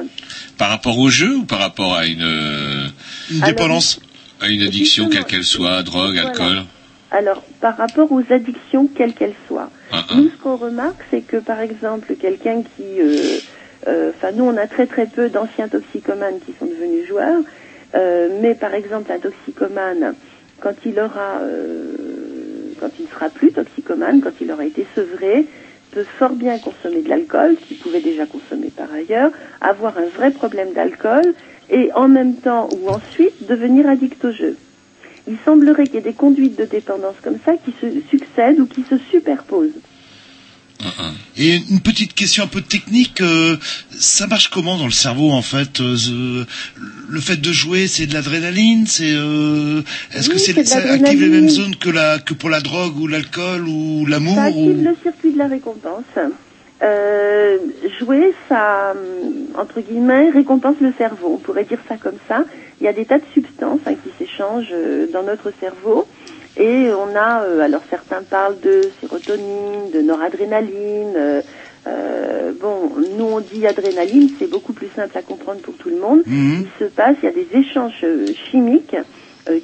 Par 0.59 0.69
rapport 0.71 0.99
au 0.99 1.09
jeu 1.09 1.37
ou 1.37 1.45
par 1.45 1.59
rapport 1.59 1.95
à 1.95 2.07
une, 2.07 2.23
euh, 2.23 2.87
Une 3.31 3.43
Alors, 3.43 3.49
dépendance 3.49 4.01
à 4.41 4.49
une 4.49 4.63
addiction 4.63 5.09
quelle 5.09 5.25
qu'elle 5.25 5.45
soit, 5.45 5.83
drogue, 5.83 6.15
voilà. 6.15 6.29
alcool 6.29 6.65
Alors, 7.11 7.43
par 7.61 7.77
rapport 7.77 8.11
aux 8.13 8.23
addictions, 8.31 8.89
quelles 8.95 9.15
qu'elles 9.15 9.35
soient, 9.49 9.71
Ah, 9.93 10.05
ah. 10.09 10.15
nous, 10.17 10.31
ce 10.31 10.37
qu'on 10.43 10.57
remarque, 10.57 11.03
c'est 11.11 11.21
que, 11.23 11.39
par 11.39 11.61
exemple, 11.61 12.15
quelqu'un 12.21 12.63
qui... 12.63 13.01
euh, 13.01 13.39
euh, 13.89 14.13
Enfin, 14.17 14.33
nous, 14.35 14.45
on 14.45 14.57
a 14.57 14.67
très 14.67 14.87
très 14.87 15.07
peu 15.07 15.29
d'anciens 15.29 15.69
toxicomanes 15.69 16.39
qui 16.47 16.53
sont 16.59 16.67
devenus 16.67 17.09
joueurs, 17.09 17.43
euh, 17.97 18.29
mais 18.41 18.55
par 18.55 18.75
exemple, 18.75 19.11
un 19.11 19.19
toxicomane, 19.19 20.15
quand 20.61 20.75
il 20.87 20.99
aura... 21.01 21.41
euh, 21.43 21.97
quand 22.79 22.89
il 22.99 23.05
ne 23.05 23.11
sera 23.11 23.29
plus 23.29 23.53
toxicomane, 23.53 24.21
quand 24.23 24.33
il 24.41 24.51
aura 24.51 24.65
été 24.65 24.87
sevré, 24.95 25.45
peut 25.93 26.05
fort 26.19 26.33
bien 26.33 26.59
consommer 26.59 27.03
de 27.03 27.09
l'alcool, 27.09 27.57
qu'il 27.67 27.77
pouvait 27.79 28.01
déjà 28.01 28.27
consommer 28.27 28.71
par 28.77 28.93
ailleurs, 28.93 29.33
avoir 29.61 29.99
un 29.99 30.07
vrai 30.17 30.31
problème 30.31 30.73
d'alcool, 30.73 31.35
et 31.71 31.91
en 31.95 32.09
même 32.09 32.35
temps 32.35 32.69
ou 32.71 32.89
ensuite 32.89 33.47
devenir 33.49 33.89
addict 33.89 34.25
au 34.25 34.33
jeu. 34.33 34.57
Il 35.29 35.37
semblerait 35.45 35.87
qu'il 35.87 35.97
y 35.97 35.99
ait 35.99 36.03
des 36.03 36.13
conduites 36.13 36.59
de 36.59 36.65
dépendance 36.65 37.17
comme 37.23 37.39
ça 37.45 37.53
qui 37.57 37.73
se 37.81 38.01
succèdent 38.09 38.61
ou 38.61 38.67
qui 38.67 38.83
se 38.83 38.99
superposent. 39.11 39.81
Et 41.37 41.57
une 41.57 41.81
petite 41.81 42.15
question 42.15 42.45
un 42.45 42.47
peu 42.47 42.61
technique, 42.61 43.21
euh, 43.21 43.57
ça 43.91 44.27
marche 44.27 44.49
comment 44.49 44.77
dans 44.77 44.87
le 44.87 44.91
cerveau 44.91 45.31
en 45.31 45.43
fait 45.43 45.81
euh, 45.81 46.45
Le 47.09 47.21
fait 47.21 47.37
de 47.37 47.53
jouer, 47.53 47.87
c'est 47.87 48.07
de 48.07 48.15
l'adrénaline, 48.15 48.87
c'est 48.87 49.13
euh, 49.13 49.83
est-ce 50.15 50.29
que 50.29 50.35
Oui, 50.35 50.41
c'est 50.41 50.65
ça 50.65 50.79
active 50.79 51.21
les 51.21 51.29
mêmes 51.29 51.49
zones 51.49 51.77
que 51.77 51.91
la 51.91 52.19
que 52.19 52.35
pour 52.35 52.51
la 52.51 52.61
drogue 52.61 52.99
ou 52.99 53.07
l'alcool 53.07 53.67
ou 53.69 54.07
l'amour 54.07 54.35
Ça 54.35 54.51
ou... 54.51 54.69
active 54.69 54.85
le 54.85 54.97
circuit 55.03 55.33
de 55.33 55.39
la 55.39 55.47
récompense. 55.47 56.05
Euh, 56.83 57.59
jouer, 57.99 58.33
ça, 58.49 58.95
entre 59.59 59.81
guillemets, 59.81 60.31
récompense 60.31 60.77
le 60.81 60.95
cerveau. 60.97 61.35
On 61.35 61.39
pourrait 61.39 61.65
dire 61.65 61.81
ça 61.89 61.97
comme 61.97 62.17
ça. 62.27 62.45
Il 62.81 62.85
y 62.85 62.89
a 62.89 62.95
des 62.95 63.05
tas 63.05 63.19
de 63.19 63.25
substances 63.35 63.81
hein, 63.87 63.95
qui 64.03 64.11
s'échangent 64.19 64.75
dans 65.13 65.23
notre 65.23 65.53
cerveau. 65.61 66.07
Et 66.61 66.93
on 66.93 67.17
a, 67.17 67.43
euh, 67.45 67.61
alors 67.61 67.81
certains 67.89 68.23
parlent 68.23 68.61
de 68.61 68.91
sérotonine, 69.01 69.91
de 69.93 70.03
noradrénaline. 70.03 71.17
euh, 71.17 71.41
euh, 71.87 72.53
bon, 72.61 72.91
nous 73.17 73.25
on 73.25 73.41
dit 73.41 73.67
adrénaline, 73.67 74.33
c'est 74.39 74.47
beaucoup 74.47 74.75
plus 74.75 74.91
simple 74.95 75.17
à 75.17 75.23
comprendre 75.23 75.63
pour 75.63 75.75
tout 75.79 75.89
le 75.89 75.99
monde. 75.99 76.21
Mhm. 76.27 76.67
Il 76.67 76.69
se 76.79 76.85
passe, 76.91 77.17
il 77.23 77.27
y 77.27 77.29
a 77.29 77.33
des 77.33 77.49
échanges 77.55 78.05
euh, 78.05 78.35
chimiques 78.51 78.95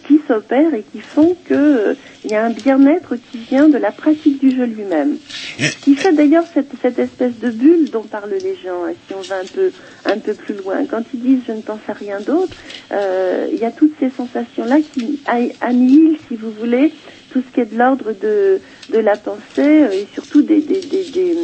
qui 0.07 0.21
s'opèrent 0.27 0.75
et 0.75 0.85
qui 0.93 1.01
font 1.01 1.37
que 1.45 1.55
euh, 1.55 1.95
il 2.25 2.31
y 2.31 2.35
a 2.35 2.45
un 2.45 2.51
bien-être 2.51 3.17
qui 3.17 3.39
vient 3.39 3.69
de 3.69 3.79
la 3.79 3.93
pratique 3.93 4.41
du 4.41 4.51
jeu 4.57 4.65
lui-même. 4.65 5.17
Ce 5.59 5.77
qui 5.85 5.95
fait 5.95 6.13
d'ailleurs 6.13 6.45
cette, 6.53 6.71
cette 6.83 6.99
espèce 6.99 7.39
de 7.41 7.51
bulle 7.51 7.91
dont 7.91 8.03
parlent 8.03 8.31
les 8.31 8.57
gens, 8.57 8.85
hein, 8.87 8.95
si 9.07 9.15
on 9.15 9.21
va 9.21 9.37
un 9.37 9.47
peu, 9.47 9.71
un 10.05 10.19
peu 10.19 10.35
plus 10.35 10.55
loin. 10.57 10.85
Quand 10.87 11.03
ils 11.15 11.21
disent 11.21 11.41
je 11.47 11.53
ne 11.53 11.61
pense 11.61 11.81
à 11.89 11.93
rien 11.93 12.21
d'autre, 12.21 12.55
euh, 12.93 13.49
il 13.53 13.59
y 13.59 13.65
a 13.65 13.71
toutes 13.71 13.95
ces 14.01 14.11
sensations-là 14.11 14.79
qui 14.93 15.21
annihilent, 15.61 16.19
si 16.29 16.37
vous 16.37 16.51
voulez, 16.51 16.93
tout 17.33 17.43
ce 17.47 17.55
qui 17.55 17.61
est 17.61 17.73
de 17.73 17.79
l'ordre 17.79 18.15
de, 18.21 18.61
de 18.93 18.99
la 18.99 19.17
pensée 19.17 19.41
euh, 19.59 19.93
et 19.93 20.07
surtout 20.15 20.43
des, 20.43 20.61
des, 20.61 20.81
des, 20.81 21.05
des, 21.11 21.37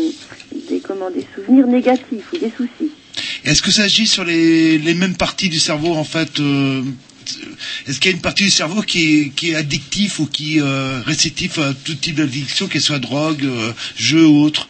des, 0.68 0.80
comment, 0.80 1.10
des 1.10 1.26
souvenirs 1.34 1.66
négatifs 1.66 2.32
ou 2.32 2.38
des 2.38 2.50
soucis. 2.56 2.90
Est-ce 3.44 3.60
que 3.62 3.70
ça 3.70 3.82
agit 3.82 4.06
sur 4.06 4.24
les, 4.24 4.78
les 4.78 4.94
mêmes 4.94 5.16
parties 5.16 5.48
du 5.48 5.58
cerveau 5.58 5.92
en 5.94 6.04
fait 6.04 6.40
euh, 6.40 6.82
Est-ce 7.86 8.00
qu'il 8.00 8.10
y 8.10 8.14
a 8.14 8.16
une 8.16 8.22
partie 8.22 8.44
du 8.44 8.50
cerveau 8.50 8.82
qui 8.82 9.32
est, 9.42 9.54
addictif 9.54 10.18
ou 10.18 10.26
qui 10.26 10.58
est 10.58 10.62
euh, 10.62 11.00
réceptif 11.04 11.58
à 11.58 11.72
tout 11.84 11.94
type 11.94 12.16
d'addiction, 12.16 12.66
qu'elle 12.66 12.80
soit 12.80 12.98
drogue, 12.98 13.44
euh, 13.44 13.72
jeu 13.96 14.26
ou 14.26 14.42
autre? 14.42 14.68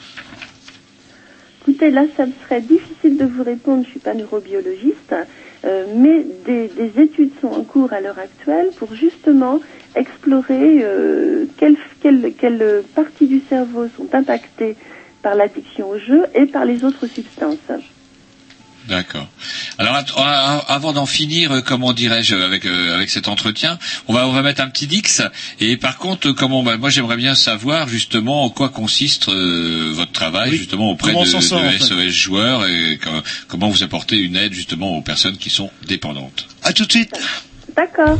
Écoutez, 1.62 1.90
là, 1.90 2.04
ça 2.16 2.26
me 2.26 2.32
serait 2.44 2.60
difficile 2.60 3.16
de 3.16 3.24
vous 3.24 3.44
répondre, 3.44 3.84
je 3.84 3.90
suis 3.90 4.00
pas 4.00 4.14
neurobiologiste, 4.14 5.14
euh, 5.64 5.84
mais 5.96 6.26
des, 6.44 6.68
des 6.68 7.02
études 7.02 7.30
sont 7.40 7.48
en 7.48 7.62
cours 7.62 7.92
à 7.92 8.00
l'heure 8.00 8.18
actuelle 8.18 8.70
pour 8.76 8.94
justement 8.94 9.60
explorer 9.94 10.84
quelles 11.58 12.82
parties 12.94 13.26
du 13.26 13.42
cerveau 13.48 13.86
sont 13.96 14.08
impactées 14.14 14.74
par 15.22 15.34
l'addiction 15.34 15.90
au 15.90 15.98
jeu 15.98 16.24
et 16.34 16.46
par 16.46 16.64
les 16.64 16.82
autres 16.82 17.06
substances. 17.06 17.58
D'accord. 18.88 19.28
Alors 19.78 19.96
avant 20.68 20.92
d'en 20.92 21.06
finir, 21.06 21.52
euh, 21.52 21.60
comment 21.60 21.92
dirais-je, 21.92 22.34
avec 22.34 22.66
euh, 22.66 22.94
avec 22.94 23.10
cet 23.10 23.28
entretien, 23.28 23.78
on 24.08 24.12
va 24.12 24.26
on 24.26 24.32
va 24.32 24.42
mettre 24.42 24.60
un 24.60 24.68
petit 24.68 24.86
dix. 24.86 25.22
Et 25.60 25.76
par 25.76 25.98
contre, 25.98 26.28
euh, 26.30 26.32
comment 26.34 26.62
bah, 26.62 26.76
moi 26.76 26.90
j'aimerais 26.90 27.16
bien 27.16 27.34
savoir 27.34 27.88
justement 27.88 28.44
en 28.44 28.50
quoi 28.50 28.68
consiste 28.70 29.28
euh, 29.28 29.92
votre 29.94 30.12
travail 30.12 30.50
Oui. 30.50 30.58
justement 30.58 30.90
auprès 30.90 31.12
Comment 31.12 31.24
de, 31.24 31.28
sort, 31.30 31.60
de 31.62 31.66
en 31.66 31.70
fait. 31.70 31.78
SOS 31.78 32.08
joueurs 32.10 32.66
et 32.66 32.98
co- 33.02 33.10
comment 33.48 33.68
vous 33.68 33.82
apportez 33.82 34.16
une 34.18 34.36
aide 34.36 34.52
justement 34.52 34.96
aux 34.96 35.02
personnes 35.02 35.36
qui 35.36 35.50
sont 35.50 35.70
dépendantes? 35.86 36.46
À 36.62 36.72
tout 36.72 36.84
de 36.84 36.90
suite. 36.92 37.12
D'accord. 37.76 38.18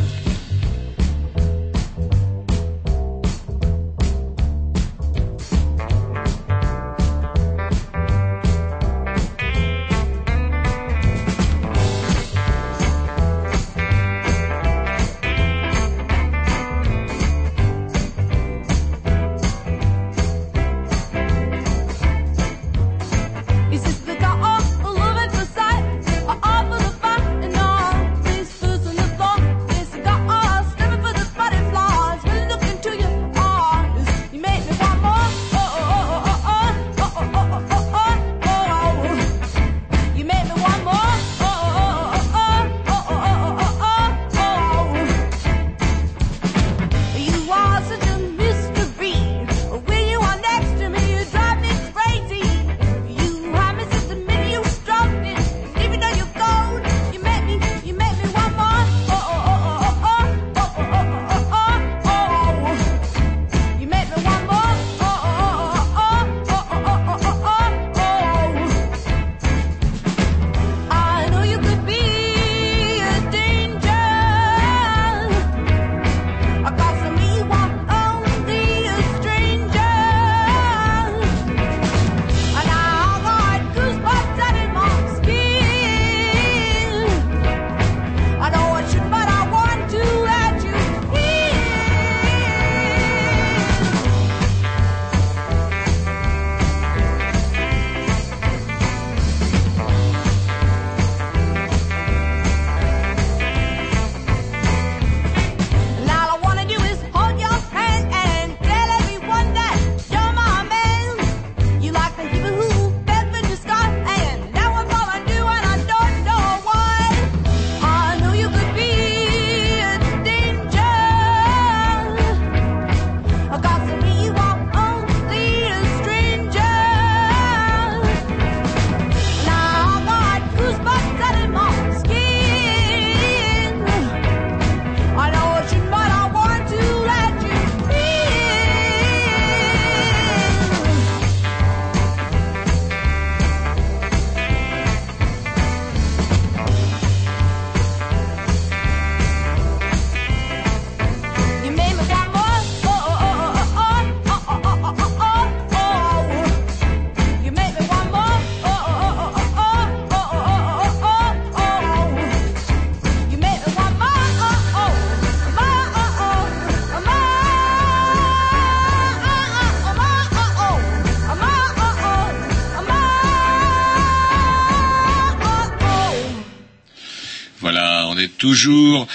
Toujours 178.47 179.07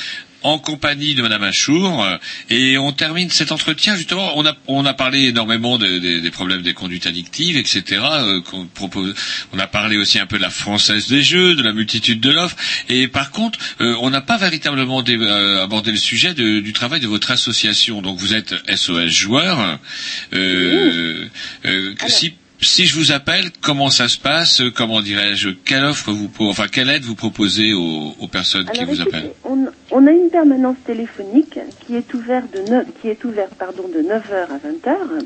en 0.43 0.59
compagnie 0.59 1.15
de 1.15 1.21
Madame 1.21 1.43
Achour 1.43 2.03
euh, 2.03 2.17
et 2.49 2.79
on 2.79 2.93
termine 2.93 3.29
cet 3.29 3.51
entretien 3.53 3.95
justement. 3.97 4.39
On 4.39 4.47
a 4.47 4.55
on 4.69 4.87
a 4.87 4.95
parlé 4.95 5.25
énormément 5.29 5.77
de- 5.79 5.99
de- 5.99 6.21
des 6.21 6.31
problèmes 6.31 6.63
des 6.63 6.73
conduites 6.73 7.07
addictives, 7.07 7.57
etc. 7.59 7.83
euh, 7.93 8.41
qu'on 8.41 8.65
propose. 8.67 9.15
On 9.53 9.59
a 9.59 9.67
parlé 9.67 9.99
aussi 9.99 10.19
un 10.19 10.25
peu 10.27 10.39
de 10.39 10.43
la 10.43 10.49
française 10.51 11.09
des 11.09 11.23
jeux, 11.23 11.55
de 11.57 11.63
la 11.63 11.73
multitude 11.75 12.21
de 12.21 12.31
l'offre. 12.31 12.57
Et 12.89 13.09
par 13.09 13.31
contre, 13.33 13.59
euh, 13.83 13.95
on 14.01 14.09
n'a 14.11 14.23
pas 14.23 14.39
véritablement 14.39 15.03
dé- 15.03 15.19
euh, 15.21 15.63
abordé 15.63 15.91
le 15.91 15.99
sujet 15.99 16.33
de- 16.33 16.61
du 16.61 16.73
travail 16.73 17.01
de 17.01 17.09
votre 17.09 17.31
association. 17.33 18.01
Donc 18.01 18.17
vous 18.19 18.33
êtes 18.33 18.55
SOS 18.69 19.09
joueur. 19.11 19.79
Euh, 20.33 21.27
euh, 21.67 21.95
si 22.07 22.33
si 22.61 22.87
je 22.87 22.99
vous 22.99 23.13
appelle, 23.13 23.51
comment 23.61 23.91
ça 23.91 24.09
se 24.09 24.19
passe 24.19 24.61
euh, 24.61 24.71
Comment 24.75 25.01
dirais-je 25.01 25.51
Quelle 25.65 25.85
offre 25.85 26.11
vous, 26.13 26.29
enfin 26.41 26.67
quelle 26.67 26.91
aide 26.91 27.03
vous 27.03 27.15
proposez 27.15 27.73
aux, 27.73 28.15
aux 28.19 28.29
personnes 28.29 28.67
qui 28.67 28.85
vous 28.85 29.01
appellent? 29.01 29.31
on, 29.45 29.67
on 29.91 30.07
a 30.07 30.11
une 30.11 30.29
permanence 30.31 30.77
téléphonique 30.85 31.59
qui 31.87 31.95
est 31.97 32.13
ouverte 32.15 32.47
de, 32.53 32.69
neuf- 32.71 32.87
qui 33.01 33.09
est 33.09 33.25
ouverte, 33.25 33.55
pardon, 33.55 33.85
de 33.89 34.01
9h 34.03 34.49
à 34.51 34.59
20h. 34.59 35.25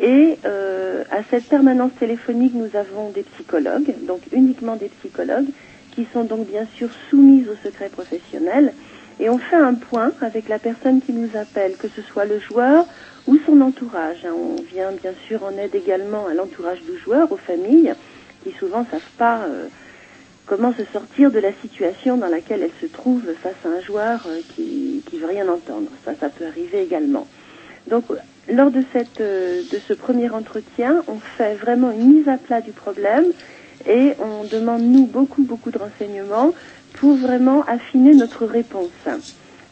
Et 0.00 0.38
euh, 0.44 1.02
à 1.10 1.18
cette 1.28 1.44
permanence 1.48 1.90
téléphonique, 1.98 2.54
nous 2.54 2.70
avons 2.78 3.10
des 3.10 3.24
psychologues, 3.34 3.94
donc 4.06 4.20
uniquement 4.32 4.76
des 4.76 4.90
psychologues, 5.00 5.48
qui 5.96 6.06
sont 6.12 6.22
donc 6.22 6.48
bien 6.48 6.66
sûr 6.76 6.88
soumises 7.10 7.48
au 7.48 7.56
secret 7.66 7.88
professionnel. 7.88 8.72
Et 9.18 9.28
on 9.28 9.38
fait 9.38 9.56
un 9.56 9.74
point 9.74 10.12
avec 10.20 10.48
la 10.48 10.60
personne 10.60 11.00
qui 11.02 11.12
nous 11.12 11.30
appelle, 11.36 11.72
que 11.76 11.88
ce 11.96 12.02
soit 12.02 12.24
le 12.26 12.38
joueur 12.38 12.84
ou 13.28 13.38
son 13.46 13.60
entourage. 13.60 14.24
hein. 14.24 14.32
On 14.34 14.56
vient 14.62 14.90
bien 14.90 15.12
sûr 15.28 15.44
en 15.44 15.52
aide 15.56 15.74
également 15.74 16.26
à 16.26 16.34
l'entourage 16.34 16.80
du 16.82 16.98
joueur, 16.98 17.30
aux 17.30 17.36
familles, 17.36 17.92
qui 18.42 18.52
souvent 18.52 18.84
savent 18.90 19.14
pas 19.18 19.42
euh, 19.42 19.66
comment 20.46 20.72
se 20.72 20.84
sortir 20.92 21.30
de 21.30 21.38
la 21.38 21.52
situation 21.60 22.16
dans 22.16 22.28
laquelle 22.28 22.62
elle 22.62 22.80
se 22.80 22.90
trouve 22.90 23.22
face 23.42 23.60
à 23.64 23.68
un 23.68 23.82
joueur 23.82 24.20
euh, 24.26 24.40
qui 24.54 25.02
qui 25.08 25.18
veut 25.18 25.26
rien 25.26 25.46
entendre. 25.48 25.90
Ça, 26.04 26.12
ça 26.18 26.28
peut 26.30 26.46
arriver 26.46 26.82
également. 26.82 27.26
Donc, 27.88 28.04
lors 28.50 28.70
de 28.70 28.82
cette 28.92 29.20
euh, 29.20 29.62
de 29.70 29.78
ce 29.86 29.92
premier 29.92 30.30
entretien, 30.30 31.04
on 31.06 31.18
fait 31.36 31.54
vraiment 31.54 31.90
une 31.90 32.14
mise 32.14 32.28
à 32.28 32.38
plat 32.38 32.62
du 32.62 32.72
problème 32.72 33.26
et 33.86 34.14
on 34.20 34.44
demande 34.44 34.82
nous 34.82 35.06
beaucoup 35.06 35.42
beaucoup 35.42 35.70
de 35.70 35.78
renseignements 35.78 36.52
pour 36.94 37.14
vraiment 37.16 37.62
affiner 37.66 38.14
notre 38.14 38.46
réponse. 38.46 38.90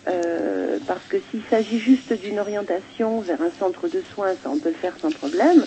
Euh, 0.08 0.80
parce 0.86 1.06
que 1.08 1.18
s'il 1.30 1.42
s'agit 1.50 1.80
juste 1.80 2.12
d'une 2.14 2.38
orientation 2.40 3.20
vers 3.22 3.40
un 3.42 3.52
centre 3.58 3.88
de 3.88 4.02
soins, 4.14 4.34
ça 4.42 4.50
on 4.50 4.58
peut 4.60 4.70
le 4.70 4.76
faire 4.76 4.96
sans 5.02 5.12
problème. 5.12 5.66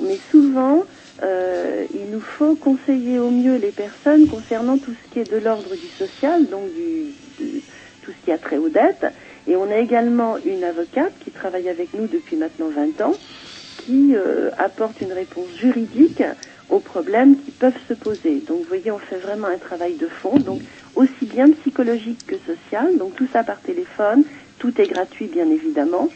Mais 0.00 0.20
souvent, 0.30 0.84
euh, 1.22 1.86
il 1.94 2.10
nous 2.10 2.22
faut 2.38 2.56
conseiller 2.56 3.18
au 3.20 3.30
mieux 3.30 3.56
les 3.56 3.72
personnes 3.72 4.28
concernant 4.28 4.78
tout 4.78 4.92
ce 4.94 5.10
qui 5.10 5.20
est 5.20 5.30
de 5.30 5.36
l'ordre 5.38 5.76
du 5.76 5.88
social, 5.98 6.48
donc 6.48 6.72
du, 6.72 7.14
de- 7.38 7.62
tout 8.02 8.12
ce 8.12 8.24
qui 8.24 8.32
a 8.32 8.38
trait 8.38 8.58
aux 8.58 8.70
dettes. 8.70 9.06
Et 9.46 9.56
on 9.56 9.70
a 9.70 9.76
également 9.78 10.38
une 10.38 10.64
avocate 10.64 11.18
qui 11.20 11.32
travaille 11.32 11.68
avec 11.68 11.94
nous 11.94 12.08
depuis 12.08 12.36
maintenant 12.36 12.70
20 12.70 13.00
ans, 13.02 13.18
qui 13.84 14.16
euh, 14.16 14.50
apporte 14.58 15.00
une 15.00 15.12
réponse 15.12 15.50
juridique 15.60 16.22
aux 16.70 16.80
problèmes 16.80 17.36
qui 17.42 17.50
peuvent 17.50 17.78
se 17.88 17.94
poser. 17.94 18.40
Donc 18.46 18.58
vous 18.58 18.68
voyez, 18.68 18.90
on 18.90 18.98
fait 18.98 19.18
vraiment 19.18 19.48
un 19.48 19.58
travail 19.58 19.94
de 19.94 20.06
fond, 20.06 20.38
donc 20.38 20.60
aussi 20.94 21.26
bien 21.26 21.50
psychologique 21.50 22.26
que 22.26 22.36
social, 22.46 22.96
donc 22.98 23.14
tout 23.16 23.28
ça 23.32 23.42
par 23.42 23.60
téléphone, 23.60 24.24
tout 24.58 24.80
est 24.80 24.86
gratuit 24.86 25.26
bien 25.26 25.50
évidemment. 25.50 26.08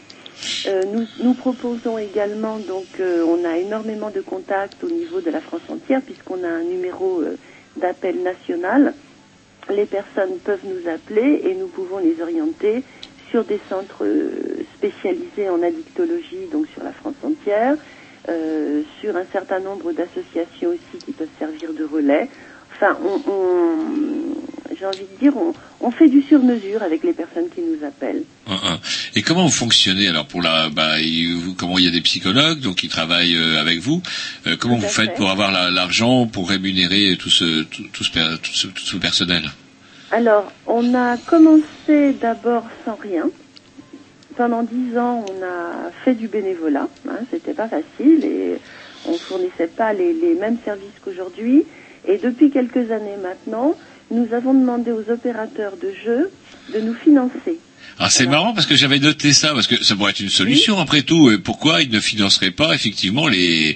Euh, 0.67 0.83
nous, 1.21 1.33
proposons 1.33 1.97
également, 1.97 2.59
donc 2.59 2.85
euh, 2.99 3.25
on 3.25 3.45
a 3.45 3.57
énormément 3.57 4.09
de 4.09 4.21
contacts 4.21 4.83
au 4.83 4.89
niveau 4.89 5.19
de 5.21 5.29
la 5.29 5.41
France 5.41 5.61
entière 5.69 6.01
puisqu'on 6.01 6.43
a 6.43 6.47
un 6.47 6.63
numéro 6.63 7.21
euh, 7.21 7.35
d'appel 7.77 8.23
national. 8.23 8.93
Les 9.69 9.85
personnes 9.85 10.37
peuvent 10.43 10.63
nous 10.63 10.89
appeler 10.89 11.41
et 11.43 11.55
nous 11.55 11.67
pouvons 11.67 11.99
les 11.99 12.21
orienter 12.21 12.83
sur 13.29 13.43
des 13.43 13.59
centres 13.69 14.05
spécialisés 14.75 15.49
en 15.49 15.61
addictologie, 15.61 16.47
donc 16.51 16.65
sur 16.73 16.83
la 16.83 16.93
France 16.93 17.15
entière, 17.23 17.75
euh, 18.27 18.81
sur 18.99 19.15
un 19.15 19.25
certain 19.31 19.59
nombre 19.59 19.91
d'associations 19.93 20.69
aussi 20.69 21.03
qui 21.05 21.11
peuvent 21.13 21.27
servir 21.39 21.71
de 21.73 21.83
relais. 21.85 22.29
Enfin, 22.75 22.97
on, 23.03 23.21
on- 23.31 24.35
j'ai 24.77 24.85
envie 24.85 25.05
de 25.13 25.19
dire, 25.19 25.35
on, 25.35 25.53
on 25.81 25.91
fait 25.91 26.07
du 26.07 26.21
sur-mesure 26.21 26.81
avec 26.83 27.03
les 27.03 27.11
personnes 27.13 27.49
qui 27.53 27.61
nous 27.61 27.85
appellent. 27.85 28.23
Et 29.15 29.21
comment 29.21 29.43
vous 29.45 29.51
fonctionnez 29.51 30.07
alors 30.07 30.25
pour 30.25 30.41
la 30.41 30.69
bah, 30.69 30.99
il- 31.01 31.33
vous- 31.35 31.53
comment 31.55 31.77
il 31.77 31.85
y 31.85 31.87
a 31.87 31.91
des 31.91 32.01
psychologues 32.01 32.59
donc 32.59 32.77
qui 32.77 32.87
travaillent 32.87 33.35
euh, 33.35 33.59
avec 33.59 33.79
vous 33.79 34.01
Euh, 34.47 34.55
comment 34.57 34.75
vous 34.75 34.87
faites 34.87 35.11
fait. 35.11 35.15
pour 35.15 35.29
avoir 35.29 35.51
la- 35.51 35.69
l'argent 35.71 36.27
pour 36.27 36.49
rémunérer 36.49 37.17
tout 37.19 37.29
ce 37.29 37.63
tout, 37.63 37.83
tout 37.91 38.03
ce, 38.03 38.11
tout 38.37 38.53
ce 38.53 38.67
tout 38.67 38.85
ce 38.85 38.95
personnel? 38.97 39.43
Alors, 40.11 40.51
on 40.65 40.95
a 40.95 41.17
commencé 41.17 42.13
d'abord 42.21 42.65
sans 42.85 42.95
rien. 42.95 43.29
Pendant 44.39 44.63
dix 44.63 44.97
ans, 44.97 45.25
on 45.27 45.43
a 45.43 45.91
fait 46.05 46.13
du 46.15 46.29
bénévolat. 46.29 46.87
Hein, 47.09 47.17
C'était 47.29 47.53
pas 47.53 47.67
facile 47.67 48.23
et 48.23 48.55
on 49.05 49.11
fournissait 49.15 49.67
pas 49.67 49.91
les, 49.91 50.13
les 50.13 50.33
mêmes 50.35 50.55
services 50.63 50.95
qu'aujourd'hui. 51.03 51.65
Et 52.07 52.17
depuis 52.19 52.49
quelques 52.49 52.89
années 52.89 53.17
maintenant, 53.21 53.75
nous 54.11 54.33
avons 54.33 54.53
demandé 54.53 54.93
aux 54.93 55.11
opérateurs 55.11 55.73
de 55.75 55.91
jeux 56.05 56.31
de 56.73 56.79
nous 56.79 56.93
financer. 56.93 57.59
Ah, 57.99 58.09
c'est 58.09 58.27
marrant 58.27 58.53
parce 58.53 58.65
que 58.65 58.75
j'avais 58.75 58.99
noté 58.99 59.33
ça 59.33 59.49
parce 59.53 59.67
que 59.67 59.83
ça 59.83 59.97
pourrait 59.97 60.11
être 60.11 60.21
une 60.21 60.29
solution 60.29 60.79
après 60.79 61.01
tout. 61.01 61.29
Et 61.31 61.37
pourquoi 61.37 61.81
ils 61.81 61.91
ne 61.91 61.99
financeraient 61.99 62.51
pas 62.51 62.73
effectivement 62.73 63.27
les 63.27 63.75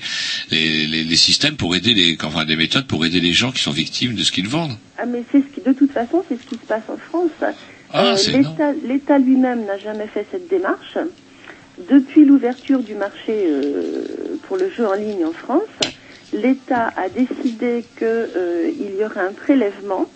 les, 0.50 0.88
les, 0.88 1.04
les 1.04 1.16
systèmes 1.18 1.58
pour 1.58 1.76
aider 1.76 1.94
les 1.94 2.18
enfin 2.24 2.46
des 2.46 2.56
méthodes 2.56 2.88
pour 2.88 3.06
aider 3.06 3.20
les 3.20 3.34
gens 3.34 3.52
qui 3.52 3.62
sont 3.62 3.72
victimes 3.72 4.16
de 4.16 4.24
ce 4.24 4.32
qu'ils 4.32 4.48
vendent? 4.48 4.78
Ah, 4.98 5.06
mais 5.06 5.24
c'est 5.30 5.40
ce 5.40 5.54
qui, 5.54 5.60
de 5.60 5.74
toute 5.74 5.92
façon, 5.92 6.24
c'est 6.30 6.42
ce 6.42 6.48
qui 6.48 6.56
se 6.56 6.66
passe 6.66 6.84
en 6.88 6.96
France. 6.96 7.32
Ah, 7.94 8.18
c'est 8.18 8.32
L'État, 8.84 9.20
lui-même 9.20 9.66
n'a 9.66 9.78
jamais 9.78 10.08
fait 10.08 10.26
cette 10.32 10.48
démarche. 10.48 10.98
Depuis 11.78 12.26
l'ouverture 12.26 12.80
du 12.80 12.96
marché 12.96 13.46
euh, 13.48 14.04
pour 14.48 14.58
le 14.58 14.70
jeu 14.70 14.88
en 14.88 14.94
ligne 14.94 15.26
en 15.26 15.32
France, 15.32 15.62
l'État 16.34 16.90
a 16.98 17.10
décidé 17.10 17.86
qu'il 17.98 18.98
y 19.00 19.06
aurait 19.06 19.22
un 19.22 19.32
prélèvement 19.32 20.08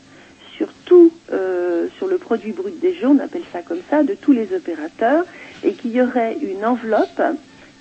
sur 0.56 0.70
tout, 0.86 1.12
euh, 1.32 1.88
sur 1.98 2.08
le 2.08 2.18
produit 2.18 2.52
brut 2.52 2.80
des 2.80 2.96
jeux, 2.96 3.08
on 3.08 3.20
appelle 3.20 3.44
ça 3.54 3.62
comme 3.62 3.82
ça, 3.90 4.04
de 4.04 4.16
tous 4.16 4.32
les 4.32 4.56
opérateurs, 4.56 5.24
et 5.64 5.74
qu'il 5.74 5.92
y 5.92 6.02
aurait 6.02 6.36
une 6.42 6.66
enveloppe 6.66 7.22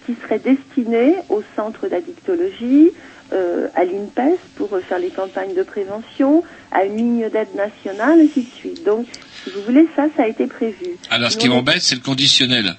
qui 0.04 0.14
serait 0.22 0.38
destinée 0.38 1.16
au 1.30 1.42
centre 1.56 1.88
d'addictologie, 1.88 2.92
euh, 3.32 3.68
à 3.74 3.84
l'INPES 3.84 4.38
pour 4.56 4.70
faire 4.88 4.98
les 4.98 5.10
campagnes 5.10 5.54
de 5.54 5.62
prévention, 5.62 6.42
à 6.70 6.84
une 6.84 6.96
ligne 6.96 7.30
d'aide 7.30 7.54
nationale, 7.54 8.20
ainsi 8.20 8.42
de 8.42 8.54
suite. 8.56 8.84
Donc, 8.84 9.06
si 9.44 9.50
vous 9.50 9.62
voulez, 9.62 9.86
ça, 9.96 10.06
ça 10.16 10.24
a 10.24 10.28
été 10.28 10.46
prévu. 10.46 10.96
Alors 11.10 11.30
ce 11.30 11.36
qui 11.36 11.48
m'embête 11.48 11.82
c'est 11.82 11.94
le 11.94 12.00
conditionnel. 12.00 12.76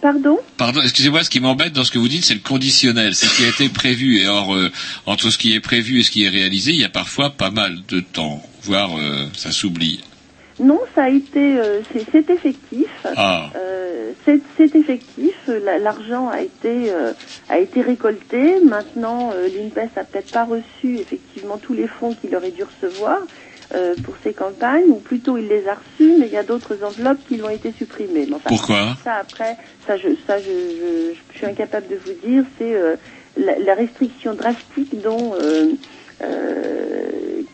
Pardon? 0.00 0.38
Pardon, 0.56 0.80
excusez-moi, 0.82 1.22
ce 1.22 1.30
qui 1.30 1.38
m'embête 1.38 1.72
dans 1.72 1.84
ce 1.84 1.92
que 1.92 1.98
vous 1.98 2.08
dites, 2.08 2.24
c'est 2.24 2.34
le 2.34 2.40
conditionnel, 2.40 3.14
c'est 3.14 3.26
ce 3.26 3.36
qui 3.36 3.44
a 3.44 3.48
été 3.48 3.68
prévu. 3.68 4.18
Et 4.18 4.26
or, 4.26 4.52
euh, 4.52 4.70
entre 5.06 5.30
ce 5.30 5.38
qui 5.38 5.54
est 5.54 5.60
prévu 5.60 6.00
et 6.00 6.02
ce 6.02 6.10
qui 6.10 6.24
est 6.24 6.28
réalisé, 6.28 6.72
il 6.72 6.80
y 6.80 6.84
a 6.84 6.88
parfois 6.88 7.30
pas 7.30 7.50
mal 7.50 7.78
de 7.88 8.00
temps, 8.00 8.42
voire 8.62 8.98
euh, 8.98 9.26
ça 9.36 9.52
s'oublie. 9.52 10.00
Non, 10.62 10.80
ça 10.94 11.04
a 11.04 11.08
été, 11.08 11.58
euh, 11.58 11.80
c'est 12.14 12.30
effectif. 12.30 12.88
Ah. 13.04 13.50
Euh, 13.56 14.12
c'est 14.26 14.74
effectif. 14.76 15.34
La- 15.48 15.78
L'argent 15.78 16.28
a 16.28 16.40
été 16.40 16.90
euh, 16.90 17.12
a 17.48 17.58
été 17.58 17.80
récolté. 17.82 18.60
Maintenant, 18.60 19.32
l'INPES 19.32 19.90
a 19.96 20.04
peut-être 20.04 20.30
pas 20.30 20.44
reçu 20.44 20.98
effectivement 21.00 21.58
tous 21.58 21.72
les 21.74 21.88
fonds 21.88 22.14
qu'il 22.14 22.34
aurait 22.36 22.52
dû 22.52 22.62
recevoir 22.64 23.18
pour 24.04 24.14
ces 24.22 24.34
campagnes, 24.34 24.90
ou 24.90 24.96
plutôt 24.96 25.38
il 25.38 25.48
les 25.48 25.66
a 25.66 25.74
reçus, 25.74 26.14
mais 26.18 26.26
il 26.26 26.32
y 26.32 26.36
a 26.36 26.42
d'autres 26.42 26.84
enveloppes 26.84 27.24
qui 27.26 27.38
l'ont 27.38 27.48
été 27.48 27.72
supprimées. 27.72 28.26
Enfin, 28.30 28.44
Pourquoi? 28.46 28.76
Ça 29.02 29.14
après, 29.14 29.56
ça 29.86 29.96
je 29.96 30.08
ça 30.26 30.40
je, 30.40 30.44
je, 30.44 31.14
je 31.32 31.38
suis 31.38 31.46
incapable 31.46 31.88
de 31.88 31.96
vous 31.96 32.12
dire. 32.28 32.44
C'est 32.58 32.74
la, 33.38 33.58
la 33.58 33.74
restriction 33.74 34.34
drastique 34.34 35.00
dont 35.00 35.32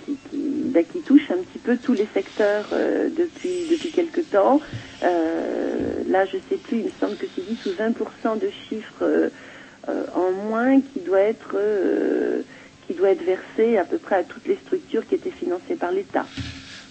qui, 0.05 0.17
qui, 0.31 0.37
bah, 0.75 0.83
qui 0.83 1.01
touche 1.03 1.31
un 1.31 1.39
petit 1.43 1.58
tous 1.77 1.93
les 1.93 2.09
secteurs 2.15 2.67
euh, 2.73 3.09
depuis 3.09 3.67
depuis 3.71 3.91
quelque 3.91 4.21
temps. 4.21 4.61
Euh, 5.03 6.03
là, 6.09 6.25
je 6.27 6.39
sais 6.49 6.57
plus, 6.57 6.79
il 6.79 6.85
me 6.85 6.91
semble 7.01 7.17
que 7.17 7.27
c'est 7.35 7.47
10 7.47 7.67
ou 7.67 7.71
20% 7.71 8.39
de 8.39 8.51
chiffres 8.69 9.03
euh, 9.03 9.31
en 10.15 10.33
moins 10.33 10.81
qui 10.81 11.01
doit 11.01 11.21
être 11.21 11.57
qui 12.87 12.95
doit 12.95 13.11
être 13.11 13.23
versé 13.23 13.77
à 13.77 13.85
peu 13.85 13.99
près 13.99 14.17
à 14.17 14.25
toutes 14.25 14.47
les 14.47 14.57
structures 14.57 15.07
qui 15.07 15.15
étaient 15.15 15.31
financées 15.31 15.77
par 15.77 15.93
l'État. 15.93 16.25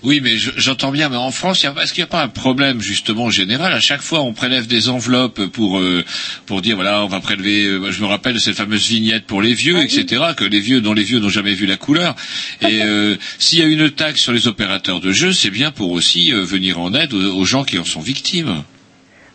Oui, 0.04 0.22
mais 0.24 0.38
je- 0.38 0.52
j'entends 0.58 0.92
bien, 0.92 1.10
mais 1.10 1.16
en 1.18 1.32
France, 1.32 1.66
est-ce 1.66 1.92
qu'il 1.92 2.02
n'y 2.04 2.08
a 2.08 2.12
pas 2.12 2.22
un 2.22 2.28
problème 2.28 2.82
justement 2.82 3.32
général? 3.32 3.74
À 3.74 3.80
chaque 3.80 4.02
fois, 4.04 4.22
on 4.22 4.32
prélève 4.32 4.68
des 4.68 4.90
enveloppes 4.90 5.48
pour 5.48 5.80
euh, 5.80 6.06
pour 6.46 6.62
dire 6.62 6.76
voilà, 6.76 7.04
on 7.04 7.08
va 7.08 7.20
prélever. 7.20 7.66
euh, 7.66 7.92
je 7.92 8.02
me 8.02 8.06
rappelle 8.08 8.36
de 8.36 8.40
cette 8.40 8.56
fameuse 8.56 8.88
vignette 8.88 9.26
pour 9.26 9.42
les 9.42 9.56
vieux, 9.56 9.80
etc. 9.80 10.22
Que 10.38 10.44
les 10.46 10.60
vieux, 10.60 10.82
dont 10.82 10.94
les 10.94 11.04
vieux 11.04 11.20
n'ont 11.20 11.30
jamais 11.30 11.56
vu 11.56 11.66
la 11.66 11.78
couleur. 11.78 12.16
Et 12.62 12.82
euh, 12.84 13.16
s'il 13.40 13.58
y 13.60 13.64
a 13.64 13.66
une 13.66 13.90
taxe 13.90 14.22
sur 14.22 14.34
les 14.34 14.48
opérateurs 14.48 15.00
de 15.00 15.12
jeux, 15.12 15.34
c'est 15.34 15.50
bien 15.50 15.72
pour 15.72 15.92
aussi 15.92 16.32
euh, 16.32 16.44
venir 16.44 16.80
en 16.80 16.94
aide 16.94 17.14
aux, 17.14 17.34
aux 17.36 17.46
gens 17.46 17.64
qui 17.64 17.80
en 17.80 17.86
sont 17.86 18.02
victimes. 18.02 18.64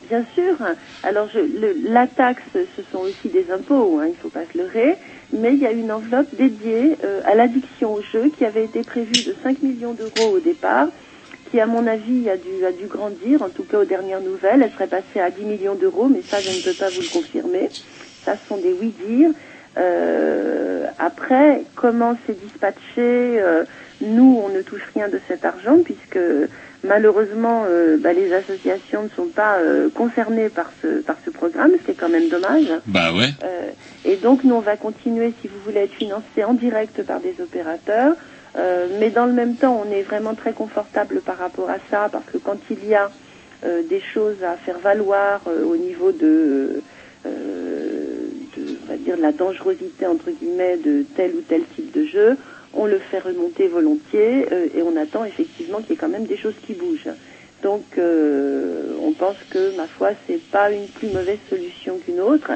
Bien 0.08 0.24
sûr. 0.34 0.54
Alors, 1.02 1.28
je, 1.34 1.38
le- 1.40 1.76
la 1.90 2.06
taxe, 2.06 2.42
ce 2.54 2.82
sont 2.92 2.98
aussi 2.98 3.32
des 3.32 3.46
impôts, 3.52 3.98
hein, 4.00 4.06
il 4.06 4.10
ne 4.10 4.16
faut 4.22 4.28
pas 4.28 4.44
se 4.52 4.58
leurrer. 4.58 4.94
Mais 5.32 5.54
il 5.54 5.60
y 5.60 5.66
a 5.66 5.72
une 5.72 5.90
enveloppe 5.90 6.34
dédiée 6.34 6.96
euh, 7.04 7.22
à 7.24 7.34
l'addiction 7.34 7.94
au 7.94 8.02
jeu 8.02 8.30
qui 8.36 8.44
avait 8.44 8.64
été 8.64 8.82
prévue 8.82 9.22
de 9.22 9.34
5 9.42 9.62
millions 9.62 9.94
d'euros 9.94 10.30
au 10.36 10.40
départ, 10.40 10.88
qui, 11.50 11.60
à 11.60 11.66
mon 11.66 11.86
avis, 11.86 12.28
a 12.28 12.36
dû, 12.36 12.64
a 12.66 12.72
dû 12.72 12.86
grandir, 12.86 13.42
en 13.42 13.48
tout 13.48 13.64
cas 13.64 13.78
aux 13.78 13.84
dernières 13.84 14.20
nouvelles. 14.20 14.62
Elle 14.62 14.72
serait 14.72 14.86
passée 14.86 15.20
à 15.20 15.30
10 15.30 15.44
millions 15.44 15.74
d'euros, 15.74 16.08
mais 16.08 16.22
ça, 16.30 16.40
je 16.40 16.50
ne 16.50 16.60
peux 16.60 16.74
pas 16.74 16.90
vous 16.90 17.00
le 17.00 17.08
confirmer. 17.08 17.70
Ça, 18.24 18.36
ce 18.36 18.48
sont 18.48 18.60
des 18.60 18.72
oui-dire. 18.72 19.30
Euh, 19.78 20.86
après, 20.98 21.62
comment 21.74 22.16
c'est 22.26 22.38
dispatché 22.38 22.80
euh, 22.98 23.64
Nous, 24.02 24.40
on 24.44 24.50
ne 24.50 24.60
touche 24.60 24.86
rien 24.94 25.08
de 25.08 25.18
cet 25.28 25.44
argent, 25.44 25.78
puisque 25.82 26.18
malheureusement, 26.84 27.64
euh, 27.66 27.96
bah, 27.98 28.12
les 28.12 28.32
associations 28.32 29.04
ne 29.04 29.08
sont 29.10 29.28
pas 29.28 29.58
euh, 29.60 29.90
concernées 29.90 30.50
par 30.50 30.70
ce, 30.82 31.02
par 31.02 31.16
ce 31.24 31.30
programme, 31.30 31.72
ce 31.78 31.84
qui 31.84 31.90
est 31.92 31.96
quand 31.96 32.08
même 32.08 32.28
dommage. 32.28 32.66
Bah 32.86 33.12
ouais. 33.12 33.30
Euh, 33.42 33.70
et 34.04 34.16
donc 34.16 34.44
nous 34.44 34.54
on 34.54 34.60
va 34.60 34.76
continuer, 34.76 35.34
si 35.40 35.48
vous 35.48 35.60
voulez, 35.60 35.80
à 35.80 35.84
être 35.84 35.94
financé 35.94 36.44
en 36.44 36.54
direct 36.54 37.02
par 37.04 37.20
des 37.20 37.34
opérateurs. 37.40 38.14
Euh, 38.56 38.88
mais 38.98 39.10
dans 39.10 39.26
le 39.26 39.32
même 39.32 39.56
temps, 39.56 39.82
on 39.84 39.90
est 39.90 40.02
vraiment 40.02 40.34
très 40.34 40.52
confortable 40.52 41.22
par 41.22 41.38
rapport 41.38 41.70
à 41.70 41.78
ça, 41.90 42.08
parce 42.12 42.26
que 42.26 42.38
quand 42.38 42.58
il 42.70 42.84
y 42.86 42.94
a 42.94 43.10
euh, 43.64 43.82
des 43.88 44.00
choses 44.12 44.42
à 44.42 44.56
faire 44.58 44.78
valoir 44.80 45.40
euh, 45.46 45.64
au 45.64 45.76
niveau 45.76 46.12
de, 46.12 46.82
euh, 47.24 48.28
de, 48.56 48.78
on 48.82 48.86
va 48.86 48.96
dire, 48.96 49.16
de 49.16 49.22
la 49.22 49.32
dangerosité 49.32 50.06
entre 50.06 50.30
guillemets 50.30 50.76
de 50.78 51.06
tel 51.16 51.34
ou 51.36 51.40
tel 51.42 51.62
type 51.74 51.94
de 51.94 52.04
jeu, 52.04 52.36
on 52.74 52.86
le 52.86 52.98
fait 52.98 53.18
remonter 53.18 53.68
volontiers 53.68 54.46
euh, 54.50 54.68
et 54.74 54.82
on 54.82 54.96
attend 54.96 55.24
effectivement 55.24 55.80
qu'il 55.80 55.90
y 55.90 55.92
ait 55.94 55.96
quand 55.96 56.08
même 56.08 56.26
des 56.26 56.36
choses 56.38 56.54
qui 56.66 56.74
bougent. 56.74 57.14
Donc 57.62 57.84
euh, 57.98 58.94
on 59.02 59.12
pense 59.12 59.36
que 59.50 59.76
ma 59.76 59.86
foi 59.86 60.10
c'est 60.26 60.42
pas 60.50 60.70
une 60.72 60.88
plus 60.88 61.08
mauvaise 61.08 61.38
solution 61.48 61.98
qu'une 62.04 62.20
autre. 62.20 62.50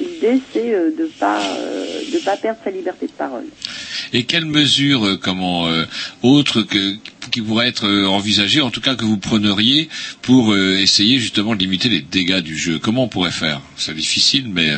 L'idée 0.00 0.40
c'est 0.52 0.74
euh, 0.74 0.90
de 0.90 1.06
pas 1.18 1.40
de 1.40 2.18
pas 2.24 2.36
perdre 2.36 2.60
sa 2.62 2.70
liberté 2.70 3.06
de 3.06 3.12
parole. 3.12 3.46
Et 4.12 4.24
quelles 4.24 4.46
mesures, 4.46 5.18
comment 5.20 5.66
autres 6.22 6.62
que 6.62 6.94
qui 7.32 7.42
pourraient 7.42 7.66
être 7.66 7.88
envisagées, 8.06 8.60
en 8.60 8.70
tout 8.70 8.80
cas 8.80 8.94
que 8.94 9.04
vous 9.04 9.16
preniez 9.16 9.88
pour 10.22 10.56
essayer 10.56 11.18
justement 11.18 11.56
de 11.56 11.60
limiter 11.60 11.88
les 11.88 12.00
dégâts 12.00 12.38
du 12.38 12.56
jeu? 12.56 12.78
Comment 12.78 13.04
on 13.04 13.08
pourrait 13.08 13.32
faire? 13.32 13.60
C'est 13.76 13.94
difficile, 13.94 14.48
mais 14.48 14.70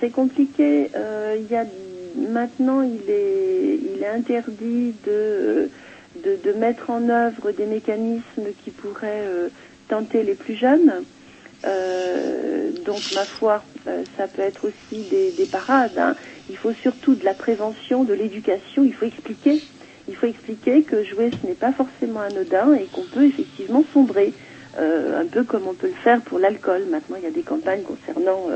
C'est 0.00 0.10
compliqué. 0.10 0.88
Il 0.94 1.52
y 1.52 1.56
a 1.56 1.66
maintenant 2.16 2.82
il 2.82 3.10
est 3.10 3.78
il 3.94 4.02
est 4.02 4.08
interdit 4.08 4.94
de 5.04 5.70
mettre 6.56 6.90
en 6.90 7.08
œuvre 7.08 7.50
des 7.52 7.66
mécanismes 7.66 8.46
qui 8.62 8.70
pourraient 8.70 9.24
euh, 9.26 9.48
tenter 9.88 10.22
les 10.22 10.34
plus 10.34 10.54
jeunes. 10.54 11.04
Euh, 11.66 12.70
donc 12.84 13.00
ma 13.14 13.24
foi, 13.24 13.62
euh, 13.86 14.02
ça 14.16 14.26
peut 14.28 14.42
être 14.42 14.66
aussi 14.66 15.02
des, 15.10 15.32
des 15.32 15.46
parades. 15.46 15.98
hein. 15.98 16.14
Il 16.50 16.56
faut 16.56 16.72
surtout 16.72 17.14
de 17.14 17.24
la 17.24 17.34
prévention, 17.34 18.04
de 18.04 18.14
l'éducation. 18.14 18.84
Il 18.84 18.94
faut 18.94 19.06
expliquer. 19.06 19.62
Il 20.08 20.16
faut 20.16 20.26
expliquer 20.26 20.82
que 20.82 21.02
jouer 21.04 21.30
ce 21.40 21.46
n'est 21.46 21.54
pas 21.54 21.72
forcément 21.72 22.20
anodin 22.20 22.74
et 22.74 22.84
qu'on 22.92 23.04
peut 23.04 23.24
effectivement 23.24 23.82
sombrer, 23.94 24.34
un 24.76 25.24
peu 25.24 25.44
comme 25.44 25.66
on 25.66 25.72
peut 25.72 25.86
le 25.86 25.94
faire 25.94 26.20
pour 26.20 26.38
l'alcool. 26.38 26.82
Maintenant, 26.90 27.16
il 27.18 27.24
y 27.24 27.26
a 27.26 27.30
des 27.30 27.40
campagnes 27.40 27.80
concernant 27.82 28.46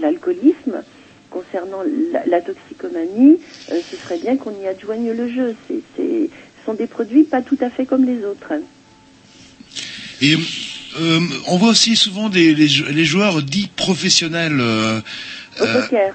l'alcoolisme, 0.00 0.82
concernant 1.30 1.82
la, 2.12 2.26
la 2.26 2.40
toxicomanie. 2.40 3.36
Euh, 3.70 3.80
ce 3.90 3.96
serait 3.96 4.18
bien 4.18 4.36
qu'on 4.36 4.52
y 4.62 4.66
adjoigne 4.66 5.10
le 5.12 5.28
jeu. 5.32 5.54
C'est, 5.68 5.80
c'est, 5.96 6.28
ce 6.58 6.64
sont 6.66 6.74
des 6.74 6.86
produits 6.86 7.24
pas 7.24 7.40
tout 7.42 7.58
à 7.60 7.70
fait 7.70 7.86
comme 7.86 8.04
les 8.04 8.24
autres. 8.24 8.52
Et 10.20 10.36
euh, 11.00 11.20
on 11.46 11.56
voit 11.56 11.70
aussi 11.70 11.96
souvent 11.96 12.28
des, 12.28 12.54
les, 12.54 12.68
jou- 12.68 12.84
les 12.90 13.04
joueurs 13.04 13.42
dits 13.42 13.70
professionnels. 13.74 14.58
Euh, 14.60 15.00
Au 15.60 15.66
poker. 15.66 16.14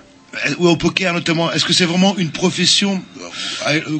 ou 0.59 0.67
au 0.67 0.75
poker 0.75 1.13
notamment. 1.13 1.51
Est-ce 1.51 1.65
que 1.65 1.73
c'est 1.73 1.85
vraiment 1.85 2.15
une 2.17 2.29
profession 2.31 3.01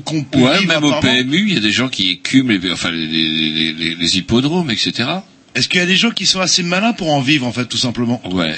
qu'on 0.03 0.23
peut 0.23 0.39
ouais, 0.39 0.59
vivre 0.59 0.73
même 0.73 0.83
au 0.83 0.99
PMU, 0.99 1.45
il 1.47 1.53
y 1.53 1.57
a 1.57 1.61
des 1.61 1.71
gens 1.71 1.87
qui 1.89 2.11
écument 2.11 2.51
les, 2.51 2.71
enfin 2.71 2.91
les, 2.91 3.07
les, 3.07 3.73
les, 3.73 3.95
les 3.95 4.17
hippodromes, 4.17 4.69
etc. 4.69 5.09
Est-ce 5.55 5.69
qu'il 5.69 5.79
y 5.79 5.83
a 5.83 5.85
des 5.87 5.95
gens 5.95 6.11
qui 6.11 6.25
sont 6.25 6.41
assez 6.41 6.61
malins 6.63 6.91
pour 6.93 7.13
en 7.13 7.21
vivre 7.21 7.47
en 7.47 7.51
fait 7.53 7.65
tout 7.65 7.77
simplement? 7.77 8.21
Ouais. 8.31 8.53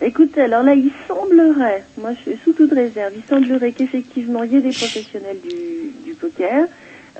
Écoutez, 0.00 0.40
alors 0.40 0.64
là, 0.64 0.74
il 0.74 0.90
semblerait, 1.06 1.84
moi 1.98 2.10
je 2.14 2.30
suis 2.30 2.40
sous 2.42 2.52
toute 2.52 2.72
réserve, 2.72 3.12
il 3.16 3.22
semblerait 3.28 3.70
qu'effectivement 3.70 4.42
il 4.42 4.52
y 4.52 4.56
ait 4.56 4.60
des 4.60 4.72
professionnels 4.72 5.38
du, 5.40 6.14
poker. 6.14 6.66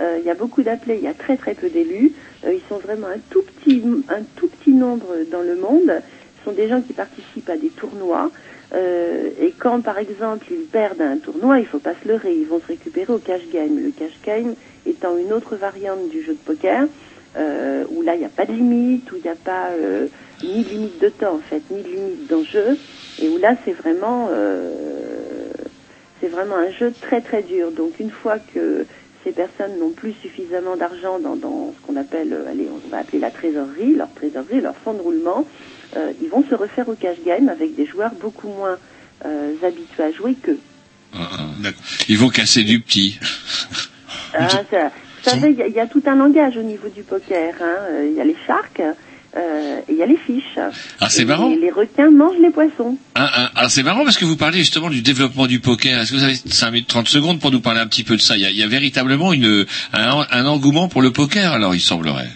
Euh, 0.01 0.19
il 0.21 0.27
y 0.27 0.31
a 0.31 0.35
beaucoup 0.35 0.63
d'appelés, 0.63 0.97
il 0.97 1.05
y 1.05 1.09
a 1.09 1.15
très 1.15 1.37
très 1.37 1.55
peu 1.55 1.69
d'élus. 1.69 2.13
Euh, 2.45 2.53
ils 2.53 2.63
sont 2.69 2.79
vraiment 2.79 3.07
un 3.07 3.21
tout 3.31 3.43
petit, 3.43 3.81
un 4.09 4.23
tout 4.35 4.49
petit 4.49 4.73
nombre 4.73 5.07
dans 5.31 5.43
le 5.43 5.55
monde. 5.55 6.03
Ce 6.39 6.45
sont 6.45 6.53
des 6.53 6.69
gens 6.69 6.81
qui 6.81 6.93
participent 6.93 7.49
à 7.49 7.57
des 7.57 7.69
tournois. 7.69 8.33
Euh, 8.75 9.31
et 9.41 9.53
quand 9.57 9.81
par 9.81 9.99
exemple 9.99 10.47
ils 10.51 10.67
perdent 10.67 11.01
un 11.01 11.19
tournoi, 11.19 11.61
il 11.61 11.67
faut 11.67 11.79
pas 11.79 11.95
se 12.03 12.09
leurrer, 12.09 12.35
ils 12.35 12.47
vont 12.47 12.61
se 12.61 12.67
récupérer 12.67 13.13
au 13.13 13.19
cash 13.19 13.43
game. 13.53 13.79
Le 13.79 13.93
cash 13.93 14.19
game 14.27 14.55
étant 14.85 15.17
une 15.17 15.33
autre 15.33 15.55
variante 15.55 16.09
du 16.11 16.23
jeu 16.23 16.33
de 16.33 16.39
poker, 16.39 16.89
où 17.37 18.03
là 18.03 18.15
il 18.15 18.19
n'y 18.19 18.25
a 18.25 18.31
pas 18.35 18.47
de 18.47 18.53
limite, 18.53 19.11
où 19.13 19.17
il 19.17 19.23
n'y 19.23 19.29
a 19.29 19.37
pas 19.37 19.71
ni 20.45 20.63
de 20.65 20.69
limite 20.71 21.01
de 21.01 21.09
temps 21.09 21.35
en 21.37 21.41
fait, 21.41 21.63
ni 21.71 21.83
de 21.83 21.89
limite 21.89 22.27
d'enjeu, 22.29 22.79
et 23.19 23.29
où 23.29 23.37
là 23.39 23.57
c'est 23.65 23.73
vraiment 23.73 24.29
euh, 24.33 24.71
c'est 26.21 26.29
vraiment 26.29 26.57
un 26.57 26.71
jeu 26.71 26.93
très 27.01 27.21
très 27.21 27.43
dur. 27.43 27.71
Donc 27.73 27.99
une 28.01 28.11
fois 28.11 28.39
que 28.39 28.87
ces 29.25 29.33
personnes 29.33 29.79
n'ont 29.79 29.91
plus 29.93 30.13
suffisamment 30.23 30.77
d'argent 30.77 31.19
dans, 31.19 31.37
dans 31.37 31.73
ce 31.75 31.87
qu'on 31.87 31.97
appelle, 31.97 32.33
euh, 32.33 32.49
allez, 32.51 32.69
on 32.71 32.89
va 32.89 32.99
appeler 32.99 33.19
la 33.19 33.31
trésorerie, 33.31 33.95
leur 33.95 34.13
trésorerie, 34.15 34.61
leur 34.61 34.77
fonds 34.77 34.95
de 34.95 35.01
roulement, 35.01 35.47
euh, 35.97 36.13
ils 36.23 36.29
vont 36.29 36.45
se 36.49 36.55
refaire 36.55 36.89
au 36.89 36.95
cash 36.95 37.17
game 37.25 37.49
avec 37.49 37.75
des 37.75 37.87
joueurs 37.87 38.13
beaucoup 38.21 38.49
moins 38.49 38.79
euh, 39.25 39.55
habitués 39.63 40.03
à 40.03 40.13
jouer 40.13 40.35
qu'eux. 40.35 40.59
Ils 42.09 42.19
vont 42.19 42.29
casser 42.29 42.65
du 42.65 42.81
petit. 42.81 43.19
Ah, 44.35 44.49
ça- 44.71 44.89
vous 44.89 45.31
savez, 45.31 45.51
il 45.53 45.59
y, 45.59 45.63
a- 45.63 45.67
il 45.69 45.75
y 45.75 45.81
a 45.81 45.87
tout 45.87 46.03
un 46.07 46.17
langage 46.17 46.57
au 46.59 46.63
niveau 46.63 46.89
du 46.89 47.03
poker. 47.03 47.55
hein. 47.63 47.77
Il 48.05 48.13
y 48.13 48.21
a 48.21 48.25
les 48.25 48.37
sharks 48.47 48.83
euh, 49.37 49.81
il 49.89 49.97
y 49.97 50.03
a 50.03 50.07
les 50.07 50.17
fiches. 50.17 50.59
Ah, 51.01 51.09
c'est 51.11 51.25
marrant. 51.25 51.49
Les, 51.49 51.57
les 51.57 51.71
requins 51.71 52.11
mangent 52.11 52.39
les 52.41 52.51
poissons. 52.51 52.97
Hein, 53.17 53.29
hein, 53.37 53.49
alors 53.57 53.71
c'est 53.71 53.83
marrant 53.83 54.05
parce 54.05 54.17
que 54.17 54.25
vous 54.25 54.37
parlez 54.37 54.59
justement 54.59 54.91
du 54.91 55.03
développement 55.03 55.47
du 55.47 55.61
poker. 55.61 56.01
Est-ce 56.01 56.13
que 56.13 56.17
vous 56.17 56.25
avez 56.25 56.35
5 56.37 56.71
minutes 56.71 56.89
30 56.89 57.09
secondes 57.09 57.41
pour 57.41 57.51
nous 57.51 57.61
parler 57.61 57.81
un 57.81 57.87
petit 57.87 58.05
peu 58.05 58.17
de 58.17 58.21
ça? 58.21 58.37
Il 58.37 58.43
y, 58.43 58.47
a, 58.47 58.51
il 58.51 58.57
y 58.57 58.63
a 58.63 58.69
véritablement 58.69 59.33
une, 59.33 59.67
un, 59.93 60.25
un 60.31 60.47
engouement 60.47 60.89
pour 60.89 61.03
le 61.03 61.11
poker, 61.11 61.53
alors 61.53 61.75
il 61.75 61.81
semblerait. 61.81 62.29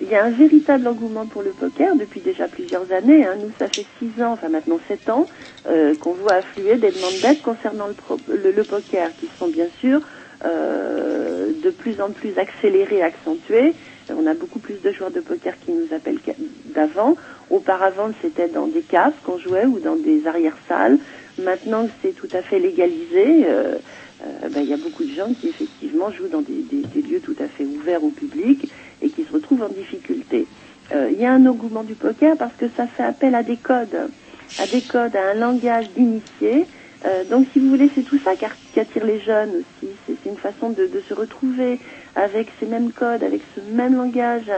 Il 0.00 0.08
y 0.10 0.14
a 0.16 0.24
un 0.24 0.30
véritable 0.30 0.86
engouement 0.86 1.24
pour 1.26 1.42
le 1.42 1.50
poker 1.50 1.96
depuis 1.96 2.20
déjà 2.20 2.46
plusieurs 2.46 2.92
années. 2.92 3.24
hein. 3.24 3.34
Nous, 3.40 3.50
ça 3.58 3.68
fait 3.68 3.86
six 3.98 4.22
ans, 4.22 4.32
enfin 4.32 4.48
maintenant 4.50 4.78
sept 4.86 5.08
ans, 5.08 5.26
euh, 5.66 5.94
qu'on 5.98 6.12
voit 6.12 6.34
affluer 6.34 6.76
des 6.76 6.90
demandes 6.90 7.20
d'aide 7.22 7.40
concernant 7.42 7.86
le, 7.86 7.94
pro- 7.94 8.20
le, 8.28 8.52
le 8.52 8.64
poker, 8.64 9.08
qui 9.18 9.26
sont 9.38 9.48
bien 9.48 9.66
sûr 9.80 10.00
euh, 10.44 11.48
de 11.64 11.70
plus 11.70 12.00
en 12.00 12.10
plus 12.10 12.36
accélérées, 12.38 13.02
accentuées. 13.02 13.72
On 14.10 14.26
a 14.26 14.34
beaucoup 14.34 14.58
plus 14.58 14.80
de 14.82 14.92
joueurs 14.92 15.10
de 15.10 15.20
poker 15.20 15.54
qui 15.64 15.72
nous 15.72 15.94
appellent 15.94 16.20
d'avant. 16.66 17.16
Auparavant, 17.50 18.10
c'était 18.20 18.48
dans 18.48 18.66
des 18.66 18.82
caves 18.82 19.14
qu'on 19.24 19.38
jouait 19.38 19.64
ou 19.64 19.78
dans 19.78 19.96
des 19.96 20.26
arrière-salles. 20.26 20.98
Maintenant 21.42 21.86
que 21.86 21.92
c'est 22.02 22.14
tout 22.14 22.28
à 22.32 22.42
fait 22.42 22.58
légalisé, 22.58 23.46
euh, 23.46 23.76
euh, 24.22 24.48
ben, 24.50 24.60
il 24.60 24.68
y 24.68 24.74
a 24.74 24.76
beaucoup 24.76 25.04
de 25.04 25.12
gens 25.12 25.32
qui 25.40 25.48
effectivement 25.48 26.10
jouent 26.10 26.28
dans 26.28 26.42
des, 26.42 26.64
lieux 27.00 27.20
tout 27.20 27.36
à 27.40 27.48
fait 27.48 27.64
ouverts 27.64 28.04
au 28.04 28.10
public 28.10 28.70
et 29.02 29.08
qui 29.08 29.24
se 29.24 29.32
retrouvent 29.32 29.62
en 29.62 29.68
difficulté. 29.68 30.46
Euh, 30.94 31.08
Il 31.12 31.20
y 31.20 31.24
a 31.24 31.32
un 31.32 31.46
engouement 31.46 31.82
du 31.82 31.94
poker 31.94 32.36
parce 32.36 32.54
que 32.54 32.66
ça 32.76 32.86
fait 32.86 33.02
appel 33.02 33.34
à 33.34 33.42
des 33.42 33.56
codes, 33.56 34.10
à 34.58 34.66
des 34.66 34.82
codes, 34.82 35.16
à 35.16 35.30
un 35.30 35.34
langage 35.34 35.90
d'initié. 35.96 36.66
Donc, 37.28 37.46
si 37.52 37.58
vous 37.58 37.68
voulez, 37.68 37.90
c'est 37.94 38.02
tout 38.02 38.18
ça 38.18 38.30
qui 38.34 38.80
attire 38.80 39.04
les 39.04 39.20
jeunes 39.20 39.50
aussi. 39.56 39.92
C'est 40.06 40.30
une 40.30 40.38
façon 40.38 40.70
de 40.70 40.88
se 41.06 41.12
retrouver 41.12 41.78
avec 42.16 42.48
ces 42.60 42.66
mêmes 42.66 42.92
codes, 42.92 43.22
avec 43.22 43.42
ce 43.54 43.60
même 43.60 43.96
langage, 43.96 44.50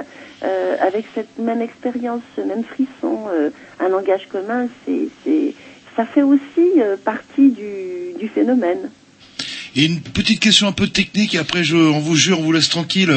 euh, 0.42 0.76
avec 0.80 1.06
cette 1.14 1.38
même 1.38 1.62
expérience, 1.62 2.22
ce 2.36 2.42
même 2.42 2.64
frisson, 2.64 3.24
euh, 3.28 3.50
un 3.80 3.88
langage 3.88 4.28
commun. 4.28 4.68
C'est, 4.84 5.08
c'est, 5.24 5.54
ça 5.96 6.04
fait 6.04 6.22
aussi 6.22 6.72
euh, 6.78 6.96
partie 6.96 7.50
du, 7.50 8.12
du 8.18 8.28
phénomène. 8.28 8.90
Et 9.76 9.84
une 9.84 10.00
petite 10.00 10.40
question 10.40 10.66
un 10.66 10.72
peu 10.72 10.86
technique, 10.88 11.34
et 11.34 11.38
après 11.38 11.62
je, 11.62 11.76
on 11.76 11.98
vous 12.00 12.16
jure, 12.16 12.40
on 12.40 12.42
vous 12.42 12.52
laisse 12.52 12.70
tranquille. 12.70 13.12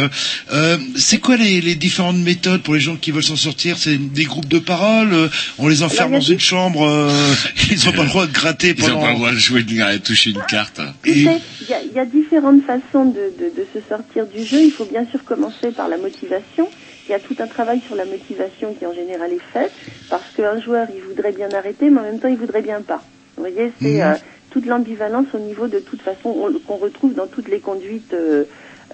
Euh, 0.52 0.78
c'est 0.98 1.20
quoi 1.20 1.38
les, 1.38 1.62
les 1.62 1.76
différentes 1.76 2.18
méthodes 2.18 2.62
pour 2.62 2.74
les 2.74 2.82
gens 2.82 2.98
qui 2.98 3.12
veulent 3.12 3.24
s'en 3.24 3.38
sortir? 3.38 3.78
C'est 3.78 3.98
des 3.98 4.26
groupes 4.26 4.48
de 4.48 4.60
parole? 4.60 5.14
Euh, 5.14 5.28
On 5.58 5.70
les 5.70 5.84
enferme 5.84 6.12
dans 6.12 6.20
y 6.20 6.34
une 6.34 6.40
chambre 6.40 6.86
euh, 6.86 7.10
Ils 7.72 7.86
n'ont 7.86 7.94
pas 7.94 8.04
le 8.04 8.10
droit 8.10 8.28
de 8.28 8.34
gratter 8.34 8.76
Ils 8.78 8.82
n'ont 8.82 8.88
pendant... 8.90 9.02
pas 9.02 9.10
le 9.12 9.16
droit 9.16 9.32
de 9.32 9.38
jouer, 9.38 9.64
de 9.64 9.98
toucher 10.00 10.32
une 10.32 10.42
carte. 10.50 10.82
Il 11.06 11.24
y, 11.24 11.28
a, 11.30 11.38
il 11.82 11.94
y 11.96 12.00
a 12.00 12.06
différentes 12.06 12.64
façons 12.66 13.06
de, 13.06 13.32
de, 13.40 13.46
de 13.56 13.66
se 13.74 13.80
sortir 13.88 14.28
du 14.28 14.46
jeu. 14.46 14.62
Il 14.62 14.72
faut 14.72 14.86
bien 14.86 15.06
sûr 15.12 15.24
commencer 15.24 15.72
par 15.76 15.88
la 15.88 15.98
motivation. 15.98 16.68
Il 17.08 17.12
y 17.12 17.16
a 17.16 17.20
tout 17.20 17.36
un 17.40 17.48
travail 17.48 17.80
sur 17.88 17.96
la 17.96 18.06
motivation 18.06 18.76
qui 18.78 18.86
en 18.86 18.94
général 18.94 19.32
est 19.32 19.54
fait 19.54 19.72
parce 20.10 20.26
qu'un 20.36 20.62
joueur 20.62 20.88
il 20.94 21.02
voudrait 21.02 21.32
bien 21.32 21.50
arrêter, 21.58 21.90
mais 21.90 22.00
en 22.02 22.04
même 22.04 22.20
temps 22.20 22.28
il 22.28 22.38
voudrait 22.38 22.62
bien 22.62 22.82
pas. 22.82 23.02
Vous 23.36 23.44
voyez, 23.44 23.72
c'est 23.82 24.04
Mhm. 24.04 24.18
Toute 24.50 24.66
l'ambivalence 24.66 25.28
au 25.34 25.40
niveau 25.40 25.68
de 25.68 25.80
toute 25.80 26.02
façon 26.02 26.30
on- 26.30 26.60
qu'on 26.60 26.78
retrouve 26.78 27.14
dans 27.14 27.28
toutes 27.28 27.48
les 27.50 27.62
conduites 27.62 28.14
euh, 28.14 28.46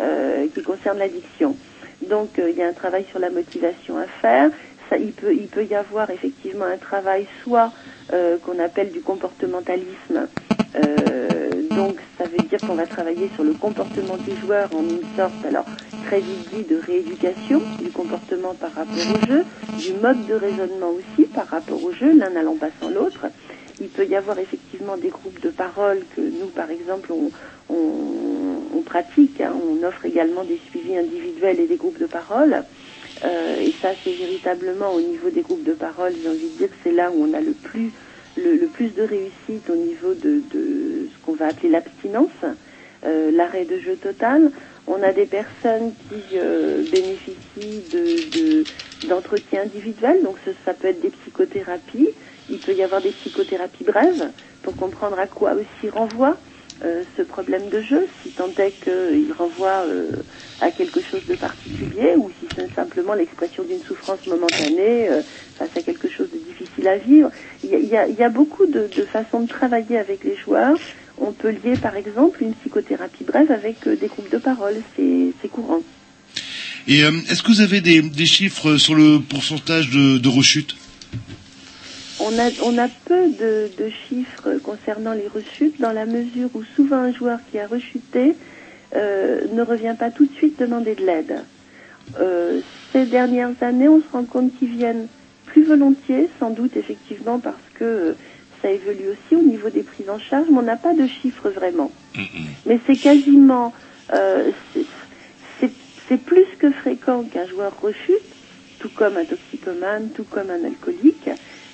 euh, 0.01 0.47
qui 0.53 0.63
concernent 0.63 0.99
l'addiction. 0.99 1.57
Donc 2.09 2.37
euh, 2.39 2.49
il 2.49 2.57
y 2.57 2.63
a 2.63 2.67
un 2.67 2.73
travail 2.73 3.05
sur 3.11 3.19
la 3.19 3.29
motivation 3.29 3.97
à 3.97 4.07
faire. 4.21 4.51
Ça, 4.89 4.97
il 4.97 5.13
peut, 5.13 5.33
il 5.33 5.47
peut 5.47 5.65
y 5.65 5.73
avoir 5.75 6.09
effectivement 6.11 6.65
un 6.65 6.77
travail 6.77 7.27
soit 7.43 7.71
euh, 8.13 8.37
qu'on 8.39 8.59
appelle 8.59 8.91
du 8.91 9.01
comportementalisme. 9.01 10.29
Euh, 10.75 11.61
donc 11.73 11.99
ça 12.17 12.25
veut 12.27 12.41
dire 12.41 12.61
qu'on 12.63 12.75
va 12.75 12.85
travailler 12.85 13.29
sur 13.35 13.43
le 13.43 13.53
comportement 13.53 14.17
du 14.17 14.35
joueur 14.35 14.73
en 14.73 14.83
une 14.83 15.05
sorte, 15.15 15.43
alors 15.45 15.65
très 16.01 16.19
vite 16.21 16.67
de 16.69 16.77
rééducation 16.77 17.63
du 17.79 17.91
comportement 17.91 18.55
par 18.55 18.73
rapport 18.73 19.09
au 19.09 19.19
jeu, 19.21 19.45
du 19.77 19.93
mode 19.93 20.25
de 20.25 20.33
raisonnement 20.35 20.89
aussi 20.91 21.27
par 21.29 21.47
rapport 21.47 21.81
au 21.81 21.91
jeu, 21.93 22.11
l'un 22.13 22.29
n'allant 22.31 22.57
pas 22.57 22.69
sans 22.79 22.89
l'autre. 22.89 23.25
Il 23.81 23.89
peut 23.89 24.05
y 24.05 24.15
avoir 24.15 24.39
effectivement 24.39 24.97
des 24.97 25.09
groupes 25.09 25.39
de 25.41 25.49
parole 25.49 25.99
que 26.15 26.21
nous, 26.21 26.47
par 26.47 26.71
exemple, 26.71 27.11
on, 27.11 27.31
pratique. 28.85 29.41
hein. 29.41 29.53
On 29.67 29.83
offre 29.85 30.05
également 30.05 30.43
des 30.43 30.59
suivis 30.69 30.95
individuels 30.95 31.59
et 31.59 31.65
des 31.67 31.75
groupes 31.75 31.97
de 31.99 32.05
parole. 32.05 32.63
Euh, 33.23 33.59
et 33.59 33.73
ça, 33.81 33.89
c'est 34.03 34.13
véritablement 34.13 34.93
au 34.93 35.01
niveau 35.01 35.29
des 35.29 35.41
groupes 35.41 35.63
de 35.63 35.73
parole, 35.73 36.13
j'ai 36.21 36.29
envie 36.29 36.49
de 36.49 36.57
dire 36.57 36.69
c'est 36.83 36.91
là 36.91 37.09
où 37.11 37.23
on 37.23 37.33
a 37.33 37.41
le 37.41 37.53
plus, 37.53 37.91
le, 38.37 38.67
plus 38.67 38.89
de 38.89 39.01
réussite 39.03 39.69
au 39.69 39.75
niveau 39.75 40.13
de, 40.13 40.41
ce 40.53 41.25
qu'on 41.25 41.33
va 41.33 41.47
appeler 41.47 41.69
l'abstinence, 41.69 42.29
euh, 43.05 43.31
l'arrêt 43.31 43.65
de 43.65 43.79
jeu 43.79 43.95
total. 43.95 44.51
On 44.87 45.01
a 45.01 45.11
des 45.13 45.25
personnes 45.25 45.93
qui 46.09 46.35
euh, 46.37 46.83
bénéficient 46.91 47.83
de, 47.91 48.37
de, 48.37 48.65
d'entretiens 49.07 49.61
individuels, 49.61 50.21
donc 50.23 50.35
ça 50.65 50.73
peut 50.73 50.89
être 50.89 51.01
des 51.01 51.09
psychothérapies. 51.09 52.09
Il 52.49 52.59
peut 52.59 52.73
y 52.73 52.83
avoir 52.83 53.01
des 53.01 53.11
psychothérapies 53.11 53.83
brèves 53.83 54.29
pour 54.61 54.75
comprendre 54.75 55.19
à 55.19 55.27
quoi 55.27 55.53
aussi 55.53 55.89
renvoie 55.89 56.37
euh, 56.83 57.03
ce 57.15 57.21
problème 57.21 57.69
de 57.69 57.81
jeu, 57.81 58.07
si 58.21 58.31
tant 58.31 58.49
est 58.57 58.71
qu'il 58.83 59.31
renvoie 59.37 59.85
euh, 59.87 60.11
à 60.61 60.71
quelque 60.71 60.99
chose 61.01 61.25
de 61.27 61.35
particulier 61.35 62.15
ou 62.17 62.29
si 62.39 62.47
c'est 62.55 62.73
simplement 62.73 63.13
l'expression 63.13 63.63
d'une 63.63 63.81
souffrance 63.81 64.25
momentanée 64.27 65.09
euh, 65.09 65.21
face 65.57 65.69
à 65.75 65.81
quelque 65.81 66.09
chose 66.09 66.27
de 66.31 66.37
difficile 66.37 66.87
à 66.87 66.97
vivre. 66.97 67.29
Il 67.63 67.87
y 67.89 68.23
a, 68.23 68.29
beaucoup 68.29 68.65
de, 68.65 68.87
façons 69.11 69.41
de 69.41 69.47
travailler 69.47 69.97
avec 69.97 70.23
les 70.23 70.35
joueurs. 70.37 70.77
On 71.17 71.31
peut 71.31 71.49
lier 71.49 71.77
par 71.81 71.95
exemple 71.95 72.43
une 72.43 72.53
psychothérapie 72.53 73.23
brève 73.23 73.51
avec 73.51 73.87
euh, 73.87 73.95
des 73.95 74.07
groupes 74.07 74.31
de 74.31 74.37
parole, 74.37 74.75
c'est 74.95 75.49
courant. 75.49 75.81
Et 76.87 77.03
euh, 77.03 77.11
est-ce 77.29 77.41
que 77.41 77.47
vous 77.47 77.61
avez 77.61 77.81
des, 77.81 78.01
des 78.01 78.25
chiffres 78.25 78.77
sur 78.77 78.95
le 78.95 79.19
pourcentage 79.19 79.89
de, 79.89 80.17
de 80.17 80.29
rechute 80.29 80.75
On 82.19 82.39
a, 82.39 82.49
on 82.61 82.77
a 82.77 82.87
peu 82.87 83.29
de, 83.29 83.69
de 83.77 83.89
chiffres 84.07 84.57
concernant 84.63 85.13
les 85.13 85.27
rechutes 85.27 85.81
dans 85.81 85.91
la 85.91 86.05
mesure 86.05 86.49
où 86.53 86.63
souvent 86.75 86.97
un 86.97 87.11
joueur 87.11 87.39
qui 87.51 87.59
a 87.59 87.67
rechuté 87.67 88.35
euh, 88.95 89.41
ne 89.51 89.61
revient 89.61 89.95
pas 89.97 90.11
tout 90.11 90.25
de 90.25 90.33
suite 90.35 90.57
demander 90.59 90.95
de 90.95 91.05
l'aide. 91.05 91.41
Euh, 92.19 92.61
ces 92.93 93.05
dernières 93.05 93.61
années, 93.61 93.89
on 93.89 93.99
se 93.99 94.07
rend 94.13 94.23
compte 94.23 94.57
qu'ils 94.57 94.69
viennent 94.69 95.07
plus 95.45 95.63
volontiers, 95.63 96.29
sans 96.39 96.51
doute 96.51 96.77
effectivement 96.77 97.39
parce 97.39 97.57
que 97.73 97.83
euh, 97.83 98.13
ça 98.61 98.71
évolue 98.71 99.09
aussi 99.09 99.35
au 99.35 99.43
niveau 99.43 99.69
des 99.69 99.83
prises 99.83 100.09
en 100.09 100.19
charge, 100.19 100.47
mais 100.49 100.57
on 100.59 100.61
n'a 100.61 100.77
pas 100.77 100.93
de 100.93 101.07
chiffres 101.07 101.49
vraiment. 101.49 101.91
Mais 102.65 102.79
c'est 102.87 102.95
quasiment, 102.95 103.73
euh, 104.13 104.51
c'est 106.07 106.17
plus 106.17 106.45
que 106.59 106.71
fréquent 106.71 107.23
qu'un 107.23 107.45
joueur 107.47 107.73
rechute, 107.81 108.21
tout 108.79 108.89
comme 108.95 109.17
un 109.17 109.25
toxicomane, 109.25 110.09
tout 110.15 110.23
comme 110.23 110.49
un 110.49 110.63
alcoolique. 110.63 111.29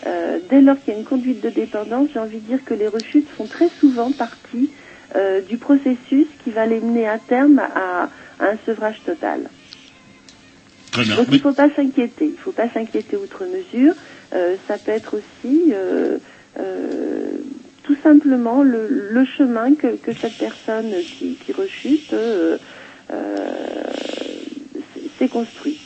Euh, 0.07 0.40
dès 0.49 0.61
lors 0.61 0.80
qu'il 0.82 0.94
y 0.94 0.95
a 0.95 0.99
une 0.99 1.06
conduite 1.06 1.41
de 1.41 1.49
dépendance, 1.49 2.10
j'ai 2.14 2.19
envie 2.19 2.40
de 2.41 2.48
dire 2.48 2.64
que 2.65 2.73
les 2.73 2.88
rechutes 2.88 3.30
font 3.38 3.48
très 3.48 3.69
souvent 3.80 4.11
partie 4.11 4.72
euh, 5.15 5.41
du 5.41 5.57
processus 5.57 6.28
qui 6.44 6.52
va 6.52 6.65
les 6.65 6.80
mener 6.82 7.07
à 7.07 7.19
terme 7.19 7.60
à, 7.60 8.10
à 8.40 8.45
un 8.52 8.57
sevrage 8.65 9.02
total. 9.03 9.52
Très 10.91 11.06
bien. 11.06 11.15
Donc 11.18 11.28
il 11.30 11.36
ne 11.36 11.40
faut 11.41 11.53
pas 11.53 11.69
s'inquiéter, 11.76 12.26
il 12.26 12.32
ne 12.34 12.38
faut 12.38 12.52
pas 12.52 12.69
s'inquiéter 12.73 13.15
outre 13.15 13.45
mesure. 13.45 13.94
Euh, 14.34 14.57
ça 14.68 14.78
peut 14.80 14.91
être 14.91 15.18
aussi 15.18 15.73
tout 17.84 17.95
simplement 18.03 18.64
le, 18.64 18.88
le 18.88 19.26
chemin 19.26 19.73
que, 19.76 19.95
que 19.98 20.11
cette 20.22 20.38
personne 20.38 21.03
qui, 21.18 21.36
qui 21.45 21.52
rechute 21.52 22.14
s'est- 24.94 25.10
s'est 25.19 25.30
construit. 25.30 25.78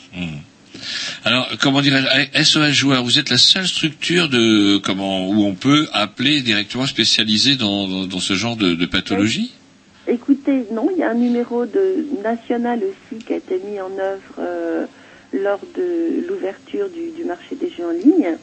Alors, 1.24 1.48
comment 1.60 1.80
dirais-je, 1.80 2.42
SOS 2.42 2.72
joueur, 2.72 3.02
vous 3.02 3.18
êtes 3.18 3.30
la 3.30 3.38
seule 3.38 3.66
structure 3.66 4.28
où 4.32 5.44
on 5.44 5.54
peut 5.54 5.88
appeler 5.92 6.40
directement 6.40 6.86
spécialisé 6.86 7.56
dans, 7.56 8.08
ce 8.20 8.34
genre 8.34 8.56
de, 8.56 8.86
pathologie? 8.86 9.52
Écoutez, 10.08 10.66
non, 10.70 10.88
il 10.92 10.98
y 10.98 11.02
a 11.02 11.10
un 11.10 11.14
numéro 11.14 11.64
national 12.22 12.80
aussi 12.84 13.24
qui 13.24 13.32
a 13.32 13.36
été 13.36 13.58
mis 13.58 13.80
en 13.80 13.90
œuvre 13.98 14.34
euh, 14.38 14.86
lors 15.32 15.60
de 15.74 16.26
l'ouverture 16.28 16.88
du, 16.88 17.10
du 17.10 17.24
marché 17.24 17.56
des 17.56 17.70
jeux 17.70 17.86
en 17.86 17.90
ligne. 17.90 18.36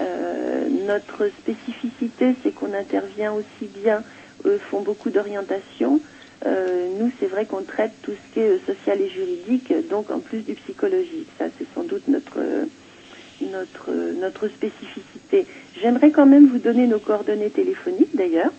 Euh, 0.00 0.68
notre 0.86 1.28
spécificité, 1.40 2.34
c'est 2.42 2.52
qu'on 2.52 2.72
intervient 2.72 3.32
aussi 3.32 3.70
bien, 3.82 4.02
eux 4.44 4.58
font 4.70 4.82
beaucoup 4.82 5.10
d'orientation. 5.10 6.00
Euh, 6.46 6.88
nous, 6.98 7.10
c'est 7.18 7.26
vrai 7.26 7.46
qu'on 7.46 7.62
traite 7.62 7.92
tout 8.02 8.12
ce 8.12 8.34
qui 8.34 8.40
est 8.40 8.48
euh, 8.50 8.58
social 8.66 9.00
et 9.00 9.08
juridique, 9.08 9.72
donc 9.88 10.10
en 10.10 10.18
plus 10.20 10.40
du 10.42 10.54
psychologique. 10.54 11.28
Ça, 11.38 11.46
c'est 11.58 11.66
sans 11.74 11.84
doute 11.84 12.06
notre 12.08 12.38
euh, 12.38 12.64
notre 13.40 13.86
euh, 13.90 14.12
notre 14.20 14.48
spécificité. 14.48 15.46
J'aimerais 15.80 16.10
quand 16.10 16.26
même 16.26 16.46
vous 16.48 16.58
donner 16.58 16.86
nos 16.86 16.98
coordonnées 16.98 17.50
téléphoniques, 17.50 18.14
d'ailleurs 18.14 18.52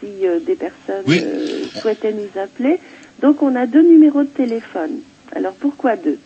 si 0.00 0.26
euh, 0.26 0.40
des 0.40 0.56
personnes 0.56 1.04
Oui. 1.06 1.20
euh, 1.22 1.64
souhaitaient 1.80 2.12
nous 2.12 2.40
appeler. 2.40 2.78
Donc 3.20 3.40
on 3.42 3.54
a 3.54 3.66
deux 3.66 3.82
numéros 3.82 4.22
de 4.24 4.28
téléphone. 4.28 5.00
Alors 5.34 5.54
pourquoi 5.54 5.96
deux? 5.96 6.18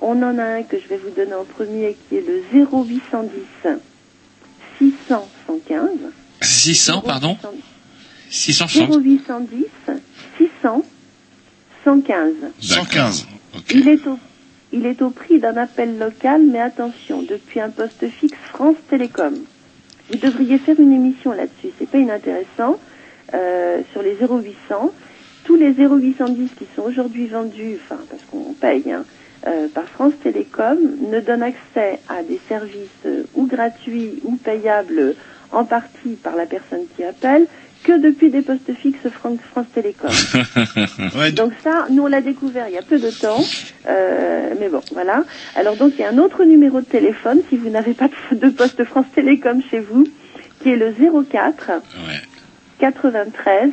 On 0.00 0.22
en 0.22 0.38
a 0.38 0.44
un 0.44 0.62
que 0.62 0.78
je 0.78 0.86
vais 0.86 0.98
vous 0.98 1.10
donner 1.10 1.34
en 1.34 1.44
premier 1.44 1.96
qui 2.08 2.16
est 2.16 2.24
le 2.24 2.42
0810 2.52 3.80
600 4.78 5.28
115. 5.48 5.88
600, 6.40 7.00
pardon? 7.00 7.36
600 8.30 8.66
0810 9.00 9.66
600 10.38 10.84
115. 11.84 12.34
115. 12.60 13.26
Il 13.70 13.88
est 13.88 14.06
au 14.06 14.18
il 14.70 14.84
est 14.84 15.00
au 15.00 15.08
prix 15.08 15.38
d'un 15.38 15.56
appel 15.56 15.98
local, 15.98 16.42
mais 16.44 16.60
attention, 16.60 17.22
depuis 17.22 17.58
un 17.60 17.70
poste 17.70 18.06
fixe 18.08 18.36
France 18.50 18.76
Télécom. 18.90 19.34
Vous 20.10 20.18
devriez 20.18 20.58
faire 20.58 20.78
une 20.78 20.92
émission 20.92 21.32
là-dessus, 21.32 21.72
c'est 21.78 21.88
pas 21.88 21.98
inintéressant. 21.98 22.78
Euh, 23.34 23.80
sur 23.92 24.02
les 24.02 24.14
0800, 24.14 24.92
tous 25.44 25.56
les 25.56 25.72
0810 25.72 26.50
qui 26.58 26.66
sont 26.76 26.82
aujourd'hui 26.82 27.26
vendus, 27.28 27.78
enfin 27.82 28.00
parce 28.10 28.22
qu'on 28.24 28.54
paye, 28.54 28.90
hein, 28.90 29.04
euh, 29.46 29.68
par 29.68 29.84
France 29.84 30.14
Télécom, 30.22 30.78
ne 31.10 31.20
donnent 31.20 31.42
accès 31.42 32.00
à 32.08 32.22
des 32.22 32.40
services 32.48 32.88
euh, 33.06 33.24
ou 33.34 33.46
gratuits 33.46 34.20
ou 34.24 34.36
payables 34.36 35.14
en 35.52 35.64
partie 35.64 36.16
par 36.22 36.36
la 36.36 36.46
personne 36.46 36.84
qui 36.96 37.04
appelle 37.04 37.46
que 37.88 37.98
depuis 38.02 38.28
des 38.30 38.42
postes 38.42 38.70
fixes 38.82 39.08
Fran- 39.18 39.38
France 39.50 39.66
Télécom. 39.74 40.10
Donc 41.36 41.52
ça, 41.64 41.86
nous 41.90 42.02
on 42.02 42.06
l'a 42.06 42.20
découvert 42.20 42.68
il 42.68 42.74
y 42.74 42.78
a 42.78 42.82
peu 42.82 42.98
de 42.98 43.10
temps, 43.10 43.42
euh, 43.88 44.54
mais 44.60 44.68
bon, 44.68 44.82
voilà. 44.92 45.24
Alors 45.56 45.74
donc 45.76 45.94
il 45.96 46.00
y 46.02 46.04
a 46.04 46.10
un 46.10 46.18
autre 46.18 46.44
numéro 46.44 46.80
de 46.82 46.86
téléphone 46.86 47.40
si 47.48 47.56
vous 47.56 47.70
n'avez 47.70 47.94
pas 47.94 48.08
de 48.08 48.36
de 48.36 48.50
poste 48.50 48.84
France 48.84 49.06
Télécom 49.14 49.62
chez 49.70 49.80
vous, 49.80 50.06
qui 50.62 50.68
est 50.68 50.76
le 50.76 50.92
04 50.92 51.70
93 52.78 53.70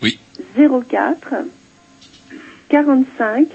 Oui. 0.00 0.18
04 0.56 1.34
45 2.68 3.48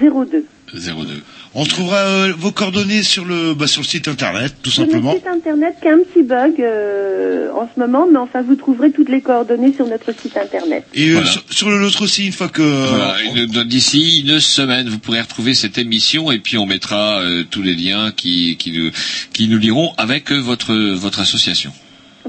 02. 0.00 0.44
02. 0.74 1.22
On 1.54 1.64
trouvera 1.64 1.96
euh, 1.96 2.32
vos 2.36 2.52
coordonnées 2.52 3.02
sur 3.02 3.24
le 3.24 3.54
bah, 3.54 3.66
sur 3.66 3.80
le 3.82 3.86
site 3.86 4.06
internet, 4.06 4.54
tout 4.62 4.70
Sur 4.70 4.84
simplement. 4.84 5.12
notre 5.14 5.18
site 5.24 5.28
internet 5.28 5.74
qui 5.80 5.88
a 5.88 5.92
un 5.94 5.98
petit 5.98 6.22
bug 6.22 6.60
euh, 6.60 7.50
en 7.52 7.68
ce 7.74 7.80
moment, 7.80 8.06
mais 8.10 8.18
enfin 8.18 8.42
vous 8.42 8.54
trouverez 8.54 8.90
toutes 8.92 9.08
les 9.08 9.22
coordonnées 9.22 9.72
sur 9.72 9.86
notre 9.86 10.12
site 10.12 10.36
internet. 10.36 10.84
Et 10.94 11.10
euh, 11.12 11.24
sur, 11.24 11.42
sur 11.48 11.70
le 11.70 11.78
nôtre 11.80 12.02
aussi, 12.02 12.26
une 12.26 12.32
fois 12.32 12.48
que 12.48 12.62
Voilà, 12.62 13.16
d'ici 13.64 14.20
une 14.20 14.40
semaine, 14.40 14.88
vous 14.88 14.98
pourrez 14.98 15.20
retrouver 15.22 15.54
cette 15.54 15.78
émission 15.78 16.30
et 16.30 16.38
puis 16.38 16.58
on 16.58 16.66
mettra 16.66 17.20
euh, 17.20 17.44
tous 17.50 17.62
les 17.62 17.74
liens 17.74 18.12
qui, 18.14 18.56
qui, 18.58 18.70
nous, 18.72 18.90
qui 19.32 19.48
nous 19.48 19.58
liront 19.58 19.94
avec 19.96 20.30
votre, 20.30 20.74
votre 20.74 21.20
association. 21.20 21.72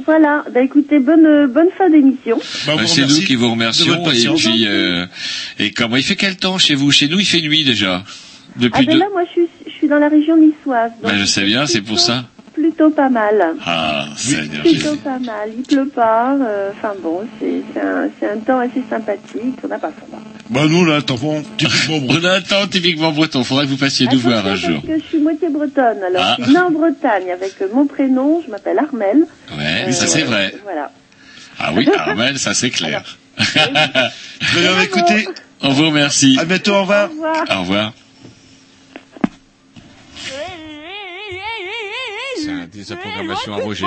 Voilà, 0.06 0.46
bah 0.54 0.62
écoutez, 0.62 1.00
bonne 1.00 1.48
bonne 1.48 1.68
fin 1.78 1.90
d'émission. 1.90 2.40
Bah, 2.66 2.76
Euh, 2.80 2.86
C'est 2.86 3.02
nous 3.06 3.20
qui 3.26 3.36
vous 3.36 3.52
remercions 3.52 4.10
et 4.12 4.28
puis 4.36 4.66
euh, 4.66 5.06
et 5.60 5.72
comment 5.72 5.98
il 5.98 6.04
fait 6.04 6.16
quel 6.16 6.38
temps 6.38 6.58
chez 6.58 6.74
vous? 6.76 6.90
Chez 6.92 7.10
nous 7.10 7.20
il 7.20 7.26
fait 7.26 7.42
nuit 7.42 7.66
déjà 7.66 8.04
Ah 8.56 8.60
depuis 8.62 8.86
ben 8.86 8.94
deux. 8.94 9.00
là, 9.00 9.06
moi 9.12 9.24
je 9.26 9.32
suis, 9.32 9.48
je 9.68 9.72
suis 9.72 9.88
dans 9.88 10.00
la 10.00 10.10
région 10.10 10.36
niçoise, 10.38 10.92
donc 11.02 11.12
Ben, 11.12 11.18
je 11.18 11.26
sais 11.26 11.44
bien, 11.46 11.66
c'est 11.66 11.82
pour 11.82 12.00
ça. 12.00 12.26
plutôt 12.54 12.90
pas 12.90 13.10
mal. 13.10 13.54
Ah, 13.66 14.06
Seigneur 14.18 14.62
Plutôt 14.64 14.96
pas 14.98 15.20
mal, 15.20 15.50
il 15.58 15.64
pleut 15.64 15.88
pas, 15.88 16.36
euh, 16.36 16.72
enfin 16.76 16.94
bon, 17.02 17.22
c'est 17.40 17.62
c'est 17.74 17.80
un, 17.82 18.10
c'est 18.20 18.30
un 18.30 18.38
temps 18.38 18.60
assez 18.60 18.84
sympathique, 18.90 19.56
on 19.64 19.68
n'a 19.68 19.80
pas 19.80 19.92
froid. 19.92 20.20
Bah 20.50 20.62
nous 20.68 20.84
là, 20.84 21.02
typiquement 21.02 21.42
On 22.10 22.26
a 22.26 22.32
un 22.38 22.42
temps 22.42 22.66
typiquement 22.68 23.12
breton. 23.12 23.44
Faudrait 23.44 23.66
que 23.66 23.70
vous 23.70 23.78
passiez 23.78 24.08
nous 24.12 24.20
voir 24.20 24.46
un 24.48 24.56
jour. 24.56 24.82
parce 24.82 24.88
que 24.88 25.00
je 25.00 25.08
suis 25.08 25.20
moitié 25.20 25.48
bretonne, 25.50 26.04
alors 26.04 26.24
Ah. 26.26 26.36
je 26.40 26.44
suis 26.46 26.54
née 26.54 26.60
en 26.60 26.72
Bretagne 26.72 27.32
avec 27.32 27.54
euh, 27.62 27.68
mon 27.74 27.86
prénom, 27.86 28.42
je 28.46 28.50
m'appelle 28.52 28.80
Armel. 28.80 29.26
Ouais, 29.56 29.92
ça 29.92 30.08
c'est 30.08 30.24
vrai. 30.24 30.54
Voilà. 30.64 30.92
Ah 31.60 31.72
oui, 31.76 31.88
Armel, 31.98 32.40
ça 32.40 32.54
c'est 32.56 32.72
clair. 32.72 33.04
Très 33.38 33.70
bien, 34.62 34.82
écoutez. 34.84 35.28
On 35.62 35.70
vous 35.70 35.86
remercie. 35.88 36.36
À 36.40 36.46
bientôt, 36.46 36.74
au 36.74 36.82
revoir. 36.82 37.10
Au 37.56 37.60
revoir. 37.62 37.94
C'est 42.38 42.52
un- 42.52 42.66
des 42.68 42.96
programmation 42.96 43.54
à 43.54 43.58
Roger. 43.58 43.86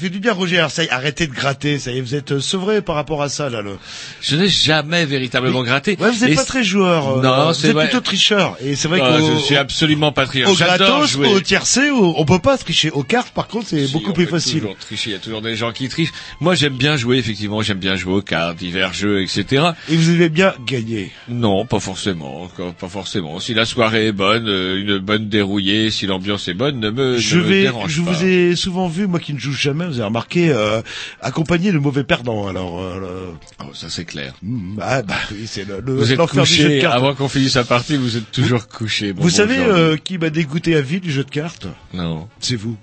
Fait 0.00 0.10
du 0.10 0.18
bien, 0.20 0.32
Roger. 0.32 0.58
Alors, 0.58 0.70
ça 0.70 0.82
y 0.82 0.86
est, 0.86 0.90
arrêtez 0.90 1.26
de 1.26 1.32
gratter. 1.32 1.78
Ça 1.78 1.90
y 1.92 1.98
est, 1.98 2.00
vous 2.00 2.14
êtes 2.14 2.32
euh, 2.32 2.40
sevré 2.40 2.80
par 2.82 2.94
rapport 2.94 3.22
à 3.22 3.28
ça, 3.28 3.48
là. 3.50 3.60
Le... 3.62 3.76
Je 4.20 4.36
n'ai 4.36 4.48
jamais 4.48 5.04
véritablement 5.06 5.62
gratté. 5.62 5.96
Ouais, 6.00 6.10
vous 6.10 6.24
n'êtes 6.26 6.36
pas 6.36 6.44
très 6.44 6.64
joueur. 6.64 7.18
euh, 7.18 7.22
Non, 7.22 7.52
vous 7.52 7.66
êtes 7.66 7.72
vrai. 7.72 7.84
plutôt 7.88 8.00
tricheur. 8.00 8.56
Et 8.64 8.76
c'est 8.76 8.88
vrai 8.88 9.00
Ah, 9.02 9.18
qu'au 9.18 9.36
je 9.38 9.44
suis 9.44 9.56
absolument 9.56 10.12
pas 10.12 10.26
tricheur. 10.26 10.50
au 10.50 10.54
gratos, 10.54 11.10
jouer. 11.10 11.28
au 11.28 11.40
tiercé, 11.40 11.90
au- 11.90 12.14
on 12.16 12.24
peut 12.24 12.38
pas 12.38 12.56
tricher. 12.58 12.90
Aux 12.90 13.02
cartes, 13.02 13.32
par 13.34 13.46
contre, 13.48 13.68
c'est 13.68 13.86
Si, 13.86 13.92
beaucoup 13.92 14.12
plus 14.12 14.26
facile. 14.26 14.60
toujours 14.60 14.76
tricher, 14.76 15.10
il 15.10 15.12
y 15.12 15.16
a 15.16 15.20
toujours 15.20 15.42
des 15.42 15.56
gens 15.56 15.72
qui 15.72 15.88
trichent. 15.88 16.12
Moi, 16.40 16.54
j'aime 16.54 16.74
bien 16.76 16.96
jouer, 16.96 17.18
effectivement, 17.18 17.62
j'aime 17.62 17.78
bien 17.78 17.96
jouer 17.96 18.14
aux 18.14 18.22
cartes, 18.22 18.56
divers 18.58 18.92
jeux, 18.92 19.22
etc. 19.22 19.64
Et 19.88 19.96
vous 19.96 20.10
aimez 20.10 20.28
bien 20.28 20.54
gagner. 20.66 21.12
Non, 21.28 21.66
pas 21.66 21.80
forcément, 21.80 22.48
pas 22.78 22.88
forcément. 22.88 23.40
Si 23.40 23.54
la 23.54 23.64
soirée 23.64 24.06
est 24.06 24.12
bonne, 24.12 24.48
euh, 24.48 24.80
une 24.80 24.98
bonne 24.98 25.28
dérouillée, 25.28 25.90
si 25.90 26.06
l'ambiance 26.06 26.48
est 26.48 26.54
bonne, 26.54 26.80
ne 26.80 26.90
me, 26.90 27.18
Je 27.18 27.36
ne 27.38 27.42
me 27.42 27.48
vais, 27.48 27.62
dérange 27.62 27.90
je 27.90 28.02
pas. 28.02 28.10
vous 28.12 28.24
ai 28.24 28.56
souvent 28.56 28.88
vu, 28.88 29.06
moi 29.06 29.20
qui 29.20 29.34
ne 29.34 29.38
joue 29.38 29.52
jamais, 29.52 29.86
vous 29.86 29.99
avez 30.00 30.06
remarqué, 30.08 30.50
euh, 30.50 30.82
accompagné 31.20 31.72
de 31.72 31.78
mauvais 31.78 32.04
perdants. 32.04 32.48
Alors, 32.48 32.80
euh, 32.80 33.00
le- 33.00 33.66
Oh, 33.66 33.74
ça 33.74 33.88
c'est 33.90 34.04
clair. 34.04 34.34
Hmm, 34.42 34.78
ah, 34.80 35.02
bah 35.02 35.14
oui, 35.32 35.46
c'est 35.46 35.66
le, 35.66 35.80
le 35.80 35.94
Vous 35.94 36.12
êtes 36.12 36.18
couché, 36.26 36.84
avant 36.84 37.14
qu'on 37.14 37.28
finisse 37.28 37.54
la 37.56 37.64
partie, 37.64 37.96
vous 37.96 38.16
êtes 38.16 38.30
toujours 38.30 38.66
couché. 38.68 39.12
Vous 39.12 39.22
bon 39.22 39.28
savez 39.28 39.58
euh, 39.58 39.96
qui 39.96 40.18
m'a 40.18 40.30
dégoûté 40.30 40.74
à 40.76 40.80
vie 40.80 41.00
du 41.00 41.10
jeu 41.12 41.24
de 41.24 41.30
cartes? 41.30 41.66
Non. 41.92 42.28
C'est 42.40 42.56
vous. 42.56 42.76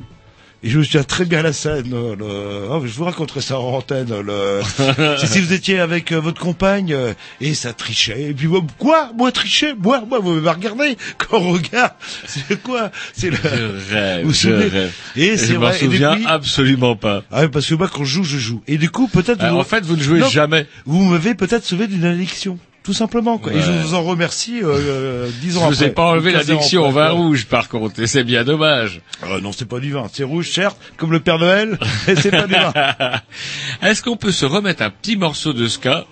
Et 0.64 0.70
je 0.70 0.80
me 0.80 0.84
souviens 0.84 1.04
très 1.04 1.24
bien 1.26 1.44
la 1.44 1.54
scène. 1.54 1.92
euh, 1.94 2.16
le- 2.16 2.68
oh, 2.72 2.82
je 2.84 2.92
vous 2.94 3.04
raconterai 3.04 3.42
ça 3.42 3.60
en 3.60 3.74
antenne. 3.76 4.10
Le... 4.22 4.62
C'est 5.20 5.28
si 5.28 5.40
vous 5.40 5.54
étiez 5.54 5.80
avec 5.80 6.12
euh, 6.12 6.20
votre 6.20 6.42
compagne 6.42 6.94
euh, 6.94 7.14
et 7.42 7.54
ça 7.54 7.74
trichait. 7.74 8.24
Et 8.30 8.34
puis 8.34 8.48
moi, 8.48 8.62
quoi? 8.80 9.12
Moi 9.16 9.32
tricher? 9.32 9.74
Moi, 9.80 10.04
moi, 10.10 10.18
vous 10.20 10.34
m'avez 10.34 10.50
regardé? 10.50 10.98
Quand 11.20 11.38
on 11.40 11.52
regarde. 11.54 11.94
C'est 12.26 12.62
quoi? 12.64 12.92
C'est 13.14 13.30
le. 13.30 13.38
Je 13.38 13.94
rêve, 13.94 14.26
Vous 14.26 14.34
je 14.34 14.50
rêve. 14.50 14.92
Et 15.16 15.38
c'est 15.38 15.54
je 15.54 15.58
m'en 15.58 15.70
et 15.70 15.74
souviens 15.78 16.18
absolument 16.26 16.96
pas. 16.96 17.24
Ah 17.32 17.42
oui, 17.44 17.50
parce 17.50 17.68
que 17.68 17.76
moi, 17.76 17.88
quand 17.94 18.04
je 18.04 18.14
joue, 18.16 18.24
je 18.24 18.38
joue. 18.40 18.62
Et 18.68 18.78
du 18.80 18.90
coup, 18.90 19.08
peut-être. 19.08 19.46
Vous- 19.48 19.58
en 19.58 19.64
fait, 19.64 19.86
vous 19.86 19.96
ne 19.96 20.02
jouez 20.02 20.20
Non, 20.20 20.28
jamais. 20.30 20.66
Vous 20.86 21.04
m'avez 21.04 21.36
peut-être 21.36 21.66
sauvé 21.66 21.86
d'une 21.86 22.04
addiction. 22.06 22.58
Tout 22.88 22.94
simplement, 22.94 23.38
quoi. 23.38 23.52
Et 23.52 23.60
je 23.60 23.70
vous 23.70 23.96
en 23.96 24.02
remercie, 24.02 24.62
euh, 24.64 24.70
euh, 24.70 25.30
dix 25.42 25.52
Je 25.56 25.58
ans 25.58 25.68
vous 25.68 25.74
après. 25.74 25.88
ai 25.88 25.90
pas 25.90 26.06
enlevé 26.06 26.32
l'addiction 26.32 26.84
au 26.84 26.86
après. 26.86 27.02
vin 27.02 27.10
rouge, 27.10 27.46
par 27.48 27.68
contre, 27.68 28.00
et 28.02 28.08
c'est 28.08 28.24
bien 28.24 28.46
dommage. 28.46 29.02
Euh, 29.26 29.42
non, 29.42 29.52
c'est 29.52 29.68
pas 29.68 29.82
du 29.82 29.92
vin. 29.92 30.08
C'est 30.14 30.24
rouge, 30.24 30.50
certes, 30.50 30.78
comme 30.96 31.12
le 31.12 31.20
Père 31.20 31.38
Noël, 31.38 31.78
mais 32.08 32.16
c'est 32.16 32.32
pas 32.32 32.48
du 32.48 32.54
vin. 32.54 32.72
Est-ce 33.82 34.02
qu'on 34.02 34.16
peut 34.16 34.32
se 34.32 34.46
remettre 34.46 34.84
un 34.84 34.90
petit 34.90 35.18
morceau 35.18 35.52
de 35.52 35.68
ska 35.68 36.06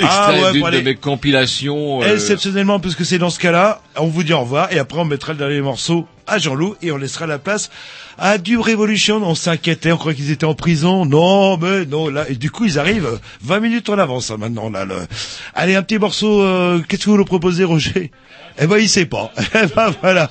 Ah, 0.00 0.32
ouais, 0.32 0.52
d'une 0.52 0.70
de 0.70 0.80
mes 0.80 0.94
compilations 0.94 2.02
euh, 2.02 2.14
Exceptionnellement, 2.14 2.80
parce 2.80 2.94
que 2.94 3.04
c'est 3.04 3.18
dans 3.18 3.30
ce 3.30 3.38
cas-là, 3.38 3.80
on 3.96 4.06
vous 4.06 4.22
dit 4.22 4.32
au 4.32 4.40
revoir, 4.40 4.72
et 4.72 4.78
après 4.78 4.98
on 4.98 5.04
mettra 5.04 5.32
le 5.32 5.38
dernier 5.38 5.60
morceau 5.60 6.06
à 6.26 6.38
Jean-Loup, 6.38 6.76
et 6.82 6.92
on 6.92 6.96
laissera 6.96 7.26
la 7.26 7.38
place 7.38 7.70
à 8.18 8.38
du 8.38 8.56
Revolution. 8.58 9.20
On 9.22 9.34
s'inquiétait, 9.34 9.92
on 9.92 9.96
croyait 9.96 10.16
qu'ils 10.16 10.30
étaient 10.30 10.44
en 10.44 10.54
prison. 10.54 11.04
Non, 11.06 11.56
mais 11.56 11.86
non, 11.86 12.08
là, 12.08 12.28
et 12.28 12.34
du 12.34 12.50
coup, 12.50 12.64
ils 12.64 12.78
arrivent 12.78 13.06
euh, 13.06 13.18
20 13.42 13.60
minutes 13.60 13.88
en 13.88 13.98
avance, 13.98 14.30
hein, 14.30 14.36
maintenant, 14.38 14.70
là. 14.70 14.84
Le... 14.84 14.96
Allez, 15.54 15.74
un 15.74 15.82
petit 15.82 15.98
morceau, 15.98 16.42
euh, 16.42 16.80
qu'est-ce 16.86 17.04
que 17.04 17.10
vous 17.10 17.16
nous 17.16 17.24
proposez, 17.24 17.64
Roger? 17.64 18.10
Eh 18.58 18.66
ben, 18.66 18.78
il 18.78 18.88
sait 18.88 19.06
pas. 19.06 19.32
Eh 19.54 19.66
ben, 19.74 19.94
voilà. 20.02 20.30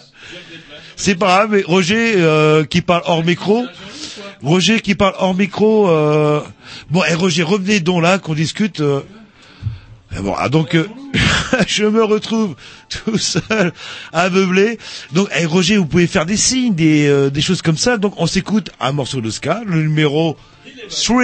C'est 0.96 1.16
pas 1.16 1.28
grave, 1.28 1.50
mais 1.52 1.64
Roger, 1.66 2.14
euh, 2.18 2.66
qui 2.66 2.82
parle 2.82 3.04
hors 3.06 3.24
micro, 3.24 3.66
Roger 4.42 4.82
qui 4.82 4.96
parle 4.96 5.14
hors 5.18 5.34
micro, 5.34 5.90
euh... 5.90 6.42
bon, 6.90 7.04
et 7.06 7.14
Roger, 7.14 7.44
revenez 7.44 7.80
donc 7.80 8.04
là, 8.04 8.20
qu'on 8.20 8.34
discute, 8.34 8.82
et 10.18 10.22
Bon, 10.22 10.34
ah, 10.38 10.50
donc 10.50 10.76
euh, 10.76 10.88
je 11.68 11.86
me 11.86 12.04
retrouve 12.04 12.56
tout 12.90 13.18
seul, 13.18 13.72
aveuglé. 14.14 14.78
Donc, 15.12 15.30
eh, 15.40 15.46
Roger, 15.46 15.78
vous 15.78 15.86
pouvez 15.86 16.08
faire 16.08 16.26
des 16.26 16.38
signes, 16.38 16.74
des, 16.74 17.08
euh, 17.08 17.30
des 17.30 17.42
choses 17.42 17.62
comme 17.62 17.78
ça. 17.78 17.98
Donc, 17.98 18.14
on 18.18 18.28
s'écoute 18.28 18.70
un 18.80 18.92
morceau 18.92 19.22
de 19.22 19.30
ska, 19.30 19.62
le 19.66 19.82
numéro 19.82 20.38
3. 20.90 21.24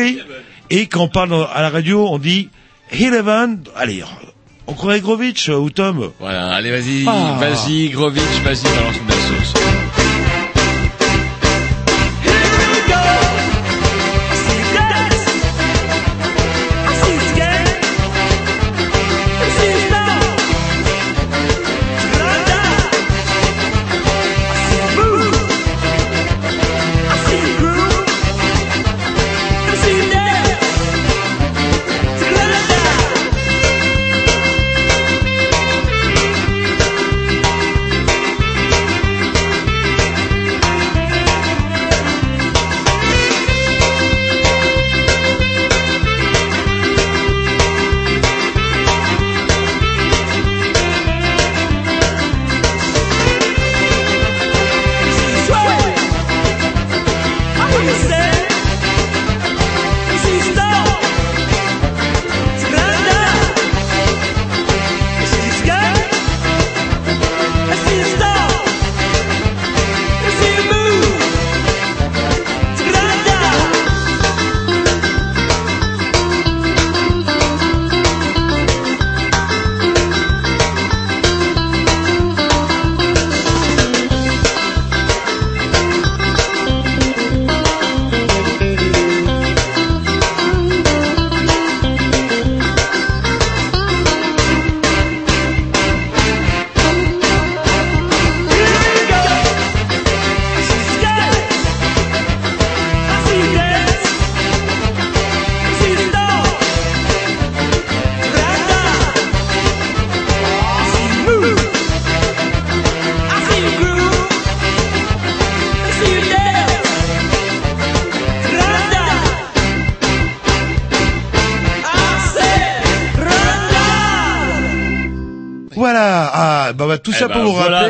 Et 0.70 0.88
quand 0.88 1.02
on 1.04 1.08
parle 1.08 1.48
à 1.54 1.62
la 1.62 1.70
radio, 1.70 2.08
on 2.08 2.18
dit 2.20 2.50
Eleven. 2.92 3.64
Allez, 3.76 4.04
on 4.68 4.74
croirait 4.74 5.02
Grovitch 5.02 5.50
euh, 5.50 5.56
ou 5.58 5.70
Tom? 5.70 6.12
Voilà, 6.20 6.54
allez, 6.54 6.72
vas-y, 6.72 7.06
Ah. 7.08 7.38
vas-y, 7.40 7.90
Grovitch, 7.90 8.24
vas-y, 8.44 8.64
balance 8.64 8.98
une 8.98 9.06
belle 9.06 9.18
sauce. 9.44 9.75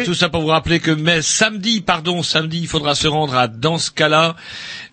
Tout 0.05 0.13
ça 0.13 0.29
pour 0.29 0.41
vous 0.41 0.47
rappeler 0.47 0.79
que 0.79 0.91
mais 0.91 1.21
samedi, 1.21 1.81
pardon, 1.81 2.23
samedi, 2.23 2.59
il 2.61 2.67
faudra 2.67 2.95
se 2.95 3.07
rendre 3.07 3.35
à 3.35 3.47
dans 3.47 3.77
ce 3.77 3.91
cas-là, 3.91 4.35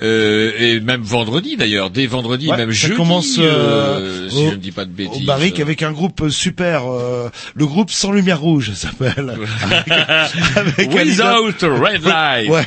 euh, 0.03 0.53
et 0.59 0.81
même 0.81 1.03
vendredi 1.03 1.57
d'ailleurs, 1.57 1.91
dès 1.91 2.07
vendredi, 2.07 2.49
Ouais, 2.49 2.57
même 2.57 2.73
ça 2.73 2.89
jeudi, 2.89 2.97
commence, 2.97 3.39
euh, 3.39 3.43
euh, 3.45 4.22
si 4.33 4.39
au- 4.39 4.51
je 4.51 4.55
ne 4.55 4.57
dis 4.61 4.73
pas 4.73 4.85
de 4.85 4.91
Au 4.91 4.95
bêtises. 4.95 5.27
Barrique 5.27 5.61
avec 5.61 5.83
un 5.83 5.93
groupe 5.93 6.21
euh, 6.23 6.31
super, 6.31 6.91
euh, 6.91 7.29
le 7.55 7.67
groupe 7.67 7.91
sans 7.91 8.13
lumière 8.13 8.41
rouge, 8.41 8.73
s'appelle. 8.75 9.33
Avec 10.57 10.91
Without 10.93 11.53
red 11.63 12.05
light. 12.05 12.49
Ouais, 12.51 12.65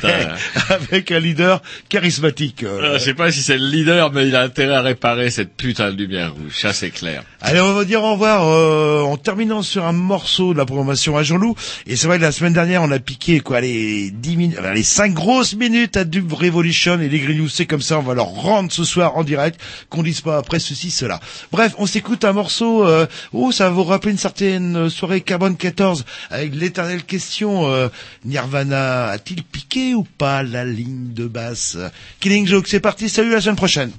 avec 0.70 1.10
un 1.12 1.18
leader 1.20 1.62
charismatique. 1.88 2.62
euh. 2.62 2.80
Euh, 2.94 2.98
je 2.98 3.04
sais 3.04 3.14
pas 3.14 3.30
si 3.32 3.42
c'est 3.42 3.56
le 3.58 3.66
leader, 3.66 4.12
mais 4.12 4.26
il 4.28 4.36
a 4.36 4.42
intérêt 4.42 4.74
à 4.74 4.82
réparer 4.82 5.30
cette 5.30 5.54
putain 5.56 5.90
de 5.92 5.96
lumière 5.96 6.32
rouge. 6.34 6.52
Ça, 6.56 6.72
c'est 6.72 6.90
clair. 6.90 7.22
Allez, 7.40 7.60
on 7.60 7.72
va 7.72 7.84
dire 7.84 8.02
au 8.02 8.12
revoir 8.12 8.46
euh, 8.46 9.02
en 9.02 9.16
terminant 9.16 9.62
sur 9.62 9.84
un 9.84 9.92
morceau 9.92 10.52
de 10.52 10.58
la 10.58 10.64
programmation 10.66 11.16
à 11.16 11.22
Jean-Loup. 11.22 11.54
Et 11.86 11.96
c'est 11.96 12.06
vrai 12.06 12.18
que 12.18 12.22
la 12.22 12.32
semaine 12.32 12.52
dernière, 12.52 12.82
on 12.82 12.90
a 12.90 12.98
piqué, 12.98 13.40
quoi, 13.40 13.60
les 13.60 14.10
10 14.10 14.36
minutes, 14.36 14.58
les 14.74 14.82
5 14.82 15.12
grosses 15.12 15.54
minutes 15.54 15.96
à 15.96 16.04
Dub 16.04 16.32
Revolution 16.32 17.00
et 17.00 17.08
les 17.08 17.18
Grignoux. 17.20 17.48
C'est 17.48 17.66
comme 17.66 17.82
ça, 17.82 17.98
on 17.98 18.02
va 18.02 18.14
leur 18.14 18.26
rendre 18.26 18.70
ce 18.72 18.84
soir 18.84 19.16
en 19.16 19.24
direct, 19.24 19.60
qu'on 19.90 20.02
dise 20.02 20.20
pas 20.20 20.38
après 20.38 20.58
ceci, 20.58 20.90
cela. 20.90 21.20
Bref, 21.56 21.74
on 21.78 21.86
s'écoute 21.86 22.26
un 22.26 22.34
morceau, 22.34 22.84
euh, 22.86 23.06
oh, 23.32 23.50
ça 23.50 23.70
vous 23.70 23.82
rappeler 23.82 24.12
une 24.12 24.18
certaine 24.18 24.90
soirée 24.90 25.22
Carbone 25.22 25.56
14 25.56 26.04
avec 26.28 26.54
l'éternelle 26.54 27.02
question, 27.02 27.72
euh, 27.72 27.88
Nirvana 28.26 29.06
a-t-il 29.06 29.42
piqué 29.42 29.94
ou 29.94 30.02
pas 30.02 30.42
la 30.42 30.66
ligne 30.66 31.14
de 31.14 31.26
basse? 31.26 31.78
Killing 32.20 32.46
Joke, 32.46 32.68
c'est 32.68 32.78
parti, 32.80 33.08
salut, 33.08 33.32
à 33.32 33.36
la 33.36 33.40
semaine 33.40 33.56
prochaine. 33.56 33.90